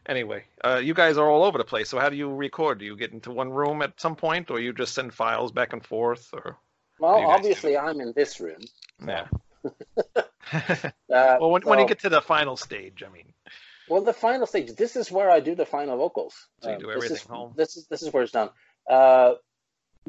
Anyway, 0.07 0.45
uh, 0.63 0.81
you 0.83 0.93
guys 0.93 1.17
are 1.17 1.29
all 1.31 1.45
over 1.45 1.57
the 1.57 1.65
place. 1.65 1.89
So 1.89 1.99
how 1.99 2.09
do 2.11 2.17
you 2.17 2.31
record? 2.35 2.79
Do 2.79 2.85
you 2.85 2.97
get 2.97 3.13
into 3.13 3.31
one 3.31 3.51
room 3.51 3.81
at 3.83 3.99
some 4.01 4.17
point, 4.17 4.51
or 4.51 4.61
you 4.61 4.73
just 4.73 4.95
send 4.95 5.15
files 5.15 5.53
back 5.53 5.73
and 5.73 5.85
forth, 5.85 6.29
or 6.35 6.59
well, 7.01 7.31
obviously, 7.31 7.77
I'm 7.77 8.01
in 8.01 8.13
this 8.15 8.41
room. 8.41 8.61
yeah? 9.07 9.27
Uh, 10.53 11.37
well, 11.41 11.51
when, 11.51 11.63
when 11.63 11.79
you 11.79 11.87
get 11.87 12.01
to 12.01 12.09
the 12.09 12.21
final 12.21 12.57
stage, 12.57 13.05
I 13.07 13.11
mean, 13.13 13.33
Well, 13.89 14.03
the 14.03 14.13
final 14.13 14.47
stage. 14.47 14.75
This 14.75 14.97
is 14.97 15.11
where 15.13 15.31
I 15.31 15.39
do 15.41 15.55
the 15.55 15.67
final 15.67 15.97
vocals. 15.97 16.35
So 16.63 16.71
you 16.71 16.77
Uh, 16.77 16.79
do 16.79 16.87
this 16.87 16.97
everything 16.97 17.17
is, 17.17 17.23
home. 17.23 17.53
This 17.57 17.77
is 17.77 17.87
this 17.87 18.03
is 18.03 18.13
where 18.13 18.23
it's 18.25 18.33
done. 18.33 18.51
Uh, 18.89 19.35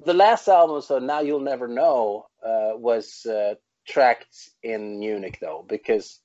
the 0.04 0.14
last 0.14 0.48
album, 0.48 0.82
so 0.82 0.98
now 1.00 1.20
you'll 1.20 1.42
never 1.42 1.68
know, 1.68 2.26
uh, 2.44 2.72
was 2.76 3.26
uh, 3.26 3.56
tracked 3.88 4.36
in 4.64 5.00
Munich 5.00 5.38
though, 5.42 5.64
because 5.68 6.20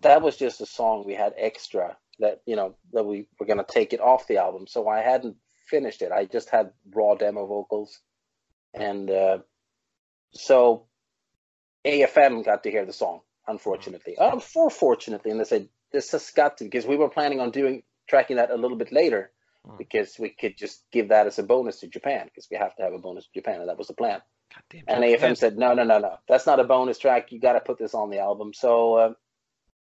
that 0.00 0.22
was 0.22 0.36
just 0.36 0.60
a 0.60 0.66
song 0.66 1.04
we 1.04 1.14
had 1.14 1.34
extra 1.36 1.96
that 2.20 2.40
you 2.46 2.56
know 2.56 2.76
that 2.92 3.04
we 3.04 3.26
were 3.38 3.46
gonna 3.46 3.64
take 3.68 3.92
it 3.92 4.00
off 4.00 4.26
the 4.26 4.38
album. 4.38 4.66
So 4.66 4.88
I 4.88 5.00
hadn't 5.02 5.36
finished 5.66 6.00
it. 6.02 6.12
I 6.12 6.24
just 6.24 6.48
had 6.50 6.72
raw 6.94 7.14
demo 7.14 7.46
vocals, 7.46 8.00
and 8.72 9.10
uh, 9.10 9.38
so 10.32 10.86
AFM 11.86 12.44
got 12.44 12.62
to 12.64 12.70
hear 12.70 12.84
the 12.84 12.92
song. 12.92 13.20
Unfortunately, 13.46 14.16
um, 14.18 14.40
for 14.40 14.68
fortunately, 14.68 15.30
and 15.30 15.40
they 15.40 15.44
said 15.44 15.68
this 15.90 16.10
has 16.12 16.30
got 16.30 16.58
to 16.58 16.64
because 16.64 16.86
we 16.86 16.96
were 16.96 17.08
planning 17.08 17.40
on 17.40 17.50
doing 17.50 17.82
tracking 18.06 18.36
that 18.36 18.50
a 18.50 18.56
little 18.56 18.76
bit 18.76 18.92
later 18.92 19.30
Hmm. 19.66 19.76
because 19.76 20.16
we 20.18 20.30
could 20.30 20.56
just 20.56 20.84
give 20.92 21.08
that 21.08 21.26
as 21.26 21.38
a 21.38 21.42
bonus 21.42 21.80
to 21.80 21.88
Japan 21.88 22.26
because 22.26 22.46
we 22.50 22.56
have 22.56 22.74
to 22.76 22.82
have 22.82 22.92
a 22.92 22.98
bonus 22.98 23.24
to 23.24 23.30
Japan 23.34 23.60
and 23.60 23.68
that 23.68 23.76
was 23.78 23.88
the 23.88 23.94
plan. 23.94 24.20
goddamn. 24.54 24.84
And 24.86 25.04
Japan. 25.12 25.32
AFM 25.32 25.36
said 25.36 25.58
no, 25.58 25.74
no, 25.74 25.82
no, 25.84 25.98
no, 25.98 26.16
that's 26.28 26.46
not 26.46 26.60
a 26.60 26.64
bonus 26.64 26.98
track. 26.98 27.32
You 27.32 27.40
got 27.40 27.54
to 27.54 27.60
put 27.60 27.78
this 27.78 27.94
on 27.94 28.10
the 28.10 28.20
album. 28.20 28.52
So 28.54 28.94
uh, 28.94 29.12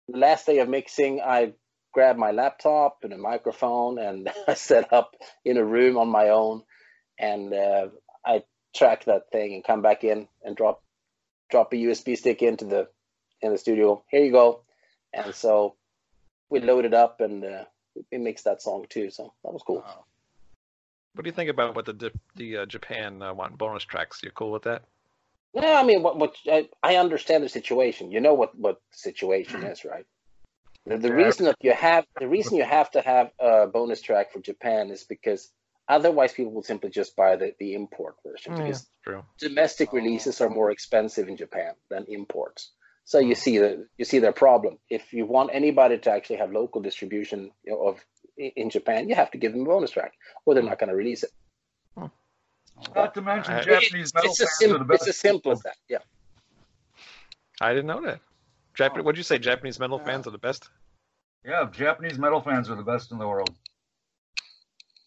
the 0.08 0.18
last 0.18 0.46
day 0.46 0.58
of 0.60 0.68
mixing, 0.68 1.20
I 1.20 1.52
grabbed 1.92 2.18
my 2.18 2.30
laptop 2.30 2.98
and 3.02 3.12
a 3.12 3.18
microphone 3.18 3.98
and 3.98 4.30
I 4.48 4.54
set 4.54 4.92
up 4.92 5.14
in 5.44 5.56
a 5.56 5.64
room 5.64 5.98
on 5.98 6.08
my 6.08 6.30
own 6.30 6.62
and 7.18 7.52
uh, 7.52 7.88
I 8.74 8.78
tracked 8.78 9.06
that 9.06 9.30
thing 9.30 9.54
and 9.54 9.64
come 9.64 9.82
back 9.82 10.04
in 10.04 10.28
and 10.44 10.56
drop 10.56 10.82
drop 11.50 11.72
a 11.72 11.76
USB 11.76 12.16
stick 12.16 12.42
into 12.42 12.64
the 12.64 12.88
in 13.42 13.52
the 13.52 13.58
studio. 13.58 14.02
Here 14.10 14.24
you 14.24 14.32
go. 14.32 14.62
And 15.12 15.34
so 15.34 15.74
we 16.50 16.60
loaded 16.60 16.92
it 16.92 16.94
up 16.94 17.20
and 17.20 17.44
uh, 17.44 17.64
we 18.10 18.18
mixed 18.18 18.44
that 18.44 18.62
song 18.62 18.86
too. 18.88 19.10
So 19.10 19.32
that 19.44 19.52
was 19.52 19.62
cool. 19.66 19.84
What 21.14 21.24
do 21.24 21.28
you 21.28 21.34
think 21.34 21.50
about 21.50 21.74
what 21.74 21.86
the 21.86 22.12
the 22.36 22.58
uh, 22.58 22.66
Japan 22.66 23.22
uh, 23.22 23.34
want 23.34 23.58
bonus 23.58 23.84
tracks? 23.84 24.22
You 24.22 24.30
cool 24.30 24.52
with 24.52 24.62
that? 24.62 24.82
Yeah, 25.52 25.80
I 25.80 25.82
mean, 25.82 26.02
what, 26.02 26.16
what 26.16 26.36
I, 26.46 26.68
I 26.82 26.96
understand 26.96 27.42
the 27.42 27.48
situation. 27.48 28.12
You 28.12 28.20
know 28.20 28.34
what 28.34 28.56
what 28.56 28.80
the 28.92 28.98
situation 28.98 29.64
is, 29.64 29.84
right? 29.84 30.06
The, 30.86 30.98
the 30.98 31.08
Yeah. 31.08 31.14
reason 31.14 31.46
that 31.46 31.56
you 31.60 31.72
have 31.72 32.06
the 32.18 32.28
reason 32.28 32.56
you 32.56 32.64
have 32.64 32.90
to 32.92 33.00
have 33.00 33.32
a 33.40 33.66
bonus 33.66 34.00
track 34.00 34.32
for 34.32 34.40
Japan 34.40 34.90
is 34.90 35.04
because 35.04 35.50
otherwise 35.90 36.32
people 36.32 36.52
will 36.52 36.62
simply 36.62 36.90
just 36.90 37.16
buy 37.16 37.36
the, 37.36 37.52
the 37.58 37.74
import 37.74 38.14
version 38.26 38.56
Yeah, 38.56 38.62
because 38.62 38.88
true. 39.04 39.22
domestic 39.38 39.90
oh. 39.92 39.96
releases 39.96 40.40
are 40.40 40.48
more 40.48 40.70
expensive 40.70 41.28
in 41.28 41.36
Japan 41.36 41.72
than 41.90 42.06
imports. 42.08 42.72
So 43.04 43.18
you 43.18 43.34
mm. 43.34 43.38
see 43.44 43.58
the 43.58 43.86
you 43.98 44.04
see 44.04 44.20
their 44.20 44.32
problem. 44.32 44.78
If 44.88 45.12
you 45.12 45.26
want 45.26 45.50
anybody 45.52 45.98
to 45.98 46.10
actually 46.10 46.36
have 46.36 46.52
local 46.52 46.80
distribution 46.80 47.50
of 47.70 48.00
in 48.36 48.70
Japan, 48.70 49.08
you 49.08 49.14
have 49.16 49.30
to 49.32 49.38
give 49.38 49.52
them 49.52 49.62
a 49.62 49.64
bonus 49.64 49.90
track, 49.90 50.12
or 50.46 50.54
they're 50.54 50.62
mm. 50.62 50.68
not 50.68 50.78
going 50.78 50.90
to 50.90 50.96
release 50.96 51.24
it. 51.24 51.32
Oh. 51.96 52.10
Not 52.94 53.14
to 53.14 53.22
mention 53.22 53.54
I- 53.54 53.62
Japanese 53.62 54.14
metal 54.14 54.30
It's 54.30 54.40
as, 54.40 54.48
fans 54.48 54.56
sim- 54.58 54.74
are 54.76 54.84
the 54.84 54.94
it's 54.94 55.08
as 55.08 55.16
simple 55.18 55.52
as 55.52 55.60
that. 55.62 55.76
Yeah. 55.88 55.98
I 57.60 57.70
didn't 57.74 57.88
know 57.88 58.02
that. 58.02 58.20
Jap- 58.78 58.96
Oh. 58.96 59.02
What'd 59.02 59.18
you 59.18 59.24
say? 59.24 59.38
Japanese 59.38 59.78
metal 59.80 59.98
Yeah. 59.98 60.06
fans 60.06 60.26
are 60.26 60.30
the 60.30 60.38
best. 60.38 60.70
Yeah, 61.44 61.68
Japanese 61.72 62.18
metal 62.18 62.40
fans 62.40 62.70
are 62.70 62.76
the 62.76 62.82
best 62.82 63.12
in 63.12 63.18
the 63.18 63.26
world. 63.26 63.50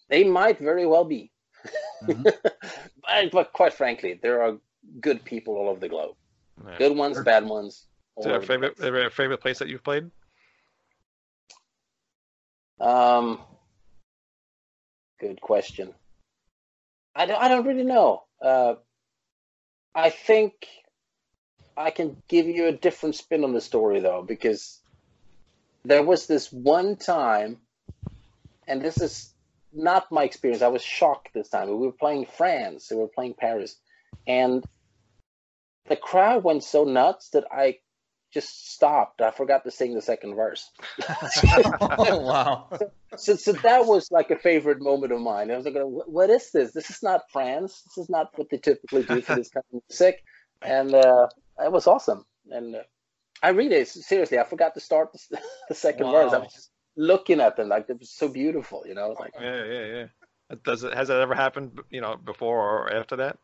They 0.09 0.23
might 0.23 0.59
very 0.59 0.85
well 0.85 1.05
be. 1.05 1.31
Mhm. 2.03 2.23
but, 3.07 3.31
but 3.31 3.53
quite 3.53 3.73
frankly, 3.73 4.19
there 4.21 4.41
are 4.41 4.57
good 4.99 5.23
people 5.23 5.55
all 5.55 5.69
over 5.69 5.79
the 5.79 5.89
globe. 5.89 6.15
Yeah. 6.65 6.77
Good 6.77 6.97
ones, 6.97 7.19
bad 7.21 7.45
ones. 7.45 7.85
Is 8.17 8.25
there 8.25 8.33
a 8.33 8.37
over 8.37 8.45
the 8.45 8.47
favorite 8.47 8.75
place. 8.75 8.87
is 8.87 8.93
there 8.93 9.07
a 9.07 9.11
favorite 9.11 9.41
place 9.41 9.59
that 9.59 9.69
you've 9.69 9.83
played? 9.83 10.09
Um, 12.79 13.39
good 15.19 15.39
question. 15.41 15.93
I 17.15 17.25
don't, 17.25 17.41
I 17.41 17.47
don't 17.47 17.65
really 17.65 17.83
know. 17.83 18.23
Uh, 18.41 18.75
I 19.95 20.09
think 20.09 20.67
I 21.77 21.91
can 21.91 22.21
give 22.27 22.47
you 22.47 22.67
a 22.67 22.71
different 22.71 23.15
spin 23.15 23.43
on 23.43 23.53
the 23.53 23.61
story 23.61 23.99
though, 23.99 24.21
because 24.21 24.81
there 25.85 26.03
was 26.03 26.27
this 26.27 26.51
one 26.51 26.95
time, 26.95 27.57
and 28.67 28.81
this 28.81 28.99
is 29.01 29.32
not 29.73 30.11
my 30.11 30.23
experience. 30.23 30.61
I 30.61 30.67
was 30.67 30.83
shocked 30.83 31.29
this 31.33 31.49
time. 31.49 31.67
We 31.69 31.87
were 31.87 31.91
playing 31.91 32.25
France, 32.25 32.87
we 32.91 32.97
were 32.97 33.07
playing 33.07 33.35
Paris, 33.37 33.75
and 34.27 34.63
the 35.87 35.95
crowd 35.95 36.43
went 36.43 36.63
so 36.63 36.83
nuts 36.83 37.29
that 37.29 37.45
I 37.51 37.77
just 38.33 38.73
stopped. 38.73 39.21
I 39.21 39.31
forgot 39.31 39.63
to 39.63 39.71
sing 39.71 39.93
the 39.93 40.01
second 40.01 40.35
verse. 40.35 40.69
oh, 41.07 42.19
wow. 42.23 42.69
So, 43.15 43.35
so 43.35 43.51
that 43.53 43.85
was 43.85 44.09
like 44.11 44.31
a 44.31 44.37
favorite 44.37 44.81
moment 44.81 45.11
of 45.13 45.19
mine. 45.21 45.51
I 45.51 45.55
was 45.57 45.65
like, 45.65 45.75
"What- 45.75 46.09
"What 46.09 46.29
is 46.29 46.51
this? 46.51 46.71
This 46.71 46.89
is 46.89 47.03
not 47.03 47.29
France. 47.31 47.83
This 47.85 48.03
is 48.05 48.09
not 48.09 48.31
what 48.35 48.49
they 48.49 48.57
typically 48.57 49.03
do 49.03 49.21
for 49.21 49.35
this 49.35 49.49
kind 49.49 49.63
of 49.73 49.81
music." 49.89 50.23
And 50.61 50.95
uh, 50.95 51.27
it 51.59 51.71
was 51.71 51.85
awesome. 51.87 52.25
And 52.49 52.75
uh, 52.75 52.83
I 53.43 53.49
really, 53.49 53.85
seriously, 53.85 54.39
I 54.39 54.45
forgot 54.45 54.73
to 54.73 54.79
start 54.79 55.13
the, 55.13 55.39
the 55.69 55.75
second 55.75 56.09
verse. 56.09 56.33
I 56.33 56.37
was 56.39 56.53
just 56.53 56.71
looking 56.95 57.39
at 57.41 57.55
them 57.57 57.69
like 57.69 57.89
it 57.89 57.99
was 57.99 58.09
so 58.09 58.27
beautiful. 58.27 58.83
You 58.85 58.95
know, 58.95 59.15
like 59.19 59.33
Yeah, 59.39 59.65
yeah, 59.65 59.85
yeah. 59.85 60.05
Does 60.63 60.83
it 60.83 60.93
has 60.93 61.07
that 61.07 61.19
ever 61.21 61.35
happened? 61.35 61.79
You 61.89 62.01
know, 62.01 62.15
before 62.15 62.59
or 62.59 62.93
after 62.93 63.15
that? 63.17 63.37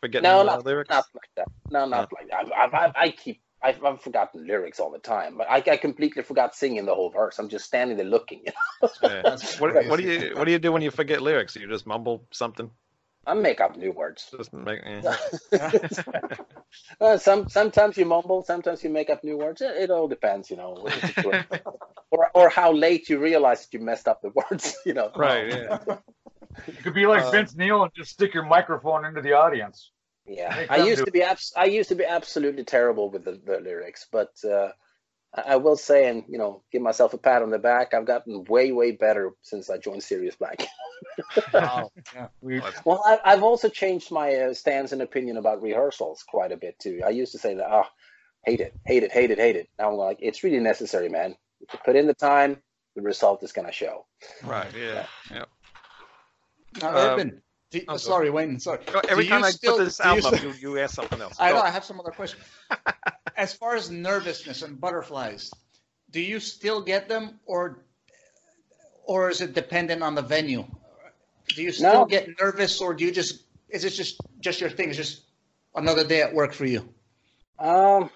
Forgetting 0.00 0.24
No, 0.24 0.42
not, 0.42 0.64
lyrics. 0.64 0.88
not 0.88 1.04
like 1.14 1.30
that. 1.36 1.48
No, 1.70 1.86
not 1.86 2.10
like 2.12 2.28
that. 2.30 2.50
I've, 2.56 2.74
I've, 2.74 2.92
I 2.96 3.10
keep. 3.10 3.42
I've, 3.62 3.84
I've 3.84 4.00
forgotten 4.00 4.46
lyrics 4.46 4.80
all 4.80 4.90
the 4.90 4.98
time, 4.98 5.36
but 5.36 5.46
I, 5.50 5.56
I 5.70 5.76
completely 5.76 6.22
forgot 6.22 6.54
singing 6.54 6.86
the 6.86 6.94
whole 6.94 7.10
verse. 7.10 7.38
I'm 7.38 7.50
just 7.50 7.66
standing 7.66 7.98
there 7.98 8.06
looking. 8.06 8.42
You 8.46 8.52
know? 8.82 8.88
Yeah. 9.02 9.36
What, 9.58 9.74
what 9.86 10.00
do 10.00 10.10
you 10.10 10.34
What 10.34 10.46
do 10.46 10.52
you 10.52 10.58
do 10.58 10.72
when 10.72 10.80
you 10.80 10.90
forget 10.90 11.20
lyrics? 11.20 11.56
You 11.56 11.68
just 11.68 11.86
mumble 11.86 12.26
something. 12.30 12.70
I 13.26 13.34
make 13.34 13.60
up 13.60 13.76
new 13.76 13.92
words. 13.92 14.28
Just 14.36 14.52
make. 14.52 14.80
eh. 14.84 15.16
Uh, 17.00 17.16
some 17.16 17.48
sometimes 17.48 17.96
you 17.96 18.04
mumble, 18.04 18.42
sometimes 18.44 18.82
you 18.84 18.90
make 18.90 19.10
up 19.10 19.24
new 19.24 19.36
words. 19.36 19.60
It, 19.60 19.74
it 19.76 19.90
all 19.90 20.06
depends, 20.06 20.50
you 20.50 20.56
know, 20.56 20.70
what 20.70 20.92
the 20.92 21.06
situation- 21.08 21.46
or 22.10 22.30
or 22.34 22.48
how 22.48 22.72
late 22.72 23.08
you 23.08 23.18
realize 23.18 23.62
that 23.66 23.72
you 23.76 23.84
messed 23.84 24.06
up 24.08 24.20
the 24.22 24.30
words. 24.30 24.76
You 24.84 24.94
know, 24.94 25.10
Right. 25.16 25.48
Yeah. 25.48 25.78
You 26.66 26.72
could 26.82 26.94
be 26.94 27.06
like 27.06 27.24
Uh, 27.24 27.30
Vince 27.30 27.54
Neil 27.56 27.82
and 27.82 27.92
just 27.94 28.10
stick 28.12 28.34
your 28.34 28.44
microphone 28.44 29.04
into 29.04 29.20
the 29.22 29.32
audience. 29.32 29.90
Yeah, 30.26 30.54
Make 30.54 30.70
I 30.70 30.84
used 30.84 31.04
to 31.04 31.10
be 31.10 31.22
abs- 31.22 31.52
I 31.56 31.64
used 31.64 31.88
to 31.88 31.94
be 31.96 32.04
absolutely 32.04 32.64
terrible 32.64 33.10
with 33.10 33.24
the, 33.24 33.32
the 33.32 33.58
lyrics, 33.60 34.06
but 34.12 34.30
uh, 34.44 34.70
I 35.34 35.42
I 35.52 35.56
will 35.56 35.76
say, 35.76 36.08
and 36.08 36.24
you 36.28 36.38
know, 36.38 36.62
give 36.72 36.82
myself 36.82 37.14
a 37.14 37.18
pat 37.18 37.42
on 37.42 37.50
the 37.50 37.58
back. 37.58 37.94
I've 37.94 38.06
gotten 38.06 38.44
way 38.44 38.72
way 38.72 38.92
better 38.92 39.32
since 39.42 39.70
I 39.70 39.78
joined 39.78 40.02
Serious 40.02 40.36
Black. 40.36 40.66
Wow. 41.54 41.90
Yeah. 42.14 42.28
We, 42.40 42.60
well, 42.84 43.02
I, 43.04 43.18
I've 43.24 43.42
also 43.42 43.68
changed 43.68 44.10
my 44.10 44.34
uh, 44.34 44.54
stance 44.54 44.92
and 44.92 45.00
opinion 45.02 45.38
about 45.38 45.62
rehearsals 45.62 46.22
quite 46.28 46.52
a 46.52 46.56
bit 46.56 46.78
too. 46.78 47.00
I 47.04 47.10
used 47.10 47.32
to 47.32 47.38
say 47.38 47.54
that, 47.54 47.66
oh, 47.70 47.86
hate 48.44 48.60
it, 48.60 48.74
hate 48.84 49.02
it, 49.02 49.10
hate 49.12 49.30
it, 49.30 49.38
hate 49.38 49.56
it. 49.56 49.68
Now 49.78 49.90
I'm 49.90 49.96
like, 49.96 50.18
it's 50.20 50.44
really 50.44 50.60
necessary, 50.60 51.08
man. 51.08 51.36
If 51.60 51.72
you 51.72 51.78
put 51.84 51.96
in 51.96 52.06
the 52.06 52.14
time, 52.14 52.58
the 52.96 53.02
result 53.02 53.42
is 53.42 53.52
gonna 53.52 53.72
show. 53.72 54.06
Right. 54.44 54.70
Yeah. 54.76 55.06
Yeah. 55.30 55.44
Now, 56.82 56.88
Um, 56.88 56.96
Urban. 56.96 57.42
Do- 57.70 57.80
oh, 57.88 57.92
go 57.92 57.96
sorry, 57.96 58.30
Wayne. 58.30 58.58
Sorry. 58.60 58.80
Every 59.08 59.24
Do 59.24 59.30
time 59.30 59.44
I 59.44 59.50
still- 59.50 59.76
put 59.76 59.84
this 59.84 59.98
do 59.98 60.08
you 60.14 60.26
up, 60.26 60.42
you, 60.42 60.52
you 60.52 60.78
ask 60.78 60.94
something 60.94 61.20
else. 61.20 61.36
I 61.38 61.50
Go. 61.50 61.56
know. 61.56 61.62
I 61.62 61.70
have 61.70 61.84
some 61.84 62.00
other 62.00 62.10
questions. 62.10 62.42
as 63.36 63.52
far 63.54 63.74
as 63.76 63.90
nervousness 63.90 64.62
and 64.62 64.80
butterflies, 64.80 65.50
do 66.10 66.20
you 66.20 66.40
still 66.40 66.80
get 66.82 67.08
them, 67.08 67.38
or 67.46 67.84
or 69.04 69.30
is 69.30 69.40
it 69.40 69.54
dependent 69.54 70.02
on 70.02 70.14
the 70.14 70.22
venue? 70.22 70.64
Do 71.48 71.62
you 71.62 71.72
still 71.72 71.92
No. 72.00 72.04
get 72.06 72.28
nervous, 72.40 72.80
or 72.80 72.94
do 72.94 73.04
you 73.04 73.12
just 73.12 73.44
is 73.68 73.84
it 73.84 73.90
just 73.90 74.20
just 74.40 74.60
your 74.60 74.70
thing? 74.70 74.88
It's 74.88 74.96
just 74.96 75.22
another 75.74 76.04
day 76.04 76.22
at 76.22 76.34
work 76.34 76.52
for 76.52 76.64
you? 76.66 76.92
Um, 77.58 78.10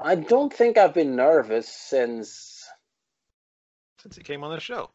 I 0.00 0.14
don't 0.16 0.52
think 0.52 0.76
I've 0.78 0.94
been 0.94 1.14
nervous 1.16 1.68
since. 1.68 2.64
Since 4.02 4.16
he 4.16 4.22
came 4.22 4.42
on 4.44 4.50
the 4.52 4.60
show. 4.60 4.90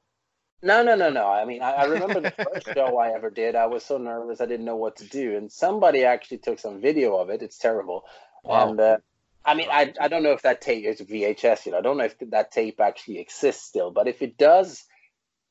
No, 0.62 0.84
no, 0.84 0.95
no, 0.95 1.10
no. 1.10 1.28
I 1.28 1.45
mean, 1.45 1.62
I, 1.62 1.72
I 1.72 1.84
remember 1.86 2.20
the 2.20 2.32
first 2.32 2.68
show 2.74 2.97
I 2.97 3.14
ever 3.14 3.30
did. 3.30 3.55
I 3.55 3.68
was 3.68 3.84
so 3.84 3.97
nervous, 3.97 4.41
I 4.41 4.45
didn't 4.45 4.66
know 4.66 4.76
what 4.76 4.97
to 4.97 5.05
do, 5.05 5.38
and 5.38 5.51
somebody 5.51 6.03
actually 6.03 6.39
took 6.39 6.60
some 6.60 6.82
video 6.82 7.16
of 7.16 7.30
it. 7.30 7.41
It's 7.41 7.57
terrible. 7.57 8.05
Wow. 8.43 8.70
And 8.70 8.80
uh, 8.80 8.97
I 9.45 9.53
mean, 9.53 9.68
I 9.72 9.93
I 9.99 10.07
don't 10.10 10.24
know 10.24 10.34
if 10.34 10.41
that 10.41 10.62
tape 10.62 10.86
is 10.86 10.99
VHS. 10.99 11.66
You 11.66 11.72
know, 11.72 11.78
I 11.78 11.82
don't 11.82 11.97
know 11.97 12.03
if 12.05 12.18
that 12.32 12.51
tape 12.51 12.80
actually 12.82 13.20
exists 13.20 13.66
still, 13.66 13.91
but 13.91 14.07
if 14.07 14.22
it 14.22 14.38
does, 14.38 14.84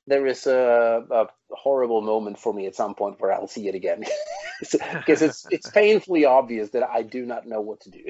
there 0.06 0.26
is 0.26 0.46
a, 0.46 1.04
a 1.10 1.26
horrible 1.50 2.02
moment 2.02 2.38
for 2.38 2.52
me 2.52 2.66
at 2.66 2.74
some 2.74 2.94
point 2.94 3.20
where 3.20 3.32
I'll 3.32 3.48
see 3.48 3.68
it 3.68 3.74
again, 3.74 4.04
because 4.60 5.22
it's 5.22 5.46
it's 5.50 5.70
painfully 5.80 6.26
obvious 6.26 6.70
that 6.70 6.88
I 6.88 7.02
do 7.02 7.24
not 7.24 7.46
know 7.46 7.60
what 7.60 7.80
to 7.82 7.90
do. 7.90 8.04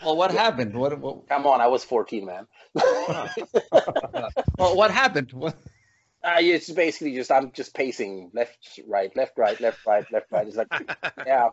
Now 0.00 0.08
I'm 0.08 0.16
ready. 0.16 0.16
Well, 0.16 0.16
what 0.16 0.30
happened? 0.32 0.74
What, 0.74 0.98
what 1.00 1.28
Come 1.28 1.46
on, 1.46 1.60
I 1.60 1.66
was 1.68 1.84
14, 1.84 2.24
man. 2.24 2.46
well, 4.58 4.76
what 4.76 4.90
happened? 4.90 5.32
What, 5.32 5.56
Uh, 6.22 6.38
it's 6.40 6.70
basically 6.70 7.14
just 7.14 7.30
I'm 7.30 7.52
just 7.52 7.72
pacing 7.74 8.30
left, 8.34 8.80
right, 8.86 9.14
left, 9.14 9.38
right, 9.38 9.60
left, 9.60 9.86
right, 9.86 10.04
left, 10.10 10.32
right. 10.32 10.46
It's 10.46 10.56
like 10.56 10.68
yeah, 11.26 11.50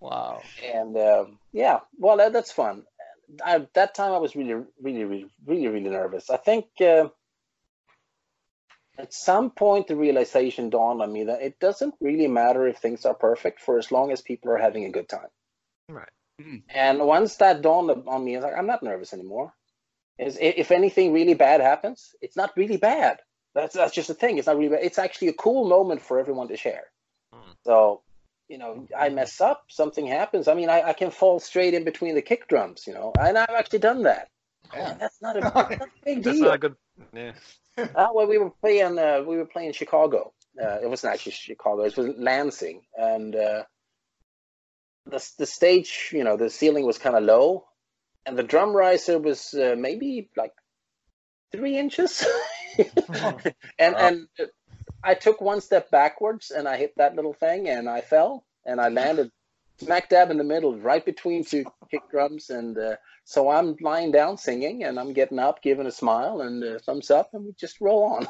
wow. 0.00 0.42
and 0.62 0.96
um, 0.98 1.38
yeah, 1.52 1.80
well 1.98 2.18
that, 2.18 2.32
that's 2.32 2.52
fun. 2.52 2.84
I, 3.42 3.66
that 3.74 3.94
time 3.94 4.12
I 4.12 4.18
was 4.18 4.36
really, 4.36 4.64
really, 4.82 5.04
really, 5.04 5.26
really, 5.46 5.68
really 5.68 5.88
nervous. 5.88 6.28
I 6.28 6.36
think 6.36 6.66
uh, 6.80 7.08
at 8.98 9.14
some 9.14 9.50
point 9.50 9.86
the 9.86 9.96
realization 9.96 10.68
dawned 10.68 11.00
on 11.00 11.10
me 11.10 11.24
that 11.24 11.40
it 11.40 11.58
doesn't 11.58 11.94
really 12.00 12.28
matter 12.28 12.68
if 12.68 12.76
things 12.76 13.06
are 13.06 13.14
perfect 13.14 13.60
for 13.60 13.78
as 13.78 13.90
long 13.90 14.12
as 14.12 14.20
people 14.20 14.50
are 14.50 14.58
having 14.58 14.84
a 14.84 14.90
good 14.90 15.08
time. 15.08 15.28
Right. 15.88 16.10
And 16.68 17.00
once 17.00 17.36
that 17.36 17.62
dawned 17.62 17.90
on 18.08 18.24
me, 18.24 18.34
I 18.34 18.38
was 18.38 18.44
like, 18.44 18.58
I'm 18.58 18.66
not 18.66 18.82
nervous 18.82 19.12
anymore. 19.12 19.52
Is 20.18 20.38
if 20.40 20.70
anything 20.70 21.12
really 21.12 21.34
bad 21.34 21.60
happens, 21.60 22.14
it's 22.20 22.36
not 22.36 22.52
really 22.56 22.76
bad. 22.76 23.18
That's 23.54 23.74
that's 23.74 23.94
just 23.94 24.08
the 24.08 24.14
thing. 24.14 24.38
It's 24.38 24.46
not 24.46 24.56
really 24.56 24.70
bad. 24.70 24.84
It's 24.84 24.98
actually 24.98 25.28
a 25.28 25.32
cool 25.34 25.68
moment 25.68 26.02
for 26.02 26.18
everyone 26.18 26.48
to 26.48 26.56
share. 26.56 26.84
Hmm. 27.32 27.52
So, 27.64 28.02
you 28.48 28.58
know, 28.58 28.86
I 28.96 29.08
mess 29.08 29.40
up, 29.40 29.64
something 29.68 30.06
happens. 30.06 30.48
I 30.48 30.54
mean, 30.54 30.68
I, 30.68 30.82
I 30.82 30.92
can 30.92 31.10
fall 31.10 31.40
straight 31.40 31.74
in 31.74 31.84
between 31.84 32.14
the 32.14 32.22
kick 32.22 32.48
drums, 32.48 32.86
you 32.86 32.94
know, 32.94 33.12
and 33.18 33.38
I've 33.38 33.50
actually 33.50 33.80
done 33.80 34.02
that. 34.04 34.28
Yeah. 34.74 34.94
That's 34.94 35.20
not 35.20 35.36
a, 35.36 35.40
that's 35.54 35.54
not 35.54 35.72
a 35.72 35.86
big 36.04 36.22
That's 36.22 36.38
deal. 36.38 36.46
not 36.46 36.54
a 36.54 36.58
good. 36.58 36.76
Yeah. 37.12 37.32
Uh, 37.78 38.08
well, 38.12 38.26
we 38.26 38.36
were 38.36 38.50
playing. 38.50 38.98
Uh, 38.98 39.22
we 39.26 39.38
were 39.38 39.46
playing 39.46 39.72
Chicago. 39.72 40.34
Uh, 40.62 40.76
it 40.82 40.90
wasn't 40.90 41.10
actually 41.14 41.32
Chicago. 41.32 41.84
It 41.84 41.96
was 41.96 42.14
Lansing, 42.18 42.82
and 42.98 43.34
uh, 43.34 43.62
the 45.06 45.32
the 45.38 45.46
stage. 45.46 46.10
You 46.12 46.24
know, 46.24 46.36
the 46.36 46.50
ceiling 46.50 46.86
was 46.86 46.98
kind 46.98 47.16
of 47.16 47.24
low, 47.24 47.66
and 48.26 48.36
the 48.36 48.42
drum 48.42 48.74
riser 48.74 49.18
was 49.18 49.54
uh, 49.54 49.74
maybe 49.78 50.30
like 50.36 50.52
three 51.50 51.78
inches. 51.78 52.24
and 53.78 53.96
and 53.96 54.28
I 55.02 55.14
took 55.14 55.40
one 55.40 55.60
step 55.60 55.90
backwards, 55.90 56.50
and 56.50 56.68
I 56.68 56.76
hit 56.76 56.94
that 56.96 57.16
little 57.16 57.34
thing, 57.34 57.68
and 57.68 57.88
I 57.88 58.00
fell, 58.00 58.44
and 58.64 58.80
I 58.80 58.88
landed 58.88 59.30
smack 59.78 60.08
dab 60.08 60.30
in 60.30 60.38
the 60.38 60.44
middle, 60.44 60.76
right 60.78 61.04
between 61.04 61.44
two 61.44 61.64
kick 61.90 62.02
drums, 62.10 62.50
and. 62.50 62.76
Uh, 62.78 62.96
so 63.24 63.48
I'm 63.48 63.76
lying 63.80 64.10
down 64.10 64.36
singing, 64.36 64.82
and 64.82 64.98
I'm 64.98 65.12
getting 65.12 65.38
up, 65.38 65.62
giving 65.62 65.86
a 65.86 65.92
smile 65.92 66.40
and 66.40 66.62
a 66.64 66.80
thumbs 66.80 67.08
up, 67.08 67.30
and 67.32 67.44
we 67.44 67.52
just 67.52 67.80
roll 67.80 68.02
on. 68.02 68.26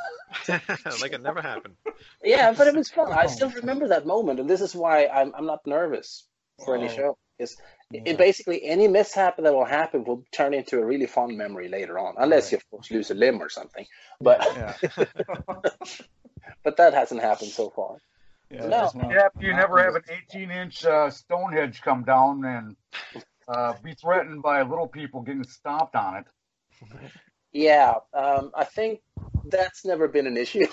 like 1.00 1.14
it 1.14 1.22
never 1.22 1.40
happened. 1.40 1.76
yeah, 2.22 2.52
but 2.52 2.66
it 2.66 2.74
was 2.74 2.90
fun. 2.90 3.10
I 3.10 3.24
still 3.24 3.48
remember 3.48 3.88
that 3.88 4.04
moment, 4.04 4.38
and 4.38 4.50
this 4.50 4.60
is 4.60 4.74
why 4.74 5.06
I'm 5.06 5.34
I'm 5.34 5.46
not 5.46 5.66
nervous 5.66 6.26
for 6.64 6.76
any 6.76 6.88
show. 6.88 7.16
Because 7.38 7.56
Yeah. 7.90 8.02
it 8.06 8.18
basically 8.18 8.64
any 8.64 8.88
mishap 8.88 9.36
that 9.36 9.52
will 9.52 9.64
happen 9.64 10.04
will 10.04 10.24
turn 10.32 10.54
into 10.54 10.78
a 10.78 10.84
really 10.84 11.06
fun 11.06 11.36
memory 11.36 11.68
later 11.68 11.98
on, 11.98 12.14
unless 12.18 12.50
you 12.52 12.56
of 12.58 12.70
course 12.70 12.90
lose 12.90 13.10
a 13.10 13.14
limb 13.14 13.42
or 13.42 13.48
something. 13.48 13.86
But 14.20 14.40
Yeah. 14.56 14.74
but 16.64 16.76
that 16.76 16.94
hasn't 16.94 17.20
happened 17.20 17.50
so 17.50 17.70
far. 17.70 17.96
Yeah, 18.50 18.60
No. 18.62 18.68
that's 18.68 18.94
not- 18.94 19.10
yeah, 19.10 19.28
you 19.40 19.54
never 19.54 19.82
have 19.82 19.94
an 19.94 20.02
18 20.10 20.50
inch 20.50 20.84
uh, 20.84 21.10
Stonehenge 21.10 21.80
come 21.82 22.04
down 22.04 22.44
and 22.44 22.76
uh, 23.48 23.74
be 23.82 23.94
threatened 23.94 24.42
by 24.42 24.62
little 24.62 24.88
people 24.88 25.20
getting 25.22 25.44
stomped 25.44 25.96
on 25.96 26.16
it. 26.18 26.26
Yeah, 27.52 27.94
um, 28.14 28.50
I 28.54 28.64
think 28.64 29.00
that's 29.46 29.84
never 29.84 30.08
been 30.08 30.26
an 30.26 30.36
issue. 30.36 30.66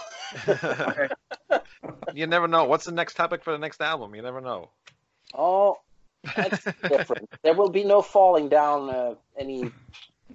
you 2.14 2.28
never 2.28 2.48
know. 2.48 2.66
What's 2.66 2.86
the 2.86 2.92
next 2.92 3.16
topic 3.16 3.44
for 3.44 3.52
the 3.52 3.58
next 3.60 3.82
album? 3.82 4.16
You 4.16 4.22
never 4.22 4.42
know. 4.42 4.72
Oh, 5.34 5.78
that's 6.36 6.64
different. 6.84 7.30
There 7.44 7.54
will 7.54 7.70
be 7.70 7.84
no 7.84 8.02
falling 8.02 8.50
down 8.50 8.90
uh, 8.90 9.16
any 9.38 9.72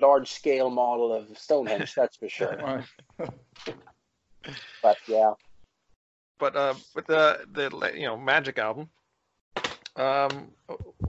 large 0.00 0.32
scale 0.32 0.70
model 0.70 1.12
of 1.12 1.36
Stonehenge, 1.38 1.94
that's 1.94 2.16
for 2.16 2.28
sure. 2.28 2.84
But 4.82 4.96
yeah. 5.06 5.32
But 6.38 6.56
uh, 6.56 6.74
with 6.94 7.06
the 7.06 7.46
the 7.52 7.92
you 7.94 8.06
know 8.06 8.16
Magic 8.16 8.58
album, 8.58 8.88
um, 9.96 10.50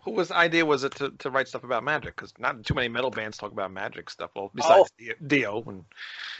who 0.04 0.12
was 0.12 0.30
the 0.30 0.38
idea 0.38 0.66
was 0.66 0.84
it 0.84 0.94
to, 0.96 1.10
to 1.20 1.30
write 1.30 1.48
stuff 1.48 1.64
about 1.64 1.84
magic? 1.84 2.16
Because 2.16 2.34
not 2.38 2.64
too 2.64 2.74
many 2.76 2.88
metal 2.88 3.10
bands 3.10 3.38
talk 3.38 3.52
about 3.52 3.72
magic 3.72 4.10
stuff. 4.10 4.32
Well, 4.36 4.52
besides 4.54 4.92
Dio, 4.98 5.14
Dio 5.26 5.64
and 5.68 5.84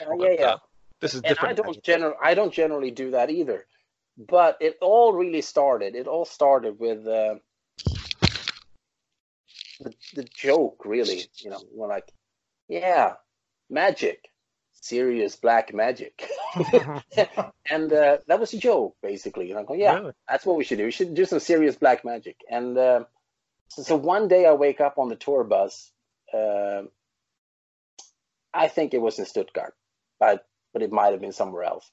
Uh, 0.00 0.04
but, 0.16 0.20
yeah, 0.20 0.36
yeah. 0.38 0.46
uh, 0.46 0.58
this 1.00 1.14
is 1.14 1.20
and 1.20 1.26
I 1.26 1.28
different. 1.30 1.56
don't 1.56 1.66
magic. 1.66 1.82
general 1.82 2.14
I 2.22 2.34
don't 2.34 2.52
generally 2.52 2.90
do 2.90 3.10
that 3.10 3.30
either. 3.30 3.66
But 4.18 4.58
it 4.60 4.78
all 4.80 5.12
really 5.12 5.42
started. 5.42 5.94
It 5.94 6.06
all 6.06 6.24
started 6.24 6.78
with 6.78 7.06
uh, 7.06 7.36
the 9.80 9.94
the 10.14 10.24
joke, 10.24 10.82
really. 10.84 11.22
You 11.38 11.50
know, 11.50 11.60
we're 11.72 11.88
like, 11.88 12.10
yeah, 12.68 13.14
magic. 13.70 14.30
serious 14.72 15.36
black 15.36 15.74
magic. 15.74 16.28
and 17.70 17.92
uh, 17.92 18.18
that 18.28 18.40
was 18.40 18.52
a 18.54 18.58
joke, 18.58 18.96
basically. 19.02 19.50
And 19.50 19.58
I 19.60 19.64
go, 19.64 19.74
yeah, 19.74 19.94
Really? 19.94 20.12
that's 20.28 20.46
what 20.46 20.56
we 20.56 20.64
should 20.64 20.78
do. 20.78 20.84
We 20.84 20.90
should 20.92 21.14
do 21.14 21.24
some 21.26 21.40
serious 21.40 21.76
black 21.76 22.04
magic. 22.04 22.36
And 22.50 22.76
uh, 22.78 23.04
so, 23.68 23.82
so 23.82 23.96
one 23.96 24.28
day 24.28 24.46
I 24.46 24.52
wake 24.52 24.80
up 24.80 24.98
on 24.98 25.08
the 25.08 25.16
tour 25.16 25.44
bus. 25.44 25.90
Uh, 26.32 26.82
I 28.54 28.68
think 28.68 28.94
it 28.94 29.00
was 29.02 29.18
in 29.18 29.26
Stuttgart, 29.26 29.74
but 30.18 30.46
but 30.72 30.82
it 30.82 30.92
might 30.92 31.12
have 31.12 31.20
been 31.20 31.32
somewhere 31.32 31.64
else. 31.64 31.90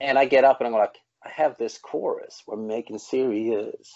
And 0.00 0.18
I 0.18 0.26
get 0.26 0.44
up 0.44 0.60
and 0.60 0.66
I'm 0.68 0.74
like, 0.74 0.96
I 1.24 1.30
have 1.30 1.56
this 1.58 1.78
chorus. 1.78 2.42
We're 2.46 2.56
making 2.56 2.98
serious 2.98 3.92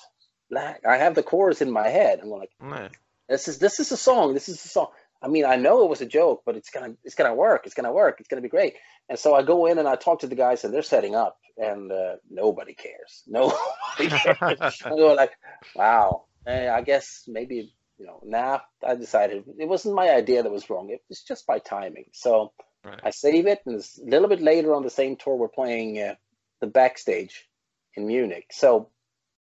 black. 0.50 0.82
I 0.86 0.96
have 0.96 1.14
the 1.14 1.22
chorus 1.22 1.60
in 1.60 1.70
my 1.70 1.88
head. 1.88 2.20
I'm 2.22 2.28
like, 2.30 2.50
Yeah. 2.60 2.88
this 3.28 3.48
is 3.48 3.58
this 3.58 3.80
is 3.80 3.92
a 3.92 3.96
song. 3.96 4.34
This 4.34 4.48
is 4.48 4.64
a 4.64 4.68
song. 4.68 4.88
I 5.22 5.28
mean, 5.28 5.44
I 5.44 5.56
know 5.56 5.82
it 5.82 5.90
was 5.90 6.00
a 6.02 6.06
joke, 6.06 6.42
but 6.46 6.56
it's 6.56 6.70
gonna 6.70 6.94
it's 7.04 7.14
gonna 7.14 7.34
work. 7.34 7.62
It's 7.64 7.74
gonna 7.74 7.92
work. 7.92 8.16
It's 8.20 8.28
gonna 8.28 8.42
be 8.42 8.48
great. 8.48 8.74
And 9.08 9.18
so 9.18 9.34
I 9.34 9.42
go 9.42 9.66
in 9.66 9.78
and 9.78 9.88
I 9.88 9.96
talk 9.96 10.20
to 10.20 10.26
the 10.26 10.34
guys, 10.34 10.64
and 10.64 10.72
they're 10.72 10.82
setting 10.82 11.14
up, 11.14 11.38
and 11.56 11.90
uh, 11.90 12.16
nobody 12.30 12.74
cares. 12.74 13.22
Nobody 13.26 14.08
cares. 14.08 14.82
I 14.84 14.90
go 14.90 15.14
like, 15.14 15.32
wow. 15.74 16.24
Eh, 16.46 16.70
I 16.70 16.82
guess 16.82 17.24
maybe 17.26 17.72
you 17.98 18.06
know. 18.06 18.20
Nah, 18.22 18.60
I 18.86 18.94
decided 18.94 19.44
it 19.58 19.66
wasn't 19.68 19.94
my 19.96 20.10
idea 20.10 20.42
that 20.42 20.52
was 20.52 20.68
wrong. 20.70 20.90
It 20.90 21.02
was 21.08 21.22
just 21.22 21.46
by 21.46 21.58
timing. 21.58 22.06
So 22.12 22.52
Right. 22.84 23.00
I 23.02 23.10
save 23.10 23.48
it, 23.48 23.62
and 23.66 23.74
it's 23.76 23.98
a 23.98 24.04
little 24.04 24.28
bit 24.28 24.40
later 24.40 24.72
on 24.72 24.84
the 24.84 24.90
same 24.90 25.16
tour, 25.16 25.34
we're 25.34 25.48
playing 25.48 25.98
uh, 26.00 26.14
the 26.60 26.66
backstage 26.66 27.48
in 27.94 28.06
Munich. 28.06 28.46
So 28.50 28.88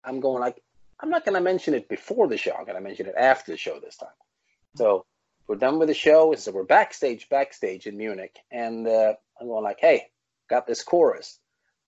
I'm 0.04 0.20
going 0.20 0.40
like, 0.40 0.62
I'm 1.00 1.10
not 1.10 1.24
going 1.24 1.34
to 1.34 1.40
mention 1.40 1.74
it 1.74 1.88
before 1.88 2.28
the 2.28 2.38
show. 2.38 2.52
I'm 2.52 2.64
going 2.64 2.76
to 2.76 2.82
mention 2.82 3.06
it 3.06 3.14
after 3.16 3.52
the 3.52 3.58
show 3.58 3.78
this 3.80 3.96
time. 3.96 4.08
So 4.76 5.04
we're 5.46 5.56
done 5.56 5.78
with 5.78 5.88
the 5.88 5.94
show. 5.94 6.34
So 6.34 6.52
we're 6.52 6.64
backstage, 6.64 7.28
backstage 7.28 7.86
in 7.86 7.96
Munich, 7.96 8.36
and 8.50 8.86
uh, 8.86 9.14
I'm 9.40 9.46
going 9.46 9.64
like, 9.64 9.78
hey, 9.80 10.06
got 10.48 10.66
this 10.66 10.82
chorus. 10.82 11.38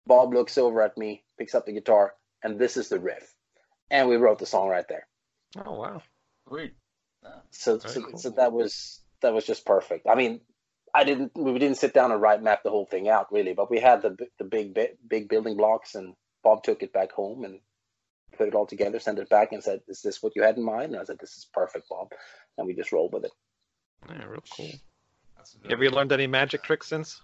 Bob 0.07 0.33
looks 0.33 0.59
over 0.59 0.83
at 0.83 0.97
me, 0.97 1.25
picks 1.39 1.55
up 1.55 1.67
the 1.67 1.73
guitar, 1.73 2.15
and 2.43 2.59
this 2.59 2.77
is 2.77 2.89
the 2.89 2.99
riff. 2.99 3.35
And 3.91 4.09
we 4.09 4.17
wrote 4.17 4.39
the 4.39 4.47
song 4.47 4.69
right 4.69 4.87
there. 4.89 5.07
Oh 5.65 5.79
wow. 5.79 6.03
Great. 6.47 6.75
So, 7.51 7.79
so, 7.79 8.03
cool. 8.03 8.19
so 8.19 8.31
that 8.31 8.53
was 8.53 9.01
that 9.21 9.35
was 9.35 9.45
just 9.45 9.67
perfect. 9.67 10.07
I 10.07 10.15
mean, 10.15 10.41
I 10.99 11.05
didn't 11.05 11.31
we 11.37 11.57
didn't 11.61 11.79
sit 11.79 11.95
down 11.95 12.11
and 12.11 12.21
write 12.21 12.43
map 12.43 12.65
the 12.65 12.71
whole 12.71 12.87
thing 12.87 13.09
out 13.09 13.31
really, 13.31 13.53
but 13.53 13.71
we 13.71 13.79
had 13.79 14.03
the 14.03 14.17
the 14.39 14.45
big 14.45 14.77
big 15.07 15.29
building 15.29 15.57
blocks, 15.57 15.95
and 15.95 16.15
Bob 16.43 16.65
took 16.65 16.83
it 16.83 16.93
back 16.93 17.13
home 17.13 17.45
and 17.45 17.61
put 18.37 18.49
it 18.49 18.55
all 18.57 18.67
together, 18.67 18.99
sent 18.99 19.21
it 19.21 19.29
back, 19.29 19.53
and 19.53 19.63
said, 19.63 19.81
"Is 19.87 20.03
this 20.03 20.21
what 20.21 20.35
you 20.35 20.43
had 20.43 20.57
in 20.57 20.65
mind?" 20.65 20.93
And 20.93 21.01
I 21.01 21.05
said, 21.05 21.21
"This 21.21 21.37
is 21.37 21.47
perfect, 21.55 21.89
Bob," 21.89 22.09
and 22.57 22.67
we 22.67 22.75
just 22.75 22.91
rolled 22.91 23.13
with 23.13 23.27
it. 23.27 23.31
Yeah, 24.09 24.25
real 24.25 24.43
cool. 24.51 24.73
Have 25.71 25.83
you 25.83 25.91
learned 25.91 26.11
any 26.11 26.27
magic 26.27 26.65
tricks 26.65 26.89
since? 26.89 27.23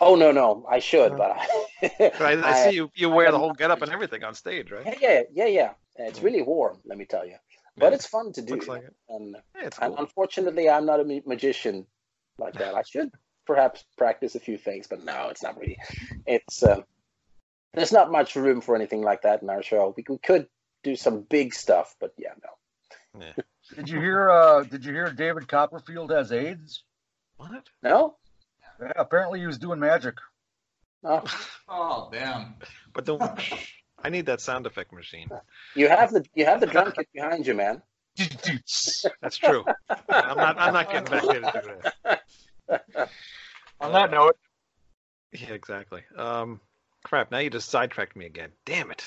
Oh 0.00 0.16
no, 0.16 0.32
no, 0.32 0.66
I 0.68 0.80
should, 0.80 1.16
but 1.16 1.30
I, 1.30 1.46
I, 2.20 2.50
I 2.50 2.52
see 2.64 2.74
you. 2.74 2.90
You 2.96 3.08
wear 3.08 3.30
the 3.30 3.38
whole 3.38 3.52
getup 3.52 3.82
and 3.82 3.92
everything 3.92 4.24
on 4.24 4.34
stage, 4.34 4.72
right? 4.72 4.98
yeah, 5.00 5.22
yeah, 5.32 5.46
yeah. 5.46 5.70
It's 5.94 6.20
really 6.22 6.42
warm, 6.42 6.80
let 6.84 6.98
me 6.98 7.04
tell 7.04 7.24
you, 7.24 7.36
but 7.76 7.90
Yeah. 7.90 7.94
it's 7.96 8.06
fun 8.06 8.32
to 8.32 8.42
do. 8.42 8.54
Looks 8.54 8.66
like 8.66 8.82
it. 8.82 8.94
And, 9.08 9.36
Yeah, 9.54 9.66
it's 9.66 9.78
and 9.78 9.94
unfortunately, 9.96 10.68
I'm 10.68 10.86
not 10.86 10.98
a 10.98 11.22
magician 11.24 11.86
like 12.38 12.54
that. 12.54 12.74
I 12.74 12.82
should 12.82 13.10
perhaps 13.46 13.84
practice 13.96 14.34
a 14.34 14.40
few 14.40 14.56
things, 14.56 14.86
but 14.88 15.04
no, 15.04 15.28
it's 15.30 15.42
not 15.42 15.58
really. 15.58 15.78
It's 16.26 16.62
uh, 16.62 16.82
there's 17.74 17.92
not 17.92 18.10
much 18.12 18.36
room 18.36 18.60
for 18.60 18.74
anything 18.76 19.02
like 19.02 19.22
that 19.22 19.42
in 19.42 19.50
our 19.50 19.62
show. 19.62 19.94
We, 19.96 20.04
we 20.08 20.18
could 20.18 20.46
do 20.82 20.96
some 20.96 21.22
big 21.22 21.54
stuff, 21.54 21.94
but 22.00 22.12
yeah, 22.18 22.32
no, 22.42 23.20
Yeah. 23.26 23.32
Did 23.76 23.88
you 23.88 24.00
hear? 24.00 24.28
Uh, 24.28 24.64
did 24.64 24.84
you 24.84 24.92
hear 24.92 25.10
David 25.12 25.48
Copperfield 25.48 26.10
has 26.10 26.30
AIDS? 26.32 26.82
What? 27.36 27.50
no. 27.82 28.16
Yeah, 28.80 28.92
apparently 28.96 29.38
he 29.40 29.46
was 29.46 29.58
doing 29.58 29.78
magic. 29.78 30.14
Oh, 31.04 31.22
Oh 31.68 32.08
damn. 32.12 32.56
But 32.92 33.06
don't. 33.06 33.22
I 34.04 34.10
need 34.10 34.26
that 34.26 34.40
sound 34.40 34.66
effect 34.66 34.92
machine. 34.92 35.30
you 35.76 35.88
have 35.88 36.10
the 36.10 36.24
you 36.34 36.44
have 36.44 36.60
the 36.60 36.66
drum 36.66 36.92
kit 36.92 37.08
behind 37.14 37.46
you, 37.46 37.54
man. 37.54 37.82
That's 38.16 39.36
true. 39.38 39.64
I'm 40.08 40.36
not. 40.36 40.58
I'm 40.58 40.72
not 40.74 40.90
getting 40.90 41.10
back 41.10 41.22
there 41.24 41.40
to 41.40 41.62
do 41.64 42.10
that. 42.68 43.10
On 43.80 43.92
that 43.92 44.10
note, 44.10 44.36
Yeah, 45.32 45.52
exactly. 45.52 46.02
Um, 46.16 46.60
crap. 47.04 47.30
Now 47.30 47.38
you 47.38 47.50
just 47.50 47.68
sidetracked 47.70 48.16
me 48.16 48.26
again. 48.26 48.50
Damn 48.64 48.90
it. 48.90 49.04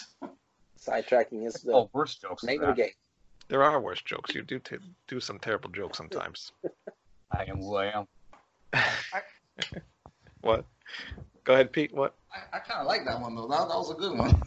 Sidetracking 0.79 1.45
is 1.47 1.53
the 1.55 1.73
oh, 1.73 1.89
worst 1.93 2.21
jokes. 2.21 2.43
name 2.43 2.61
of 2.61 2.75
the 2.75 2.83
game. 2.83 2.91
There 3.47 3.63
are 3.63 3.79
worse 3.79 4.01
jokes. 4.01 4.33
You 4.33 4.41
do 4.41 4.59
t- 4.59 4.77
do 5.07 5.19
some 5.19 5.39
terrible 5.39 5.69
jokes 5.69 5.97
sometimes. 5.97 6.51
I 7.31 7.45
am 7.47 7.57
who 7.59 7.75
I 7.75 7.85
am. 7.91 8.07
What? 10.41 10.63
Go 11.43 11.53
ahead, 11.53 11.71
Pete. 11.71 11.91
What? 11.91 12.13
I, 12.31 12.57
I 12.57 12.59
kind 12.59 12.79
of 12.81 12.85
like 12.85 13.03
that 13.05 13.19
one 13.19 13.33
though. 13.35 13.47
That, 13.47 13.67
that 13.67 13.75
was 13.75 13.89
a 13.89 13.95
good 13.95 14.15
one. 14.15 14.39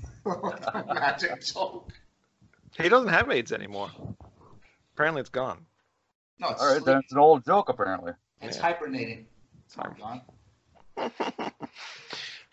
Magic 0.95 1.43
joke. 1.45 1.91
He 2.81 2.89
doesn't 2.89 3.09
have 3.09 3.29
AIDS 3.33 3.51
anymore. 3.51 3.91
Apparently, 4.99 5.21
it's 5.21 5.31
gone. 5.31 5.65
No, 6.41 6.49
it's 6.49 6.61
All 6.61 6.67
right, 6.67 6.75
sleep. 6.79 6.87
then 6.87 6.99
it's 6.99 7.13
an 7.13 7.19
old 7.19 7.45
joke 7.45 7.69
apparently. 7.69 8.15
It's 8.41 8.57
Yeah. 8.57 8.63
hibernating. 8.65 9.29
Sorry. 9.69 9.95
John. 9.97 10.23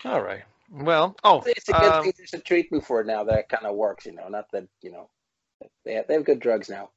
All 0.04 0.22
right. 0.22 0.44
Well. 0.70 1.16
Oh. 1.24 1.42
It's 1.44 1.68
a 1.68 1.72
good 1.72 1.82
um, 1.82 2.02
thing. 2.04 2.12
There's 2.16 2.34
a 2.34 2.38
treatment 2.38 2.86
for 2.86 3.00
it 3.00 3.08
now 3.08 3.24
that 3.24 3.48
kind 3.48 3.66
of 3.66 3.74
works. 3.74 4.06
You 4.06 4.12
know, 4.12 4.28
not 4.28 4.48
that 4.52 4.68
you 4.80 4.92
know 4.92 5.08
they 5.84 5.94
have, 5.94 6.06
they 6.06 6.14
have 6.14 6.24
good 6.24 6.38
drugs 6.38 6.68
now. 6.68 6.90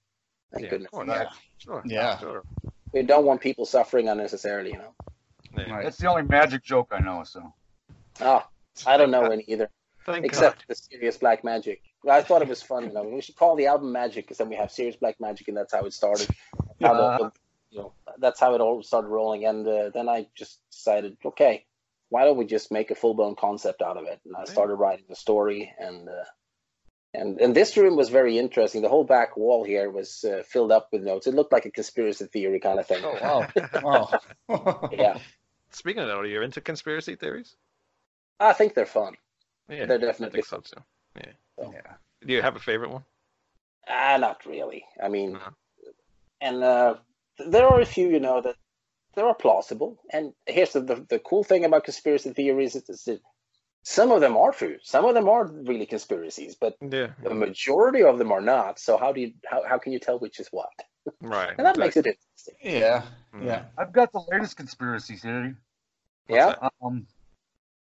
Thank 0.53 0.65
yeah, 0.65 0.69
goodness. 0.69 0.89
of 0.93 1.07
course. 1.07 1.07
Yeah. 1.09 1.29
Sure. 1.57 1.81
Yeah. 1.83 2.19
Sure. 2.19 2.43
We 2.93 3.01
don't 3.01 3.25
want 3.25 3.41
people 3.41 3.65
suffering 3.65 4.07
unnecessarily. 4.07 4.69
You 4.73 4.77
know. 4.77 4.93
Yeah. 5.57 5.71
Right. 5.73 5.85
It's 5.87 5.97
the 5.97 6.05
only 6.11 6.23
magic 6.23 6.63
joke 6.63 6.89
I 6.91 6.99
know. 6.99 7.23
So 7.23 7.51
Oh, 8.21 8.45
I 8.85 8.97
don't 8.97 9.09
know 9.09 9.23
any 9.23 9.45
either, 9.47 9.67
Thank 10.05 10.25
except 10.25 10.67
the 10.67 10.75
serious 10.75 11.17
black 11.17 11.43
magic. 11.43 11.81
I 12.07 12.21
thought 12.21 12.41
it 12.41 12.47
was 12.47 12.61
fun. 12.61 12.85
You 12.85 12.93
know, 12.93 13.03
we 13.03 13.21
should 13.21 13.35
call 13.35 13.55
the 13.55 13.67
album 13.67 13.91
Magic 13.91 14.25
because 14.25 14.37
then 14.37 14.49
we 14.49 14.55
have 14.55 14.71
serious 14.71 14.95
black 14.95 15.19
magic, 15.19 15.47
and 15.47 15.57
that's 15.57 15.73
how 15.73 15.83
it 15.85 15.93
started. 15.93 16.29
How 16.81 16.93
the- 16.93 17.03
Uh, 17.03 17.17
the- 17.17 17.31
you 17.71 17.79
know, 17.79 17.93
that's 18.17 18.39
how 18.39 18.55
it 18.55 18.61
all 18.61 18.81
started 18.81 19.09
rolling. 19.09 19.45
And 19.45 19.67
uh, 19.67 19.89
then 19.89 20.09
I 20.09 20.27
just 20.33 20.59
decided, 20.71 21.17
okay, 21.23 21.65
why 22.09 22.23
don't 22.23 22.37
we 22.37 22.45
just 22.45 22.71
make 22.71 22.89
a 22.89 22.95
full 22.95 23.13
blown 23.13 23.35
concept 23.35 23.81
out 23.83 23.95
of 23.97 24.05
it? 24.05 24.19
And 24.25 24.35
I 24.35 24.45
started 24.45 24.75
writing 24.75 25.05
the 25.07 25.15
story, 25.15 25.71
and 25.77 26.09
uh, 26.09 26.23
and 27.13 27.39
and 27.39 27.55
this 27.55 27.77
room 27.77 27.95
was 27.95 28.09
very 28.09 28.39
interesting. 28.39 28.81
The 28.81 28.89
whole 28.89 29.03
back 29.03 29.37
wall 29.37 29.63
here 29.63 29.89
was 29.91 30.23
uh, 30.23 30.41
filled 30.47 30.71
up 30.71 30.87
with 30.91 31.03
notes. 31.03 31.27
It 31.27 31.35
looked 31.35 31.51
like 31.53 31.65
a 31.65 31.71
conspiracy 31.71 32.25
theory 32.25 32.59
kind 32.59 32.79
of 32.79 32.87
thing. 32.87 33.03
Oh 33.03 33.47
wow. 33.83 34.19
wow. 34.49 34.89
Yeah, 34.91 35.19
Speaking 35.71 36.01
of 36.01 36.07
that, 36.07 36.15
are 36.17 36.25
you 36.25 36.41
into 36.41 36.61
conspiracy 36.61 37.15
theories? 37.15 37.55
I 38.39 38.53
think 38.53 38.73
they're 38.73 38.85
fun. 38.87 39.15
Yeah, 39.69 39.85
They're 39.85 39.97
I 39.97 40.01
definitely 40.01 40.41
think 40.41 40.45
so 40.47 40.61
too. 40.61 40.81
Yeah. 41.15 41.95
Do 42.25 42.33
you 42.33 42.41
have 42.41 42.55
a 42.55 42.59
favorite 42.59 42.91
one? 42.91 43.03
Ah, 43.87 44.17
not 44.17 44.45
really. 44.45 44.85
I 45.01 45.09
mean, 45.09 45.33
No. 45.33 45.39
and 46.41 46.63
uh, 46.63 46.95
there 47.37 47.65
are 47.67 47.81
a 47.81 47.85
few, 47.85 48.09
you 48.09 48.19
know, 48.19 48.41
that 48.41 48.55
that 49.15 49.25
are 49.25 49.33
plausible. 49.33 49.99
And 50.11 50.33
here's 50.45 50.73
the, 50.73 50.81
the 50.81 51.05
the 51.09 51.19
cool 51.19 51.43
thing 51.43 51.65
about 51.65 51.83
conspiracy 51.85 52.31
theories 52.33 52.75
is, 52.75 52.89
is 52.89 53.03
that 53.05 53.21
some 53.83 54.11
of 54.11 54.21
them 54.21 54.37
are 54.37 54.51
true. 54.51 54.77
Some 54.83 55.05
of 55.05 55.13
them 55.15 55.27
are 55.29 55.45
really 55.47 55.85
conspiracies, 55.85 56.55
but 56.55 56.75
Yeah. 56.81 57.11
the 57.23 57.33
majority 57.33 58.03
of 58.03 58.17
them 58.19 58.31
are 58.31 58.41
not. 58.41 58.79
So 58.79 58.97
how 58.97 59.11
do 59.13 59.21
you 59.21 59.33
how, 59.45 59.63
how 59.67 59.77
can 59.79 59.93
you 59.93 59.99
tell 59.99 60.19
which 60.19 60.39
is 60.39 60.47
what? 60.51 60.69
Right. 61.21 61.55
And 61.57 61.65
that 61.65 61.77
makes 61.77 61.97
it 61.97 62.05
interesting. 62.05 62.55
Yeah. 62.61 63.03
Mm. 63.33 63.45
Yeah. 63.45 63.65
I've 63.77 63.91
got 63.93 64.11
the 64.11 64.21
latest 64.29 64.57
conspiracy 64.57 65.15
theory. 65.15 65.55
yeah. 66.27 66.55
that? 66.61 66.71
Um, 66.81 67.07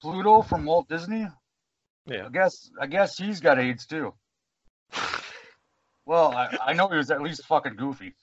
Pluto 0.01 0.43
from 0.43 0.67
Walt 0.67 0.89
Disney. 0.89 1.27
Yeah. 2.07 2.27
I 2.27 2.29
guess 2.31 2.71
I 2.81 2.87
guess 2.87 3.17
he's 3.19 3.41
got 3.41 3.59
AIDS 3.59 3.87
too. 3.87 4.15
Well, 6.05 6.33
I, 6.33 6.57
I 6.67 6.73
know 6.73 6.89
he 6.89 6.97
was 6.97 7.11
at 7.11 7.21
least 7.21 7.45
fucking 7.47 7.75
goofy. 7.77 8.15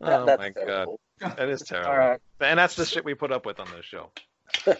Oh 0.00 0.26
That- 0.26 0.38
my 0.38 0.50
that's 0.50 0.66
god, 0.66 0.88
that 1.36 1.48
is 1.48 1.62
terrible. 1.62 1.90
All 1.90 1.96
right. 1.96 2.20
And 2.40 2.58
that's 2.58 2.74
the 2.76 2.84
shit 2.84 3.04
we 3.04 3.14
put 3.14 3.32
up 3.32 3.46
with 3.46 3.58
on 3.60 3.68
this 3.74 3.84
show. 3.84 4.10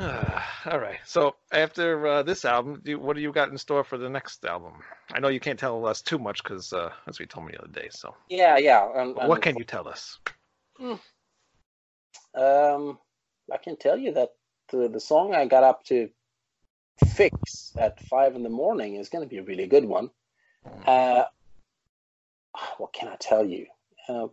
All 0.00 0.78
right. 0.80 0.98
So 1.04 1.34
after 1.52 2.06
uh, 2.06 2.22
this 2.22 2.44
album, 2.46 2.80
do, 2.82 2.98
what 2.98 3.14
do 3.16 3.22
you 3.22 3.30
got 3.32 3.50
in 3.50 3.58
store 3.58 3.84
for 3.84 3.98
the 3.98 4.08
next 4.08 4.44
album? 4.46 4.72
I 5.12 5.20
know 5.20 5.28
you 5.28 5.40
can't 5.40 5.58
tell 5.58 5.84
us 5.86 6.00
too 6.00 6.18
much 6.18 6.42
because, 6.42 6.72
uh, 6.72 6.90
as 7.06 7.18
we 7.20 7.26
told 7.26 7.44
me 7.46 7.52
the 7.52 7.62
other 7.64 7.72
day. 7.72 7.88
So, 7.90 8.14
Yeah, 8.30 8.56
yeah. 8.56 8.88
And, 8.94 9.14
but 9.14 9.28
what 9.28 9.34
and, 9.36 9.42
can 9.42 9.56
you 9.58 9.64
tell 9.64 9.86
us? 9.86 10.18
Um, 12.34 12.98
I 13.52 13.58
can 13.58 13.76
tell 13.76 13.98
you 13.98 14.12
that 14.14 14.30
the 14.70 14.88
the 14.88 15.00
song 15.00 15.34
I 15.34 15.46
got 15.46 15.64
up 15.64 15.84
to 15.84 16.08
fix 17.06 17.72
at 17.78 18.00
five 18.00 18.34
in 18.34 18.42
the 18.42 18.48
morning 18.48 18.96
is 18.96 19.08
going 19.08 19.24
to 19.24 19.28
be 19.28 19.38
a 19.38 19.42
really 19.42 19.66
good 19.66 19.84
one. 19.84 20.10
Uh, 20.86 21.24
what 22.78 22.92
can 22.92 23.08
I 23.08 23.16
tell 23.16 23.44
you? 23.44 23.66
Uh, 24.08 24.28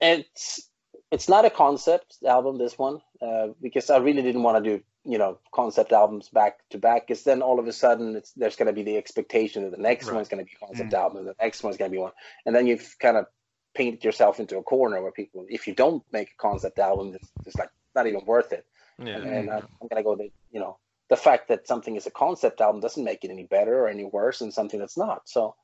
it's 0.00 0.68
it's 1.10 1.28
not 1.28 1.44
a 1.44 1.50
concept 1.50 2.16
album. 2.26 2.58
This 2.58 2.78
one, 2.78 3.00
uh, 3.22 3.48
because 3.60 3.90
I 3.90 3.98
really 3.98 4.22
didn't 4.22 4.42
want 4.42 4.62
to 4.62 4.78
do 4.78 4.82
you 5.04 5.18
know 5.18 5.38
concept 5.52 5.92
albums 5.92 6.28
back 6.28 6.58
to 6.70 6.78
back. 6.78 7.06
Because 7.06 7.24
then 7.24 7.42
all 7.42 7.58
of 7.60 7.66
a 7.66 7.72
sudden, 7.72 8.16
it's 8.16 8.32
there's 8.32 8.56
going 8.56 8.66
to 8.66 8.72
be 8.72 8.82
the 8.82 8.96
expectation 8.96 9.64
that 9.64 9.70
the 9.70 9.82
next 9.82 10.06
Right. 10.06 10.16
one's 10.16 10.28
going 10.28 10.44
to 10.44 10.50
be 10.50 10.56
a 10.60 10.66
concept 10.66 10.94
album, 10.94 11.18
and 11.18 11.28
the 11.28 11.36
next 11.40 11.62
one's 11.62 11.76
going 11.76 11.90
to 11.90 11.94
be 11.94 12.00
one, 12.00 12.12
and 12.44 12.54
then 12.54 12.66
you've 12.66 12.96
kind 12.98 13.16
of 13.16 13.26
painted 13.74 14.04
yourself 14.04 14.40
into 14.40 14.56
a 14.56 14.62
corner 14.62 15.02
where 15.02 15.12
people, 15.12 15.44
if 15.50 15.66
you 15.66 15.74
don't 15.74 16.02
make 16.10 16.30
a 16.30 16.36
concept 16.42 16.78
album, 16.78 17.14
it's, 17.14 17.30
it's 17.44 17.58
like 17.58 17.68
not 17.96 18.06
even 18.06 18.24
worth 18.24 18.52
it. 18.52 18.64
Yeah. 18.98 19.16
And 19.16 19.26
I'm, 19.26 19.48
uh, 19.48 19.52
mm-hmm. 19.58 19.66
I'm 19.82 19.88
gonna 19.88 20.02
go 20.02 20.16
that 20.16 20.30
you 20.52 20.60
know 20.60 20.78
the 21.08 21.16
fact 21.16 21.48
that 21.48 21.66
something 21.66 21.96
is 21.96 22.06
a 22.06 22.10
concept 22.10 22.60
album 22.60 22.80
doesn't 22.80 23.04
make 23.04 23.24
it 23.24 23.30
any 23.30 23.44
better 23.44 23.80
or 23.80 23.88
any 23.88 24.04
worse 24.04 24.38
than 24.38 24.52
something 24.52 24.78
that's 24.78 24.96
not. 24.96 25.28
So 25.28 25.56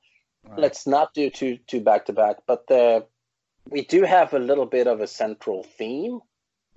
Right. 0.45 0.59
let's 0.59 0.87
not 0.87 1.15
do 1.15 1.31
two 1.31 1.59
two 1.67 1.81
back 1.81 2.07
to 2.07 2.13
back. 2.13 2.39
But 2.47 2.67
the 2.67 3.07
we 3.69 3.85
do 3.85 4.03
have 4.03 4.35
a 4.35 4.39
little 4.39 4.67
bit 4.67 4.87
of 4.87 5.01
a 5.01 5.07
central 5.07 5.63
theme, 5.63 6.21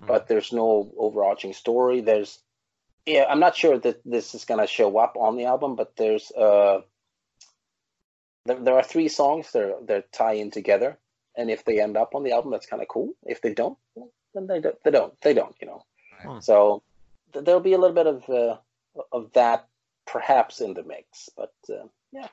mm. 0.02 0.06
but 0.06 0.28
there's 0.28 0.52
no 0.52 0.92
overarching 0.96 1.52
story. 1.52 2.00
There's 2.00 2.38
yeah, 3.06 3.24
I'm 3.28 3.40
not 3.40 3.56
sure 3.56 3.78
that 3.78 4.00
this 4.04 4.34
is 4.34 4.44
gonna 4.44 4.66
show 4.66 4.96
up 4.98 5.16
on 5.16 5.36
the 5.36 5.46
album, 5.46 5.74
but 5.74 5.96
there's 5.96 6.30
uh 6.32 6.82
there, 8.44 8.60
there 8.60 8.74
are 8.74 8.84
three 8.84 9.08
songs 9.08 9.50
that 9.52 9.62
are, 9.62 9.84
that 9.86 10.12
tie 10.12 10.34
in 10.34 10.52
together, 10.52 10.98
and 11.36 11.50
if 11.50 11.64
they 11.64 11.80
end 11.80 11.96
up 11.96 12.14
on 12.14 12.22
the 12.22 12.32
album, 12.32 12.52
that's 12.52 12.66
kind 12.66 12.82
of 12.82 12.88
cool. 12.88 13.14
If 13.24 13.42
they 13.42 13.52
don't, 13.52 13.76
well, 13.96 14.12
then 14.36 14.46
they 14.46 14.60
don't. 14.60 14.76
They 14.84 14.90
don't. 14.90 15.20
They 15.22 15.34
don't. 15.34 15.56
You 15.60 15.66
know. 15.68 15.82
Hmm. 16.22 16.38
So 16.40 16.82
th- 17.32 17.44
there'll 17.44 17.60
be 17.60 17.72
a 17.72 17.78
little 17.78 17.94
bit 17.94 18.06
of 18.06 18.28
uh, 18.30 18.56
of 19.12 19.32
that 19.32 19.66
perhaps 20.06 20.60
in 20.60 20.74
the 20.74 20.84
mix, 20.84 21.28
but 21.36 21.52
uh, 21.70 21.86
yeah. 22.12 22.28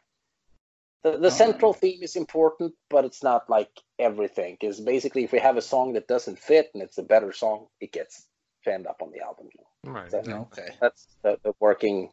The, 1.03 1.17
the 1.17 1.27
Oh. 1.27 1.29
central 1.29 1.73
theme 1.73 2.01
is 2.01 2.15
important, 2.15 2.73
but 2.89 3.03
it's 3.03 3.23
not 3.23 3.49
like 3.49 3.69
everything. 3.99 4.57
Is 4.61 4.79
basically, 4.79 5.23
if 5.25 5.31
we 5.33 5.39
have 5.39 5.57
a 5.57 5.61
song 5.61 5.93
that 5.93 6.07
doesn't 6.07 6.39
fit 6.39 6.71
and 6.73 6.81
it's 6.83 6.97
a 6.97 7.03
better 7.03 7.33
song, 7.33 7.67
it 7.81 7.91
gets 7.91 8.25
fanned 8.63 8.87
up 8.87 9.01
on 9.01 9.11
the 9.11 9.19
album. 9.19 9.49
You 9.53 9.59
know? 9.63 9.91
Right. 9.91 10.11
So 10.11 10.17
Okay. 10.19 10.69
that's 10.79 11.07
the, 11.23 11.37
the 11.43 11.53
working. 11.59 12.11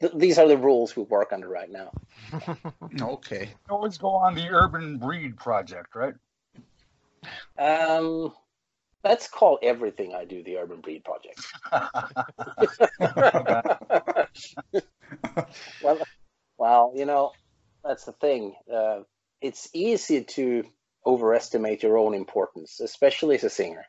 Th- 0.00 0.14
these 0.14 0.38
are 0.38 0.48
the 0.48 0.56
rules 0.56 0.96
we 0.96 1.02
work 1.02 1.32
under 1.32 1.48
right 1.48 1.70
now. 1.70 1.90
Okay. 3.02 3.50
Always 3.68 3.98
go 3.98 4.08
on 4.08 4.34
the 4.34 4.48
Urban 4.48 4.96
Breed 4.96 5.36
project, 5.36 5.94
right? 5.94 6.14
Um, 7.58 8.32
let's 9.04 9.28
call 9.28 9.58
everything 9.62 10.14
I 10.14 10.24
do 10.24 10.42
the 10.42 10.58
Urban 10.58 10.80
Breed 10.80 11.04
Project. 11.04 11.40
well, 15.82 15.98
well, 16.58 16.92
you 16.94 17.06
know, 17.06 17.32
that's 17.84 18.04
the 18.04 18.12
thing. 18.12 18.54
Uh, 18.72 19.00
it's 19.40 19.68
easy 19.72 20.24
to 20.24 20.64
overestimate 21.06 21.82
your 21.82 21.98
own 21.98 22.14
importance, 22.14 22.80
especially 22.80 23.36
as 23.36 23.44
a 23.44 23.50
singer, 23.50 23.84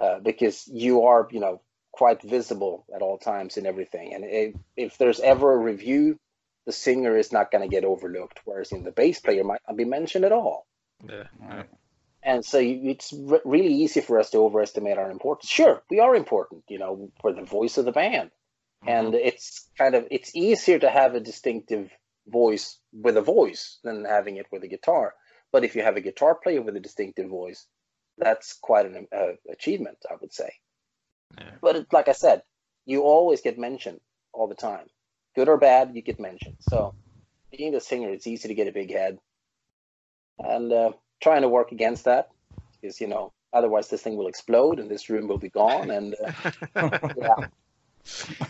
uh, 0.00 0.18
because 0.20 0.66
you 0.66 1.04
are, 1.04 1.28
you 1.30 1.40
know, 1.40 1.60
quite 1.92 2.22
visible 2.22 2.86
at 2.94 3.02
all 3.02 3.18
times 3.18 3.56
in 3.56 3.66
everything. 3.66 4.14
And 4.14 4.24
if, 4.24 4.54
if 4.76 4.98
there's 4.98 5.20
ever 5.20 5.52
a 5.52 5.58
review, 5.58 6.18
the 6.66 6.72
singer 6.72 7.16
is 7.16 7.32
not 7.32 7.50
going 7.50 7.62
to 7.62 7.74
get 7.74 7.84
overlooked, 7.84 8.40
whereas 8.44 8.72
in 8.72 8.84
the 8.84 8.92
bass 8.92 9.20
player 9.20 9.44
might 9.44 9.60
not 9.66 9.76
be 9.76 9.84
mentioned 9.84 10.24
at 10.24 10.32
all. 10.32 10.66
Yeah. 11.06 11.24
And 12.22 12.44
so 12.44 12.58
it's 12.60 13.12
re- 13.12 13.40
really 13.44 13.72
easy 13.72 14.00
for 14.00 14.18
us 14.18 14.30
to 14.30 14.38
overestimate 14.38 14.98
our 14.98 15.10
importance. 15.10 15.50
Sure, 15.50 15.82
we 15.90 16.00
are 16.00 16.14
important, 16.14 16.64
you 16.68 16.78
know, 16.78 17.10
for 17.20 17.32
the 17.32 17.42
voice 17.42 17.78
of 17.78 17.84
the 17.84 17.92
band. 17.92 18.30
And 18.86 19.14
it's 19.14 19.68
kind 19.76 19.94
of 19.94 20.06
it's 20.10 20.34
easier 20.34 20.78
to 20.78 20.88
have 20.90 21.14
a 21.14 21.20
distinctive 21.20 21.90
voice 22.26 22.78
with 22.92 23.16
a 23.16 23.22
voice 23.22 23.78
than 23.84 24.04
having 24.04 24.36
it 24.36 24.46
with 24.50 24.62
a 24.62 24.68
guitar. 24.68 25.14
But 25.52 25.64
if 25.64 25.74
you 25.74 25.82
have 25.82 25.96
a 25.96 26.00
guitar 26.00 26.34
player 26.34 26.62
with 26.62 26.76
a 26.76 26.80
distinctive 26.80 27.28
voice, 27.28 27.66
that's 28.16 28.54
quite 28.54 28.86
an 28.86 29.06
uh, 29.14 29.32
achievement, 29.50 29.98
I 30.10 30.14
would 30.20 30.32
say. 30.32 30.52
Yeah. 31.38 31.50
But 31.60 31.76
it, 31.76 31.86
like 31.92 32.08
I 32.08 32.12
said, 32.12 32.42
you 32.86 33.02
always 33.02 33.40
get 33.40 33.58
mentioned 33.58 34.00
all 34.32 34.48
the 34.48 34.54
time, 34.54 34.86
good 35.34 35.48
or 35.48 35.58
bad. 35.58 35.94
You 35.94 36.02
get 36.02 36.20
mentioned. 36.20 36.56
So 36.60 36.94
being 37.50 37.74
a 37.74 37.80
singer, 37.80 38.10
it's 38.10 38.26
easy 38.26 38.48
to 38.48 38.54
get 38.54 38.68
a 38.68 38.72
big 38.72 38.92
head, 38.92 39.18
and 40.38 40.72
uh, 40.72 40.92
trying 41.20 41.42
to 41.42 41.48
work 41.48 41.72
against 41.72 42.04
that 42.04 42.30
is, 42.82 43.00
you 43.00 43.06
know, 43.06 43.32
otherwise 43.52 43.88
this 43.88 44.02
thing 44.02 44.16
will 44.16 44.28
explode 44.28 44.78
and 44.78 44.90
this 44.90 45.10
room 45.10 45.28
will 45.28 45.38
be 45.38 45.48
gone. 45.50 45.90
And 45.90 46.16
uh, 46.24 46.32
yeah, 47.16 47.46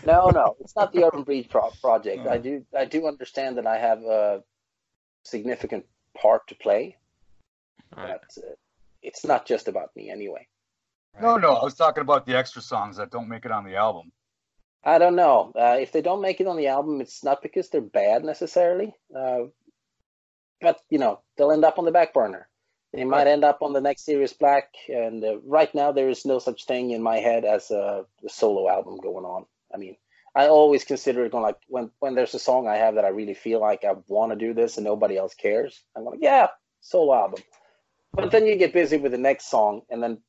no, 0.05 0.29
no, 0.29 0.55
it's 0.59 0.75
not 0.75 0.93
the 0.93 1.05
Urban 1.05 1.23
Breed 1.23 1.49
pro- 1.49 1.71
project. 1.81 2.27
I 2.27 2.37
do, 2.37 2.65
I 2.77 2.85
do 2.85 3.07
understand 3.07 3.57
that 3.57 3.67
I 3.67 3.77
have 3.77 4.01
a 4.03 4.43
significant 5.23 5.85
part 6.17 6.47
to 6.47 6.55
play, 6.55 6.97
Right. 7.95 8.19
but 8.21 8.43
uh, 8.43 8.53
it's 9.01 9.25
not 9.25 9.45
just 9.45 9.67
about 9.67 9.95
me 9.95 10.09
anyway. 10.09 10.47
No, 11.21 11.35
no, 11.37 11.53
I 11.53 11.63
was 11.63 11.73
talking 11.73 12.01
about 12.01 12.25
the 12.25 12.37
extra 12.37 12.61
songs 12.61 12.95
that 12.97 13.11
don't 13.11 13.27
make 13.27 13.43
it 13.45 13.51
on 13.51 13.65
the 13.65 13.75
album. 13.75 14.11
I 14.83 14.97
don't 14.97 15.15
know. 15.15 15.51
Uh, 15.55 15.77
if 15.79 15.91
they 15.91 16.01
don't 16.01 16.21
make 16.21 16.39
it 16.39 16.47
on 16.47 16.57
the 16.57 16.67
album, 16.67 17.01
it's 17.01 17.23
not 17.23 17.41
because 17.41 17.69
they're 17.69 17.81
bad 17.81 18.23
necessarily. 18.23 18.95
Uh, 19.15 19.43
but, 20.61 20.79
you 20.89 20.97
know, 20.97 21.19
they'll 21.35 21.51
end 21.51 21.65
up 21.65 21.77
on 21.77 21.85
the 21.85 21.91
back 21.91 22.13
burner. 22.13 22.47
They 22.93 23.05
might 23.05 23.27
end 23.27 23.43
up 23.43 23.61
on 23.61 23.73
the 23.73 23.81
next 23.81 24.05
Serious 24.05 24.33
Black. 24.33 24.73
And 24.89 25.23
uh, 25.23 25.39
right 25.45 25.73
now, 25.73 25.91
there 25.91 26.09
is 26.09 26.25
no 26.25 26.39
such 26.39 26.65
thing 26.65 26.91
in 26.91 27.01
my 27.01 27.17
head 27.17 27.45
as 27.45 27.71
a, 27.71 28.05
a 28.25 28.29
solo 28.29 28.69
album 28.69 28.97
going 28.97 29.25
on. 29.25 29.45
I 29.73 29.77
mean, 29.77 29.95
I 30.35 30.47
always 30.47 30.83
consider 30.83 31.25
it 31.25 31.31
going 31.31 31.43
like 31.43 31.57
when, 31.67 31.91
when 31.99 32.15
there's 32.15 32.33
a 32.33 32.39
song 32.39 32.67
I 32.67 32.75
have 32.75 32.95
that 32.95 33.05
I 33.05 33.09
really 33.09 33.33
feel 33.33 33.61
like 33.61 33.83
I 33.85 33.93
want 34.07 34.31
to 34.31 34.37
do 34.37 34.53
this 34.53 34.77
and 34.77 34.85
nobody 34.85 35.17
else 35.17 35.33
cares, 35.33 35.81
I'm 35.95 36.03
like, 36.03 36.19
yeah, 36.21 36.47
solo 36.81 37.13
album. 37.13 37.41
But 38.13 38.31
then 38.31 38.45
you 38.45 38.57
get 38.57 38.73
busy 38.73 38.97
with 38.97 39.13
the 39.13 39.17
next 39.17 39.49
song 39.49 39.83
and 39.89 40.03
then 40.03 40.19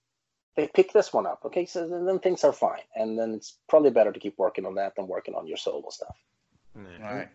they 0.57 0.69
pick 0.69 0.93
this 0.93 1.13
one 1.13 1.27
up. 1.27 1.41
Okay, 1.47 1.67
so 1.67 1.89
then 1.89 2.05
then 2.05 2.19
things 2.19 2.45
are 2.45 2.53
fine, 2.53 2.83
and 2.95 3.19
then 3.19 3.33
it's 3.33 3.57
probably 3.69 3.91
better 3.91 4.13
to 4.13 4.21
keep 4.21 4.37
working 4.39 4.67
on 4.67 4.75
that 4.75 4.95
than 4.97 5.09
working 5.09 5.35
on 5.35 5.47
your 5.47 5.57
solo 5.57 5.89
stuff. 5.91 6.17
Yeah. 6.77 7.15
Right. 7.15 7.29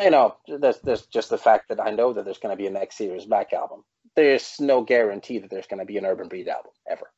You 0.00 0.10
know, 0.10 0.36
there's 0.46 0.78
there's 0.80 1.06
just 1.06 1.30
the 1.30 1.38
fact 1.38 1.68
that 1.68 1.80
I 1.80 1.90
know 1.90 2.12
that 2.12 2.24
there's 2.24 2.38
going 2.38 2.56
to 2.56 2.60
be 2.60 2.66
a 2.66 2.70
next 2.70 2.96
Serious 2.96 3.24
Black 3.24 3.52
album. 3.52 3.84
There's 4.16 4.56
no 4.60 4.82
guarantee 4.82 5.38
that 5.38 5.50
there's 5.50 5.66
going 5.66 5.80
to 5.80 5.86
be 5.86 5.96
an 5.98 6.04
Urban 6.04 6.28
Breed 6.28 6.48
album 6.48 6.72
ever. 6.88 7.10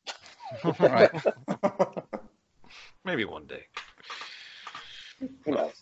Right. 0.79 1.09
Maybe 3.05 3.25
one 3.25 3.47
day. 3.47 3.63
Who 5.19 5.51
knows? 5.51 5.73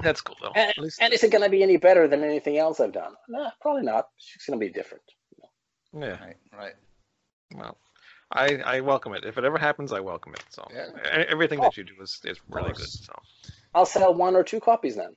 That's 0.00 0.20
cool 0.20 0.36
though. 0.40 0.52
And, 0.54 0.70
At 0.70 0.78
least, 0.78 1.02
and 1.02 1.12
is 1.12 1.24
it 1.24 1.32
going 1.32 1.42
to 1.42 1.50
be 1.50 1.62
any 1.62 1.76
better 1.76 2.06
than 2.06 2.22
anything 2.22 2.56
else 2.56 2.78
I've 2.78 2.92
done? 2.92 3.14
Nah, 3.28 3.50
probably 3.60 3.82
not. 3.82 4.08
It's 4.36 4.46
going 4.46 4.60
to 4.60 4.64
be 4.64 4.72
different. 4.72 5.02
yeah. 5.92 6.10
right. 6.20 6.36
Right. 6.56 6.74
Well, 7.54 7.76
I 8.30 8.56
I 8.58 8.80
welcome 8.80 9.12
it. 9.14 9.24
If 9.24 9.38
it 9.38 9.44
ever 9.44 9.58
happens, 9.58 9.92
I 9.92 10.00
welcome 10.00 10.34
it. 10.34 10.44
So 10.50 10.66
Yeah. 10.72 11.24
everything 11.28 11.60
that 11.60 11.76
you 11.76 11.84
do 11.84 11.94
is 12.00 12.20
is 12.24 12.38
really 12.48 12.72
good. 12.72 12.86
So 12.86 13.12
I'll 13.74 13.86
sell 13.86 14.14
one 14.14 14.36
or 14.36 14.44
two 14.44 14.60
copies 14.60 14.96
then. 14.96 15.16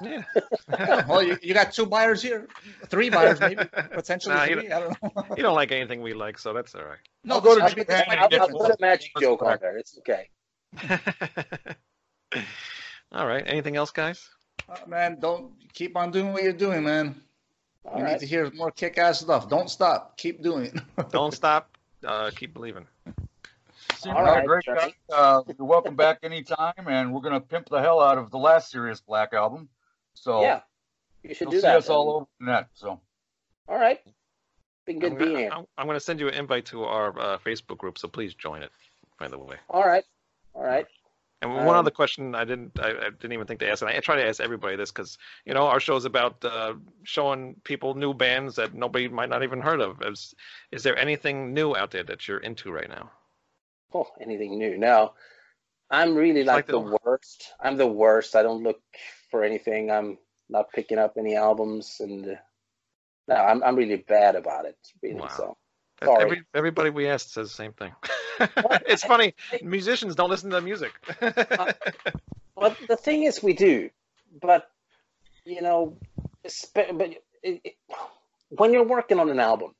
Yeah. 0.00 0.22
Yeah, 0.70 1.06
well, 1.08 1.22
you, 1.22 1.38
you 1.42 1.54
got 1.54 1.72
two 1.72 1.86
buyers 1.86 2.22
here, 2.22 2.48
three 2.86 3.10
buyers 3.10 3.40
maybe, 3.40 3.64
potentially 3.92 4.34
Nah, 4.34 4.44
you 4.44 4.60
three. 4.60 4.72
I 4.72 4.80
don't 4.80 5.02
know. 5.02 5.24
you 5.36 5.42
don't 5.42 5.54
like 5.54 5.72
anything 5.72 6.00
we 6.00 6.14
like, 6.14 6.38
so 6.38 6.52
that's 6.52 6.74
all 6.74 6.84
right. 6.84 6.98
No, 7.24 7.36
I'll 7.36 7.40
go 7.40 7.54
to 7.54 7.60
this 7.60 7.70
I'll, 7.70 7.76
be- 7.76 7.84
put, 7.84 7.94
I'll, 7.94 8.40
I'll 8.40 8.48
put 8.48 8.70
a 8.70 8.76
magic 8.80 9.10
Let's 9.14 9.26
joke 9.26 9.40
go 9.40 9.46
on 9.46 9.58
there. 9.60 9.76
It's 9.76 9.98
okay. 9.98 10.28
all 13.12 13.26
right. 13.26 13.44
Anything 13.46 13.76
else, 13.76 13.90
guys? 13.90 14.28
Uh, 14.68 14.76
man, 14.86 15.18
don't 15.20 15.52
keep 15.72 15.96
on 15.96 16.10
doing 16.10 16.32
what 16.32 16.42
you're 16.42 16.52
doing, 16.52 16.84
man. 16.84 17.20
All 17.84 17.98
you 17.98 18.04
right. 18.04 18.12
need 18.12 18.20
to 18.20 18.26
hear 18.26 18.50
more 18.52 18.70
kick-ass 18.70 19.20
stuff. 19.20 19.48
Don't 19.48 19.70
stop. 19.70 20.16
Keep 20.16 20.42
doing 20.42 20.66
it. 20.66 21.10
Don't 21.10 21.32
stop. 21.32 21.76
Uh, 22.06 22.30
keep 22.34 22.54
believing. 22.54 22.86
Seems 23.96 24.16
All 24.16 24.22
like 24.22 24.34
right, 24.34 24.44
a 24.44 24.46
great 24.46 24.64
guy. 24.64 24.94
Uh, 25.12 25.42
you're 25.58 25.66
welcome 25.66 25.94
back 25.96 26.20
anytime, 26.22 26.72
and 26.86 27.12
we're 27.12 27.20
gonna 27.20 27.40
pimp 27.40 27.68
the 27.68 27.80
hell 27.80 28.00
out 28.00 28.16
of 28.16 28.30
the 28.30 28.38
last 28.38 28.70
Serious 28.70 29.00
Black 29.00 29.34
album. 29.34 29.68
So 30.20 30.42
Yeah, 30.42 30.60
you 31.22 31.34
should 31.34 31.46
you'll 31.46 31.52
do 31.52 31.60
see 31.60 31.66
that. 31.66 31.76
us 31.78 31.88
all 31.88 32.10
over 32.10 32.26
the 32.38 32.46
net. 32.46 32.68
So 32.74 33.00
All 33.68 33.78
right. 33.78 34.00
Been 34.84 34.98
good 34.98 35.12
I'm 35.12 35.18
being 35.18 35.30
gonna, 35.30 35.40
here. 35.40 35.50
I'm, 35.52 35.66
I'm 35.78 35.86
gonna 35.86 36.00
send 36.00 36.20
you 36.20 36.28
an 36.28 36.34
invite 36.34 36.66
to 36.66 36.84
our 36.84 37.18
uh, 37.18 37.38
Facebook 37.38 37.78
group, 37.78 37.96
so 37.98 38.06
please 38.08 38.34
join 38.34 38.62
it. 38.62 38.70
By 39.18 39.28
the 39.28 39.38
way. 39.38 39.56
All 39.68 39.86
right. 39.86 40.04
All 40.54 40.62
right. 40.62 40.86
And 41.42 41.52
Um, 41.52 41.64
one 41.64 41.76
other 41.76 41.90
question 41.90 42.34
I 42.34 42.44
didn't 42.44 42.78
I, 42.78 42.90
I 42.90 43.10
didn't 43.18 43.32
even 43.32 43.46
think 43.46 43.60
to 43.60 43.68
ask, 43.70 43.80
and 43.82 43.90
I 43.90 43.98
try 44.00 44.16
to 44.16 44.26
ask 44.28 44.40
everybody 44.40 44.76
this 44.76 44.90
because 44.92 45.16
you 45.46 45.54
know 45.54 45.66
our 45.66 45.80
show 45.80 45.96
is 45.96 46.04
about 46.04 46.44
uh, 46.44 46.74
showing 47.04 47.54
people 47.64 47.94
new 47.94 48.12
bands 48.12 48.56
that 48.56 48.74
nobody 48.74 49.08
might 49.08 49.30
not 49.30 49.42
even 49.42 49.60
heard 49.62 49.80
of. 49.80 50.02
Is 50.02 50.34
is 50.70 50.82
there 50.82 50.98
anything 50.98 51.54
new 51.54 51.74
out 51.76 51.90
there 51.92 52.04
that 52.04 52.28
you're 52.28 52.38
into 52.48 52.70
right 52.72 52.88
now? 52.90 53.10
Oh, 53.94 54.06
anything 54.20 54.58
new? 54.58 54.76
No. 54.76 55.14
I'm 55.90 56.14
really 56.14 56.44
like, 56.44 56.56
like 56.56 56.66
the 56.66 56.72
the- 56.80 56.98
worst. 57.04 57.52
I'm 57.60 57.76
the 57.76 57.86
worst. 57.86 58.36
I 58.36 58.42
don't 58.42 58.62
look 58.62 58.80
for 59.30 59.44
anything. 59.44 59.90
I'm 59.90 60.18
not 60.48 60.72
picking 60.72 60.98
up 60.98 61.14
any 61.18 61.36
albums, 61.36 61.96
and 62.00 62.26
uh, 62.26 62.34
no, 63.28 63.34
I'm 63.34 63.62
I'm 63.62 63.76
really 63.76 63.96
bad 63.96 64.36
about 64.36 64.66
it. 64.66 64.76
Really. 65.02 65.20
Wow. 65.20 65.28
So 65.28 65.56
Sorry. 66.02 66.24
Every, 66.24 66.42
everybody 66.54 66.90
we 66.90 67.08
asked 67.08 67.34
says 67.34 67.48
the 67.48 67.54
same 67.54 67.72
thing. 67.72 67.92
it's 68.86 69.04
funny. 69.04 69.34
Musicians 69.62 70.14
don't 70.14 70.30
listen 70.30 70.50
to 70.50 70.60
music. 70.60 70.92
Well, 72.56 72.76
the 72.88 72.96
thing 72.96 73.22
is, 73.22 73.42
we 73.42 73.54
do, 73.54 73.88
but 74.42 74.70
you 75.46 75.62
know, 75.62 75.96
but 76.74 77.00
it, 77.42 77.60
it, 77.64 77.74
when 78.50 78.74
you're 78.74 78.84
working 78.84 79.18
on 79.18 79.30
an 79.30 79.40
album, 79.40 79.74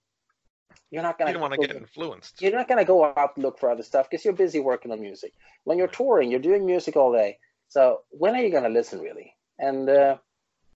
you're 0.90 1.02
not 1.02 1.18
gonna 1.18 1.34
don't 1.34 1.42
want 1.42 1.52
to 1.52 1.60
get 1.60 1.76
influenced. 1.76 2.40
you're 2.40 2.52
not 2.52 2.68
gonna 2.68 2.86
go 2.86 3.04
out 3.04 3.32
and 3.36 3.44
look 3.44 3.58
for 3.58 3.70
other 3.70 3.82
stuff 3.82 4.08
because 4.08 4.24
you're 4.24 4.32
busy 4.32 4.60
working 4.60 4.92
on 4.92 5.00
music. 5.02 5.34
When 5.64 5.76
you're 5.76 5.88
touring, 5.88 6.30
you're 6.30 6.40
doing 6.40 6.64
music 6.64 6.96
all 6.96 7.12
day. 7.12 7.36
So 7.68 8.00
when 8.08 8.34
are 8.34 8.42
you 8.42 8.50
gonna 8.50 8.70
listen 8.70 9.00
really? 9.00 9.34
And 9.62 9.88
uh, 9.88 10.16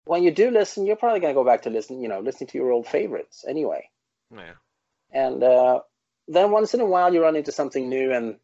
when 0.04 0.22
you 0.22 0.30
do 0.30 0.50
listen, 0.50 0.84
you're 0.86 0.96
probably 0.96 1.20
gonna 1.20 1.34
go 1.34 1.44
back 1.44 1.62
to 1.62 1.70
listen, 1.70 2.02
you 2.02 2.08
know, 2.08 2.20
listening 2.20 2.48
to 2.48 2.58
your 2.58 2.70
old 2.70 2.86
favorites 2.86 3.44
anyway. 3.48 3.88
Yeah. 4.34 4.54
and 5.12 5.42
uh, 5.42 5.80
then 6.28 6.50
once 6.50 6.74
in 6.74 6.80
a 6.80 6.86
while 6.86 7.12
you 7.14 7.22
run 7.22 7.36
into 7.36 7.52
something 7.52 7.88
new, 7.88 8.12
and 8.12 8.36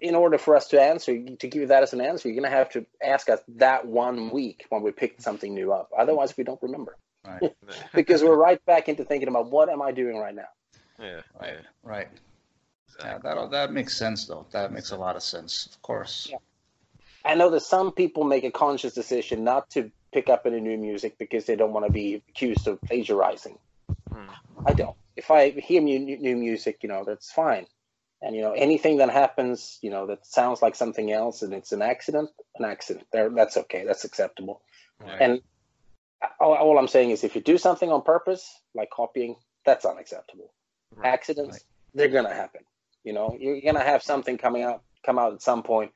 in 0.00 0.14
order 0.14 0.38
for 0.38 0.56
us 0.56 0.68
to 0.68 0.80
answer, 0.80 1.12
to 1.40 1.46
give 1.48 1.60
you 1.62 1.66
that 1.68 1.82
as 1.82 1.92
an 1.92 2.00
answer, 2.00 2.28
you're 2.28 2.40
gonna 2.42 2.54
have 2.54 2.70
to 2.70 2.86
ask 3.02 3.28
us 3.28 3.40
that 3.56 3.86
one 3.86 4.30
week 4.30 4.64
when 4.70 4.82
we 4.82 4.90
picked 4.92 5.22
something 5.22 5.52
new 5.54 5.72
up. 5.72 5.90
Otherwise, 5.96 6.36
we 6.36 6.44
don't 6.44 6.62
remember 6.62 6.96
Right. 7.24 7.52
because 7.94 8.22
we're 8.22 8.36
right 8.36 8.64
back 8.66 8.88
into 8.88 9.04
thinking 9.04 9.28
about 9.28 9.50
what 9.50 9.68
am 9.68 9.80
I 9.82 9.92
doing 9.92 10.16
right 10.16 10.34
now. 10.34 10.48
yeah, 10.98 11.20
Right. 11.40 11.54
yeah. 11.54 11.60
Right. 11.82 12.08
Yeah, 13.00 13.18
that 13.18 13.50
that 13.50 13.72
makes 13.72 13.96
sense 13.96 14.26
though. 14.26 14.46
That 14.52 14.72
makes 14.72 14.90
a 14.92 14.96
lot 14.96 15.16
of 15.16 15.22
sense. 15.22 15.66
Of 15.66 15.80
course. 15.82 16.28
Yeah. 16.30 16.38
I 17.24 17.34
know 17.34 17.50
that 17.50 17.60
some 17.60 17.92
people 17.92 18.24
make 18.24 18.44
a 18.44 18.50
conscious 18.50 18.94
decision 18.94 19.44
not 19.44 19.70
to 19.70 19.90
pick 20.12 20.28
up 20.28 20.46
any 20.46 20.60
new 20.60 20.76
music 20.76 21.18
because 21.18 21.46
they 21.46 21.56
don't 21.56 21.72
want 21.72 21.86
to 21.86 21.92
be 21.92 22.22
accused 22.28 22.66
of 22.68 22.80
plagiarizing. 22.82 23.58
Hmm. 24.12 24.28
I 24.66 24.72
don't. 24.72 24.96
If 25.16 25.30
I 25.30 25.50
hear 25.50 25.80
new, 25.80 25.98
new 25.98 26.36
music, 26.36 26.78
you 26.82 26.88
know, 26.88 27.04
that's 27.04 27.30
fine. 27.30 27.66
And 28.20 28.36
you 28.36 28.42
know, 28.42 28.52
anything 28.52 28.98
that 28.98 29.10
happens, 29.10 29.78
you 29.82 29.90
know, 29.90 30.06
that 30.06 30.26
sounds 30.26 30.62
like 30.62 30.74
something 30.76 31.10
else 31.10 31.42
and 31.42 31.52
it's 31.52 31.72
an 31.72 31.82
accident, 31.82 32.30
an 32.56 32.64
accident. 32.64 33.06
There, 33.12 33.28
that's 33.30 33.56
okay. 33.56 33.84
That's 33.84 34.04
acceptable. 34.04 34.62
Right. 35.00 35.20
And 35.20 35.40
all, 36.38 36.54
all 36.54 36.78
I'm 36.78 36.88
saying 36.88 37.10
is, 37.10 37.24
if 37.24 37.34
you 37.34 37.40
do 37.40 37.58
something 37.58 37.90
on 37.90 38.02
purpose, 38.02 38.60
like 38.74 38.90
copying, 38.90 39.36
that's 39.66 39.84
unacceptable. 39.84 40.52
Right. 40.94 41.12
Accidents, 41.12 41.54
Right. 41.54 41.62
they're 41.94 42.08
gonna 42.08 42.34
happen. 42.34 42.62
You 43.02 43.12
know, 43.12 43.36
you're 43.38 43.60
gonna 43.60 43.82
have 43.82 44.02
something 44.02 44.38
coming 44.38 44.62
out, 44.62 44.82
come 45.04 45.18
out 45.18 45.32
at 45.32 45.42
some 45.42 45.64
point 45.64 45.90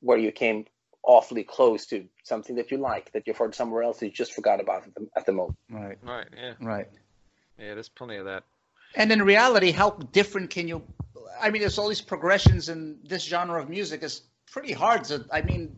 where 0.00 0.18
you 0.18 0.32
came 0.32 0.66
awfully 1.02 1.44
close 1.44 1.86
to 1.86 2.04
something 2.24 2.56
that 2.56 2.70
you 2.70 2.76
like, 2.76 3.12
that 3.12 3.26
you've 3.26 3.38
heard 3.38 3.54
somewhere 3.54 3.82
else, 3.82 4.02
you 4.02 4.10
just 4.10 4.32
forgot 4.32 4.60
about 4.60 4.86
at 4.86 4.94
the, 4.94 5.08
at 5.16 5.26
the 5.26 5.32
moment. 5.32 5.58
Right. 5.70 5.98
Right. 6.02 6.26
Yeah. 6.36 6.54
Right. 6.60 6.88
Yeah. 7.58 7.74
There's 7.74 7.88
plenty 7.88 8.16
of 8.16 8.26
that. 8.26 8.44
And 8.94 9.10
in 9.12 9.22
reality, 9.22 9.70
how 9.70 9.90
different 9.90 10.50
can 10.50 10.68
you? 10.68 10.82
I 11.40 11.50
mean, 11.50 11.60
there's 11.60 11.78
all 11.78 11.88
these 11.88 12.00
progressions 12.00 12.68
in 12.68 12.98
this 13.04 13.22
genre 13.22 13.62
of 13.62 13.68
music. 13.68 14.02
It's 14.02 14.22
pretty 14.50 14.72
hard 14.72 15.04
to. 15.04 15.24
I 15.32 15.42
mean, 15.42 15.76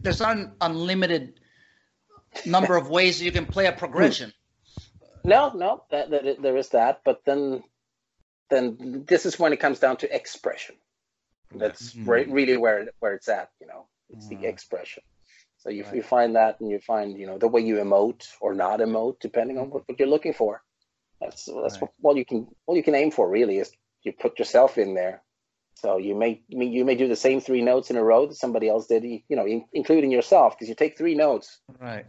there's 0.00 0.20
not 0.20 0.36
an 0.36 0.52
unlimited 0.60 1.40
number 2.44 2.76
of 2.76 2.90
ways 2.90 3.22
you 3.22 3.32
can 3.32 3.46
play 3.46 3.66
a 3.66 3.72
progression. 3.72 4.32
No, 5.24 5.50
no, 5.54 5.82
that, 5.90 6.10
that 6.10 6.42
there 6.42 6.56
is 6.56 6.68
that, 6.70 7.00
but 7.04 7.24
then, 7.24 7.62
then 8.50 9.04
this 9.06 9.26
is 9.26 9.38
when 9.38 9.52
it 9.52 9.58
comes 9.58 9.78
down 9.78 9.96
to 9.98 10.14
expression. 10.14 10.76
That's 11.54 11.94
Mhm. 11.94 12.06
re- 12.06 12.26
really 12.26 12.56
where 12.56 12.88
where 13.00 13.14
it's 13.14 13.28
at. 13.28 13.50
You 13.60 13.66
know, 13.66 13.88
it's 14.10 14.26
Mhm. 14.26 14.40
the 14.40 14.46
expression. 14.46 15.02
So 15.58 15.70
you, 15.70 15.84
Right. 15.84 15.94
you 15.96 16.02
find 16.02 16.36
that, 16.36 16.60
and 16.60 16.70
you 16.70 16.78
find 16.78 17.18
you 17.18 17.26
know 17.26 17.38
the 17.38 17.48
way 17.48 17.60
you 17.60 17.76
emote 17.76 18.26
or 18.40 18.54
not 18.54 18.80
emote, 18.80 19.18
depending 19.20 19.58
on 19.58 19.70
what, 19.70 19.88
what 19.88 19.98
you're 19.98 20.08
looking 20.08 20.34
for. 20.34 20.62
That's 21.20 21.44
that's 21.46 21.80
Right. 21.80 21.80
what 21.80 21.92
all 22.02 22.16
you 22.16 22.24
can 22.24 22.48
all 22.66 22.76
you 22.76 22.82
can 22.82 22.94
aim 22.94 23.10
for 23.10 23.28
really 23.28 23.58
is 23.58 23.72
you 24.04 24.12
put 24.12 24.38
yourself 24.38 24.78
in 24.78 24.94
there. 24.94 25.22
So 25.74 25.98
you 25.98 26.14
may 26.14 26.42
you 26.48 26.84
may 26.84 26.94
do 26.96 27.08
the 27.08 27.16
same 27.16 27.40
three 27.40 27.62
notes 27.62 27.90
in 27.90 27.96
a 27.96 28.04
row 28.04 28.26
that 28.26 28.34
somebody 28.36 28.68
else 28.68 28.86
did, 28.86 29.04
you 29.04 29.36
know, 29.36 29.46
in, 29.46 29.64
including 29.72 30.10
yourself, 30.10 30.54
because 30.54 30.68
you 30.68 30.74
take 30.74 30.96
three 30.98 31.14
notes, 31.14 31.60
Right. 31.80 32.06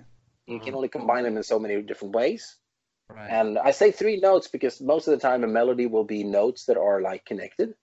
you 0.48 0.60
can 0.60 0.74
Mhm. 0.74 0.78
only 0.78 0.90
combine 0.90 1.24
them 1.24 1.38
in 1.38 1.44
so 1.44 1.60
many 1.60 1.82
different 1.82 2.16
ways. 2.16 2.58
Right. 3.10 3.30
And 3.30 3.58
I 3.58 3.72
say 3.72 3.92
three 3.92 4.20
notes 4.20 4.48
because 4.48 4.82
most 4.82 5.08
of 5.08 5.12
the 5.12 5.20
time 5.20 5.44
a 5.44 5.48
melody 5.48 5.86
will 5.88 6.04
be 6.04 6.24
notes 6.24 6.66
that 6.66 6.78
are 6.78 7.02
like 7.02 7.26
connected. 7.26 7.76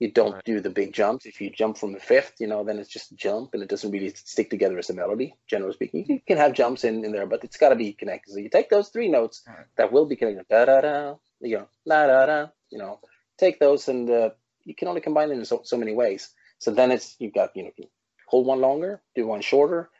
You 0.00 0.10
don't 0.10 0.34
Right. 0.34 0.44
do 0.44 0.60
the 0.60 0.70
big 0.70 0.92
jumps. 0.92 1.24
If 1.24 1.40
you 1.40 1.50
jump 1.50 1.78
from 1.78 1.92
the 1.92 2.00
fifth, 2.00 2.34
you 2.40 2.46
know, 2.46 2.64
then 2.64 2.78
it's 2.78 2.90
just 2.90 3.12
a 3.12 3.16
jump 3.16 3.54
and 3.54 3.62
it 3.62 3.68
doesn't 3.68 3.90
really 3.90 4.10
stick 4.10 4.50
together 4.50 4.78
as 4.78 4.90
a 4.90 4.94
melody, 4.94 5.36
generally 5.48 5.74
speaking. 5.74 6.04
You 6.08 6.20
can 6.26 6.36
have 6.36 6.52
jumps 6.52 6.84
in, 6.84 7.04
in 7.04 7.12
there, 7.12 7.26
but 7.26 7.44
it's 7.44 7.56
got 7.56 7.68
to 7.70 7.76
be 7.76 7.92
connected. 7.92 8.32
So 8.32 8.38
you 8.40 8.48
take 8.50 8.70
those 8.70 8.88
three 8.88 9.08
notes 9.08 9.42
Right. 9.46 9.66
that 9.76 9.92
will 9.92 10.06
be 10.06 10.16
connected, 10.16 10.46
da 10.48 10.64
da 10.64 10.80
da, 10.80 11.14
you 11.40 11.58
know, 11.58 11.68
la 11.86 12.06
da 12.06 12.26
da, 12.26 12.46
you 12.70 12.78
know, 12.78 12.98
take 13.38 13.60
those 13.60 13.88
and 13.88 14.10
uh, 14.10 14.30
you 14.64 14.74
can 14.74 14.88
only 14.88 15.00
combine 15.00 15.28
them 15.28 15.38
in 15.38 15.44
so, 15.44 15.60
so 15.64 15.76
many 15.76 15.94
ways. 15.94 16.30
So 16.58 16.72
then 16.72 16.90
it's, 16.90 17.14
you've 17.18 17.34
got, 17.34 17.56
you 17.56 17.64
know, 17.64 17.70
you 17.76 17.86
hold 18.26 18.46
one 18.46 18.60
longer, 18.60 19.00
do 19.14 19.26
one 19.26 19.42
shorter. 19.42 19.90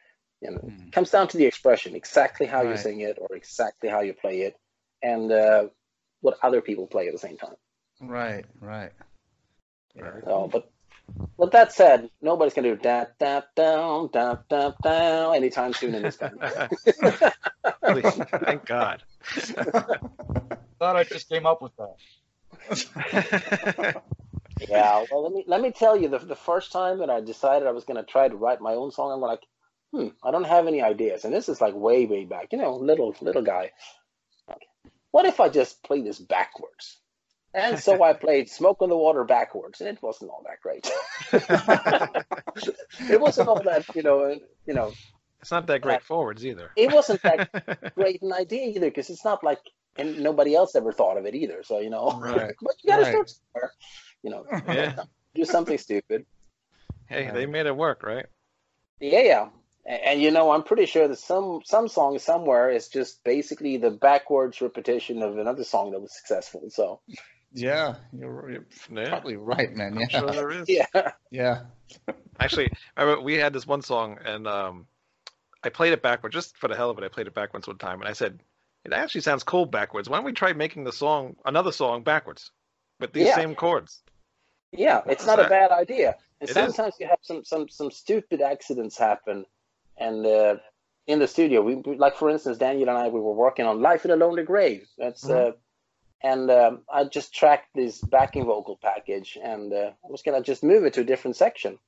And 0.43 0.57
Hmm. 0.61 0.89
it 0.89 0.93
comes 0.93 1.11
down 1.11 1.29
to 1.29 1.37
the 1.39 1.47
expression, 1.47 1.95
exactly 1.95 2.47
how 2.47 2.63
you 2.63 2.77
sing 2.77 3.01
it 3.01 3.19
or 3.21 3.35
exactly 3.37 3.89
how 3.89 4.01
you 4.01 4.13
play 4.13 4.43
it 4.43 4.57
and 5.03 5.31
uh, 5.31 5.69
what 6.21 6.37
other 6.43 6.61
people 6.61 6.87
play 6.87 7.07
at 7.07 7.13
the 7.13 7.19
same 7.19 7.37
time. 7.37 7.55
Right. 8.01 8.45
Right. 8.61 8.93
Right. 9.97 10.25
So, 10.25 10.49
but 10.51 10.71
with 11.37 11.53
that 11.53 11.73
said, 11.73 12.11
nobody's 12.23 12.55
gonna 12.55 12.75
do 12.75 12.83
that 12.83 13.19
that 13.19 13.55
down 13.55 14.09
da 14.13 14.37
da 14.49 14.73
down 14.83 15.35
anytime 15.35 15.73
soon 15.73 15.95
in 15.95 16.03
this 16.03 16.17
country. 16.17 16.41
Please, 17.85 18.21
Thank 18.45 18.67
God. 18.67 19.03
Thought 20.79 20.97
I 20.97 21.05
just 21.05 21.29
came 21.29 21.47
up 21.47 21.63
with 21.63 21.73
that. 21.77 21.97
yeah, 24.69 25.05
well, 25.11 25.23
let 25.23 25.33
me 25.33 25.45
let 25.47 25.61
me 25.61 25.71
tell 25.71 25.97
you, 25.97 26.09
the 26.09 26.19
the 26.19 26.37
first 26.37 26.73
time 26.73 26.99
that 26.99 27.11
I 27.11 27.21
decided 27.21 27.69
I 27.69 27.73
was 27.73 27.85
gonna 27.85 28.05
try 28.05 28.29
to 28.29 28.37
write 28.37 28.61
my 28.61 28.75
own 28.75 28.91
song, 28.91 29.13
I'm 29.13 29.21
like, 29.21 29.41
hmm, 29.93 30.09
I 30.23 30.31
don't 30.31 30.45
have 30.45 30.67
any 30.67 30.83
ideas, 30.83 31.25
and 31.25 31.33
this 31.35 31.49
is 31.49 31.61
like 31.61 31.75
way 31.75 32.07
way 32.07 32.25
back, 32.25 32.53
you 32.53 32.59
know, 32.59 32.77
little 32.77 33.15
little 33.21 33.43
guy. 33.43 33.73
Okay. 34.51 34.67
What 35.11 35.27
if 35.27 35.41
I 35.41 35.49
just 35.49 35.83
play 35.83 36.01
this 36.03 36.19
backwards? 36.19 36.99
And 37.55 37.79
so 37.79 38.03
I 38.03 38.13
played 38.15 38.51
Smoke 38.51 38.83
on 38.83 38.89
the 38.89 38.97
Water 38.97 39.25
backwards, 39.25 39.81
and 39.81 39.89
it 39.89 40.03
wasn't 40.03 40.31
all 40.31 40.45
that 40.45 40.61
great. 40.61 40.91
it 43.11 43.21
wasn't 43.21 43.49
all 43.49 43.63
that, 43.63 43.85
you 43.95 44.03
know, 44.03 44.37
you 44.67 44.75
know, 44.75 44.93
it's 45.41 45.51
not 45.51 45.67
that 45.69 45.81
great 45.83 45.97
uh, 45.97 46.01
forwards 46.01 46.45
either. 46.45 46.71
it 46.77 46.91
wasn't 46.91 47.23
that 47.23 47.49
great 47.95 48.23
an 48.23 48.33
idea 48.33 48.69
either 48.69 48.89
because 48.89 49.11
it's 49.11 49.25
not 49.25 49.45
like 49.45 49.61
and 49.97 50.19
nobody 50.19 50.55
else 50.57 50.75
ever 50.75 50.93
thought 50.93 51.17
of 51.17 51.27
it 51.27 51.35
either. 51.35 51.63
So 51.63 51.79
you 51.81 51.91
know, 51.91 52.19
Right. 52.21 52.55
but 52.63 52.75
you 52.83 52.91
gotta 52.91 53.03
Right. 53.03 53.13
start 53.13 53.31
somewhere. 53.31 53.73
You 54.23 54.31
know, 54.31 54.47
Yeah. 54.75 55.05
do 55.35 55.45
something 55.45 55.79
stupid. 55.79 56.27
Hey, 57.07 57.31
they 57.33 57.47
made 57.47 57.67
it 57.67 57.77
work, 57.77 58.03
right? 58.03 58.27
Yeah, 59.01 59.21
yeah. 59.21 59.49
And, 59.87 60.01
and 60.03 60.23
you 60.23 60.31
know, 60.31 60.51
I'm 60.51 60.63
pretty 60.63 60.87
sure 60.87 61.07
that 61.07 61.19
some 61.19 61.61
some 61.65 61.89
song 61.89 62.19
somewhere 62.19 62.71
is 62.71 62.89
just 62.89 63.23
basically 63.23 63.77
the 63.77 63.91
backwards 63.91 64.61
repetition 64.63 65.23
of 65.23 65.37
another 65.39 65.65
song 65.65 65.91
that 65.93 66.01
was 66.01 66.17
successful. 66.17 66.71
So 66.71 67.01
Yeah. 67.55 67.95
You're, 68.13 68.51
you're 68.51 68.67
Yeah. 68.93 69.09
probably 69.09 69.37
right, 69.37 69.73
man. 69.75 69.95
I'm 69.95 70.01
Yeah. 70.01 70.09
sure 70.09 70.31
there 70.33 70.51
is. 70.51 70.69
yeah, 70.69 71.13
Yeah. 71.31 71.63
Actually, 72.41 72.71
I 72.97 73.03
remember 73.03 73.23
we 73.23 73.35
had 73.35 73.53
this 73.53 73.67
one 73.67 73.83
song, 73.83 74.19
and 74.25 74.47
um, 74.49 74.87
I 75.63 75.69
played 75.69 75.93
it 75.93 76.03
backwards 76.03 76.35
just 76.35 76.57
for 76.59 76.69
the 76.69 76.77
hell 76.77 76.91
of 76.91 76.99
it. 76.99 77.05
I 77.05 77.09
played 77.09 77.27
it 77.29 77.35
backwards 77.35 77.67
one 77.67 77.79
time, 77.79 78.01
and 78.01 78.09
I 78.09 78.13
said, 78.13 78.41
"It 78.85 78.93
actually 78.93 79.21
sounds 79.21 79.45
cool 79.45 79.67
backwards. 79.67 80.09
Why 80.09 80.17
don't 80.17 80.25
we 80.25 80.33
try 80.33 80.53
making 80.53 80.85
the 80.85 80.93
song 80.93 81.37
another 81.45 81.71
song 81.73 82.03
backwards 82.03 82.51
with 83.01 83.13
these 83.13 83.29
Yeah. 83.29 83.37
same 83.37 83.55
chords?" 83.55 84.03
yeah. 84.73 85.03
It's 85.07 85.23
Is 85.23 85.27
not 85.29 85.39
a 85.39 85.49
bad 85.49 85.71
idea. 85.71 86.17
And 86.41 86.51
It 86.51 86.57
is. 86.57 86.75
sometimes 86.75 86.95
you 86.99 87.07
have 87.07 87.19
some 87.23 87.45
some 87.45 87.69
some 87.69 87.91
stupid 87.93 88.41
accidents 88.43 88.99
happen, 88.99 89.47
and 89.97 90.27
uh, 90.27 90.57
in 91.07 91.21
the 91.21 91.29
studio, 91.29 91.63
we 91.63 91.77
we- 91.77 91.97
like 91.97 92.17
for 92.17 92.29
instance, 92.31 92.59
Daniel 92.59 92.89
and 92.89 92.99
I 92.99 93.09
we 93.09 93.21
were 93.21 93.33
working 93.35 93.67
on 93.67 93.81
"Life 93.81 94.05
in 94.05 94.11
a 94.11 94.17
Lonely 94.17 94.43
Grave." 94.43 94.89
That's 94.99 95.29
uh, 95.31 95.53
and 96.25 96.51
um, 96.51 96.83
I 96.93 97.05
just 97.05 97.33
tracked 97.35 97.69
this 97.75 98.01
backing 98.01 98.47
vocal 98.47 98.77
package, 98.83 99.39
and 99.41 99.73
uh, 99.73 99.91
I 100.05 100.09
was 100.11 100.23
gonna 100.23 100.43
just 100.43 100.65
move 100.65 100.85
it 100.85 100.95
to 100.95 101.03
a 101.03 101.05
different 101.05 101.37
section. 101.37 101.79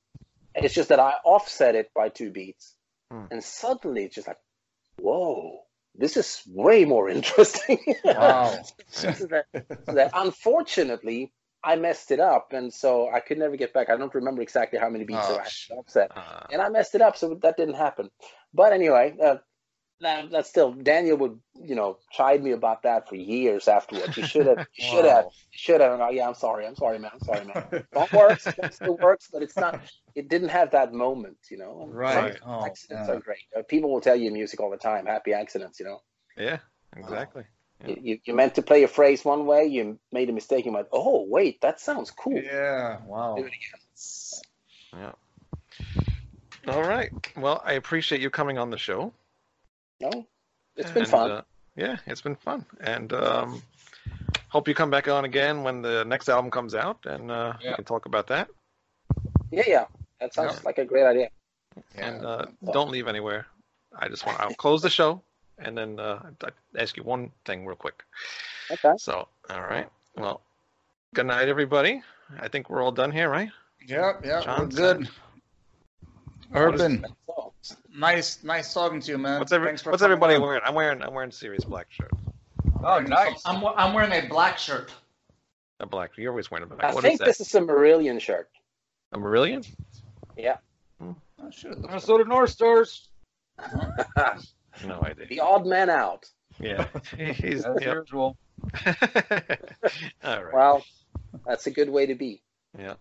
It's 0.55 0.75
just 0.75 0.91
that 0.91 1.01
I 1.01 1.15
offset 1.25 1.75
it 1.75 1.91
by 1.95 2.09
two 2.11 2.31
beats, 2.31 2.75
Hmm. 3.11 3.27
and 3.31 3.43
suddenly 3.45 4.05
it's 4.05 4.15
just 4.17 4.27
like, 4.29 4.39
whoa, 5.01 5.61
this 5.95 6.17
is 6.17 6.43
way 6.47 6.85
more 6.85 7.09
interesting. 7.17 7.79
Wow. 8.05 8.63
so 8.89 9.11
that, 9.13 9.47
so 9.87 9.93
that 9.95 10.11
unfortunately, 10.15 11.33
I 11.65 11.77
messed 11.77 12.11
it 12.11 12.21
up, 12.21 12.53
and 12.53 12.73
so 12.73 13.09
I 13.13 13.21
could 13.21 13.39
never 13.39 13.57
get 13.57 13.73
back. 13.73 13.91
I 13.91 13.97
don't 13.97 14.15
remember 14.15 14.43
exactly 14.43 14.79
how 14.79 14.89
many 14.91 15.05
beats 15.05 15.27
Oh, 15.29 15.37
I 15.37 15.39
actually 15.39 15.79
offset, 15.79 16.11
Uh, 16.17 16.47
and 16.53 16.61
I 16.63 16.69
messed 16.69 16.95
it 16.95 17.01
up, 17.03 17.17
so 17.17 17.35
that 17.43 17.57
didn't 17.57 17.75
happen. 17.75 18.11
But 18.55 18.73
anyway, 18.73 19.17
uh, 19.23 19.37
that, 20.01 20.31
that's 20.31 20.49
still 20.49 20.73
Daniel 20.73 21.17
would 21.19 21.39
you 21.55 21.75
know 21.75 21.99
chide 22.13 22.43
me 22.43 22.53
about 22.53 22.83
that 22.83 23.09
for 23.09 23.17
years 23.17 23.69
afterwards. 23.69 24.17
You 24.17 24.25
should 24.25 24.47
have, 24.47 24.67
you 24.77 24.85
should 24.85 25.05
have, 25.05 25.25
Wow. 25.25 25.33
should 25.51 25.81
have. 25.81 26.01
Oh, 26.01 26.11
yeah, 26.11 26.29
I'm 26.29 26.35
sorry, 26.35 26.67
I'm 26.67 26.77
sorry, 26.77 26.99
man, 26.99 27.11
I'm 27.15 27.21
sorry, 27.21 27.45
man. 27.45 27.85
That 27.93 28.13
works, 28.13 28.45
that 28.45 28.75
still 28.75 28.97
works, 28.97 29.29
but 29.33 29.43
it's 29.43 29.57
not. 29.57 29.81
It 30.15 30.29
didn't 30.29 30.49
have 30.49 30.71
that 30.73 30.93
moment, 30.93 31.39
you 31.51 31.59
know. 31.59 31.89
Right. 31.91 32.37
Oh, 32.45 32.65
accidents 32.65 33.09
yeah. 33.09 33.15
are 33.15 33.21
great. 33.21 33.39
Uh, 33.57 33.63
people 33.63 33.91
will 33.93 34.01
tell 34.01 34.17
you 34.17 34.31
music 34.31 34.61
all 34.61 34.71
the 34.71 34.77
time, 34.77 35.07
happy 35.07 35.33
accidents, 35.33 35.81
you 35.81 35.87
know. 35.87 36.01
yeah, 36.37 36.59
exactly. 36.97 37.45
Yeah. 37.81 37.89
You, 37.89 37.97
you, 38.01 38.19
you 38.25 38.35
meant 38.35 38.55
to 38.55 38.63
play 38.63 38.83
a 38.85 38.89
phrase 38.89 39.25
one 39.25 39.45
way, 39.45 39.67
you 39.67 39.99
made 40.11 40.31
a 40.31 40.33
mistake, 40.33 40.65
you 40.65 40.73
went, 40.73 40.89
oh, 40.93 41.27
wait, 41.29 41.61
that 41.61 41.79
sounds 41.81 42.11
cool. 42.11 42.41
Yeah. 42.43 42.99
Wow. 43.05 43.37
Do 43.37 43.45
it 43.45 43.53
again. 43.53 45.13
All 46.69 46.83
right. 46.83 47.11
Well, 47.37 47.63
I 47.65 47.75
appreciate 47.75 48.21
you 48.21 48.31
coming 48.31 48.59
on 48.59 48.71
the 48.71 48.79
show. 48.79 49.13
No, 50.01 50.27
it's 50.77 50.91
been 50.91 51.03
And, 51.05 51.11
fun. 51.11 51.31
uh, 51.31 51.43
yeah, 51.77 51.97
it's 52.07 52.21
been 52.21 52.37
fun, 52.37 52.65
and 52.81 53.13
um, 53.13 53.63
hope 54.49 54.69
you 54.69 54.75
come 54.75 54.91
back 54.91 55.09
on 55.09 55.25
again 55.25 55.63
when 55.63 55.83
the 55.83 56.05
next 56.05 56.29
album 56.29 56.51
comes 56.51 56.75
out, 56.75 57.05
and 57.07 57.31
uh, 57.31 57.55
we 57.71 57.75
can 57.75 57.85
talk 57.85 58.07
about 58.07 58.27
that. 58.29 58.49
yeah, 59.51 59.63
yeah. 59.67 59.85
That 60.21 60.33
sounds 60.35 60.55
Yeah. 60.55 60.61
like 60.65 60.79
a 60.79 60.85
great 60.85 61.05
idea. 61.05 61.29
And 61.97 62.25
uh, 62.25 62.47
don't 62.73 62.91
leave 62.91 63.07
anywhere. 63.07 63.47
I 63.99 64.09
just 64.09 64.25
want 64.27 64.41
I'll 64.41 64.55
close 64.55 64.81
the 64.83 64.91
show, 64.91 65.23
and 65.59 65.77
then 65.77 66.01
uh, 66.01 66.31
I 66.43 66.49
ask 66.81 66.97
you 66.97 67.03
one 67.03 67.31
thing 67.45 67.67
real 67.67 67.77
quick. 67.77 68.03
Okay. 68.71 68.93
So, 68.99 69.29
all 69.51 69.61
right. 69.63 69.89
Well, 70.17 70.41
good 71.15 71.27
night, 71.27 71.49
everybody. 71.49 72.03
I 72.41 72.49
think 72.49 72.69
we're 72.71 72.83
all 72.83 72.93
done 72.93 73.13
here, 73.13 73.29
right? 73.29 73.51
Yep, 73.87 74.25
yeah, 74.25 74.59
we're 74.59 74.67
good. 74.67 75.09
Urban, 76.55 77.05
So, 77.27 77.46
nice, 77.97 78.43
nice 78.45 78.73
talking 78.73 79.01
to 79.01 79.11
you, 79.13 79.19
man. 79.19 79.39
What's 79.39 79.53
every, 79.53 79.69
Thanks 79.69 79.83
for 79.83 79.91
What's 79.91 80.03
everybody 80.03 80.35
on. 80.37 80.43
wearing? 80.43 80.61
I'm 80.65 80.75
wearing 80.75 81.03
I'm 81.03 81.15
wearing 81.15 81.31
serious 81.31 81.65
black 81.65 81.87
shirt. 81.91 82.11
Oh, 82.85 83.01
nice. 83.01 83.43
I'm, 83.45 83.65
I'm 83.65 83.95
wearing 83.95 84.13
a 84.13 84.29
black 84.29 84.59
shirt. 84.59 84.93
A 85.81 85.87
black. 85.87 86.13
You're 86.17 86.31
always 86.31 86.51
wearing 86.51 86.65
a 86.65 86.67
black. 86.67 86.85
I 86.85 86.95
What 86.95 87.03
think 87.03 87.15
is 87.15 87.19
that? 87.21 87.25
this 87.27 87.41
is 87.41 87.55
a 87.55 87.61
Marillion 87.61 88.21
shirt. 88.21 88.49
a 89.13 89.19
Marillion? 89.19 89.67
Yeah. 90.37 90.57
Hmm. 91.01 91.13
Oh, 91.43 91.51
shit. 91.51 91.79
Minnesota 91.79 92.25
North 92.25 92.51
Stars. 92.51 93.09
No 94.85 95.01
idea. 95.03 95.27
the 95.29 95.41
odd 95.41 95.67
man 95.67 95.89
out. 95.91 96.27
Yeah. 96.61 96.87
He's 97.17 97.65
As 97.65 97.77
yep. 97.81 97.95
usual. 97.97 98.37
all 98.87 100.45
right. 100.45 100.55
Well, 100.55 100.85
that's 101.47 101.67
a 101.67 101.71
good 101.71 101.89
way 101.89 102.07
to 102.07 102.15
be. 102.15 102.43
Yeah. 102.79 102.95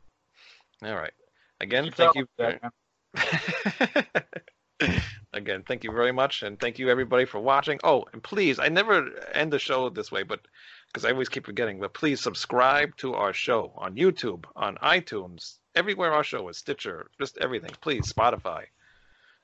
All 0.83 0.95
right. 0.95 1.13
Again, 1.61 1.85
Keep 1.85 1.95
thank 1.95 2.17
up 2.17 2.71
you. 3.15 4.31
with 4.79 4.87
that, 4.87 4.93
man. 4.93 5.01
Again, 5.33 5.63
thank 5.67 5.83
you 5.83 5.91
very 5.91 6.11
much, 6.11 6.43
and 6.43 6.59
thank 6.59 6.79
you 6.79 6.89
everybody 6.89 7.25
for 7.25 7.39
watching. 7.39 7.79
Oh, 7.83 8.05
and 8.13 8.23
please, 8.23 8.59
I 8.59 8.69
never 8.69 9.09
end 9.33 9.51
the 9.51 9.59
show 9.59 9.89
this 9.89 10.11
way, 10.11 10.23
but 10.23 10.39
because 10.87 11.03
I 11.03 11.11
always 11.11 11.29
keep 11.29 11.45
forgetting, 11.45 11.79
but 11.79 11.93
please 11.93 12.21
subscribe 12.21 12.95
to 12.97 13.15
our 13.15 13.33
show 13.33 13.73
on 13.75 13.95
YouTube, 13.95 14.45
on 14.55 14.77
iTunes, 14.77 15.55
everywhere 15.75 16.13
our 16.13 16.23
show 16.23 16.47
is, 16.47 16.57
Stitcher, 16.57 17.07
just 17.19 17.37
everything. 17.39 17.71
Please, 17.81 18.11
Spotify, 18.11 18.63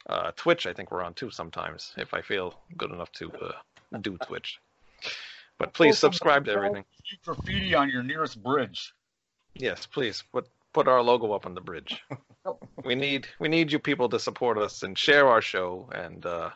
uh, 0.08 0.32
Twitch. 0.38 0.66
I 0.66 0.74
think 0.74 0.92
we're 0.92 1.04
on 1.04 1.14
too 1.14 1.30
sometimes 1.30 1.94
if 1.98 2.14
I 2.14 2.22
feel 2.22 2.56
good 2.78 2.92
enough 2.92 3.12
to 3.14 3.32
uh, 3.34 3.98
do 3.98 4.18
Twitch. 4.26 4.60
But 5.58 5.74
please 5.74 5.98
subscribe 6.00 6.46
to 6.46 6.52
everything. 6.52 6.86
Graffiti 7.26 7.76
on 7.76 7.90
your 7.90 8.02
nearest 8.02 8.42
bridge. 8.42 8.94
Yes, 9.54 9.86
please 9.86 10.24
put 10.32 10.48
put 10.74 10.88
our 10.88 11.02
logo 11.02 11.32
up 11.34 11.46
on 11.46 11.54
the 11.54 11.62
bridge. 11.62 12.02
we 12.86 12.96
need 12.96 13.28
we 13.40 13.48
need 13.48 13.72
you 13.72 13.80
people 13.80 14.10
to 14.10 14.20
support 14.20 14.58
us 14.58 14.84
and 14.84 14.98
share 14.98 15.28
our 15.28 15.42
show 15.42 15.90
and 15.94 16.26
uh, 16.26 16.50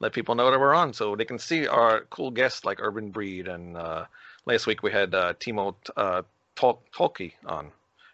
let 0.00 0.12
people 0.12 0.34
know 0.34 0.50
that 0.50 0.60
we're 0.60 0.74
on 0.74 0.92
so 0.92 1.16
they 1.16 1.24
can 1.24 1.38
see 1.38 1.66
our 1.66 2.02
cool 2.10 2.30
guests 2.30 2.64
like 2.64 2.78
Urban 2.80 3.10
Breed 3.10 3.48
and 3.48 3.76
uh, 3.76 4.04
last 4.44 4.66
week 4.66 4.82
we 4.82 4.92
had 4.92 5.14
uh, 5.14 5.34
Timo 5.34 5.74
uh, 5.96 6.22
Tol- 6.54 6.82
Tolkki 6.94 7.32
on, 7.46 7.70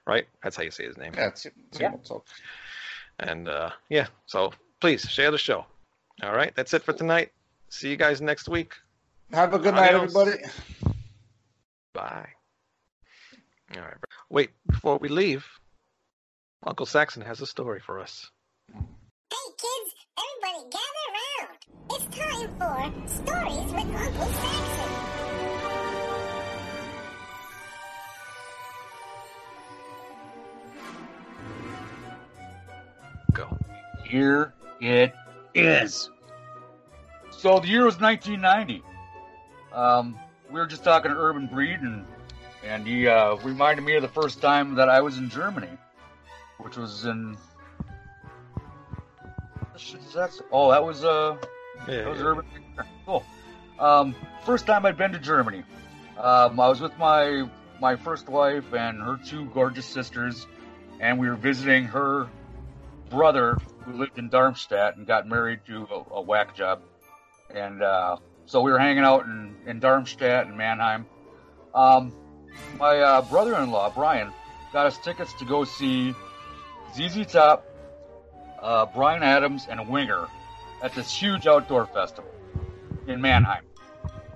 right? 0.07 0.27
That's 0.43 0.57
how 0.57 0.63
you 0.63 0.71
say 0.71 0.87
his 0.87 0.97
name. 0.97 1.13
Yeah, 1.17 1.29
it's, 1.29 1.47
it's 1.47 1.81
Yeah. 1.81 1.93
talk. 2.05 2.25
And 3.21 3.49
uh, 3.49 3.71
yeah, 3.89 4.07
so 4.27 4.53
please 4.81 5.03
share 5.03 5.31
the 5.31 5.39
show. 5.39 5.67
All 6.23 6.35
right, 6.35 6.53
that's 6.55 6.73
it 6.75 6.83
for 6.83 6.93
tonight. 6.93 7.33
See 7.69 7.91
you 7.91 7.97
guys 7.97 8.21
next 8.21 8.49
week. 8.49 8.75
Have 9.33 9.55
a 9.55 9.59
good 9.59 9.75
night, 9.75 9.95
everybody. 9.95 10.33
Bye. 11.95 12.29
All 13.75 13.83
right. 13.83 13.97
Wait, 14.33 14.51
before 14.67 14.97
we 14.97 15.09
leave, 15.11 15.45
Uncle 16.67 16.87
Saxon 16.87 17.21
has 17.21 17.43
a 17.43 17.47
story 17.47 17.81
for 17.81 18.01
us. 18.01 18.31
Hey 18.73 18.79
kids, 19.59 19.95
everybody 20.17 20.71
gather 20.73 21.07
around. 21.13 21.59
It's 21.91 22.07
time 22.17 22.49
for 22.57 22.91
Stories 23.07 23.69
with 23.75 23.95
Uncle 23.95 24.29
Saxon. 24.33 24.91
Go. 33.35 33.59
Here 34.07 34.55
it 34.81 35.13
is. 35.55 36.09
So 37.33 37.61
the 37.61 37.69
year 37.69 37.85
was 37.85 38.01
1990. 38.01 38.83
Um, 39.75 40.19
we 40.51 40.59
were 40.59 40.67
just 40.67 40.85
talking 40.85 41.11
to 41.11 41.19
Urban 41.19 41.49
Breed, 41.49 41.81
and 41.81 42.07
and 42.65 42.87
he 42.87 43.07
uh, 43.09 43.37
reminded 43.37 43.83
me 43.85 43.95
of 43.97 44.03
the 44.03 44.09
first 44.09 44.41
time 44.41 44.75
that 44.77 44.89
I 44.89 45.01
was 45.01 45.19
in 45.19 45.29
Germany, 45.29 45.71
which 46.59 46.77
was 46.77 47.05
in. 47.05 47.37
That's, 50.15 50.41
oh, 50.53 50.71
that 50.71 50.85
was 50.85 51.05
uh, 51.05 51.37
Yeah. 51.89 52.03
that 52.05 52.09
was 52.11 52.21
Urban. 52.23 52.45
Cool. 53.07 53.25
Um, 53.79 54.15
first 54.45 54.67
time 54.67 54.87
I'd 54.87 54.97
been 54.97 55.13
to 55.13 55.19
Germany. 55.19 55.65
Um, 56.19 56.61
I 56.61 56.69
was 56.69 56.81
with 56.81 56.97
my 56.99 57.49
my 57.81 57.97
first 57.97 58.29
wife 58.29 58.73
and 58.73 59.01
her 59.03 59.19
two 59.27 59.47
gorgeous 59.47 59.87
sisters, 59.87 60.47
and 61.01 61.19
we 61.19 61.29
were 61.29 61.35
visiting 61.35 61.85
her 61.85 62.29
brother 63.11 63.59
who 63.85 63.93
lived 63.95 64.19
in 64.19 64.29
Darmstadt 64.29 64.97
and 64.97 65.07
got 65.07 65.27
married 65.27 65.61
to 65.67 65.89
a, 65.91 66.15
a 66.17 66.23
whack 66.23 66.55
job. 66.55 66.83
And 67.53 67.83
uh, 67.83 68.17
so 68.47 68.61
we 68.61 68.71
were 68.71 68.79
hanging 68.79 69.03
out 69.05 69.25
in, 69.25 69.57
in 69.67 69.81
Darmstadt 69.81 70.47
and 70.47 70.57
Mannheim. 70.57 71.07
Um, 71.75 72.13
my 72.79 72.99
uh, 72.99 73.23
brother 73.23 73.57
in 73.57 73.71
law, 73.71 73.91
Brian, 73.91 74.33
got 74.73 74.87
us 74.87 74.99
tickets 74.99 75.33
to 75.35 75.45
go 75.45 75.65
see 75.65 76.15
ZZ 76.95 77.31
Top, 77.31 77.67
uh, 78.61 78.87
Bryan 78.87 79.23
Adams, 79.23 79.67
and 79.69 79.89
Winger 79.89 80.27
at 80.83 80.95
this 80.95 81.13
huge 81.13 81.47
outdoor 81.47 81.87
festival 81.87 82.31
in 83.07 83.21
Mannheim. 83.21 83.65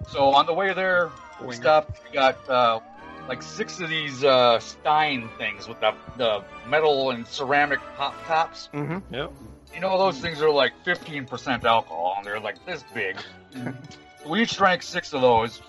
So 0.08 0.34
on 0.34 0.46
the 0.46 0.54
way 0.54 0.72
there, 0.72 1.10
we 1.40 1.48
Winger. 1.48 1.60
stopped. 1.60 2.00
We 2.04 2.12
got 2.12 2.48
uh, 2.48 2.80
like 3.28 3.42
six 3.42 3.80
of 3.80 3.88
these 3.88 4.22
uh, 4.24 4.58
Stein 4.60 5.28
things 5.38 5.68
with 5.68 5.80
the, 5.80 5.94
the 6.16 6.44
metal 6.68 7.10
and 7.10 7.26
ceramic 7.26 7.80
pop 7.96 8.14
tops. 8.26 8.68
Mm-hmm. 8.72 9.14
Yep. 9.14 9.32
You 9.74 9.80
know, 9.80 9.98
those 9.98 10.18
things 10.20 10.40
are 10.40 10.50
like 10.50 10.72
15% 10.84 11.64
alcohol, 11.64 12.14
and 12.16 12.24
they're 12.26 12.40
like 12.40 12.64
this 12.64 12.84
big. 12.94 13.16
we 14.26 14.42
each 14.42 14.56
drank 14.56 14.82
six 14.82 15.12
of 15.12 15.20
those, 15.20 15.60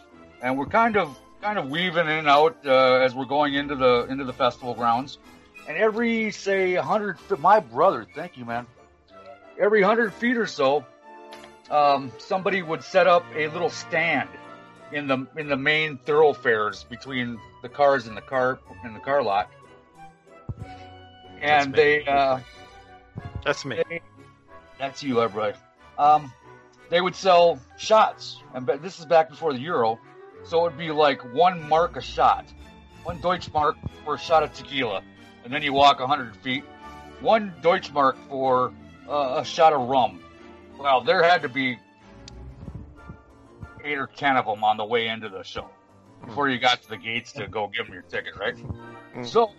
and 0.41 0.57
we're 0.57 0.65
kind 0.67 0.95
of 0.95 1.19
kind 1.41 1.57
of 1.57 1.69
weaving 1.69 2.05
in 2.05 2.09
and 2.09 2.27
out 2.27 2.57
uh, 2.65 2.95
as 2.95 3.13
we're 3.15 3.25
going 3.25 3.53
into 3.53 3.75
the 3.75 4.05
into 4.09 4.23
the 4.23 4.33
festival 4.33 4.73
grounds. 4.73 5.17
And 5.67 5.77
every 5.77 6.31
say 6.31 6.75
100, 6.75 7.17
my 7.39 7.59
brother, 7.59 8.05
thank 8.15 8.37
you, 8.37 8.45
man. 8.45 8.65
Every 9.59 9.81
100 9.81 10.13
feet 10.13 10.37
or 10.37 10.47
so, 10.47 10.85
um, 11.69 12.11
somebody 12.19 12.61
would 12.61 12.83
set 12.83 13.07
up 13.07 13.25
a 13.35 13.47
little 13.49 13.69
stand 13.69 14.29
in 14.91 15.07
the 15.07 15.27
in 15.35 15.49
the 15.49 15.57
main 15.57 15.97
thoroughfares 15.97 16.85
between 16.85 17.39
the 17.61 17.69
cars 17.69 18.07
and 18.07 18.15
the 18.15 18.21
car 18.21 18.59
in 18.83 18.93
the 18.93 18.99
car 18.99 19.21
lot. 19.21 19.49
And 21.41 21.73
they 21.73 22.05
uh, 22.05 22.39
That's 23.43 23.65
me. 23.65 23.83
they, 23.89 24.01
that's 24.79 25.03
you, 25.03 25.21
Everett. 25.21 25.55
Um, 25.97 26.31
they 26.89 27.01
would 27.01 27.15
sell 27.15 27.59
shots, 27.77 28.41
and 28.53 28.65
this 28.81 28.99
is 28.99 29.05
back 29.05 29.29
before 29.29 29.51
the 29.51 29.59
euro, 29.59 29.99
so 30.47 30.59
it 30.59 30.63
would 30.63 30.77
be 30.77 30.91
like 30.91 31.21
one 31.33 31.67
mark 31.67 31.97
a 31.97 32.01
shot, 32.01 32.45
one 33.03 33.19
Deutschmark 33.19 33.75
for 34.05 34.15
a 34.15 34.19
shot 34.19 34.43
of 34.43 34.53
tequila, 34.53 35.03
and 35.43 35.53
then 35.53 35.61
you 35.61 35.73
walk 35.73 35.99
hundred 35.99 36.35
feet, 36.37 36.63
one 37.19 37.53
Deutschmark 37.61 38.15
for 38.29 38.73
uh, 39.09 39.39
a 39.41 39.45
shot 39.45 39.73
of 39.73 39.87
rum. 39.87 40.21
Well, 40.79 41.01
there 41.03 41.23
had 41.23 41.41
to 41.41 41.49
be 41.49 41.77
eight 43.83 43.97
or 43.97 44.07
ten 44.07 44.37
of 44.37 44.45
them 44.45 44.63
on 44.63 44.77
the 44.77 44.85
way 44.85 45.07
into 45.07 45.29
the 45.29 45.43
show 45.43 45.69
before 46.25 46.49
you 46.49 46.59
got 46.59 46.81
to 46.83 46.89
the 46.89 46.97
gates 46.97 47.33
to 47.33 47.47
go 47.47 47.67
give 47.67 47.85
them 47.85 47.93
your 47.93 48.03
ticket, 48.03 48.35
right? 48.37 48.55
Mm. 49.15 49.25
So, 49.25 49.51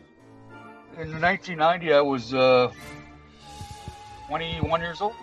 in 0.98 1.20
1990, 1.20 1.92
I 1.92 2.00
was 2.00 2.34
uh, 2.34 2.72
21 4.28 4.80
years 4.80 5.00
old. 5.00 5.14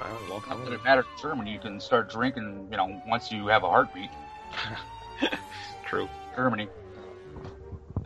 Wow, 0.00 0.42
Not 0.48 0.64
that 0.64 0.72
it 0.72 0.84
matters 0.84 1.06
in 1.16 1.22
Germany. 1.22 1.52
You 1.52 1.58
can 1.58 1.80
start 1.80 2.10
drinking, 2.10 2.68
you 2.70 2.76
know, 2.76 3.02
once 3.06 3.32
you 3.32 3.48
have 3.48 3.64
a 3.64 3.68
heartbeat. 3.68 4.10
True. 5.86 6.08
Germany. 6.36 6.68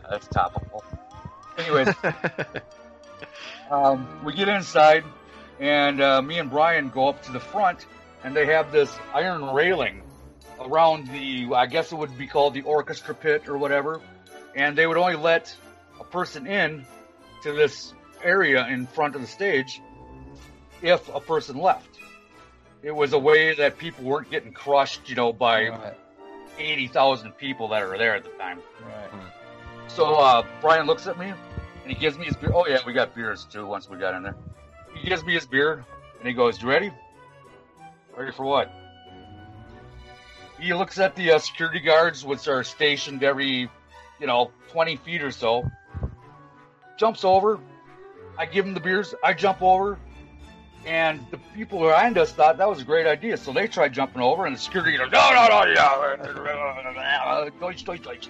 That's 0.09 0.27
topical. 0.27 0.83
Anyways, 1.57 1.95
um, 3.71 4.23
we 4.23 4.33
get 4.33 4.47
inside, 4.47 5.03
and 5.59 6.01
uh, 6.01 6.21
me 6.21 6.39
and 6.39 6.49
Brian 6.49 6.89
go 6.89 7.09
up 7.09 7.23
to 7.23 7.31
the 7.31 7.39
front, 7.39 7.85
and 8.23 8.35
they 8.35 8.45
have 8.47 8.71
this 8.71 8.91
iron 9.13 9.53
railing 9.53 10.01
around 10.59 11.07
the, 11.07 11.49
I 11.55 11.67
guess 11.67 11.91
it 11.91 11.95
would 11.95 12.17
be 12.17 12.27
called 12.27 12.53
the 12.53 12.61
orchestra 12.61 13.13
pit 13.13 13.47
or 13.47 13.57
whatever, 13.57 14.01
and 14.55 14.77
they 14.77 14.87
would 14.87 14.97
only 14.97 15.15
let 15.15 15.55
a 15.99 16.03
person 16.03 16.47
in 16.47 16.85
to 17.43 17.53
this 17.53 17.93
area 18.23 18.67
in 18.67 18.87
front 18.87 19.15
of 19.15 19.21
the 19.21 19.27
stage 19.27 19.81
if 20.81 21.07
a 21.13 21.19
person 21.19 21.57
left. 21.57 21.89
It 22.81 22.91
was 22.91 23.13
a 23.13 23.19
way 23.19 23.55
that 23.55 23.77
people 23.77 24.03
weren't 24.03 24.29
getting 24.29 24.51
crushed, 24.51 25.09
you 25.09 25.15
know, 25.15 25.31
by 25.31 25.69
Right, 25.69 25.97
80,000 26.57 27.31
people 27.33 27.67
that 27.69 27.81
are 27.81 27.97
there 27.97 28.15
at 28.15 28.23
the 28.23 28.29
time. 28.31 28.59
right. 28.85 29.09
So 29.87 30.15
uh, 30.15 30.45
Brian 30.61 30.87
looks 30.87 31.07
at 31.07 31.19
me 31.19 31.27
and 31.27 31.91
he 31.91 31.93
gives 31.93 32.17
me 32.17 32.25
his 32.25 32.35
beer. 32.35 32.51
Oh 32.53 32.65
yeah, 32.67 32.79
we 32.85 32.93
got 32.93 33.13
beers 33.13 33.45
too. 33.45 33.65
Once 33.65 33.89
we 33.89 33.97
got 33.97 34.15
in 34.15 34.23
there, 34.23 34.35
he 34.95 35.07
gives 35.07 35.23
me 35.23 35.33
his 35.33 35.45
beer 35.45 35.85
and 36.19 36.27
he 36.27 36.33
goes, 36.33 36.61
"You 36.61 36.69
ready? 36.69 36.91
Ready 38.17 38.31
for 38.31 38.45
what?" 38.45 38.71
He 40.59 40.73
looks 40.73 40.97
at 40.97 41.15
the 41.15 41.33
uh, 41.33 41.39
security 41.39 41.79
guards, 41.79 42.23
which 42.23 42.47
are 42.47 42.63
stationed 42.63 43.23
every, 43.23 43.69
you 44.19 44.27
know, 44.27 44.51
20 44.71 44.95
feet 44.97 45.21
or 45.21 45.31
so. 45.31 45.69
Jumps 46.97 47.25
over. 47.25 47.59
I 48.37 48.45
give 48.45 48.65
him 48.65 48.73
the 48.73 48.79
beers. 48.79 49.13
I 49.23 49.33
jump 49.33 49.61
over. 49.61 49.99
And 50.85 51.25
the 51.31 51.37
people 51.55 51.79
behind 51.79 52.17
us 52.17 52.33
thought 52.33 52.57
that 52.57 52.67
was 52.67 52.81
a 52.81 52.83
great 52.83 53.07
idea, 53.07 53.37
so 53.37 53.53
they 53.53 53.67
tried 53.67 53.93
jumping 53.93 54.21
over, 54.21 54.45
and 54.45 54.55
the 54.55 54.59
security 54.59 54.97
goes, 54.97 55.11
"No, 55.11 55.29
no, 55.31 55.47
no, 55.47 55.65
yeah, 55.71 57.49
Deutsch, 57.59 57.85
Deutsch, 57.85 58.01
Deutsch." 58.01 58.29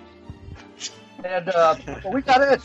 And 1.23 1.49
uh, 1.49 1.75
we 2.11 2.21
got 2.21 2.41
it. 2.41 2.61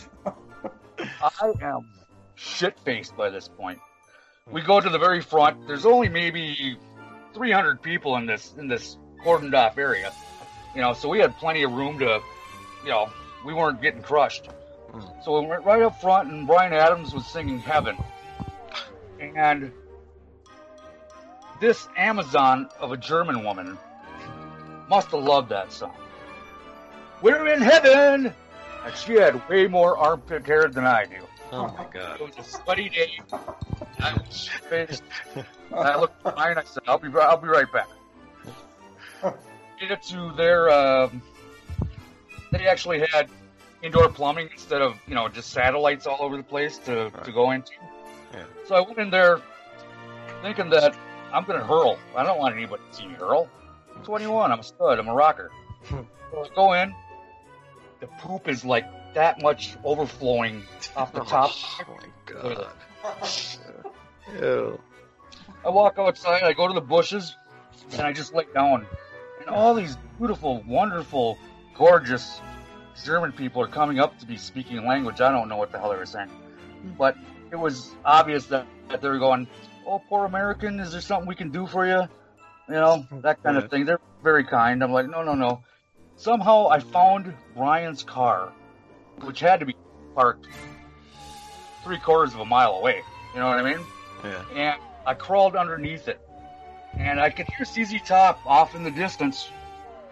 I 1.23 1.53
am 1.63 1.89
shit 2.35 2.79
faced 2.81 3.17
by 3.17 3.31
this 3.31 3.49
point. 3.49 3.79
We 4.51 4.63
go 4.63 4.81
to 4.81 4.89
the 4.89 4.99
very 4.99 5.21
front. 5.21 5.67
There's 5.67 5.87
only 5.87 6.09
maybe 6.09 6.77
300 7.35 7.83
people 7.83 8.17
in 8.17 8.27
this 8.27 8.55
in 8.59 8.69
this 8.69 8.99
cordoned 9.25 9.55
off 9.55 9.79
area, 9.79 10.13
you 10.75 10.81
know. 10.81 10.93
So 10.93 11.09
we 11.09 11.19
had 11.19 11.37
plenty 11.39 11.63
of 11.63 11.73
room 11.73 11.99
to, 11.99 12.21
you 12.83 12.91
know, 12.91 13.11
we 13.45 13.55
weren't 13.55 13.81
getting 13.81 14.03
crushed. 14.03 14.49
So 15.25 15.41
we 15.41 15.47
went 15.47 15.65
right 15.65 15.83
up 15.83 16.01
front, 16.01 16.31
and 16.31 16.47
Bryan 16.47 16.73
Adams 16.73 17.15
was 17.15 17.27
singing 17.27 17.59
"Heaven," 17.59 17.97
and 19.21 19.73
this 21.61 21.89
Amazon 21.97 22.69
of 22.81 22.93
a 22.93 22.97
German 22.97 23.45
woman 23.45 23.79
must 24.89 25.11
have 25.11 25.23
loved 25.23 25.51
that 25.51 25.73
song. 25.73 25.95
We're 27.21 27.49
in 27.49 27.61
heaven, 27.61 28.33
and 28.85 28.95
she 28.97 29.15
had 29.15 29.49
way 29.49 29.67
more 29.67 29.97
armpit 29.99 30.47
hair 30.47 30.69
than 30.69 30.85
I 30.85 31.05
do. 31.05 31.27
Oh 31.51 31.69
my 31.69 31.87
god. 31.93 32.21
It 32.21 32.27
was 32.27 32.39
a 32.39 32.45
sweaty 32.45 32.89
day. 32.91 33.19
I 34.01 34.15
was 34.15 34.49
pissed. 34.69 35.03
I 35.73 35.99
looked 35.99 36.25
at 36.27 36.37
mine. 36.37 36.59
I 36.59 36.65
said, 36.65 36.83
"I'll 36.87 36.99
be, 36.99 37.09
I'll 37.19 37.39
be 37.39 37.49
right 37.49 37.71
back." 37.73 37.89
Get 39.81 39.91
it 39.91 40.03
to 40.05 40.33
their. 40.37 40.71
Um, 40.71 41.23
they 42.53 42.67
actually 42.67 43.05
had 43.13 43.29
indoor 43.83 44.09
plumbing 44.09 44.51
instead 44.53 44.83
of 44.83 44.97
you 45.07 45.15
know 45.15 45.29
just 45.29 45.51
satellites 45.51 46.07
all 46.07 46.19
over 46.21 46.37
the 46.37 46.43
place 46.43 46.79
to, 46.79 47.11
to 47.25 47.33
go 47.33 47.51
into. 47.51 47.73
Yeah. 48.33 48.45
So 48.67 48.75
I 48.75 48.81
went 48.81 48.99
in 48.99 49.11
there 49.11 49.41
thinking 50.43 50.71
that 50.71 50.97
I'm 51.33 51.45
going 51.45 51.59
to 51.59 51.65
hurl. 51.65 51.99
I 52.17 52.23
don't 52.23 52.39
want 52.39 52.55
anybody 52.55 52.83
to 52.91 52.97
see 52.97 53.07
me 53.07 53.15
hurl. 53.15 53.49
I'm 53.95 54.03
21. 54.05 54.53
I'm 54.53 54.61
a 54.61 54.63
stud. 54.63 54.99
I'm 54.99 55.09
a 55.09 55.15
rocker. 55.15 55.51
so 55.89 56.07
I 56.35 56.49
go 56.55 56.73
in. 56.75 56.95
The 58.01 58.07
poop 58.19 58.49
is 58.49 58.65
like 58.65 58.87
that 59.15 59.43
much 59.43 59.77
overflowing 59.85 60.63
off 60.97 61.13
the 61.13 61.21
oh 61.23 61.25
top. 61.25 61.51
Oh 61.81 61.97
my 61.97 62.33
god. 62.33 62.67
Ew. 64.41 64.81
I 65.65 65.71
walk 65.71 65.99
outside, 65.99 66.43
I 66.43 66.53
go 66.53 66.69
to 66.69 66.75
the 66.75 66.81
bushes, 66.81 67.37
and 67.93 68.03
I 68.03 68.13
just 68.13 68.35
lay 68.35 68.47
down. 68.55 68.87
And 69.41 69.49
all 69.49 69.75
these 69.75 69.97
beautiful, 70.19 70.63
wonderful, 70.67 71.39
gorgeous 71.77 72.41
German 73.05 73.33
people 73.33 73.63
are 73.63 73.69
coming 73.69 73.99
up 73.99 74.19
to 74.21 74.27
me 74.27 74.37
speaking 74.37 74.87
language. 74.87 75.21
I 75.21 75.31
don't 75.31 75.49
know 75.49 75.57
what 75.57 75.73
the 75.73 75.79
hell 75.79 75.91
they 75.91 75.97
were 75.97 76.07
saying. 76.07 76.31
But 76.97 77.17
it 77.51 77.57
was 77.59 77.95
obvious 78.05 78.47
that, 78.47 78.67
that 78.89 79.01
they 79.01 79.09
were 79.09 79.19
going, 79.19 79.47
Oh, 79.87 80.03
poor 80.09 80.27
American, 80.27 80.81
is 80.81 80.93
there 80.93 81.01
something 81.01 81.27
we 81.27 81.35
can 81.35 81.51
do 81.51 81.67
for 81.67 81.87
you? 81.87 82.03
You 82.69 82.75
know, 82.75 83.07
that 83.23 83.43
kind 83.43 83.57
of 83.57 83.71
thing. 83.71 83.87
They're 83.87 84.01
very 84.23 84.45
kind. 84.45 84.83
I'm 84.83 84.93
like, 84.93 85.09
No, 85.09 85.23
no, 85.23 85.35
no. 85.35 85.63
Somehow 86.17 86.69
I 86.69 86.81
found 86.81 87.33
Brian's 87.55 88.03
car, 88.03 88.53
which 89.23 89.41
had 89.41 89.61
to 89.61 89.67
be 89.67 89.77
parked 90.15 90.47
three 91.85 91.99
quarters 91.99 92.35
of 92.35 92.41
a 92.41 92.45
mile 92.45 92.75
away. 92.75 93.03
You 93.35 93.41
know 93.41 93.47
what 93.47 93.59
I 93.59 93.63
mean? 93.63 93.85
Yeah. 94.25 94.45
and 94.55 94.81
I 95.07 95.15
crawled 95.15 95.55
underneath 95.55 96.09
it, 96.09 96.21
and 96.95 97.21
I 97.21 97.31
could 97.31 97.47
hear 97.47 97.65
ZZ 97.65 98.03
Top 98.05 98.41
off 98.45 98.75
in 98.75 98.83
the 98.83 98.91
distance, 98.91 99.49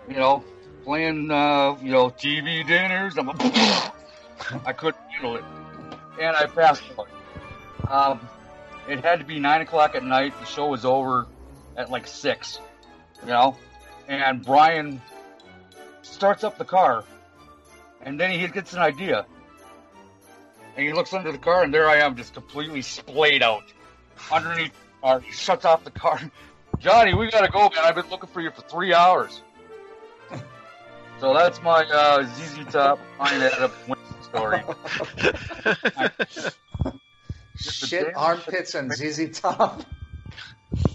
you 0.08 0.14
know, 0.14 0.44
playing, 0.84 1.30
uh, 1.30 1.76
you 1.82 1.90
know, 1.90 2.08
TV 2.08 2.66
dinners. 2.66 3.18
I'm 3.18 3.28
I 4.64 4.72
couldn't 4.72 5.02
handle 5.10 5.36
it, 5.36 5.44
and 6.20 6.36
I 6.36 6.46
passed 6.46 6.82
out. 6.98 7.08
Um, 7.88 8.20
it 8.88 9.04
had 9.04 9.20
to 9.20 9.24
be 9.24 9.38
nine 9.38 9.60
o'clock 9.60 9.94
at 9.94 10.04
night. 10.04 10.38
The 10.40 10.46
show 10.46 10.68
was 10.68 10.84
over 10.84 11.26
at 11.76 11.90
like 11.90 12.06
six, 12.06 12.60
you 13.22 13.28
know, 13.28 13.56
and 14.08 14.44
Brian 14.44 15.00
starts 16.02 16.44
up 16.44 16.58
the 16.58 16.64
car, 16.64 17.04
and 18.02 18.18
then 18.18 18.30
he 18.30 18.46
gets 18.48 18.72
an 18.72 18.80
idea. 18.80 19.26
And 20.76 20.86
he 20.86 20.92
looks 20.92 21.14
under 21.14 21.32
the 21.32 21.38
car, 21.38 21.62
and 21.62 21.72
there 21.72 21.88
I 21.88 21.96
am, 21.96 22.16
just 22.16 22.34
completely 22.34 22.82
splayed 22.82 23.42
out 23.42 23.64
underneath 24.30 24.72
the 24.72 25.06
car. 25.06 25.20
He 25.20 25.32
shuts 25.32 25.64
off 25.64 25.84
the 25.84 25.90
car. 25.90 26.20
Johnny, 26.78 27.14
we 27.14 27.30
gotta 27.30 27.50
go, 27.50 27.70
man. 27.70 27.84
I've 27.84 27.94
been 27.94 28.08
looking 28.10 28.28
for 28.28 28.40
you 28.40 28.50
for 28.50 28.62
three 28.62 28.92
hours. 28.92 29.40
so 31.20 31.32
that's 31.32 31.62
my 31.62 31.84
uh, 31.84 32.24
ZZ 32.24 32.72
Top 32.72 32.98
Adams 33.18 33.72
Winston 33.88 34.22
story. 34.22 34.62
Just 37.58 37.82
a 37.82 37.86
Shit 37.86 38.16
armpits 38.16 38.74
and 38.74 38.92
ZZ 38.92 39.38
Top. 39.40 39.82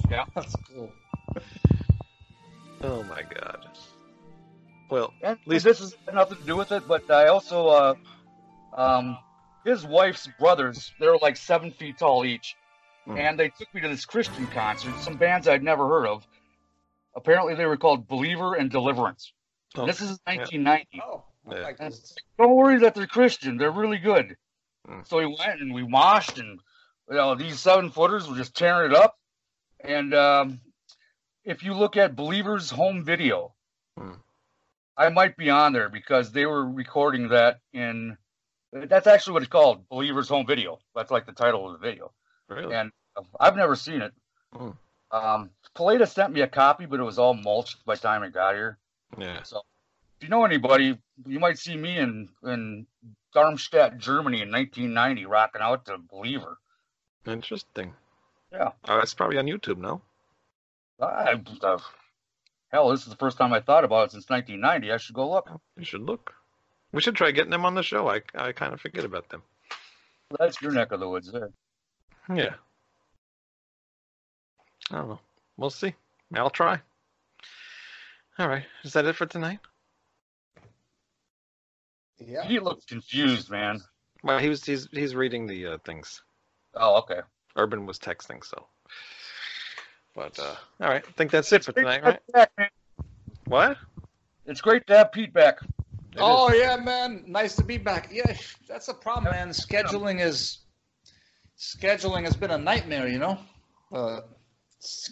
Yeah. 0.10 0.26
That's 0.36 0.54
cool. 0.74 0.92
oh 2.84 3.04
my 3.04 3.22
god. 3.22 3.66
Well, 4.90 5.14
And 5.24 5.38
least- 5.46 5.64
this 5.64 5.80
has 5.80 5.96
nothing 6.14 6.38
to 6.38 6.44
do 6.44 6.58
with 6.58 6.72
it, 6.74 6.86
but 6.88 7.10
I 7.10 7.28
also, 7.28 7.68
uh, 7.68 7.94
um, 8.76 9.18
his 9.64 9.86
wife's 9.86 10.28
brothers, 10.40 10.92
they're 11.00 11.16
like 11.18 11.38
seven 11.38 11.72
feet 11.72 11.98
tall 11.98 12.26
each. 12.26 12.56
Hmm. 13.06 13.18
And 13.18 13.40
they 13.40 13.50
took 13.50 13.74
me 13.74 13.82
to 13.82 13.88
this 13.88 14.04
Christian 14.06 14.46
concert, 14.48 14.94
some 15.00 15.16
bands 15.16 15.48
I'd 15.48 15.64
never 15.64 15.88
heard 15.88 16.06
of. 16.08 16.28
Apparently, 17.16 17.56
they 17.56 17.66
were 17.66 17.78
called 17.78 18.08
Believer 18.08 18.56
and 18.56 18.70
Deliverance. 18.70 19.32
oh, 19.76 19.86
this 19.86 20.02
is 20.02 20.20
1990. 20.26 21.02
Oh, 21.04 21.24
Yeah. 21.50 21.60
like 21.62 21.78
this. 21.78 22.14
Don't 22.38 22.56
worry 22.56 22.80
that 22.80 22.94
they're 22.96 23.08
Christian; 23.08 23.58
they're 23.58 23.72
really 23.72 23.98
good. 23.98 24.36
Hmm. 24.88 25.02
So 25.06 25.18
we 25.18 25.26
went 25.28 25.62
and 25.62 25.74
we 25.74 25.84
moshed, 25.84 26.40
and 26.40 26.60
you 27.10 27.16
know 27.16 27.36
these 27.36 27.60
seven 27.60 27.90
footers 27.90 28.28
were 28.28 28.36
just 28.36 28.56
tearing 28.56 28.92
it 28.92 28.98
up. 28.98 29.18
And 29.84 30.14
um, 30.14 30.60
if 31.44 31.64
you 31.64 31.74
look 31.74 31.98
at 31.98 32.16
Believer's 32.16 32.70
home 32.70 33.04
video, 33.04 33.54
Hmm. 33.98 34.14
I 34.98 35.10
might 35.10 35.36
be 35.38 35.50
on 35.50 35.74
there 35.74 35.90
because 35.90 36.32
they 36.32 36.46
were 36.46 36.66
recording 36.70 37.30
that 37.30 37.60
in. 37.74 38.18
That's 38.74 39.08
actually 39.08 39.34
what 39.34 39.44
it's 39.44 39.52
called, 39.52 39.88
Believer's 39.90 40.30
home 40.30 40.46
video. 40.48 40.80
That's 40.96 41.12
like 41.12 41.26
the 41.26 41.34
title 41.34 41.66
of 41.70 41.74
the 41.74 41.86
video. 41.86 42.14
really? 42.48 42.74
And 42.74 42.92
uh, 43.18 43.24
I've 43.40 43.58
never 43.58 43.76
seen 43.76 44.02
it. 44.02 44.14
Hmm. 44.54 44.70
Um, 45.12 45.50
Paleta 45.76 46.08
sent 46.08 46.32
me 46.32 46.40
a 46.42 46.48
copy, 46.48 46.86
but 46.86 47.00
it 47.00 47.04
was 47.04 47.20
all 47.20 47.34
mulched 47.34 47.84
by 47.86 47.96
the 47.96 48.02
time 48.02 48.24
it 48.24 48.34
got 48.34 48.56
here. 48.56 48.78
yeah. 49.18 49.44
So 49.44 49.62
if 50.18 50.24
you 50.24 50.30
know 50.30 50.46
anybody, 50.46 50.98
you 51.26 51.40
might 51.40 51.58
see 51.60 51.76
me 51.76 51.98
in 51.98 52.30
in 52.46 52.86
Darmstadt, 53.34 53.98
Germany, 53.98 54.42
in 54.42 54.52
1990, 54.52 55.26
rocking 55.26 55.62
out 55.62 55.86
to 55.86 55.98
Believer. 55.98 56.58
Interesting. 57.26 57.94
Yeah. 58.52 58.72
Oh, 58.88 58.98
that's 58.98 59.14
probably 59.14 59.38
on 59.38 59.46
YouTube, 59.46 59.78
now. 59.78 60.02
I, 61.00 61.40
uh, 61.64 61.78
hell, 62.70 62.90
this 62.90 63.04
is 63.04 63.10
the 63.10 63.16
first 63.16 63.38
time 63.38 63.54
I 63.54 63.60
thought 63.60 63.84
about 63.84 64.08
it 64.08 64.12
since 64.12 64.30
1990. 64.30 64.92
I 64.92 64.98
should 64.98 65.16
go 65.16 65.32
look. 65.32 65.50
You 65.78 65.86
should 65.86 66.02
look. 66.02 66.34
We 66.92 67.02
should 67.02 67.16
try 67.16 67.32
getting 67.32 67.52
them 67.52 67.66
on 67.66 67.76
the 67.76 67.84
show. 67.84 68.10
I 68.10 68.22
I 68.36 68.52
kind 68.52 68.74
of 68.74 68.82
forget 68.82 69.06
about 69.06 69.30
them. 69.30 69.42
That's 70.38 70.62
your 70.62 70.72
neck 70.72 70.92
of 70.92 71.00
the 71.00 71.10
woods 71.10 71.32
there. 71.32 71.52
Yeah. 72.30 72.56
I 74.92 74.96
don't 74.98 75.10
know. 75.10 75.20
We'll 75.58 75.70
see. 75.70 75.96
I'll 76.36 76.50
try. 76.50 76.82
All 78.38 78.48
right. 78.48 78.66
Is 78.84 78.94
that 78.94 79.06
it 79.06 79.16
for 79.16 79.26
tonight? 79.26 79.60
Yeah. 82.26 82.44
He 82.48 82.60
looks 82.60 82.86
confused, 82.86 83.50
man. 83.50 83.82
Well, 84.24 84.38
he 84.38 84.50
was 84.50 84.64
he's 84.64 84.88
he's 84.92 85.16
reading 85.16 85.48
the 85.48 85.68
uh, 85.68 85.78
things. 85.86 86.22
Oh, 86.76 86.98
okay. 87.00 87.22
Urban 87.56 87.86
was 87.86 88.00
texting, 88.00 88.44
so. 88.46 88.68
But 90.16 90.38
uh, 90.40 90.56
all 90.82 90.90
right. 90.90 91.04
I 91.08 91.12
think 91.14 91.32
that's 91.32 91.52
it 91.52 91.64
for 91.64 91.72
tonight, 91.72 92.04
right? 92.04 92.20
back. 92.34 92.52
What? 93.46 93.78
It's 94.46 94.62
great 94.62 94.86
to 94.88 94.98
have 94.98 95.12
Pete 95.12 95.34
back. 95.34 95.60
It 96.16 96.20
Oh 96.20 96.50
is. 96.50 96.60
yeah, 96.60 96.76
man. 96.76 97.24
Nice 97.28 97.56
to 97.56 97.64
be 97.64 97.78
back. 97.78 98.10
Yeah, 98.12 98.36
that's 98.68 98.90
a 98.90 98.94
problem, 98.94 99.34
man. 99.34 99.50
Scheduling 99.50 100.20
is 100.20 100.60
scheduling 101.58 102.24
has 102.26 102.36
been 102.36 102.52
a 102.52 102.58
nightmare, 102.58 103.08
you 103.08 103.20
know. 103.20 103.38
Uh, 103.92 104.22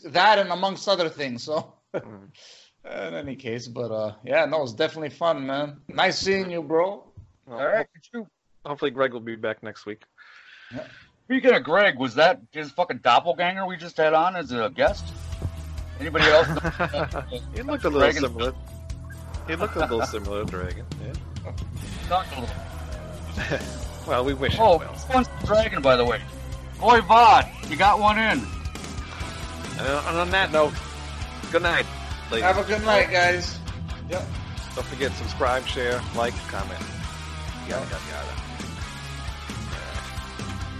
that 0.06 0.40
and 0.40 0.52
amongst 0.52 0.88
other 0.88 1.10
things. 1.10 1.44
So, 1.44 1.74
Mm. 1.96 2.30
In 2.86 3.14
any 3.14 3.36
case, 3.36 3.68
but 3.68 3.92
uh, 3.92 4.14
yeah, 4.24 4.46
no, 4.46 4.64
it's 4.64 4.74
definitely 4.74 5.10
fun, 5.10 5.46
man. 5.46 5.78
Nice 5.88 6.20
seeing 6.20 6.50
you, 6.52 6.62
bro. 6.62 7.04
Well, 7.46 7.60
All 7.60 7.66
right. 7.66 7.88
you. 8.14 8.28
Hopefully, 8.66 8.92
Greg 8.92 9.14
will 9.14 9.20
be 9.20 9.36
back 9.36 9.64
next 9.64 9.86
week. 9.86 10.04
Speaking 11.26 11.54
of 11.54 11.64
Greg, 11.64 11.98
was 11.98 12.16
that 12.16 12.42
his 12.52 12.72
fucking 12.72 13.00
doppelganger 13.00 13.66
we 13.66 13.78
just 13.78 13.98
had 13.98 14.14
on 14.14 14.36
as 14.36 14.52
a 14.52 14.70
guest? 14.76 15.06
Anybody 16.00 16.26
else? 16.26 16.48
he 17.56 17.62
looked 17.62 17.84
a 17.86 17.90
little 17.90 18.00
Dragon. 18.00 18.22
similar. 18.22 18.54
He 19.48 19.56
looked 19.56 19.76
a 19.76 19.80
little 19.80 20.02
similar 20.04 20.46
to 20.46 20.52
Dragon. 20.52 20.86
Yeah. 21.04 21.52
Talk 22.08 22.26
a 22.36 22.40
little. 22.42 23.60
Well, 24.08 24.26
we 24.26 24.34
wish 24.34 24.56
Oh, 24.58 24.78
well. 24.80 24.96
one's 25.14 25.28
dragon, 25.46 25.84
by 25.84 25.96
the 25.96 26.04
way. 26.04 26.20
Boy, 26.80 27.00
Vod, 27.02 27.70
you 27.70 27.76
got 27.76 28.00
one 28.00 28.18
in. 28.18 28.40
And 29.78 29.88
on 29.88 30.16
on 30.16 30.32
that 30.32 30.52
note, 30.52 30.74
good 31.52 31.62
night, 31.62 31.86
ladies. 32.32 32.44
Have 32.44 32.58
a 32.58 32.64
good 32.64 32.84
night, 32.84 33.12
guys. 33.12 33.60
Yep. 34.10 34.26
Don't 34.76 34.88
forget, 34.88 35.12
subscribe, 35.14 35.66
share, 35.66 36.02
like, 36.16 36.34
comment. 36.48 36.82
Yada, 37.68 37.86
yada, 37.86 38.04
yada. 38.12 38.34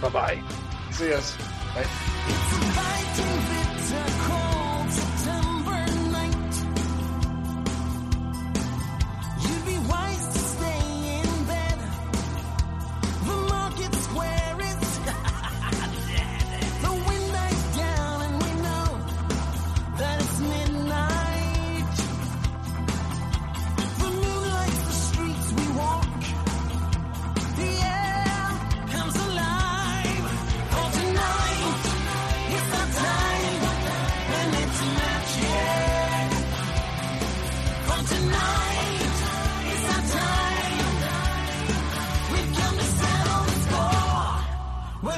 Bye 0.00 0.08
bye. 0.08 0.42
See 0.92 1.12
us. 1.12 1.36
Bye. 1.74 1.86